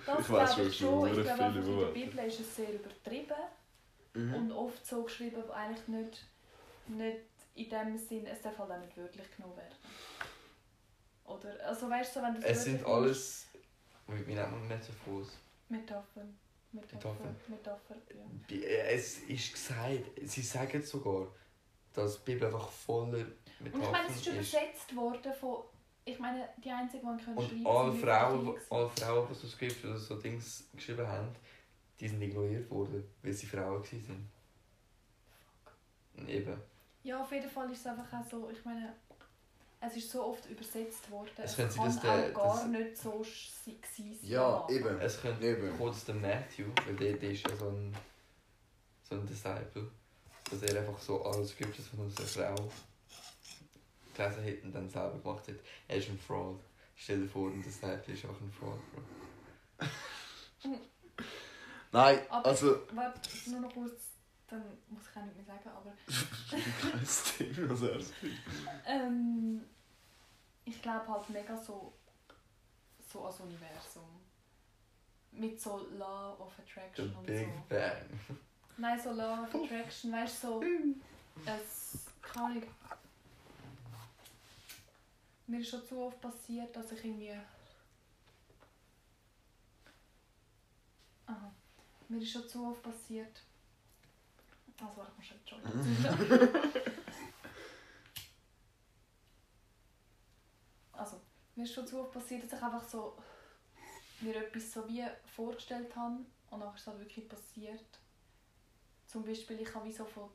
Das 0.07 0.21
Ich 0.21 0.31
weiss 0.31 0.55
glaube 0.55 0.69
ich 0.71 0.79
schon, 0.79 0.89
schon. 0.89 1.09
schon 1.09 1.19
Ich 1.19 1.25
glaube 1.25 1.43
einfach, 1.45 1.57
in 1.57 1.65
der 1.67 1.77
Worte. 1.77 1.93
Bibel 1.93 2.25
ist 2.27 2.41
es 2.41 2.55
sehr 2.57 2.73
übertrieben 2.73 3.35
mhm. 4.15 4.35
und 4.35 4.53
oft 4.53 4.87
so 4.87 5.03
geschrieben, 5.03 5.43
aber 5.43 5.55
eigentlich 5.57 5.89
nicht, 5.89 6.25
nicht 6.87 7.17
in 7.57 7.69
dem 7.69 7.99
Sinn, 7.99 8.27
es 8.27 8.43
darf 8.43 8.57
halt 8.59 8.71
auch 8.71 8.79
nicht 8.79 8.97
wörtlich 8.97 9.27
genommen 9.37 9.57
werden. 9.57 9.75
Oder, 11.25 11.67
also 11.67 11.89
weißt 11.89 12.17
du, 12.17 12.23
wenn 12.23 12.35
du 12.35 12.47
Es 12.47 12.65
sind 12.65 12.85
alles. 12.85 13.47
Wie, 14.07 14.27
wie 14.27 14.35
nennt 14.35 14.51
man 14.51 14.69
Metaphors? 14.69 15.29
Metaphern. 15.69 16.39
Metapher. 16.73 17.35
Metapher, 17.49 17.97
ja. 18.11 18.67
Es 18.91 19.19
ist 19.21 19.53
gesagt, 19.53 20.11
sie 20.25 20.43
sagen 20.43 20.83
sogar, 20.83 21.29
dass 21.93 22.23
die 22.23 22.33
Bibel 22.33 22.47
einfach 22.47 22.69
voller 22.69 23.19
Und 23.19 23.67
ich 23.67 23.73
meine, 23.73 24.09
es 24.09 24.17
ist 24.17 24.27
Metaphern 24.27 24.35
übersetzt 24.35 24.97
worden 24.97 25.33
von... 25.33 25.65
Ich 26.07 26.19
meine, 26.19 26.51
die 26.63 26.71
einzigen, 26.71 27.17
die 27.17 27.25
können 27.25 27.39
Und 27.39 27.49
schreiben 27.49 27.67
alle 27.67 27.93
Frauen, 27.95 28.59
alle 28.69 28.91
Frauen, 28.91 29.27
die 29.31 29.35
so 29.35 29.47
Skripte 29.49 29.89
oder 29.89 29.99
so 29.99 30.17
Dings 30.17 30.69
geschrieben 30.75 31.07
haben, 31.07 31.35
die 31.99 32.09
sind 32.09 32.21
ignoriert 32.21 32.71
worden, 32.71 33.03
weil 33.23 33.33
sie 33.33 33.47
Frauen 33.47 33.83
waren. 33.83 34.31
Eben. 36.29 36.61
Ja, 37.05 37.23
auf 37.23 37.33
jeden 37.33 37.49
Fall 37.49 37.71
ist 37.71 37.81
es 37.81 37.87
einfach 37.87 38.13
auch 38.13 38.31
so, 38.31 38.51
ich 38.51 38.63
meine, 38.65 38.95
es 39.87 39.97
ist 39.97 40.11
so 40.11 40.25
oft 40.25 40.49
übersetzt 40.51 41.11
worden. 41.11 41.31
Es 41.39 41.57
sein, 41.57 41.69
kann 41.69 41.87
dass 41.87 42.01
der- 42.01 42.31
auch 42.31 42.35
gar 42.35 42.55
das- 42.57 42.67
nicht 42.67 42.97
so 42.97 43.25
sein. 43.25 43.77
sein. 43.97 44.19
Ja, 44.23 44.67
eben. 44.71 45.01
Es 45.01 45.21
könnte 45.21 45.47
Eben. 45.47 45.77
kurz 45.79 46.05
der 46.05 46.15
Matthew, 46.15 46.67
weil 46.87 46.97
der, 46.97 47.15
der 47.15 47.31
ist 47.31 47.47
ja 47.49 47.57
so 47.57 47.69
ein, 47.69 47.95
so 49.09 49.15
ein 49.17 49.27
Disciple, 49.27 49.91
dass 50.51 50.63
er 50.63 50.81
einfach 50.81 50.99
so 51.01 51.23
alle 51.25 51.45
Scriptures 51.47 51.89
von 51.89 52.01
unserer 52.01 52.27
Frau 52.27 52.71
gelesen 54.15 54.45
hat 54.45 54.63
und 54.65 54.73
dann 54.73 54.89
selber 54.89 55.19
gemacht 55.19 55.49
hat. 55.49 55.57
Er 55.89 55.97
ist 55.97 56.09
ein 56.09 56.19
Fraud. 56.19 56.61
Stell 56.97 57.23
dir 57.23 57.29
vor, 57.29 57.51
ein 57.51 57.63
Disciple 57.63 58.15
ist 58.15 58.25
einfach 58.25 58.41
ein 58.41 58.53
Fraud, 58.53 58.79
Bro. 58.93 59.03
Nein, 61.93 62.19
Aber- 62.29 62.47
also. 62.47 62.81
Warte, 62.93 63.21
nur 63.51 63.61
noch 63.61 63.73
kurz, 63.73 63.93
dann 64.49 64.63
muss 64.89 65.03
ich 65.11 65.17
auch 65.17 65.25
nicht 65.25 65.37
mehr 65.37 65.47
sagen, 65.47 65.69
aber 65.69 65.93
Kein 66.51 67.55
Ding, 67.55 67.71
was 67.71 67.83
er 67.83 68.01
sagt. 68.01 68.15
ähm, 68.87 69.61
ich 70.65 70.81
glaube 70.81 71.07
halt 71.09 71.29
mega 71.31 71.57
so, 71.57 71.93
so 73.13 73.25
als 73.27 73.41
Universum. 73.41 74.21
Mit 75.33 75.61
so 75.61 75.87
Law 75.99 76.37
of 76.39 76.53
The 76.57 76.63
Attraction 76.63 77.15
und 77.17 77.27
Big 77.27 77.47
so. 77.47 77.75
Bang. 77.75 78.21
Nein, 78.77 79.01
so 79.01 79.11
Law 79.13 79.43
of 79.43 79.55
Attraction, 79.55 80.13
weißt 80.13 80.45
du, 80.45 80.49
so. 80.49 80.63
Es, 81.45 82.07
keine 82.23 82.47
Ahnung. 82.47 82.63
Mir 85.47 85.61
ist 85.61 85.69
schon 85.69 85.85
zu 85.85 86.01
oft 86.01 86.21
passiert, 86.21 86.75
dass 86.75 86.93
ich 86.93 87.05
irgendwie. 87.05 87.33
Aha. 91.27 91.53
Mir 92.09 92.21
ist 92.21 92.31
schon 92.31 92.49
zu 92.49 92.67
oft 92.67 92.83
passiert. 92.83 93.43
Also, 94.81 95.05
ich 95.05 95.17
muss 95.17 95.27
schon. 95.49 95.61
also, 100.93 101.21
mir 101.65 101.69
ist 101.71 101.75
schon 101.75 101.87
zu 101.87 101.99
oft 102.01 102.13
passiert, 102.13 102.45
dass 102.45 102.59
ich 102.59 102.63
einfach 102.63 102.87
so 102.87 103.17
mir 104.21 104.37
etwas 104.37 104.71
so 104.71 104.87
wie 104.87 105.03
vorgestellt 105.35 105.97
habe 105.97 106.17
und 106.51 106.61
dann 106.61 106.75
ist 106.75 106.83
es 106.83 106.87
halt 106.87 107.01
wirklich 107.01 107.27
passiert. 107.27 107.99
Zum 109.07 109.25
Beispiel, 109.25 109.61
ich 109.63 109.75
habe 109.75 109.87
wie 109.87 109.93
so 109.93 110.05
von 110.05 110.29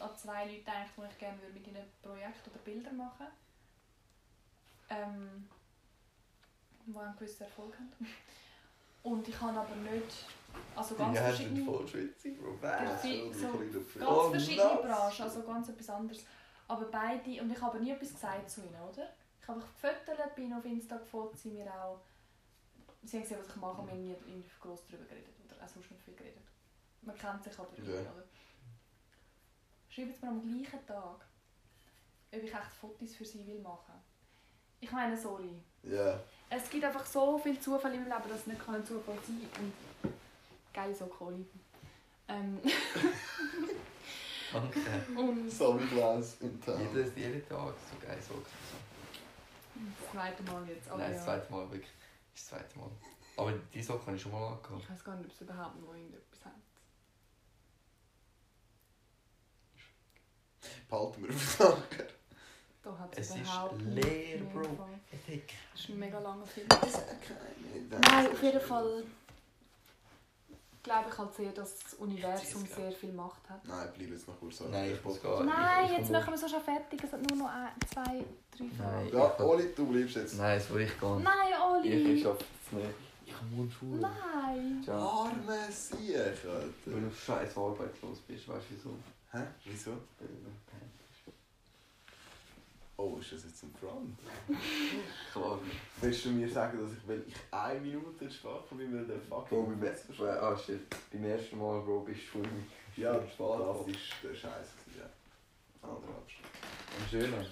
an 0.00 0.16
zwei 0.16 0.44
Leute 0.46 0.58
gedacht, 0.58 0.90
die 0.96 1.02
ich 1.12 1.18
gerne 1.18 1.40
würde 1.40 1.54
mit 1.54 1.66
ihnen 1.68 1.84
Projekt 2.02 2.48
oder 2.48 2.58
Bilder 2.64 2.92
machen 2.92 3.26
ähm, 4.90 5.48
die 6.84 6.96
einen 6.98 7.14
gewissen 7.16 7.44
Erfolg 7.44 7.74
haben. 7.74 7.92
Und 9.04 9.28
ich 9.28 9.40
habe 9.40 9.56
aber 9.60 9.76
nicht, 9.76 10.26
also 10.74 10.96
ganz 10.96 11.16
Die 11.16 11.24
verschiedene, 11.24 11.64
voll 11.64 11.86
schwitzig. 11.86 12.38
Ja, 12.60 12.96
viel- 12.96 13.32
so 13.32 13.52
ganz 13.52 14.08
Oh, 14.08 14.30
verschiedene 14.30 14.64
nice. 14.74 14.82
Branchen, 14.82 15.22
also 15.22 15.42
ganz 15.44 15.68
etwas 15.68 15.90
anderes. 15.90 16.24
Aber 16.66 16.84
beide, 16.86 17.40
und 17.40 17.50
ich 17.52 17.60
habe 17.60 17.78
nie 17.78 17.92
etwas 17.92 18.12
gesagt 18.14 18.50
zu 18.50 18.62
ihnen, 18.62 18.80
oder? 18.82 19.14
Ich 19.42 19.48
habe 19.48 19.60
einfach 19.60 19.72
gefüttert, 19.74 20.34
bin 20.34 20.52
auf 20.52 20.64
Insta 20.64 20.96
gefolgt, 20.96 21.38
sie 21.38 21.50
mir 21.50 21.66
auch, 21.72 22.00
sie 23.02 23.16
haben 23.16 23.22
gesehen, 23.22 23.38
was 23.40 23.48
ich 23.48 23.56
mache, 23.56 23.80
und 23.80 23.86
wir 23.88 23.92
haben 23.94 24.02
nie 24.02 24.10
irgendwie 24.10 24.50
groß 24.60 24.80
darüber 24.88 25.04
geredet, 25.08 25.34
oder 25.46 25.64
auch 25.64 25.68
sonst 25.68 25.90
nicht 25.90 26.02
viel 26.02 26.14
geredet. 26.14 26.42
Man 27.02 27.16
kennt 27.16 27.42
sich 27.42 27.58
aber 27.58 27.68
irgendwie, 27.72 27.92
Ja. 27.94 28.00
oder? 28.00 28.24
Schreiben 29.88 30.12
sie 30.14 30.24
mir 30.26 30.30
am 30.30 30.42
gleichen 30.42 30.86
Tag, 30.86 31.26
ob 32.32 32.42
ich 32.42 32.52
echt 32.54 32.72
Fotos 32.80 33.16
für 33.16 33.24
sie 33.24 33.46
will 33.46 33.60
machen. 33.60 33.94
Ich 34.78 34.92
meine, 34.92 35.16
sorry. 35.18 35.60
Ja. 35.82 36.20
Es 36.48 36.70
gibt 36.70 36.84
einfach 36.84 37.04
so 37.04 37.38
viele 37.38 37.58
Zufälle 37.60 37.94
im 37.96 38.04
Leben, 38.04 38.28
dass 38.28 38.40
es 38.40 38.46
nicht 38.46 38.68
ein 38.68 38.84
Zufall 38.84 39.16
sein 39.26 39.40
kann. 39.52 39.64
Und 39.64 39.72
geil, 40.72 40.94
so 40.94 41.06
Kohli. 41.06 41.44
Ähm, 42.28 42.58
Danke. 44.52 44.80
und 45.16 45.50
Sammelglas 45.50 46.36
in 46.40 46.60
Town. 46.60 46.80
Jedes, 46.80 47.14
jeden 47.16 47.46
Tag 47.48 47.74
so 47.74 48.06
geil 48.06 48.18
so. 48.26 48.34
Das 49.98 50.10
zweite 50.12 50.42
Mal 50.44 50.68
jetzt. 50.68 50.88
Aber 50.88 50.98
Nein, 50.98 51.10
ja. 51.10 51.16
das 51.16 51.24
zweite 51.24 51.52
Mal 51.52 51.70
wirklich. 51.70 51.90
Das 52.34 52.46
zweite 52.46 52.78
Mal. 52.78 52.90
Aber 53.36 53.52
die 53.52 53.82
Socke 53.82 54.06
habe 54.06 54.16
ich 54.16 54.22
schon 54.22 54.32
mal 54.32 54.52
angehabt. 54.52 54.82
Ich 54.82 54.90
weiß 54.90 55.04
gar 55.04 55.16
nicht, 55.16 55.26
ob 55.26 55.32
es 55.34 55.40
überhaupt 55.40 55.80
noch 55.80 55.94
irgendetwas 55.94 56.44
hat. 56.44 56.52
Behalten 60.88 61.22
wir 61.22 61.30
auf 61.34 61.42
Sachen. 61.42 62.06
Da 62.82 62.98
hat 62.98 63.12
Es 63.18 63.30
es 63.30 63.36
ist 63.36 63.42
überhaupt 63.42 63.82
leer, 63.82 64.38
Bro. 64.52 64.62
Das 65.26 65.80
ist 65.80 65.88
ein 65.90 65.98
mega 65.98 66.18
langer 66.18 66.46
Film. 66.46 66.66
Nein, 66.70 68.00
Nein, 68.00 68.26
auf 68.32 68.42
jeden 68.42 68.60
Fall 68.60 69.04
glaube 70.82 71.06
ich 71.10 71.18
halt 71.18 71.34
sehr, 71.34 71.52
dass 71.52 71.78
das 71.78 71.94
Universum 71.94 72.62
Jetzt, 72.62 72.70
ja. 72.70 72.82
sehr 72.82 72.92
viel 72.92 73.12
Macht 73.12 73.48
hat. 73.48 73.64
Nein, 73.66 73.88
bleib 73.96 74.10
jetzt 74.10 74.26
noch 74.28 74.38
kurz 74.40 74.58
sagen. 74.58 74.70
Nein, 74.70 74.92
ich 74.92 75.04
muss 75.04 75.20
gehen. 75.20 75.46
Nein, 75.46 75.84
ich 75.86 75.90
jetzt 75.98 76.06
komm 76.06 76.12
machen 76.12 76.30
wir 76.32 76.38
so 76.38 76.48
schon 76.48 76.60
fertig. 76.62 77.04
Es 77.04 77.12
hat 77.12 77.30
nur 77.30 77.38
noch 77.38 77.48
ein, 77.50 77.68
zwei, 77.92 78.24
drei 78.56 78.68
Fragen. 78.76 79.04
Nein. 79.04 79.10
Ja, 79.12 79.40
Oli, 79.44 79.74
du 79.74 79.86
bleibst 79.86 80.16
jetzt. 80.16 80.36
Nein, 80.38 80.58
das 80.58 80.70
will 80.72 80.82
ich 80.82 81.00
gar 81.00 81.16
nicht. 81.16 81.24
Nein, 81.24 81.52
Ich, 81.82 81.90
Oli! 81.92 82.14
ich 82.14 82.22
schaffe 82.22 82.44
es 82.66 82.72
nicht. 82.72 82.88
Ich 83.26 83.34
habe 83.36 83.46
morgen 83.46 83.70
Schule. 83.70 84.00
Nein! 84.00 84.80
Ciao. 84.84 85.24
Arme 85.24 85.58
Siech, 85.70 86.16
Alter. 86.16 86.64
Wenn 86.84 87.08
du 87.08 87.14
scheiß 87.14 87.56
arbeitslos 87.56 88.18
bist, 88.26 88.48
weißt 88.48 88.64
du 88.70 88.74
wieso? 88.74 88.90
Hä? 89.32 89.46
Wieso? 89.64 89.92
Oh, 93.02 93.16
ist 93.18 93.32
das 93.32 93.44
jetzt 93.44 93.62
ein 93.62 93.74
Front? 93.80 94.18
Klar. 95.32 95.58
Willst 96.02 96.24
du 96.26 96.28
mir 96.32 96.46
sagen, 96.50 96.78
dass 96.82 96.92
ich, 96.92 97.08
wenn 97.08 97.24
ich 97.26 97.34
eine 97.50 97.80
Minute 97.80 98.30
schlafe, 98.30 98.78
wie 98.78 98.84
mir 98.84 99.02
der 99.04 99.18
fucking 99.20 99.48
Bro, 99.48 99.62
beim 99.70 99.82
ersten 99.84 100.22
Mal, 100.22 100.38
ah 100.38 100.54
shit, 100.54 100.86
beim 101.10 101.24
ersten 101.24 101.56
Mal, 101.56 101.80
Bro, 101.80 102.00
bist 102.00 102.20
du 102.34 102.40
voll 102.42 102.48
Ja, 102.96 103.14
das 103.14 103.32
spät. 103.32 103.96
ist 103.96 104.12
der 104.22 104.34
Scheiß. 104.34 104.68
Ja. 104.98 105.08
Anderthalb 105.88 106.28
Stunden. 106.28 106.50
Ein 106.98 107.08
schöner. 107.10 107.46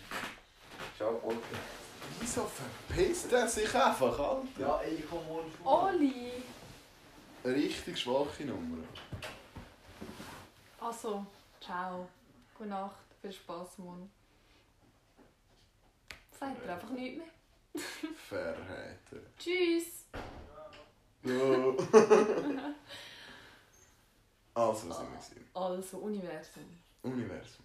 Ciao, 0.99 1.18
Olga. 1.24 1.38
Wieso 2.20 2.42
verpisst 2.44 3.32
er 3.32 3.49
sich 3.49 3.74
einfach, 3.74 4.18
Alter? 4.18 4.42
Ja, 4.59 4.80
ey, 4.82 4.96
ich 4.96 5.09
komme 5.09 5.22
morgen 5.28 5.51
Schule. 5.57 5.70
Oli! 5.70 6.32
Eine 7.42 7.55
richtig 7.55 7.99
schwache 7.99 8.44
Nummer. 8.44 8.84
Also, 10.78 11.24
ciao. 11.59 12.07
Gute 12.55 12.68
Nacht. 12.68 12.96
Viel 13.22 13.32
Spaß 13.32 13.78
morgen. 13.78 14.11
Sagt 16.39 16.64
ihr 16.64 16.72
einfach 16.72 16.91
nichts 16.91 17.18
mehr. 17.18 17.82
Verräter. 18.28 19.20
Tschüss! 19.39 20.07
Also, 24.55 24.89
was 24.89 24.99
sind 24.99 25.11
wir? 25.12 25.18
gewesen? 25.18 25.51
Also, 25.55 25.99
Universum. 25.99 26.64
Universum. 27.03 27.64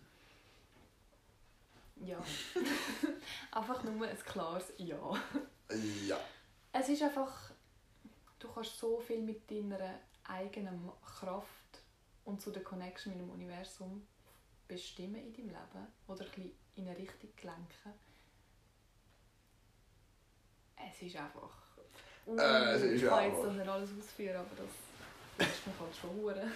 Ja. 1.96 2.24
einfach 3.52 3.84
nur 3.84 4.08
ein 4.08 4.18
klares 4.20 4.74
Ja. 4.78 5.16
Ja. 6.08 6.20
Es 6.72 6.90
ist 6.90 7.02
einfach, 7.02 7.50
du 8.38 8.48
kannst 8.48 8.78
so 8.78 9.00
viel 9.00 9.22
mit 9.22 9.50
deiner 9.50 10.00
eigenen 10.26 10.92
Kraft 11.04 11.48
und 12.26 12.42
zu 12.42 12.52
der 12.52 12.64
Connection 12.64 13.14
mit 13.14 13.22
dem 13.22 13.32
Universum 13.32 14.06
bestimmen 14.68 15.16
in 15.16 15.34
deinem 15.34 15.48
Leben 15.48 15.88
oder 16.08 16.26
ein 16.26 16.32
bisschen 16.32 16.52
in 16.76 16.88
eine 16.88 16.98
Richtung 16.98 17.32
lenken. 17.42 17.94
Es 20.76 21.02
ist 21.02 21.16
einfach... 21.16 21.50
Äh, 22.28 22.76
es 22.76 22.82
ist 22.84 23.04
ich 23.04 23.10
kann 23.10 23.26
jetzt 23.26 23.44
das 23.44 23.54
nicht 23.54 23.68
alles 23.68 23.90
ausführen, 24.00 24.38
aber 24.38 24.50
das 25.38 25.48
ist 25.48 25.68
mir 25.68 25.74
halt 25.80 25.96
schon 25.96 26.10
hure. 26.16 26.52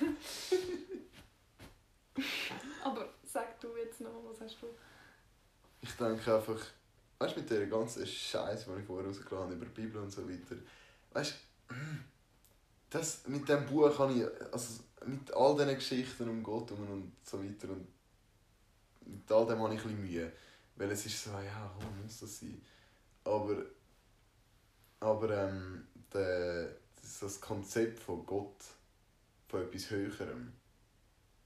aber 2.84 3.10
sag 3.24 3.60
du 3.60 3.76
jetzt 3.76 4.02
noch, 4.02 4.24
was 4.30 4.42
hast 4.42 4.62
du? 4.62 4.68
Ich 5.82 5.92
denke 5.94 6.36
einfach, 6.36 6.60
weißt 7.20 7.36
du, 7.36 7.40
mit 7.40 7.50
der 7.50 7.68
ganzen 7.68 8.06
Scheiße, 8.08 8.72
die 8.72 8.80
ich 8.82 8.88
vorher 8.88 9.08
rausgeladen 9.08 9.46
habe, 9.46 9.56
über 9.56 9.66
die 9.66 9.82
Bibel 9.82 10.02
und 10.02 10.12
so 10.12 10.28
weiter, 10.28 10.56
weißt 11.14 11.34
du, 11.70 11.76
das, 12.90 13.28
mit 13.28 13.48
diesem 13.48 13.66
Buch 13.66 13.98
habe 14.00 14.14
ich, 14.14 14.54
also 14.54 14.84
mit 15.06 15.32
all 15.34 15.56
diesen 15.56 15.76
Geschichten 15.76 16.30
um 16.30 16.42
Gott 16.42 16.72
und 16.72 17.12
so 17.24 17.44
weiter 17.44 17.70
und 17.70 17.88
mit 19.06 19.32
all 19.32 19.46
dem 19.46 19.60
habe 19.60 19.74
ich 19.74 19.82
ein 19.82 19.88
bisschen 19.88 20.02
Mühe. 20.02 20.32
Weil 20.76 20.92
es 20.92 21.06
ist 21.06 21.24
so, 21.24 21.32
ja, 21.32 21.72
warum 21.78 22.02
muss 22.04 22.20
das 22.20 22.40
sein? 22.40 22.62
Aber, 23.24 23.64
aber 25.00 25.30
ähm, 25.30 25.88
der, 26.14 26.70
das, 27.02 27.40
Konzept 27.40 28.00
von 28.00 28.26
Gott, 28.26 28.56
von 29.48 29.62
etwas 29.62 29.90
Höherem, 29.90 30.54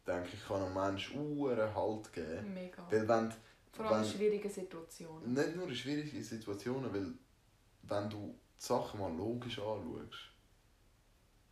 denke 0.08 0.30
ich, 0.34 0.48
kann 0.48 0.62
einem 0.62 0.74
Menschen 0.74 1.20
einen 1.20 1.76
Halt 1.76 2.14
geben. 2.14 2.54
Mega. 2.54 2.84
Weil 2.90 3.08
wenn, 3.08 3.34
Vor 3.72 3.86
allem 3.86 4.04
in 4.04 4.10
wenn- 4.10 4.12
schwierigen 4.18 4.50
Situationen. 4.50 5.34
nicht 5.34 5.56
nur 5.56 5.68
in 5.68 5.76
schwierigen 5.76 6.24
Situationen, 6.24 6.94
weil 6.94 7.14
wenn 7.84 8.10
du 8.10 8.36
die 8.60 8.66
Sachen 8.66 9.00
mal 9.00 9.14
logisch 9.16 9.60
anschaust, 9.60 10.30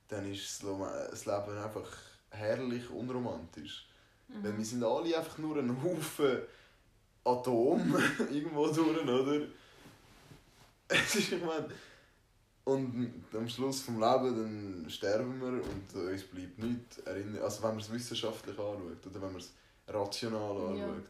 dann 0.08 0.32
ist 0.32 0.64
das 0.64 1.10
das 1.12 1.26
Leben 1.26 1.58
einfach 1.58 1.92
herrlich 2.32 2.90
unromantisch. 2.90 3.88
Mhm. 4.28 4.44
Weil 4.44 4.58
wir 4.58 4.66
sind 4.66 4.84
alle 4.84 5.18
einfach 5.18 5.38
nur 5.38 5.58
ein 5.58 5.84
Haufen 5.84 6.40
Atom 7.24 7.96
irgendwo 8.32 8.68
durch, 8.68 9.04
oder? 9.04 9.46
Es 10.88 11.16
ist, 11.16 11.32
ich 11.34 11.44
meine, 11.44 11.70
und 12.74 13.24
am 13.34 13.48
Schluss 13.50 13.82
vom 13.82 13.96
Leben 14.00 14.36
dann 14.84 14.90
sterben 14.90 15.40
wir 15.42 15.48
und 15.64 15.94
uns 16.12 16.24
bleibt 16.24 16.58
nichts 16.60 16.98
erinnern. 17.00 17.42
Also 17.44 17.62
wenn 17.64 17.72
man 17.72 17.80
es 17.80 17.92
wissenschaftlich 17.92 18.58
anschaut 18.58 19.06
oder 19.08 19.22
wenn 19.22 19.32
man 19.34 19.42
es 19.42 19.54
rational 19.88 20.78
Ja. 20.78 20.86
anschaut, 20.86 21.10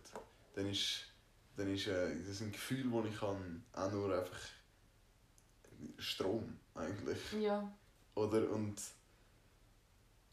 dann 0.56 0.68
ist, 0.70 1.06
dann 1.56 1.74
ist 1.74 1.88
äh, 1.88 2.16
das 2.28 2.42
ein 2.42 2.52
Gefühl, 2.52 2.90
das 2.92 3.12
ich 3.14 3.20
kann, 3.20 3.64
auch 3.74 3.92
nur 3.92 4.18
einfach 4.18 4.40
Strom 5.98 6.58
eigentlich. 6.76 7.20
Ja. 7.40 7.72
Oder? 8.16 8.50
Und 8.52 8.76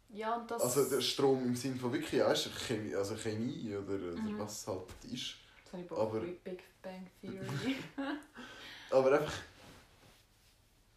Ja, 0.08 0.36
und 0.36 0.50
das... 0.50 0.62
also 0.62 0.88
der 0.88 1.00
Strom 1.00 1.44
im 1.44 1.56
Sinne 1.56 1.76
von 1.76 1.92
wirklich 1.92 2.12
ja, 2.12 2.30
ist 2.32 2.48
Chemie, 2.66 2.94
also 2.94 3.14
Chemie 3.16 3.74
oder, 3.76 3.94
oder 3.94 4.22
Mhm. 4.22 4.38
was 4.38 4.60
es 4.62 4.66
halt 4.66 4.88
ist. 5.04 5.34
Jetzt 5.64 5.72
habe 5.72 5.82
ich 5.84 5.90
aber- 5.92 6.20
Big 6.20 6.62
Bang 6.82 7.06
Theory. 7.20 7.76
Aber 8.90 9.18
einfach, 9.18 9.32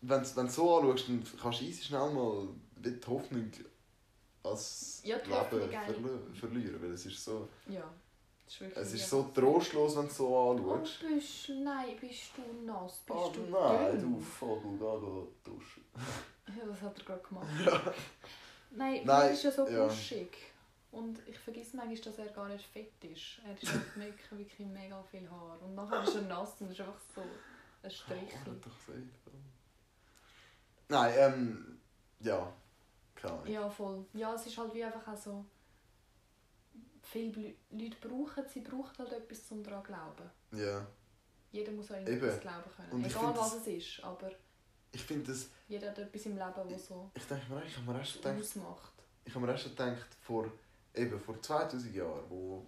wenn 0.02 0.24
du 0.24 0.41
es 0.41 0.56
so 0.56 0.78
anschaust, 0.78 1.10
dann 1.10 1.24
kannst 1.41 1.62
du 1.62 1.66
easy 1.66 1.84
schnell 1.84 2.10
mal 2.12 2.47
die 2.78 3.00
Hoffnung 3.08 3.52
als 4.43 5.02
Ja, 5.04 5.18
die 5.20 5.30
Leben 5.30 5.70
verli 5.70 6.34
verlieren. 6.39 6.82
Weil 6.82 6.91
es 6.93 7.06
ist 7.06 7.24
so, 7.24 7.47
ja, 7.68 7.84
ist 8.47 8.62
es 8.76 8.93
ist 8.93 9.10
so 9.10 9.24
trostlos, 9.34 9.95
wenn 9.95 10.04
du 10.04 10.08
es 10.10 10.18
so 10.18 10.28
Oh, 10.30 10.52
anschaust. 10.52 11.00
bist, 11.02 11.50
nein, 11.50 11.95
bist 12.00 12.32
du 12.38 12.66
nass? 12.66 13.00
Bist 13.06 13.20
Oh 13.20 13.32
du 13.34 13.41
nein, 13.41 14.00
dünn? 14.00 14.14
du 14.14 14.20
Vogel, 14.20 14.78
da 14.80 14.97
geh 15.00 15.52
duschen. 15.52 15.84
Ja, 16.58 16.66
das 16.66 16.82
hat 16.82 16.97
er 16.97 17.06
gerade 17.06 17.22
gemacht. 17.28 17.47
Ja. 17.64 17.93
Nein, 18.72 19.02
Nein, 19.06 19.22
er 19.28 19.32
ist 19.32 19.43
ja 19.43 19.52
so 19.52 19.68
ja. 19.68 19.86
buschig. 19.86 20.36
Und 20.91 21.20
ich 21.28 21.38
vergesse 21.38 21.78
manchmal, 21.78 22.02
dass 22.02 22.18
er 22.18 22.26
gar 22.34 22.47
nicht 22.50 22.66
fett 22.66 22.91
ist. 23.04 23.39
Er 23.45 23.54
ist 23.62 23.72
halt 23.72 23.95
wirklich, 23.95 24.32
wirklich 24.32 24.68
mega 24.68 25.04
viel 25.04 25.30
Haar. 25.30 25.62
Und 25.62 25.76
nachher 25.76 26.02
ist 26.02 26.16
er 26.16 26.24
nass 26.24 26.60
und 26.60 26.72
ist 26.72 26.80
einfach 26.82 27.00
so 27.14 27.22
ein 27.84 27.91
Strich. 27.91 28.18
Oh, 28.47 28.50
hat 28.50 28.66
doch 28.66 28.88
gesagt. 28.88 29.08
Nein, 30.90 31.14
ähm, 31.18 31.80
ja, 32.20 32.52
Ahnung. 33.24 33.48
Ja, 33.48 33.70
voll. 33.70 34.06
Ja, 34.14 34.34
es 34.34 34.46
ist 34.48 34.58
halt 34.58 34.74
wie 34.74 34.84
einfach 34.84 35.08
auch 35.08 35.18
so... 35.18 35.46
Viele 37.04 37.56
Leute 37.72 37.98
brauchen, 38.08 38.44
sie 38.48 38.62
brauchen 38.62 38.98
halt 39.00 39.12
etwas, 39.14 39.52
um 39.52 39.64
daran 39.64 39.84
zu 39.84 39.92
glauben. 39.92 40.30
Ja. 40.52 40.86
Jeder 41.52 41.72
muss 41.72 41.92
an 41.92 42.06
etwas 42.06 42.40
glauben 42.40 42.70
können. 42.76 42.92
Und 42.92 43.06
ich 43.06 43.16
Egal 43.16 43.36
was 43.36 43.52
das- 43.52 43.62
es 43.62 43.68
ist, 43.68 44.04
aber 44.04 44.32
Ich 44.92 45.02
finde 45.04 45.32
das, 45.32 45.50
jeder 45.68 45.90
hat 45.90 45.98
etwas 45.98 46.26
im 46.26 46.38
Leben, 46.38 46.70
das 46.70 46.88
so 46.88 47.10
ich 47.16 47.24
denke 47.26 47.52
mir, 47.52 47.64
ich 47.66 47.76
habe 47.78 47.92
mir 47.92 47.98
erst 48.00 48.14
gedacht, 48.14 48.40
ausmacht. 48.40 48.94
ich 49.26 49.34
habe 49.36 49.46
mir 49.46 49.52
erst 49.52 49.64
gedacht, 49.66 50.08
vor, 50.22 50.52
eben 50.94 51.20
vor 51.20 51.42
2000 51.42 51.96
Jahren, 51.96 52.30
wo, 52.30 52.66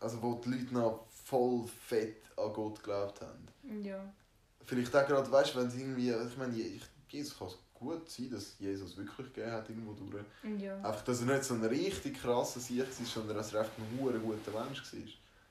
also 0.00 0.20
wo 0.22 0.34
die 0.34 0.48
Leute 0.50 0.74
noch 0.74 1.06
voll 1.10 1.66
fett 1.66 2.22
an 2.36 2.52
Gott 2.52 2.76
geglaubt 2.78 3.20
haben. 3.20 3.46
Ja. 3.84 4.12
Vielleicht 4.66 4.94
auch 4.94 5.06
gerade, 5.06 5.30
weißt 5.30 5.54
du, 5.54 5.60
wenn 5.60 5.70
sie 5.70 5.80
irgendwie, 5.80 6.10
ich 6.10 6.36
meine, 6.36 6.54
Jesus 7.08 7.38
kann 7.38 7.48
es 7.48 7.56
gut 7.74 8.10
sein, 8.10 8.30
dass 8.30 8.56
Jesus 8.58 8.96
wirklich 8.96 9.32
gegeben 9.32 9.52
hat 9.52 9.68
irgendwo 9.68 9.92
durch. 9.92 10.24
Ja. 10.60 10.76
Einfach, 10.76 11.02
dass 11.02 11.20
er 11.20 11.26
nicht 11.26 11.44
so 11.44 11.54
ein 11.54 11.64
richtig 11.64 12.20
krasser 12.20 12.60
Sieg 12.60 12.80
war, 12.80 13.06
sondern 13.06 13.36
dass 13.36 13.52
er 13.54 13.60
einfach 13.60 13.72
ein 13.78 13.98
guter 13.98 14.18
Mensch 14.64 14.82
war. 14.92 15.00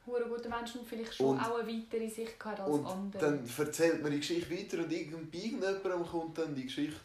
Hure 0.08 0.26
gute 0.30 0.50
Menschen 0.50 0.82
und 0.82 0.88
vielleicht 0.88 1.16
schon 1.16 1.28
Und- 1.28 1.40
auch 1.40 1.58
eine 1.60 1.68
weitere 1.68 2.08
Sicht 2.10 2.40
gehabt 2.40 2.60
als 2.60 2.70
Und 2.70 2.86
andere. 2.86 3.22
dann 3.22 3.50
erzählt 3.58 4.04
man 4.04 4.12
die 4.12 4.18
Geschichte 4.20 4.52
weiter 4.52 4.84
und 4.84 4.92
irgend- 4.92 5.32
bei 5.32 5.38
irgendjemandem 5.40 6.06
kommt 6.06 6.38
dann 6.38 6.54
die 6.54 6.66
Geschichte 6.66 7.00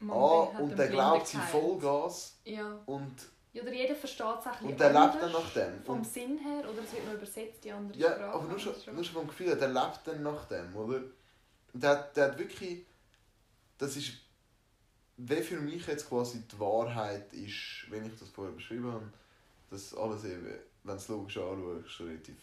Man 0.00 0.16
an 0.16 0.62
und 0.62 0.74
Blinden 0.76 0.92
glaubt 0.92 1.26
sie. 1.26 1.36
Vollgas 1.38 2.36
Ja. 2.44 2.78
und, 2.86 3.12
ja, 3.56 3.62
oder 3.62 3.72
jeder 3.72 3.94
versteht 3.94 4.26
es 4.40 4.46
ein 4.46 4.52
bisschen 4.52 4.68
und 4.68 4.80
der 4.80 4.88
lebt 4.88 4.98
anders 4.98 5.20
dann 5.20 5.32
nach 5.32 5.50
dem. 5.54 5.84
Vom 5.84 5.96
Und, 5.98 6.04
Sinn 6.06 6.38
her, 6.38 6.70
oder 6.70 6.82
es 6.82 6.92
wird 6.92 7.06
noch 7.06 7.14
übersetzt 7.14 7.64
in 7.66 7.72
andere 7.72 7.98
ja, 7.98 8.14
Sprachen. 8.14 8.32
aber 8.32 8.44
nur 8.48 8.58
schon, 8.58 8.72
Das 8.74 8.86
nur 8.86 9.04
schon 9.04 9.14
vom 9.14 9.28
Gefühl, 9.28 9.46
her, 9.48 9.56
der 9.56 9.68
lebt 9.68 10.00
dann 10.04 10.22
nach 10.22 10.44
dem, 10.46 10.76
oder? 10.76 11.00
Der, 11.72 11.90
hat- 11.90 12.16
der 12.16 12.24
hat 12.30 12.38
wirklich, 12.38 12.86
das 13.78 13.96
ist, 13.96 14.12
wie 15.18 15.42
für 15.42 15.60
mich 15.60 15.86
jetzt 15.86 16.08
quasi 16.08 16.42
die 16.46 16.58
Wahrheit 16.60 17.32
ist, 17.32 17.86
wenn 17.90 18.04
ich 18.06 18.18
das 18.18 18.28
vorher 18.28 18.54
beschrieben 18.54 18.92
habe, 18.92 19.12
dass 19.70 19.94
alles 19.94 20.24
eben, 20.24 20.44
wenn 20.84 20.94
du 20.96 21.02
es 21.02 21.08
logisch 21.08 21.38
anschaust, 21.38 22.00
relativ 22.00 22.36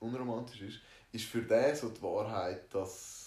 unromantisch 0.00 0.60
ist, 0.62 0.80
ist 1.12 1.24
für 1.26 1.42
den 1.42 1.74
so 1.74 1.88
die 1.88 2.02
Wahrheit, 2.02 2.72
dass 2.74 3.22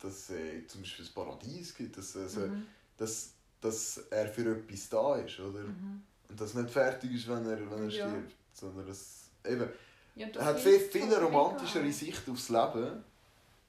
dass 0.00 0.30
äh, 0.30 0.66
zum 0.66 0.82
Beispiel 0.82 1.06
ein 1.06 1.14
Paradies 1.14 1.74
gibt, 1.74 1.96
dass, 1.96 2.16
also, 2.16 2.40
Mhm. 2.40 2.66
dass, 2.96 3.33
dass 3.64 3.96
er 4.10 4.26
für 4.28 4.56
etwas 4.58 4.88
da 4.90 5.16
ist, 5.16 5.40
oder? 5.40 5.60
Mhm. 5.60 6.02
Und 6.28 6.40
dass 6.40 6.54
nicht 6.54 6.70
fertig 6.70 7.12
ist, 7.14 7.28
wenn 7.28 7.46
er, 7.46 7.58
wenn 7.70 7.84
er 7.84 7.88
Ja. 7.88 8.08
stirbt, 8.08 8.34
sondern 8.52 8.86
dass, 8.86 9.30
eben, 9.44 9.68
Ja, 10.16 10.26
er 10.28 10.44
hat 10.44 10.60
viel, 10.60 10.78
viel 10.78 11.08
halt 11.08 11.22
romantischere. 11.22 11.90
Sicht 11.92 12.28
aufs 12.28 12.48
Leben 12.50 13.02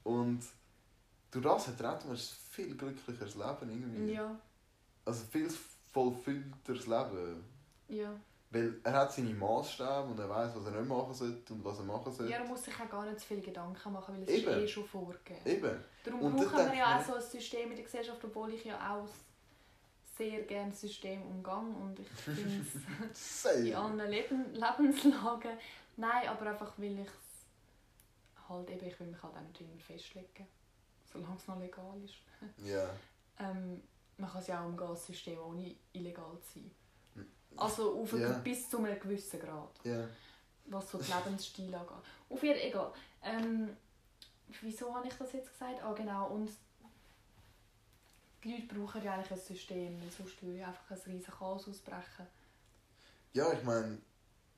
und 0.03 0.41
durch 1.31 1.43
das 1.43 1.67
hat 1.67 1.79
er 1.81 1.99
ein 2.09 2.17
viel 2.51 2.75
glücklicheres 2.75 3.35
Leben 3.35 3.69
irgendwie. 3.69 4.13
Ja, 4.13 4.35
Also 5.05 5.23
viel 5.25 5.49
vollfüllteres 5.93 6.87
Leben. 6.87 7.43
ja. 7.87 8.11
Weil 8.51 8.79
er 8.83 8.93
hat 8.93 9.11
seine 9.11 9.33
Maßstäbe 9.33 10.03
und 10.03 10.17
er 10.19 10.29
weiß, 10.29 10.51
was 10.55 10.65
er 10.67 10.71
nicht 10.79 10.87
machen 10.87 11.13
sollte 11.13 11.51
und 11.53 11.65
was 11.65 11.79
er 11.79 11.83
machen 11.83 12.13
sollte. 12.13 12.31
ja, 12.31 12.37
er 12.37 12.45
muss 12.47 12.63
sich 12.63 12.73
auch 12.79 12.89
gar 12.89 13.03
nicht 13.05 13.19
zu 13.19 13.25
viele 13.27 13.41
Gedanken 13.41 13.91
machen, 13.91 14.15
weil 14.15 14.23
es 14.23 14.29
Eben. 14.29 14.49
ist 14.49 14.57
eh 14.63 14.67
schon 14.67 14.85
vorgegeben. 14.85 15.41
Eben. 15.45 15.83
Darum 16.05 16.21
Und 16.21 16.35
brauchen 16.37 16.67
wir 16.71 16.75
ja 16.75 16.97
auch 16.99 17.03
so 17.03 17.15
ein 17.15 17.21
System 17.21 17.71
in 17.71 17.75
der 17.75 17.83
Gesellschaft, 17.83 18.23
obwohl 18.23 18.53
ich 18.53 18.63
ja 18.63 18.75
auch 18.95 19.09
sehr 20.17 20.41
gerne 20.43 20.71
System 20.73 21.21
umgang 21.23 21.75
und 21.75 21.99
ich 21.99 22.07
finde 22.09 22.65
es 23.11 23.45
in 23.65 23.75
allen 23.75 24.09
Leben, 24.09 24.53
Lebenslagen. 24.53 25.57
Nein, 25.97 26.27
aber 26.27 26.47
einfach 26.51 26.73
weil 26.77 26.99
ich 26.99 27.07
es 27.07 28.47
halt 28.49 28.69
eben, 28.69 28.85
ich 28.85 28.99
will 28.99 29.07
mich 29.07 29.21
halt 29.23 29.35
auch 29.35 29.41
nicht 29.41 29.61
immer 29.61 29.77
festlegen, 29.79 30.47
solange 31.11 31.35
es 31.35 31.47
noch 31.47 31.59
legal 31.59 32.01
ist. 32.03 32.15
Ja. 32.65 32.89
Ähm, 33.39 33.81
man 34.17 34.29
kann 34.29 34.41
es 34.41 34.47
ja 34.47 34.61
auch 34.61 34.65
umgehen, 34.67 34.87
das 34.89 35.05
System 35.05 35.37
ohne 35.39 35.75
illegal 35.93 36.37
zu 36.41 36.59
sein. 36.59 36.71
Also 37.57 38.01
auf 38.01 38.13
Ja. 38.13 38.31
bis 38.39 38.69
zu 38.69 38.77
einem 38.77 38.99
gewissen 38.99 39.39
Grad, 39.39 39.79
Ja. 39.83 40.07
was 40.65 40.91
so 40.91 40.97
den 40.97 41.07
Lebensstil 41.25 41.73
angeht. 41.73 41.91
Auf 42.29 42.43
jeden 42.43 42.59
Fall, 42.59 42.67
egal. 42.69 42.93
Ähm, 43.23 43.75
wieso 44.61 44.93
habe 44.93 45.07
ich 45.07 45.13
das 45.15 45.33
jetzt 45.33 45.51
gesagt? 45.51 45.81
Ah 45.83 45.93
genau, 45.93 46.27
und 46.29 46.49
die 48.45 48.51
Leute 48.53 48.73
brauchen 48.75 49.03
ja 49.03 49.13
eigentlich 49.13 49.31
ein 49.31 49.39
System, 49.39 49.99
weil 50.01 50.11
sonst 50.11 50.41
würde 50.43 50.59
ja 50.59 50.67
einfach 50.67 50.91
ein 50.91 51.11
riesen 51.11 51.33
Chaos 51.33 51.67
ausbrechen. 51.67 52.27
Ja, 53.33 53.51
ich 53.51 53.63
meine, 53.63 53.97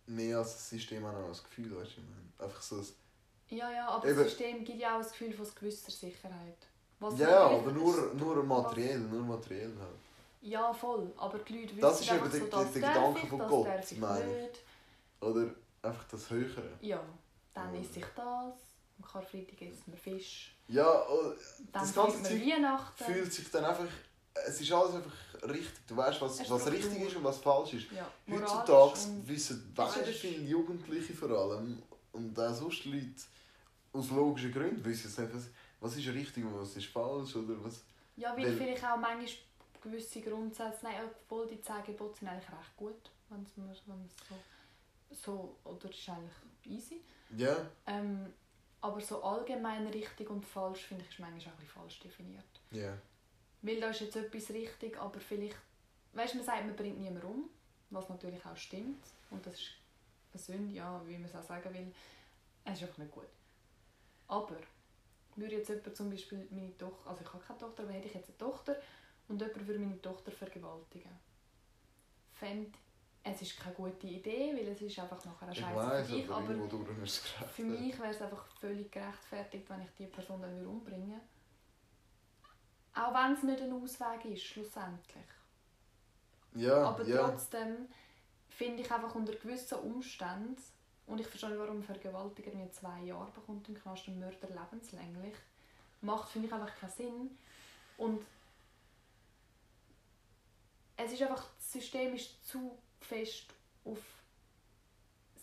mehr 0.07 0.38
als 0.39 0.53
das 0.53 0.69
System 0.69 1.05
auch 1.05 1.14
noch 1.14 1.30
das 1.30 1.43
Gefühl, 1.43 1.76
weißt 1.76 1.97
du, 1.97 2.01
ich 2.01 2.07
meine, 2.09 2.49
einfach 2.49 2.61
so 2.61 2.76
ein 2.77 2.88
Ja, 3.49 3.72
ja, 3.72 3.88
aber 3.88 4.07
Eben. 4.07 4.18
das 4.18 4.27
System 4.27 4.64
gibt 4.65 4.80
ja 4.80 4.95
auch 4.95 5.01
das 5.01 5.11
Gefühl 5.11 5.34
von 5.34 5.47
gewisser 5.55 5.91
Sicherheit. 5.91 6.57
Was 6.99 7.18
Ja, 7.18 7.47
aber 7.47 7.72
nur, 7.72 8.14
nur 8.15 8.43
materiell, 8.43 8.99
nur 8.99 9.23
materiell 9.23 9.72
halt. 9.80 9.95
Ja, 10.41 10.73
voll. 10.73 11.11
Aber 11.18 11.39
die 11.39 11.53
Leute 11.53 11.69
wissen 11.69 11.81
Das 11.81 12.01
ist 12.01 12.11
einfach 12.11 12.31
so, 12.31 12.45
das 12.47 12.73
der 12.73 12.81
Gedanke 12.81 13.19
ich, 13.23 13.30
von 13.30 13.39
das 13.39 13.49
Gott, 13.49 13.68
darf 13.68 13.91
ich 13.91 13.97
meine 13.97 14.35
ich. 14.35 14.41
nicht. 14.41 14.59
Oder 15.22 15.55
einfach 15.81 16.03
das 16.09 16.30
Höhere. 16.30 16.69
Ja, 16.81 17.01
dann 17.53 17.73
Ja. 17.73 17.81
esse 17.81 17.99
ich 17.99 18.05
das. 18.15 18.53
Am 18.99 19.05
Karfreitag 19.05 19.61
essen 19.61 19.84
wir 19.88 19.97
Fisch. 19.97 20.55
Ja, 20.68 21.03
Dann 21.72 21.81
Das 21.84 21.94
ganze 21.94 22.23
Zeug 22.23 22.41
fühlt 22.95 23.34
sich 23.34 23.49
dann 23.52 23.65
einfach. 23.65 23.85
Es 24.48 24.61
ist 24.61 24.72
alles 24.72 24.95
einfach 24.95 25.49
richtig. 25.49 25.88
Du 25.88 25.95
weißt, 25.98 26.22
was, 26.22 26.49
was 26.49 26.68
richtig 26.72 27.02
ist 27.02 27.15
und 27.15 27.23
was 27.23 27.38
falsch 27.38 27.73
ist. 27.73 27.88
ja, 27.91 28.07
Heutzutage 28.30 28.99
wissen 29.26 29.72
weißt, 29.76 30.03
viele 30.10 30.44
Jugendliche 30.44 31.14
vor 31.14 31.30
allem 31.31 31.81
und 32.11 32.39
auch 32.39 32.53
sonst 32.53 32.85
Leute 32.85 33.07
aus 33.94 34.10
logischen 34.11 34.52
Gründen 34.52 34.84
wissen 34.85 35.07
es 35.07 35.18
nicht, 35.18 35.34
was, 35.34 35.44
was 35.80 35.98
ist 35.98 36.07
richtig 36.10 36.44
und 36.45 36.60
was 36.60 36.76
ist 36.76 36.85
falsch 36.88 37.35
oder 37.35 37.56
was. 37.64 37.84
Ja, 38.15 38.35
weil, 38.35 38.45
Weil- 38.45 38.57
vielleicht 38.57 38.84
auch 38.85 38.98
manchmal 38.98 39.27
gewisse 39.81 40.22
Grundsätze, 40.22 40.80
nein, 40.84 40.95
obwohl 41.06 41.48
die 41.48 41.61
10 41.61 41.84
Gebote 41.85 42.19
sind 42.19 42.27
eigentlich 42.27 42.49
recht 42.49 42.77
gut, 42.77 43.11
wenn 43.30 43.41
es 43.44 43.56
so, 43.85 43.95
so, 45.11 45.56
oder 45.64 45.89
ist 45.89 46.10
eigentlich 46.10 46.77
easy. 46.77 47.02
Ja, 47.35 47.56
Ähm, 47.85 48.34
aber 48.81 49.01
so 49.01 49.23
allgemein 49.23 49.87
richtig 49.87 50.29
und 50.29 50.45
falsch, 50.45 50.85
finde 50.85 51.03
ich, 51.03 51.09
ist 51.09 51.19
manchmal 51.19 51.53
auch 51.53 51.57
ein 51.57 51.65
bisschen 51.65 51.81
falsch 51.81 51.99
definiert. 51.99 52.61
ja. 52.71 52.97
Weil 53.63 53.79
da 53.79 53.89
ist 53.89 54.01
jetzt 54.01 54.15
etwas 54.15 54.51
richtig, 54.51 54.97
aber 54.99 55.19
vielleicht, 55.19 55.57
weißt 56.13 56.33
du, 56.33 56.37
man 56.37 56.45
sagt, 56.45 56.65
man 56.65 56.75
bringt 56.75 56.99
niemanden 56.99 57.27
um, 57.27 57.49
was 57.89 58.07
natürlich 58.07 58.45
auch 58.45 58.55
stimmt. 58.55 59.03
Und 59.31 59.45
das 59.45 59.55
ist 59.55 59.71
eine 60.31 60.41
Sünde, 60.41 60.75
ja, 60.75 61.01
wie 61.07 61.17
man 61.17 61.25
es 61.25 61.35
auch 61.35 61.43
sagen 61.43 61.73
will. 61.73 61.91
Es 62.63 62.73
ist 62.73 62.83
einfach 62.83 62.99
nicht 62.99 63.11
gut. 63.11 63.27
Aber, 64.27 64.57
würde 65.35 65.55
jetzt 65.55 65.69
jemand 65.69 65.95
zum 65.95 66.09
Beispiel 66.09 66.47
meine 66.51 66.77
Tochter, 66.77 67.09
also 67.09 67.21
ich 67.21 67.33
habe 67.33 67.43
keine 67.43 67.59
Tochter, 67.59 67.83
aber 67.83 67.91
hätte 67.93 68.07
ich 68.07 68.13
jetzt 68.13 68.29
eine 68.29 68.37
Tochter 68.37 68.75
und 69.27 69.41
jemand 69.41 69.67
würde 69.67 69.79
meine 69.79 70.01
Tochter 70.01 70.31
vergewaltigen, 70.31 71.11
fände 72.33 72.71
es 73.33 73.41
ist 73.41 73.59
keine 73.59 73.75
gute 73.75 74.07
Idee, 74.07 74.53
weil 74.55 74.67
es 74.67 74.81
ist 74.81 74.99
einfach 74.99 75.23
nachher 75.25 75.53
Scheiße 75.53 76.05
für 76.05 76.15
dich, 76.15 76.29
aber 76.29 76.49
aber 76.49 77.47
für 77.47 77.63
mich 77.63 77.99
wäre 77.99 78.09
es 78.09 78.21
einfach 78.21 78.45
völlig 78.59 78.91
gerechtfertigt, 78.91 79.69
wenn 79.69 79.81
ich 79.81 79.89
die 79.97 80.07
Person 80.07 80.41
dann 80.41 80.55
würde 80.55 80.69
umbringen 80.69 81.21
Auch 82.93 83.13
wenn 83.13 83.33
es 83.33 83.43
nicht 83.43 83.61
ein 83.61 83.73
Ausweg 83.73 84.25
ist, 84.25 84.43
schlussendlich. 84.43 85.25
Ja, 86.55 86.83
Aber 86.89 87.03
ja. 87.05 87.27
trotzdem 87.27 87.87
finde 88.49 88.81
ich 88.81 88.91
einfach 88.91 89.13
unter 89.15 89.33
gewissen 89.33 89.79
Umständen, 89.79 90.57
und 91.05 91.21
ich 91.21 91.27
verstehe 91.27 91.49
nicht, 91.49 91.59
warum 91.59 91.77
ein 91.77 91.83
Vergewaltiger 91.83 92.51
mir 92.53 92.69
zwei 92.71 93.01
Jahre 93.01 93.31
bekommt 93.31 93.67
im 93.69 93.75
Knast 93.75 94.07
und 94.09 94.19
Mörder 94.19 94.49
lebenslänglich, 94.49 95.35
macht, 96.01 96.29
finde 96.29 96.47
ich, 96.47 96.53
einfach 96.53 96.75
keinen 96.75 96.91
Sinn. 96.91 97.37
Und 97.97 98.25
es 100.97 101.13
ist 101.13 101.21
einfach, 101.21 101.47
das 101.55 101.71
System 101.71 102.13
ist 102.13 102.45
zu 102.45 102.77
fest 103.01 103.45
auf, 103.85 103.97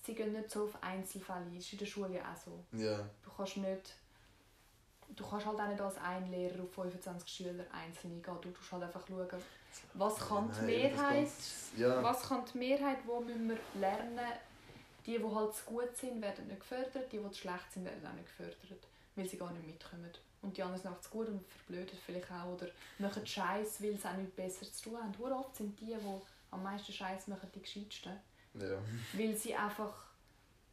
sie 0.05 0.15
gehen 0.15 0.33
nicht 0.33 0.51
so 0.51 0.65
auf 0.65 0.83
Einzelfälle 0.83 1.41
ein. 1.41 1.55
Das 1.55 1.65
ist 1.65 1.73
in 1.73 1.79
der 1.79 1.87
Schule 1.87 2.21
auch 2.21 2.37
so. 2.37 2.65
Ja. 2.77 2.99
Du 3.23 3.31
kannst 3.37 3.57
nicht, 3.57 3.95
du 5.17 5.25
kannst 5.29 5.47
halt 5.47 5.59
auch 5.61 5.69
nicht 5.69 5.81
als 5.81 5.97
ein 5.99 6.31
Lehrer 6.31 6.63
auf 6.63 6.73
25 6.75 7.29
Schüler 7.29 7.65
einzeln 7.73 8.13
eingehen. 8.17 8.39
Du 8.43 8.49
musst 8.49 8.73
halt 8.73 8.83
einfach 8.83 9.07
schauen, 9.07 9.29
was 9.95 10.17
kann 10.29 10.51
die 10.61 10.65
Mehrheit, 10.67 11.29
Ja. 11.77 12.03
was 12.03 12.23
kann 12.29 12.45
die 12.53 12.59
Mehrheit, 12.59 12.99
wo 13.07 13.21
müssen 13.21 13.49
wir 13.49 13.59
lernen, 13.81 14.21
die, 15.07 15.19
die 15.19 15.25
halt 15.25 15.67
gut 15.67 15.97
sind, 15.97 16.23
werden 16.23 16.47
nicht 16.47 16.61
gefördert, 16.61 17.11
die, 17.13 17.19
die 17.19 17.31
zu 17.31 17.41
schlecht 17.41 17.73
sind, 17.73 17.85
werden 17.85 18.07
auch 18.07 18.13
nicht 18.15 18.27
gefördert, 18.27 18.87
weil 19.17 19.29
sie 19.29 19.37
gar 19.37 19.51
nicht 19.53 19.67
mitkommen. 19.67 20.11
Und 20.43 20.57
die 20.57 20.63
anderen 20.63 20.87
einfach 20.87 21.01
zu 21.01 21.11
gut 21.11 21.29
und 21.29 21.43
verblödet 21.49 21.99
vielleicht 22.05 22.31
auch 22.31 22.53
oder 22.53 22.69
machen 22.99 23.27
Scheiß, 23.27 23.83
weil 23.83 23.97
sie 23.99 24.07
auch 24.09 24.13
nichts 24.17 24.37
besser 24.37 24.71
zu 24.71 24.91
tun 24.91 24.99
haben. 24.99 25.15
Hure 25.19 25.35
oft 25.37 25.57
sind 25.57 25.79
die, 25.81 25.87
die 25.87 26.21
am 26.55 26.63
meisten 26.63 26.93
Scheiß 26.93 27.29
machen, 27.29 27.51
die 27.55 27.61
gescheitsten 27.61 28.19
ja. 28.55 28.79
weil 29.13 29.37
sie 29.37 29.55
einfach 29.55 30.05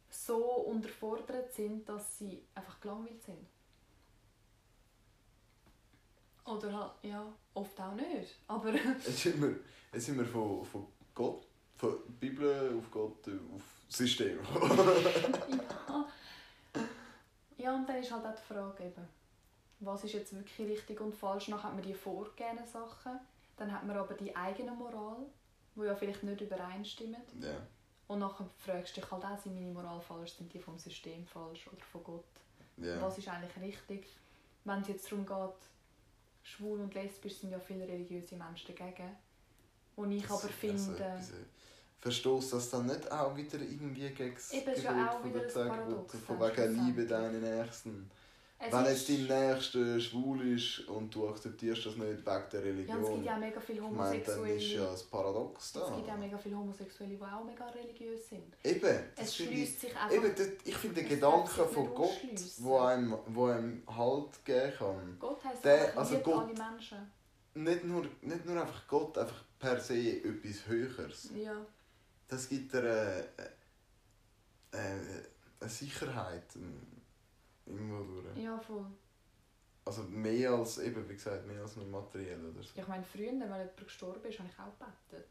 so 0.08 0.36
unterfordert 0.36 1.52
sind, 1.52 1.88
dass 1.88 2.18
sie 2.18 2.42
einfach 2.54 2.80
gelangweilt 2.80 3.22
sind. 3.22 3.46
Oder 6.44 6.72
halt, 6.72 6.92
ja, 7.02 7.32
oft 7.54 7.80
auch 7.80 7.94
nicht. 7.94 8.36
Aber 8.46 8.72
Jetzt 8.74 9.18
sind 9.18 9.40
wir, 9.40 9.56
jetzt 9.92 10.06
sind 10.06 10.18
wir 10.18 10.26
von, 10.26 10.64
von 10.64 10.86
Gott, 11.14 11.46
von 11.76 11.98
Bibel 12.18 12.76
auf 12.78 12.90
Gott, 12.90 13.26
äh, 13.28 13.38
auf 13.54 13.62
System. 13.88 14.38
ja. 15.48 16.08
ja, 17.58 17.74
und 17.74 17.88
dann 17.88 17.96
ist 17.96 18.10
halt 18.10 18.24
auch 18.24 18.34
die 18.34 18.52
Frage 18.52 18.84
eben, 18.84 19.08
was 19.80 20.04
ist 20.04 20.14
jetzt 20.14 20.34
wirklich 20.34 20.68
richtig 20.68 21.00
und 21.00 21.14
falsch. 21.14 21.46
Dann 21.46 21.62
hat 21.62 21.74
man 21.74 21.82
die 21.82 21.94
vorgegebenen 21.94 22.66
Sachen, 22.66 23.20
dann 23.56 23.72
hat 23.72 23.86
man 23.86 23.96
aber 23.96 24.14
die 24.14 24.34
eigene 24.34 24.72
Moral, 24.72 25.26
die 25.76 25.82
ja 25.82 25.94
vielleicht 25.94 26.22
nicht 26.22 26.40
übereinstimmen. 26.40 27.20
ja. 27.40 27.56
Und 28.08 28.18
nachher 28.18 28.46
fragst 28.58 28.94
du 28.96 29.00
dich 29.00 29.10
halt 29.10 29.24
auch, 29.24 29.38
sind 29.38 29.54
meine 29.54 29.70
Moral 29.70 30.00
falsch, 30.00 30.32
sind 30.32 30.52
die 30.52 30.58
vom 30.58 30.78
System 30.78 31.24
falsch 31.24 31.66
oder 31.68 31.80
von 31.80 32.04
Gott. 32.04 32.24
ja. 32.76 33.00
was 33.00 33.16
ist 33.16 33.28
eigentlich 33.28 33.56
richtig. 33.58 34.06
Wenn 34.64 34.82
es 34.82 34.88
jetzt 34.88 35.10
darum 35.10 35.24
geht, 35.24 35.68
schwul 36.42 36.80
und 36.80 36.92
lesbisch 36.94 37.36
sind 37.38 37.52
ja 37.52 37.58
viele 37.58 37.86
religiöse 37.88 38.36
Menschen 38.36 38.74
dagegen. 38.76 39.16
Und 39.96 40.12
ich 40.12 40.24
aber 40.24 40.34
Also, 40.34 40.48
finde, 40.48 40.92
etwas, 40.96 41.30
äh, 41.30 41.34
Verstoßt 42.00 42.54
das 42.54 42.68
dann 42.70 42.86
nicht 42.86 43.10
auch 43.12 43.36
wieder 43.36 43.60
irgendwie 43.60 44.10
gegen 44.10 44.34
das 44.34 44.52
Eben, 44.52 44.72
ist 44.72 44.82
ja 44.82 44.90
Gebot 44.92 45.08
auch 45.08 45.20
von 45.20 45.30
wieder 45.34 45.48
von 45.48 46.38
dann 46.38 46.56
wegen 46.56 46.86
Liebe 46.86 47.06
deinen 47.06 47.40
Nächsten? 47.40 48.10
Es 48.64 48.72
Wenn 48.72 48.84
jetzt 48.86 49.08
dein 49.08 49.50
Nächster 49.54 50.00
schwul 50.00 50.54
ist 50.54 50.80
und 50.88 51.12
du 51.14 51.28
akzeptierst 51.28 51.84
das 51.86 51.96
nicht 51.96 52.08
wegen 52.10 52.24
der 52.24 52.34
ja, 52.34 52.44
es 52.46 52.64
Religion, 52.64 53.14
gibt 53.14 53.24
ja 53.26 53.34
auch 53.34 53.38
mega 53.40 53.60
viele 53.60 53.78
ich 53.78 53.84
meine, 53.90 53.94
dann 54.20 54.36
Homosexuelle. 54.36 54.54
ist 54.54 54.72
ja 54.72 54.84
das 54.84 55.02
Paradox 55.04 55.72
da. 55.72 55.80
es 55.88 55.94
gibt 55.96 56.06
ja 56.08 56.14
auch 56.14 56.18
mega 56.18 56.38
viele 56.38 56.56
Homosexuelle, 56.56 57.14
die 57.16 57.22
auch 57.22 57.44
mega 57.44 57.66
religiös 57.66 58.28
sind. 58.28 58.54
Eben, 58.62 58.98
Es 59.16 59.36
schließt 59.36 59.80
sich 59.80 59.90
einfach. 59.96 60.12
eben, 60.12 60.34
das- 60.36 60.48
ich 60.64 60.76
finde 60.76 61.00
den 61.00 61.08
Gedanken 61.08 61.48
von 61.68 61.94
Gott, 61.94 62.10
wo 62.58 62.78
einem, 62.78 63.18
wo 63.26 63.46
einem 63.46 63.82
Halt 63.86 64.44
geben 64.44 64.72
kann, 64.78 65.16
Gott 65.18 65.44
heisst 65.44 65.64
Der- 65.64 65.98
also 65.98 66.18
Gott- 66.20 66.44
alle 66.44 66.70
Menschen. 66.70 66.98
nicht 67.54 67.84
nur, 67.84 68.06
nicht 68.20 68.46
nur 68.46 68.60
einfach 68.60 68.86
Gott, 68.86 69.18
einfach 69.18 69.42
per 69.58 69.80
se 69.80 70.22
etwas 70.22 70.66
Höheres. 70.66 71.30
Ja. 71.34 71.56
Das 72.28 72.48
gibt 72.48 72.72
dir 72.72 72.78
eine, 72.80 73.28
eine, 74.72 75.24
eine 75.60 75.70
Sicherheit 75.70 76.44
ähm, 76.56 76.80
irgendwo 77.72 78.20
durch. 78.20 78.36
ja, 78.38 78.58
voll. 78.58 78.86
Also 79.84 80.02
mehr 80.04 80.50
als, 80.52 80.78
eben, 80.78 81.08
wie 81.08 81.14
gesagt, 81.14 81.44
mehr 81.46 81.60
als 81.62 81.74
nur 81.76 81.86
materiell 81.86 82.38
oder 82.44 82.62
so. 82.62 82.68
Ich 82.76 82.86
meine, 82.86 83.02
früher, 83.02 83.32
wenn 83.32 83.40
jemand 83.40 83.76
gestorben 83.76 84.24
ist, 84.30 84.38
habe 84.38 84.48
ich 84.48 84.58
auch 84.58 84.78
gebetet. 84.78 85.28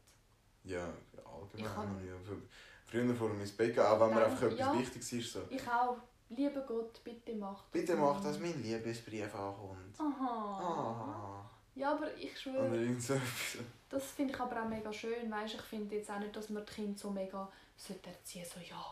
Ja, 0.64 0.88
Ich 1.12 1.26
allgemein. 1.66 1.74
kann- 1.74 2.06
Ja, 2.06 2.14
für- 2.22 2.42
Früher 2.86 3.14
vor 3.14 3.30
ins 3.30 3.52
Bett 3.52 3.78
auch 3.78 3.98
wenn 4.00 4.14
mir 4.14 4.26
einfach 4.26 4.42
etwas 4.42 4.58
ja. 4.58 4.78
Wichtiges 4.78 5.12
ist. 5.14 5.32
So. 5.32 5.40
Ich 5.48 5.66
auch. 5.66 5.96
Liebe 6.28 6.62
Gott, 6.66 7.02
bitte 7.04 7.34
mach 7.34 7.62
das. 7.62 7.70
Bitte 7.72 7.96
mach, 7.96 8.22
dass 8.22 8.38
mein 8.38 8.62
Liebesbrief 8.62 9.34
ankommt. 9.34 9.98
Aha. 9.98 10.60
Ah. 10.62 11.50
Ja, 11.74 11.92
aber 11.92 12.14
ich 12.16 12.30
Oder 12.30 12.36
schwöre, 12.38 12.76
irgend 12.76 13.02
so 13.02 13.14
etwas. 13.14 13.56
das 13.88 14.04
finde 14.12 14.34
ich 14.34 14.40
aber 14.40 14.62
auch 14.62 14.68
mega 14.68 14.92
schön. 14.92 15.30
Weißt, 15.30 15.54
ich 15.54 15.60
finde 15.62 15.96
jetzt 15.96 16.10
auch 16.10 16.18
nicht, 16.18 16.34
dass 16.36 16.50
man 16.50 16.64
die 16.66 16.72
Kinder 16.72 16.98
so 16.98 17.10
mega 17.10 17.50
sollte 17.76 18.10
erziehen 18.10 18.44
so 18.46 18.60
ja, 18.60 18.82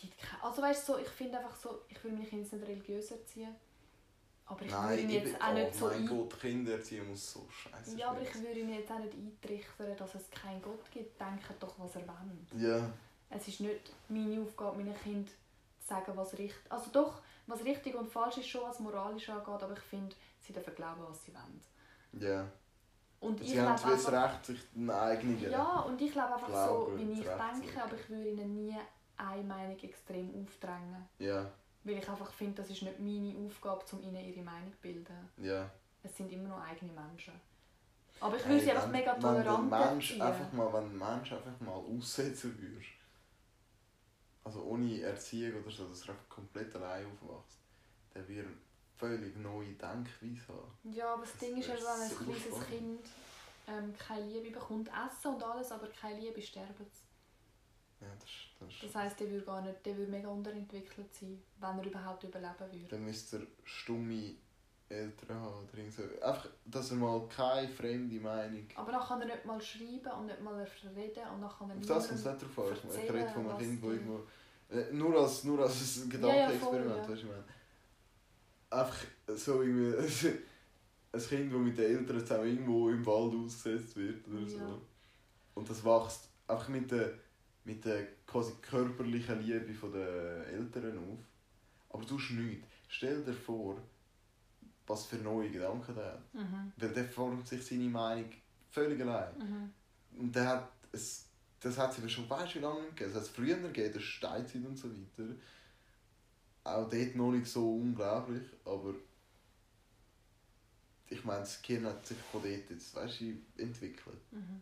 gibt 0.00 0.18
keine... 0.18 0.42
Also 0.42 0.62
weißt 0.62 0.86
so, 0.86 0.98
ich 0.98 1.08
finde 1.08 1.38
einfach 1.38 1.56
so, 1.56 1.82
ich 1.88 2.02
will 2.02 2.12
meine 2.12 2.26
Kinder 2.26 2.56
nicht 2.56 2.68
religiös 2.68 3.10
erziehen. 3.10 3.54
Aber 4.46 4.62
ich 4.62 4.72
würde 4.72 4.82
Nein, 4.84 4.98
ihnen 4.98 5.10
ich 5.10 5.14
jetzt 5.16 5.32
bin, 5.32 5.42
auch 5.42 5.50
oh 5.50 5.54
nicht 5.54 5.74
so 5.74 5.86
mein 5.86 5.96
ein... 5.96 6.06
Gott, 6.08 6.40
Kinder 6.40 6.72
erziehen 6.72 7.08
muss 7.08 7.32
so 7.32 7.46
scheiße 7.48 7.96
Ja, 7.96 8.10
aber 8.10 8.20
ich 8.20 8.34
würde 8.34 8.58
ihnen 8.58 8.74
jetzt 8.74 8.90
auch 8.90 8.98
nicht 8.98 9.14
eintrichtern, 9.14 9.96
dass 9.96 10.14
es 10.16 10.30
keinen 10.30 10.60
Gott 10.60 10.90
gibt. 10.90 11.20
Denken 11.20 11.54
doch, 11.60 11.74
was 11.78 11.94
er 11.96 12.02
will. 12.02 12.60
Ja, 12.60 12.90
Es 13.30 13.46
ist 13.46 13.60
nicht 13.60 13.92
meine 14.08 14.40
Aufgabe, 14.42 14.78
meinen 14.78 14.96
Kindern 15.02 15.26
zu 15.26 15.86
sagen, 15.88 16.12
was 16.16 16.32
richtig... 16.32 16.60
Also 16.68 16.90
doch, 16.90 17.20
was 17.46 17.64
richtig 17.64 17.94
und 17.94 18.10
falsch 18.10 18.38
ist 18.38 18.48
schon, 18.48 18.62
was 18.62 18.80
moralisch 18.80 19.28
angeht, 19.28 19.62
aber 19.62 19.72
ich 19.72 19.80
finde, 19.80 20.16
sie 20.40 20.52
dürfen 20.52 20.74
glauben, 20.74 21.02
was 21.08 21.24
sie 21.24 21.32
wollen. 21.32 21.60
ja. 22.20 22.46
Und 23.20 23.38
ich 23.42 23.50
Sie 23.50 23.60
haben 23.60 23.76
glaube 23.76 23.96
das 23.96 24.06
einfach... 24.06 24.32
Recht, 24.32 24.46
sich 24.46 24.60
einen 24.74 24.90
eigenen... 24.90 25.50
Ja, 25.50 25.80
und 25.80 26.00
ich 26.00 26.10
glaube 26.10 26.34
einfach 26.34 26.48
so, 26.48 26.52
Glauben, 26.52 26.98
wie 26.98 27.20
ich 27.20 27.28
Recht 27.28 27.38
denke, 27.62 27.82
aber 27.82 27.94
ich 27.94 28.08
würde 28.08 28.30
ihnen 28.30 28.54
nie 28.54 28.76
eine 29.28 29.42
Meinung 29.44 29.78
extrem 29.78 30.28
aufdrängen. 30.42 31.08
Ja, 31.18 31.50
Weil 31.84 31.98
ich 31.98 32.08
einfach 32.08 32.32
finde, 32.32 32.62
das 32.62 32.70
ist 32.70 32.82
nicht 32.82 32.98
meine 33.00 33.36
Aufgabe, 33.46 33.84
um 33.92 34.02
ihnen 34.02 34.24
ihre 34.24 34.42
Meinung 34.42 34.72
zu 34.72 34.78
bilden. 34.80 35.28
ja. 35.38 35.70
Es 36.02 36.16
sind 36.16 36.32
immer 36.32 36.48
noch 36.48 36.62
eigene 36.62 36.92
Menschen. 36.92 37.34
Aber 38.20 38.34
ich 38.36 38.46
würde 38.46 38.60
sie 38.60 38.70
einfach 38.70 38.84
wenn- 38.84 38.92
mega 38.92 39.12
wenn 39.14 39.20
tolerant 39.20 39.68
Mensch 39.70 40.10
erziehen. 40.12 40.22
einfach 40.22 40.52
mal, 40.52 40.72
Wenn 40.72 40.84
ein 40.84 40.98
Mensch 40.98 41.32
einfach 41.32 41.60
mal 41.60 41.72
aussetzen 41.74 42.58
würde, 42.58 42.84
also 44.44 44.62
ohne 44.64 45.00
Erziehung 45.02 45.62
oder 45.62 45.70
so, 45.70 45.86
dass 45.88 46.02
er 46.04 46.10
einfach 46.14 46.28
komplett 46.30 46.74
allein 46.74 47.04
aufwächst, 47.06 47.58
dann 48.14 48.26
würde 48.28 48.40
er 48.42 48.46
völlig 48.96 49.36
neue 49.36 49.72
Denkweise 49.74 50.40
haben. 50.48 50.72
Ja, 50.90 51.12
aber 51.12 51.22
das, 51.22 51.32
Das 51.32 51.40
Ding 51.40 51.56
ist 51.58 51.68
wär 51.68 51.76
wenn 51.76 52.02
ein 52.02 52.08
so 52.10 52.16
kleines 52.16 52.42
spannend. 52.44 52.66
Kind 52.68 53.06
ähm, 53.68 53.94
keine 53.98 54.26
Liebe 54.26 54.50
bekommt, 54.58 54.88
essen 54.88 55.34
und 55.34 55.42
alles, 55.42 55.70
aber 55.70 55.86
keine 55.88 56.18
Liebe, 56.20 56.40
sterben 56.40 56.74
sie. 56.90 58.04
Ja, 58.04 58.10
das, 58.18 58.30
das, 58.60 58.74
Das 58.82 58.94
heisst, 58.94 59.20
der 59.20 59.30
würde 59.30 59.44
gar 59.44 59.62
nicht, 59.62 59.84
der 59.84 59.96
würde 59.96 60.10
mega 60.10 60.28
unterentwickelt 60.28 61.14
sein, 61.14 61.42
wenn 61.58 61.78
er 61.78 61.86
überhaupt 61.86 62.24
überleben 62.24 62.54
würde. 62.72 62.88
Dann 62.88 63.04
müsste 63.04 63.38
er 63.38 63.46
stumme 63.64 64.34
Eltern 64.88 65.36
haben 65.36 65.64
oder 65.64 65.78
irgend 65.78 65.94
so. 65.94 66.02
Einfach, 66.02 66.48
dass 66.64 66.90
er 66.90 66.96
mal 66.96 67.28
keine 67.28 67.68
fremde 67.68 68.20
Meinung... 68.20 68.66
Aber 68.74 68.92
dann 68.92 69.00
kann 69.00 69.20
er 69.20 69.26
nicht 69.26 69.44
mal 69.44 69.60
schreiben 69.60 70.12
und 70.18 70.26
nicht 70.26 70.40
mal 70.42 70.54
reden 70.96 71.28
und 71.34 71.40
dann 71.40 71.50
kann 71.50 71.70
er 71.70 71.76
Auf 71.76 71.86
das 71.86 72.08
kommt 72.08 72.18
es 72.20 72.24
nicht 72.26 72.42
drauf 72.42 72.58
an. 72.58 73.02
Ich 73.04 73.12
rede 73.12 73.28
von 73.28 73.48
einem 73.48 73.58
Kind, 73.58 73.82
wo 73.82 73.88
die- 73.88 73.94
irgendwo... 73.94 74.20
Äh, 74.70 74.92
nur 74.92 75.20
als, 75.20 75.44
nur 75.44 75.60
als 75.60 75.96
ein 75.96 76.10
Ja, 76.10 76.28
ja, 76.28 76.48
Gedankenexperiment, 76.48 76.60
voll, 76.60 76.96
ja. 76.96 76.98
weißt 76.98 77.08
du, 77.08 77.14
ich 77.14 77.24
meine. 77.24 77.44
Einfach 78.70 79.04
so 79.36 79.62
irgendwie... 79.62 80.38
ein 81.12 81.20
Kind, 81.20 81.52
das 81.52 81.60
mit 81.60 81.78
den 81.78 81.96
Eltern 81.98 82.20
zusammen 82.20 82.46
irgendwo 82.46 82.88
im 82.88 83.04
Wald 83.04 83.34
ausgesetzt 83.34 83.96
wird 83.96 84.26
oder 84.28 84.46
so. 84.46 84.58
Ja. 84.58 84.78
Und 85.54 85.68
das 85.68 85.84
wächst 85.84 86.28
einfach 86.46 86.68
mit 86.68 86.90
der, 86.90 87.14
mit 87.70 87.84
der 87.84 88.06
quasi 88.26 88.52
körperlichen 88.60 89.40
Liebe 89.42 89.72
den 89.72 90.54
Eltern 90.58 90.98
auf. 90.98 91.18
Aber 91.90 92.02
du 92.02 92.16
tust 92.16 92.32
nichts. 92.32 92.66
Stell 92.88 93.22
dir 93.24 93.32
vor, 93.32 93.80
was 94.86 95.06
für 95.06 95.16
neue 95.16 95.50
Gedanken 95.50 95.94
der 95.94 96.04
hat. 96.04 96.34
Mhm. 96.34 96.72
Weil 96.76 96.92
der 96.92 97.04
formt 97.04 97.46
sich 97.46 97.64
seine 97.64 97.88
Meinung 97.88 98.30
völlig 98.70 99.00
allein. 99.00 99.38
Mhm. 99.38 100.20
Und 100.20 100.34
der 100.34 100.46
hat 100.46 100.72
es, 100.90 101.26
das 101.60 101.78
hat 101.78 101.96
es 101.96 102.12
schon 102.12 102.28
weißt, 102.28 102.56
wie 102.56 102.58
lange 102.58 102.80
nicht 102.82 102.96
gegeben. 102.96 103.12
Das 103.12 103.22
hat 103.22 103.28
es 103.28 103.36
früher 103.36 103.56
gegeben, 103.56 103.92
der 103.92 104.00
Steinzeit 104.00 104.64
und 104.64 104.76
so 104.76 104.88
weiter. 104.90 105.34
Auch 106.64 106.90
dort 106.90 107.14
noch 107.14 107.30
nicht 107.30 107.46
so 107.46 107.76
unglaublich, 107.76 108.42
aber 108.64 108.94
ich 111.08 111.24
meine, 111.24 111.40
das 111.40 111.62
Gehirn 111.62 111.86
hat 111.86 112.06
sich 112.06 112.18
von 112.18 112.42
dort 112.42 112.70
jetzt, 112.70 112.94
weißt 112.94 113.22
entwickelt. 113.56 114.20
Mhm. 114.32 114.60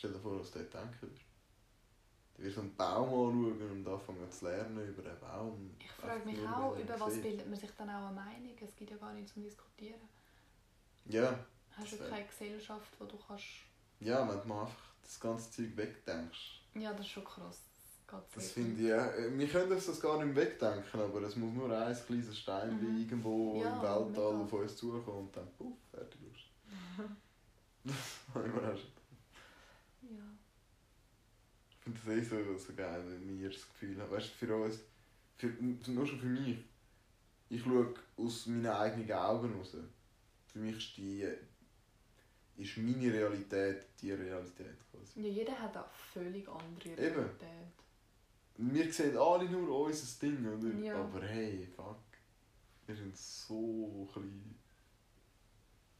Stell 0.00 0.12
dir 0.12 0.18
vor, 0.18 0.40
was 0.40 0.50
du 0.50 0.60
dort 0.60 0.72
denken 0.72 0.96
würdest. 1.02 1.22
Du 2.34 2.42
wirst 2.44 2.56
einen 2.58 2.74
Baum 2.74 3.04
anschauen 3.10 3.70
und 3.70 3.86
anfangen 3.86 4.30
zu 4.30 4.46
lernen 4.46 4.88
über 4.88 5.02
den 5.02 5.20
Baum. 5.20 5.74
Ich 5.78 5.90
frage 5.90 6.24
mich 6.24 6.38
nur, 6.38 6.56
auch, 6.56 6.74
er 6.74 6.80
über 6.84 6.98
was 7.00 7.12
sieht. 7.12 7.22
bildet 7.22 7.46
man 7.50 7.58
sich 7.58 7.70
dann 7.76 7.90
auch 7.90 8.06
eine 8.06 8.14
Meinung? 8.14 8.56
Es 8.62 8.74
gibt 8.76 8.90
ja 8.90 8.96
gar 8.96 9.12
nichts 9.12 9.34
zum 9.34 9.42
Diskutieren. 9.42 10.00
Ja, 11.04 11.38
Hast 11.72 11.92
du 11.92 11.98
keine 11.98 12.24
Gesellschaft, 12.26 12.88
wo 12.98 13.04
du 13.04 13.18
kannst... 13.18 13.44
ja, 14.00 14.26
wenn 14.26 14.48
du 14.48 14.54
einfach 14.54 14.72
das 15.02 15.20
ganze 15.20 15.50
Zeug 15.50 15.76
wegdenkst. 15.76 16.62
Ja, 16.76 16.92
das 16.92 17.00
ist 17.02 17.08
schon 17.12 17.24
krass. 17.24 17.60
Das 18.06 18.22
Das 18.34 18.52
finde 18.52 18.82
ich, 18.82 18.88
äh, 18.88 19.38
wir 19.38 19.46
können 19.48 19.70
uns 19.72 19.84
das 19.86 20.00
gar 20.00 20.24
nicht 20.24 20.34
wegdenken, 20.34 20.98
aber 20.98 21.20
es 21.22 21.36
muss 21.36 21.52
nur 21.52 21.70
ein 21.76 21.94
kleines 22.06 22.38
Stein 22.38 22.74
Mhm. 22.80 23.02
irgendwo 23.02 23.60
Ja, 23.62 23.68
im 23.76 23.82
Weltall 23.82 24.32
mega. 24.32 24.44
auf 24.44 24.52
uns 24.54 24.76
zukommen 24.78 25.18
und 25.26 25.36
dann 25.36 25.46
puff, 25.58 25.76
fertig 25.90 26.20
ist. 26.32 27.04
das 27.84 27.94
habe 28.34 28.48
ich 28.48 28.54
mir 28.54 28.62
auch 28.62 28.76
schon 28.76 28.90
finde 31.98 32.20
das 32.20 32.32
eh 32.32 32.44
so, 32.44 32.58
so 32.58 32.74
geil, 32.74 33.02
wenn 33.06 33.38
wir 33.38 33.50
das 33.50 33.68
Gefühl 33.68 34.00
haben. 34.00 34.10
Weißt 34.10 34.28
du, 34.28 34.46
für 34.46 34.56
uns, 34.56 34.80
für, 35.36 35.48
nur 35.90 36.06
schon 36.06 36.18
für 36.18 36.26
mich, 36.26 36.58
ich 37.48 37.62
schaue 37.62 37.94
aus 38.16 38.46
meinen 38.46 38.66
eigenen 38.66 39.12
Augen 39.12 39.52
raus. 39.54 39.76
Für 40.46 40.58
mich 40.58 40.76
ist, 40.76 40.96
die, 40.96 41.28
ist 42.56 42.76
meine 42.76 43.12
Realität 43.12 43.86
die 44.00 44.12
Realität. 44.12 44.76
Quasi. 44.90 45.20
ja, 45.20 45.28
jeder 45.28 45.58
hat 45.58 45.76
auch 45.76 45.90
völlig 45.90 46.48
andere 46.48 46.90
Eben. 46.90 46.98
Realität. 46.98 47.80
Wir 48.56 48.92
sehen 48.92 49.16
alle 49.16 49.48
nur 49.48 49.86
unser 49.86 50.20
Ding, 50.20 50.46
oder? 50.46 50.74
Ja. 50.78 50.96
Aber 50.96 51.22
hey, 51.22 51.66
fuck. 51.74 51.96
Wir 52.86 52.94
sind 52.96 53.16
so 53.16 54.08
klein. 54.12 54.54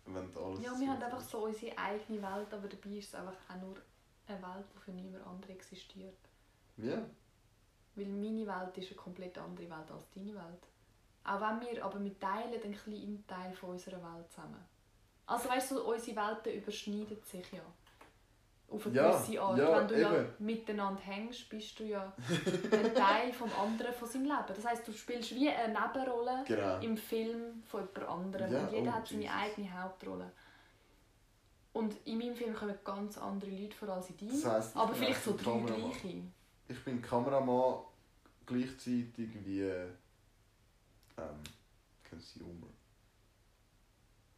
Wenn 0.06 0.36
alles 0.36 0.62
Ja, 0.62 0.74
so 0.74 0.80
wir 0.80 0.88
haben 0.88 1.02
einfach 1.02 1.20
so 1.20 1.44
unsere 1.44 1.78
eigene 1.78 2.20
Welt, 2.20 2.52
aber 2.52 2.68
dabei 2.68 2.90
ist 2.96 3.08
es 3.08 3.14
einfach 3.14 3.36
auch 3.48 3.60
nur 3.60 3.76
eine 4.30 4.42
Welt, 4.42 4.66
die 4.74 4.78
für 4.80 4.90
niemand 4.92 5.26
anderes 5.26 5.50
existiert. 5.50 6.18
Ja, 6.76 7.02
Weil 7.94 8.06
meine 8.06 8.46
Welt 8.46 8.78
ist 8.78 8.88
eine 8.88 8.96
komplett 8.96 9.36
andere 9.36 9.68
Welt 9.68 9.90
als 9.90 10.10
deine 10.14 10.34
Welt. 10.34 10.66
Auch 11.24 11.40
wenn 11.40 11.60
wir, 11.60 11.84
aber 11.84 12.02
wir 12.02 12.18
teilen 12.18 12.62
einen 12.62 12.74
kleinen 12.74 13.24
Teil 13.26 13.52
von 13.52 13.70
unserer 13.70 14.02
Welt 14.02 14.30
zusammen. 14.30 14.64
Also 15.26 15.48
weißt 15.48 15.72
du, 15.72 15.82
unsere 15.84 16.16
Welten 16.16 16.54
überschneiden 16.54 17.18
sich 17.22 17.52
ja. 17.52 17.60
Auf 18.68 18.86
eine 18.86 18.94
Ja, 18.94 19.10
gewisse 19.10 19.40
Art. 19.40 19.58
ja, 19.58 19.78
wenn 19.80 19.88
du 19.88 20.00
ja 20.00 20.14
eben. 20.14 20.28
miteinander 20.38 21.00
hängst, 21.02 21.48
bist 21.50 21.78
du 21.78 21.84
ja 21.84 22.12
ein 22.72 22.94
Teil 22.94 23.32
vom 23.32 23.50
anderen 23.60 23.92
von 23.92 24.08
seinem 24.08 24.24
Leben. 24.26 24.44
Das 24.46 24.64
heißt, 24.64 24.86
du 24.86 24.92
spielst 24.92 25.34
wie 25.34 25.48
eine 25.50 25.74
Nebenrolle 25.74 26.44
genau. 26.46 26.78
im 26.78 26.96
Film 26.96 27.62
von 27.64 27.80
jemand 27.80 28.08
anderem. 28.08 28.52
Ja, 28.52 28.60
und 28.60 28.72
jeder 28.72 28.90
oh, 28.90 28.94
hat 28.94 29.08
seine 29.08 29.22
Jesus. 29.22 29.36
eigene 29.36 29.82
Hauptrolle. 29.82 30.32
Und 31.72 31.94
in 32.04 32.18
meinem 32.18 32.34
Film 32.34 32.54
kommen 32.54 32.76
ganz 32.84 33.16
andere 33.18 33.50
Leute 33.50 33.76
vor 33.76 33.88
als 33.90 34.10
in 34.10 34.16
deinem. 34.16 34.30
Das 34.30 34.44
heisst, 34.44 34.76
aber 34.76 34.94
vielleicht 34.94 35.22
so 35.22 35.36
drei 35.36 35.60
gleiche. 35.60 36.22
Ich 36.68 36.84
bin 36.84 37.00
Kameramann 37.00 37.80
gleichzeitig 38.46 39.28
wie 39.44 39.60
ähm, 39.60 39.96
Consumer. 42.08 42.66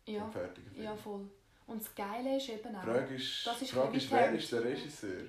Ja, 0.06 0.30
ja, 0.76 0.96
voll. 0.96 1.28
Und 1.66 1.80
das 1.80 1.94
Geile 1.94 2.36
ist 2.36 2.48
eben 2.48 2.74
auch... 2.74 2.82
Frage 2.82 3.14
ist, 3.14 3.46
Das 3.46 3.62
ist 3.62 3.70
die 3.70 3.74
Frage 3.74 3.96
ist 3.96 4.10
wer 4.10 4.32
ist 4.32 4.52
der. 4.52 4.64
Regisseur? 4.64 5.22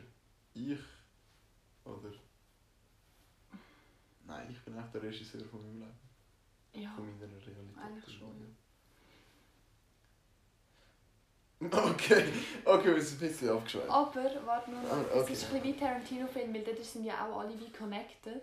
Ich? 0.55 0.79
Oder? 1.85 2.11
Nein, 4.25 4.47
ich 4.49 4.61
bin 4.63 4.77
auch 4.77 4.89
der 4.91 5.03
Regisseur 5.03 5.45
von 5.45 5.61
meinem 5.61 5.79
Leben. 5.79 6.83
Ja, 6.83 6.91
Von 6.95 7.05
meiner 7.05 7.31
Realität. 7.33 7.77
eigentlich 7.77 8.17
schon. 8.17 8.57
Okay, 11.71 12.25
okay, 12.65 12.95
wir 12.95 13.01
sind 13.01 13.21
ein 13.21 13.27
bisschen 13.29 13.49
abgeschweift. 13.49 13.89
aber, 13.89 14.23
warte 14.45 14.71
nur 14.71 14.79
Ah, 14.91 14.95
noch, 14.97 15.21
okay. 15.21 15.33
es 15.33 15.43
ist 15.43 15.45
ein 15.45 15.61
bisschen 15.61 15.63
wie 15.75 15.79
Tarantino-Film, 15.79 16.53
weil 16.53 16.63
dort 16.63 16.83
sind 16.83 17.05
ja 17.05 17.13
auch 17.25 17.39
alle 17.39 17.59
wie 17.59 17.71
connected. 17.71 18.41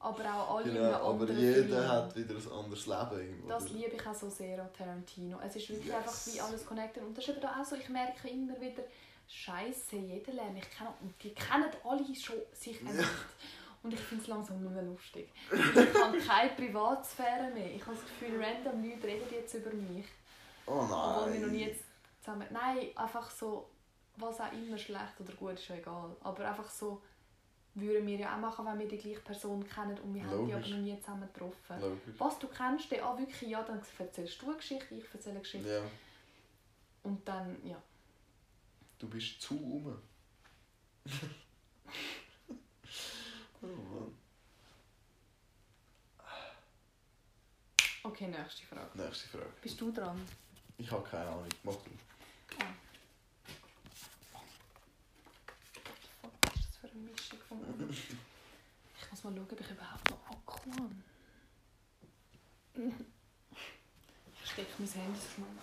Aber 0.00 0.24
auch 0.24 0.56
alle 0.58 0.68
in 0.68 0.74
genau, 0.74 0.86
einem 1.12 1.22
aber 1.22 1.32
jeder 1.32 1.64
Film. 1.64 1.88
hat 1.88 2.16
wieder 2.16 2.34
ein 2.36 2.52
anderes 2.52 2.86
Leben 2.86 3.10
irgendwo. 3.20 3.48
Das 3.48 3.68
liebe 3.70 3.96
ich 3.96 4.06
auch 4.06 4.14
so 4.14 4.30
sehr 4.30 4.60
an 4.62 4.68
Tarantino. 4.72 5.38
Es 5.44 5.56
ist 5.56 5.68
wirklich 5.70 5.86
Yes. 5.88 5.96
einfach 5.96 6.26
wie 6.26 6.40
alles 6.40 6.64
connected. 6.66 7.02
Und 7.02 7.18
das 7.18 7.24
ist 7.24 7.30
eben 7.30 7.40
da 7.40 7.60
auch 7.60 7.64
so, 7.64 7.74
ich 7.74 7.88
merke 7.88 8.28
immer 8.28 8.60
wieder, 8.60 8.84
Scheiße, 9.26 9.96
jeder 9.96 10.32
lernt 10.34 10.54
mich 10.54 10.70
kennen. 10.70 10.90
Und 11.02 11.14
die 11.22 11.34
kennen 11.34 11.64
alle 11.84 12.04
schon 12.14 12.36
sich 12.52 12.80
Ja. 12.80 12.92
nicht. 12.92 13.08
Und 13.82 13.92
ich 13.94 14.00
finde 14.00 14.22
es 14.22 14.28
langsam 14.28 14.72
mehr 14.72 14.82
lustig. 14.82 15.28
Ich 15.52 16.00
habe 16.00 16.18
keine 16.18 16.50
Privatsphäre 16.50 17.50
mehr. 17.52 17.74
Ich 17.74 17.84
habe 17.84 17.96
das 17.96 18.04
Gefühl, 18.04 18.40
random 18.42 18.82
Leute 18.88 19.06
reden 19.06 19.26
jetzt 19.32 19.54
über 19.54 19.70
mich. 19.72 20.06
Oh 20.66 20.80
Obwohl 20.90 21.32
wir 21.32 21.40
noch 21.40 21.48
nie 21.48 21.58
nein. 21.64 21.68
jetzt 21.70 21.84
zusammen... 22.28 22.46
Nein, 22.50 22.96
einfach 22.96 23.30
so, 23.30 23.70
was 24.16 24.40
auch 24.40 24.52
immer 24.52 24.76
schlecht 24.78 25.20
oder 25.20 25.32
gut 25.34 25.54
ist, 25.54 25.68
ja 25.68 25.76
egal. 25.76 26.14
Aber 26.20 26.48
einfach 26.48 26.68
so 26.68 27.02
würden 27.74 28.06
wir 28.06 28.18
ja 28.18 28.34
auch 28.34 28.40
machen, 28.40 28.66
wenn 28.66 28.78
wir 28.78 28.88
die 28.88 28.98
gleiche 28.98 29.20
Person 29.20 29.66
kennen 29.66 29.98
und 29.98 30.14
wir 30.14 30.22
haben 30.24 30.46
die 30.46 30.52
aber 30.52 30.60
Logisch. 30.62 30.70
noch 30.70 30.78
nie 30.78 31.00
zusammen 31.00 31.28
getroffen. 31.32 31.80
Logisch. 31.80 32.14
Was 32.18 32.38
du 32.38 32.48
kennst, 32.48 32.90
dann, 32.92 33.00
ah 33.00 33.16
wirklich, 33.18 33.50
ja, 33.50 33.62
dann 33.62 33.80
erzählst 33.98 34.42
du 34.42 34.46
eine 34.46 34.56
Geschichte, 34.56 34.94
ich 34.94 35.04
erzähle 35.12 35.32
eine 35.32 35.42
Geschichte. 35.42 35.68
Ja, 35.68 35.82
Und 37.04 37.26
dann, 37.26 37.56
ja. 37.64 37.80
du 38.98 39.08
bist 39.08 39.40
zu 39.40 39.54
um. 39.54 39.96
oh 43.62 43.66
Mann. 43.66 44.14
Okay, 48.02 48.28
nächste 48.28 48.64
Frage. 48.64 48.90
Nächste 48.94 49.28
Frage. 49.28 49.52
Bist 49.60 49.80
du 49.80 49.92
dran? 49.92 50.20
Ich 50.78 50.90
habe 50.90 51.06
keine 51.08 51.28
Ahnung. 51.28 51.48
Mach 51.62 51.74
du. 51.74 51.90
Was 56.22 56.54
ist 56.54 56.68
das 56.68 56.76
für 56.76 56.88
eine 56.88 57.00
Mischung. 57.00 57.38
Ich 59.00 59.10
muss 59.10 59.24
mal 59.24 59.32
schauen, 59.34 59.46
ob 59.50 59.60
ich 59.60 59.70
überhaupt 59.70 60.10
noch 60.10 60.30
Akku 60.30 60.70
habe. 60.72 60.94
Ich 64.42 64.50
stecke 64.50 64.72
mein 64.78 64.88
Handy 64.88 65.18
so 65.18 65.28
schnell. 65.34 65.58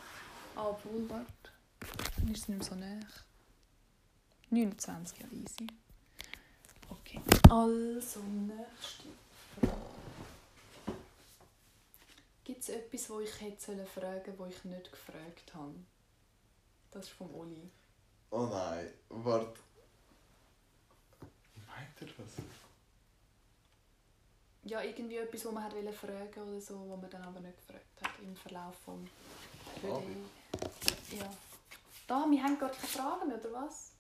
Ah, 0.56 0.76
warte. 1.10 1.52
Dann 2.18 2.28
ist 2.32 2.44
es 2.44 2.48
nicht 2.48 2.58
mehr 2.58 2.64
so 2.64 2.76
nah. 2.76 3.00
29, 4.50 5.20
ja, 5.20 5.26
easy. 5.32 5.68
Okay. 6.90 7.22
Also, 7.50 8.22
nächste 8.22 9.10
Frage. 9.60 9.96
Gibt 12.44 12.62
es 12.62 12.70
etwas, 12.70 13.10
wo 13.10 13.20
ich 13.20 13.42
hätte 13.42 13.86
fragen 13.86 14.38
sollen, 14.38 14.52
das 14.52 14.58
ich 14.58 14.66
nicht 14.66 14.92
gefragt 14.92 15.54
habe? 15.56 15.74
Das 16.96 17.08
ist 17.08 17.12
vom 17.12 17.30
Oli. 17.36 17.70
Oh 18.30 18.46
nein, 18.46 18.90
warte. 19.10 19.60
Wie 21.54 21.60
meint 21.68 22.02
er 22.02 22.08
das? 22.08 22.46
Ja, 24.64 24.82
irgendwie 24.82 25.18
etwas, 25.18 25.44
was 25.44 25.52
man 25.52 25.64
hat 25.66 25.74
wollte 25.74 25.92
fragen 25.92 26.42
oder 26.42 26.62
so, 26.62 26.90
was 26.90 27.02
man 27.02 27.10
dann 27.10 27.24
aber 27.24 27.42
nicht 27.42 27.58
gefragt 27.58 28.02
hat 28.02 28.12
im 28.24 28.34
Verlauf 28.38 28.76
vom 28.86 29.06
Abend. 29.84 30.30
Ja. 31.12 31.30
Da, 32.08 32.26
wir 32.30 32.42
haben 32.42 32.58
gar 32.58 32.70
keine 32.70 32.88
Fragen 32.88 33.34
oder 33.34 33.52
was? 33.52 33.92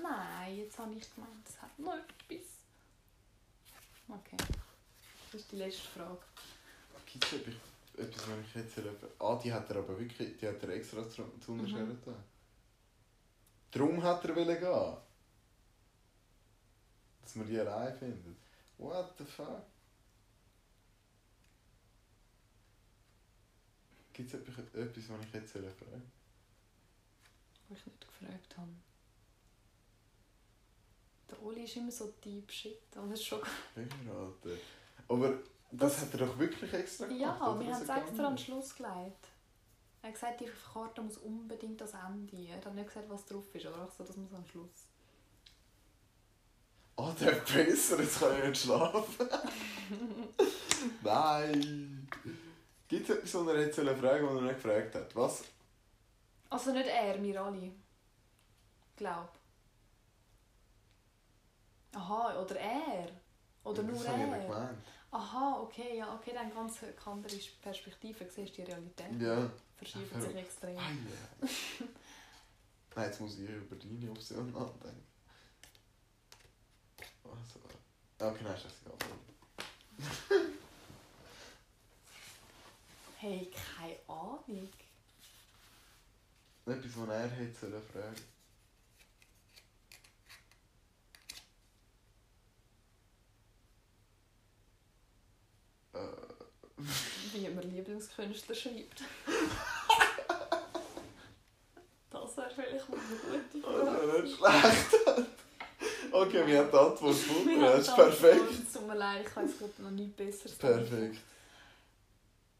Nein, 0.00 0.56
jetzt 0.58 0.78
habe 0.78 0.94
ich 0.94 1.12
gemeint, 1.12 1.48
es 1.48 1.60
hat 1.60 1.76
noch 1.80 1.96
etwas. 1.96 2.46
Okay. 4.08 4.36
Das 5.32 5.40
ist 5.40 5.50
die 5.50 5.56
letzte 5.56 5.82
Frage. 5.82 6.20
Gibt 7.06 7.24
es 7.24 7.32
etwas, 7.32 7.54
etwas, 8.00 8.28
was 8.28 8.38
ich 8.46 8.54
jetzt 8.54 8.76
erlebe? 8.78 9.10
Ah, 9.18 9.36
die 9.42 9.52
hat 9.52 9.68
er 9.70 9.76
aber 9.76 9.98
wirklich, 9.98 10.36
die 10.38 10.46
hat 10.48 10.62
er 10.62 10.68
extra 10.70 11.02
zu, 11.08 11.24
zu 11.40 11.52
Mhm. 11.52 11.60
unterscheren 11.60 11.88
getan. 11.88 12.24
Darum 13.70 14.02
hat 14.02 14.24
er 14.24 14.34
wollen 14.36 14.58
gehen. 14.58 14.96
Dass 17.22 17.34
man 17.36 17.46
die 17.46 17.58
allein 17.58 17.96
findet. 17.96 18.36
What 18.78 19.14
the 19.18 19.24
fuck? 19.24 19.62
Gibt 24.12 24.34
es 24.34 24.40
etwas, 24.40 24.56
was 25.10 25.26
ich 25.26 25.32
jetzt 25.32 25.52
fragen 25.52 25.72
soll? 25.78 26.02
Was 27.68 27.78
ich 27.78 27.86
nicht 27.86 28.00
gefragt 28.00 28.56
habe. 28.58 28.70
Der 31.30 31.42
Oli 31.42 31.62
ist 31.64 31.76
immer 31.76 31.92
so 31.92 32.12
deep 32.24 32.50
shit. 32.50 32.80
Aber 32.96 33.16
schon... 33.16 33.40
Heiraten. 33.76 34.58
Aber 35.08 35.38
das, 35.72 35.94
Das- 35.94 36.00
hat 36.02 36.12
er 36.20 36.26
doch 36.26 36.38
wirklich 36.38 36.72
extra 36.72 37.06
gemacht? 37.06 37.20
Ja, 37.20 37.38
wir 37.38 37.46
haben 37.46 37.60
es 37.60 37.78
extra 37.80 37.94
gegangen 37.98 38.20
an 38.20 38.24
den 38.26 38.34
ist? 38.34 38.40
Schluss 38.44 38.74
gelegt. 38.74 39.28
Er 40.02 40.08
hat 40.08 40.14
gesagt, 40.14 40.40
die 40.40 40.50
Karte 40.72 41.02
muss 41.02 41.18
unbedingt 41.18 41.80
das 41.80 41.92
Ende. 41.92 42.36
Er 42.48 42.56
hat 42.56 42.74
nicht 42.74 42.88
gesagt, 42.88 43.10
was 43.10 43.24
drauf 43.26 43.44
ist, 43.54 43.66
aber 43.66 43.84
auch 43.84 43.90
so, 43.90 44.02
das 44.04 44.16
muss 44.16 44.32
am 44.32 44.46
Schluss. 44.46 44.86
Oh, 46.96 47.10
der 47.20 47.32
besser, 47.32 48.00
jetzt 48.00 48.18
kann 48.20 48.36
ich 48.38 48.44
nicht 48.48 48.62
schlafen. 48.62 49.28
Nein! 51.02 52.08
Gibt 52.88 53.08
es 53.08 53.16
etwas, 53.16 53.34
was 53.34 53.46
er 53.48 53.60
jetzt 53.60 53.76
fragen 53.76 53.94
sollen, 54.00 54.26
was 54.26 54.34
er 54.36 54.42
nicht 54.42 54.62
gefragt 54.62 54.94
hat? 54.94 55.16
Was? 55.16 55.44
Also 56.50 56.72
nicht 56.72 56.88
er, 56.88 57.22
wir 57.22 57.42
alle. 57.42 57.70
Glaub. 58.96 59.28
Aha, 61.94 62.40
oder 62.40 62.56
er. 62.56 63.08
Oder 63.64 63.82
nur 63.82 63.94
ich 63.96 64.00
nicht 64.08 64.48
er. 64.48 64.74
Aha, 65.12 65.60
okay, 65.62 65.98
ja, 65.98 66.14
okay, 66.14 66.32
dann 66.32 66.54
ganz 66.54 66.78
andere 67.04 67.36
Perspektive. 67.62 68.30
Siehst 68.30 68.56
die 68.56 68.62
Realität. 68.62 69.20
Ja. 69.20 69.50
Verschiebt 69.76 70.22
sich 70.22 70.36
extrem. 70.36 70.78
Ah, 70.78 70.90
ja. 70.90 71.48
Nein, 72.94 73.06
jetzt 73.06 73.20
muss 73.20 73.38
ich 73.38 73.48
über 73.48 73.76
deine 73.76 74.10
Option 74.10 74.52
nachdenken. 74.52 75.06
Also. 77.24 77.60
Okay, 78.18 78.44
nein, 78.44 78.54
ist 78.54 78.66
das 78.66 78.72
egal. 78.84 80.46
Hey, 83.18 83.50
keine 83.50 83.96
Ahnung. 84.08 84.68
Etwas, 86.66 86.96
was 86.96 87.08
er 87.08 87.28
hätte 87.28 87.54
sollen 87.54 87.82
fragen 87.82 88.16
Lieblingskünstler 97.62 98.54
schreibt. 98.54 99.02
das 102.10 102.36
wäre 102.36 102.50
vielleicht 102.54 102.88
mal 102.88 102.98
eine 102.98 103.16
gute 103.16 103.66
Oh, 103.66 103.78
das 103.78 103.88
Frage. 103.88 104.08
wäre 104.08 104.22
nicht 104.22 104.36
schlecht. 104.36 105.28
Okay, 106.12 106.46
wir 106.46 106.58
haben 106.58 106.70
die 106.70 106.76
Antwort 106.76 106.98
gefunden. 106.98 107.60
Das 107.60 107.80
ist 107.88 107.94
perfekt. 107.94 108.50
Es 108.66 108.72
tut 108.72 108.86
mir 108.86 108.96
leid, 108.96 109.24
ich 109.28 109.36
weiß 109.36 109.58
gerade 109.58 109.82
noch 109.82 109.90
nichts 109.90 110.16
Besseres. 110.16 110.56
Perfekt. 110.56 111.18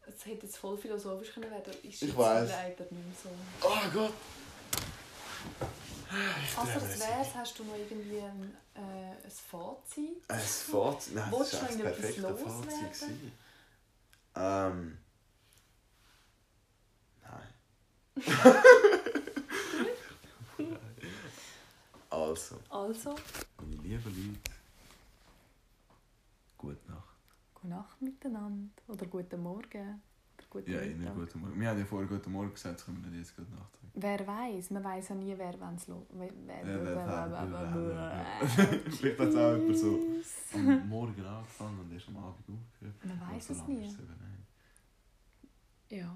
Es 0.07 0.25
hätte 0.25 0.45
jetzt 0.45 0.57
voll 0.57 0.77
philosophisch 0.77 1.33
können 1.33 1.49
werden, 1.51 1.73
ist 1.83 2.01
Ich 2.01 2.15
weiss. 2.17 2.49
leider 2.49 2.83
nicht 2.83 2.91
mehr 2.91 3.01
so. 3.23 3.29
Oh 3.61 3.89
Gott. 3.93 4.13
Also 6.57 6.79
drehe 6.79 6.89
das 6.89 6.99
wär's, 6.99 7.35
hast 7.35 7.59
du 7.59 7.63
noch 7.63 7.75
irgendwie 7.75 8.19
ein, 8.19 8.57
äh, 8.75 8.79
ein 8.79 9.31
Fazit? 9.31 10.21
Ein 10.27 10.39
Fazit? 10.39 11.15
Nein, 11.15 11.31
das 11.31 11.33
Wolltest 11.39 11.61
war 11.61 11.69
du 11.69 11.77
das 11.83 12.17
noch 12.17 12.29
irgendetwas 12.39 12.61
perfekte? 12.61 13.05
Fazit. 13.05 13.31
Ähm. 14.35 14.97
Nein. 17.23 17.47
also, 22.09 22.55
Also, 22.69 23.15
meine 23.57 23.75
lieben 23.83 24.03
Leute, 24.03 24.39
gute 26.57 26.91
Nacht. 26.91 27.15
gute 27.53 27.67
Nacht 27.67 28.01
miteinander. 28.01 28.69
Oder 28.87 29.05
guten 29.05 29.41
Morgen. 29.41 30.01
Guten 30.51 30.69
Ja, 30.71 30.81
Mittag. 30.81 31.15
guten 31.15 31.39
Morgen. 31.39 31.59
Wir 31.61 31.69
haben 31.69 31.79
ja 31.79 31.85
vorher 31.85 32.07
guten 32.09 32.31
Morgen 32.31 32.51
gesagt, 32.53 32.75
jetzt 32.75 32.85
können 32.85 33.01
wir 33.03 33.09
nicht 33.09 33.19
jetzt 33.19 33.35
gute 33.37 33.49
Nacht 33.51 33.73
sagen. 33.73 33.91
Wer 33.93 34.27
weiß, 34.27 34.69
man 34.71 34.83
weiß 34.83 35.09
ja 35.09 35.15
nie, 35.15 35.33
wer 35.37 35.59
wenn 35.59 35.75
es 35.75 35.87
lo. 35.87 36.05
Wer, 36.11 36.29
wer, 36.45 36.57
Ja, 36.57 36.83
wer- 36.83 36.85
wer- 36.85 37.73
wer- 37.73 38.91
Vielleicht 38.91 39.19
hat 39.19 39.27
es 39.29 39.35
auch 39.35 39.55
jemand 39.57 39.77
so 39.77 39.99
am 40.53 40.89
Morgen 40.89 41.25
angefangen 41.25 41.79
und 41.79 41.91
erst 41.93 42.07
am 42.09 42.17
Abend 42.17 42.45
aufgehört. 42.49 43.05
Man 43.05 43.21
weiß 43.33 43.49
es 43.49 43.65
nie. 43.67 43.95
Ja. 45.89 46.15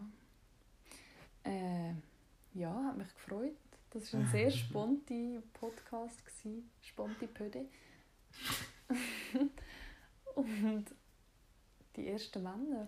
Äh, 1.44 1.94
ja, 2.54 2.74
hat 2.86 2.98
mich 2.98 3.14
gefreut. 3.14 3.56
Das 3.92 4.14
war 4.14 4.20
ein 4.22 4.28
sehr 4.28 4.52
sponti 4.52 5.40
Podcast. 5.54 6.22
Sponti 6.82 7.28
Pöde. 7.28 7.66
Und 10.36 10.86
die 11.96 12.08
ersten 12.08 12.44
Männer. 12.44 12.88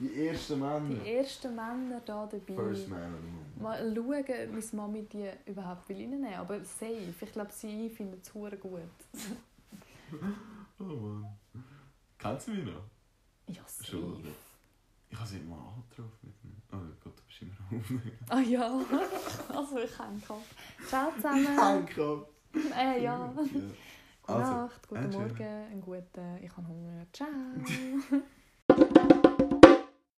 Die 0.00 0.26
ersten 0.28 0.58
Männer. 0.60 0.80
Die 1.04 1.10
ersten 1.10 1.54
Männer 1.54 2.00
da 2.04 2.26
dabei. 2.26 2.54
First 2.54 2.88
Man. 2.88 3.14
Mal 3.60 3.94
schauen, 3.94 4.24
wie 4.56 4.76
Mami 4.76 5.02
die 5.04 5.30
überhaupt 5.46 5.88
will 5.88 5.96
reinnehmen 5.98 6.32
Aber 6.34 6.58
safe. 6.64 7.12
Ich 7.20 7.32
glaube, 7.32 7.52
sie 7.52 7.90
findet 7.90 8.22
es 8.26 8.32
gut. 8.32 8.80
Oh 10.80 10.84
Mann. 10.84 11.26
Kennst 12.18 12.48
du 12.48 12.52
mich 12.52 12.64
noch? 12.64 12.82
Ja, 13.46 13.62
safe. 13.66 13.90
Schon. 13.90 14.24
Ich 15.10 15.18
habe 15.18 15.28
sie 15.28 15.38
immer 15.38 15.56
angetroffen 15.76 16.18
mit 16.22 16.42
dem. 16.42 16.56
Oh 16.72 16.94
Gott, 17.04 17.12
du 17.18 17.22
bist 17.26 17.42
immer 17.42 17.78
auf. 17.78 18.30
Ah 18.30 18.40
ja. 18.40 18.80
Also 19.54 19.78
ich 19.78 19.98
hänge 19.98 20.20
Kopf. 20.26 20.54
Ciao 20.88 21.12
zusammen. 21.14 21.46
Danke. 21.56 22.26
Äh, 22.76 23.04
ja. 23.04 23.26
Gute 23.36 23.74
Also, 24.26 24.52
Nacht, 24.52 24.88
guten 24.88 25.12
schönen- 25.12 25.28
Morgen, 25.28 25.42
einen 25.42 25.80
guten... 25.82 26.38
Ich 26.42 26.56
habe 26.56 26.66
Hunger. 26.68 27.06
Ciao. 27.12 27.28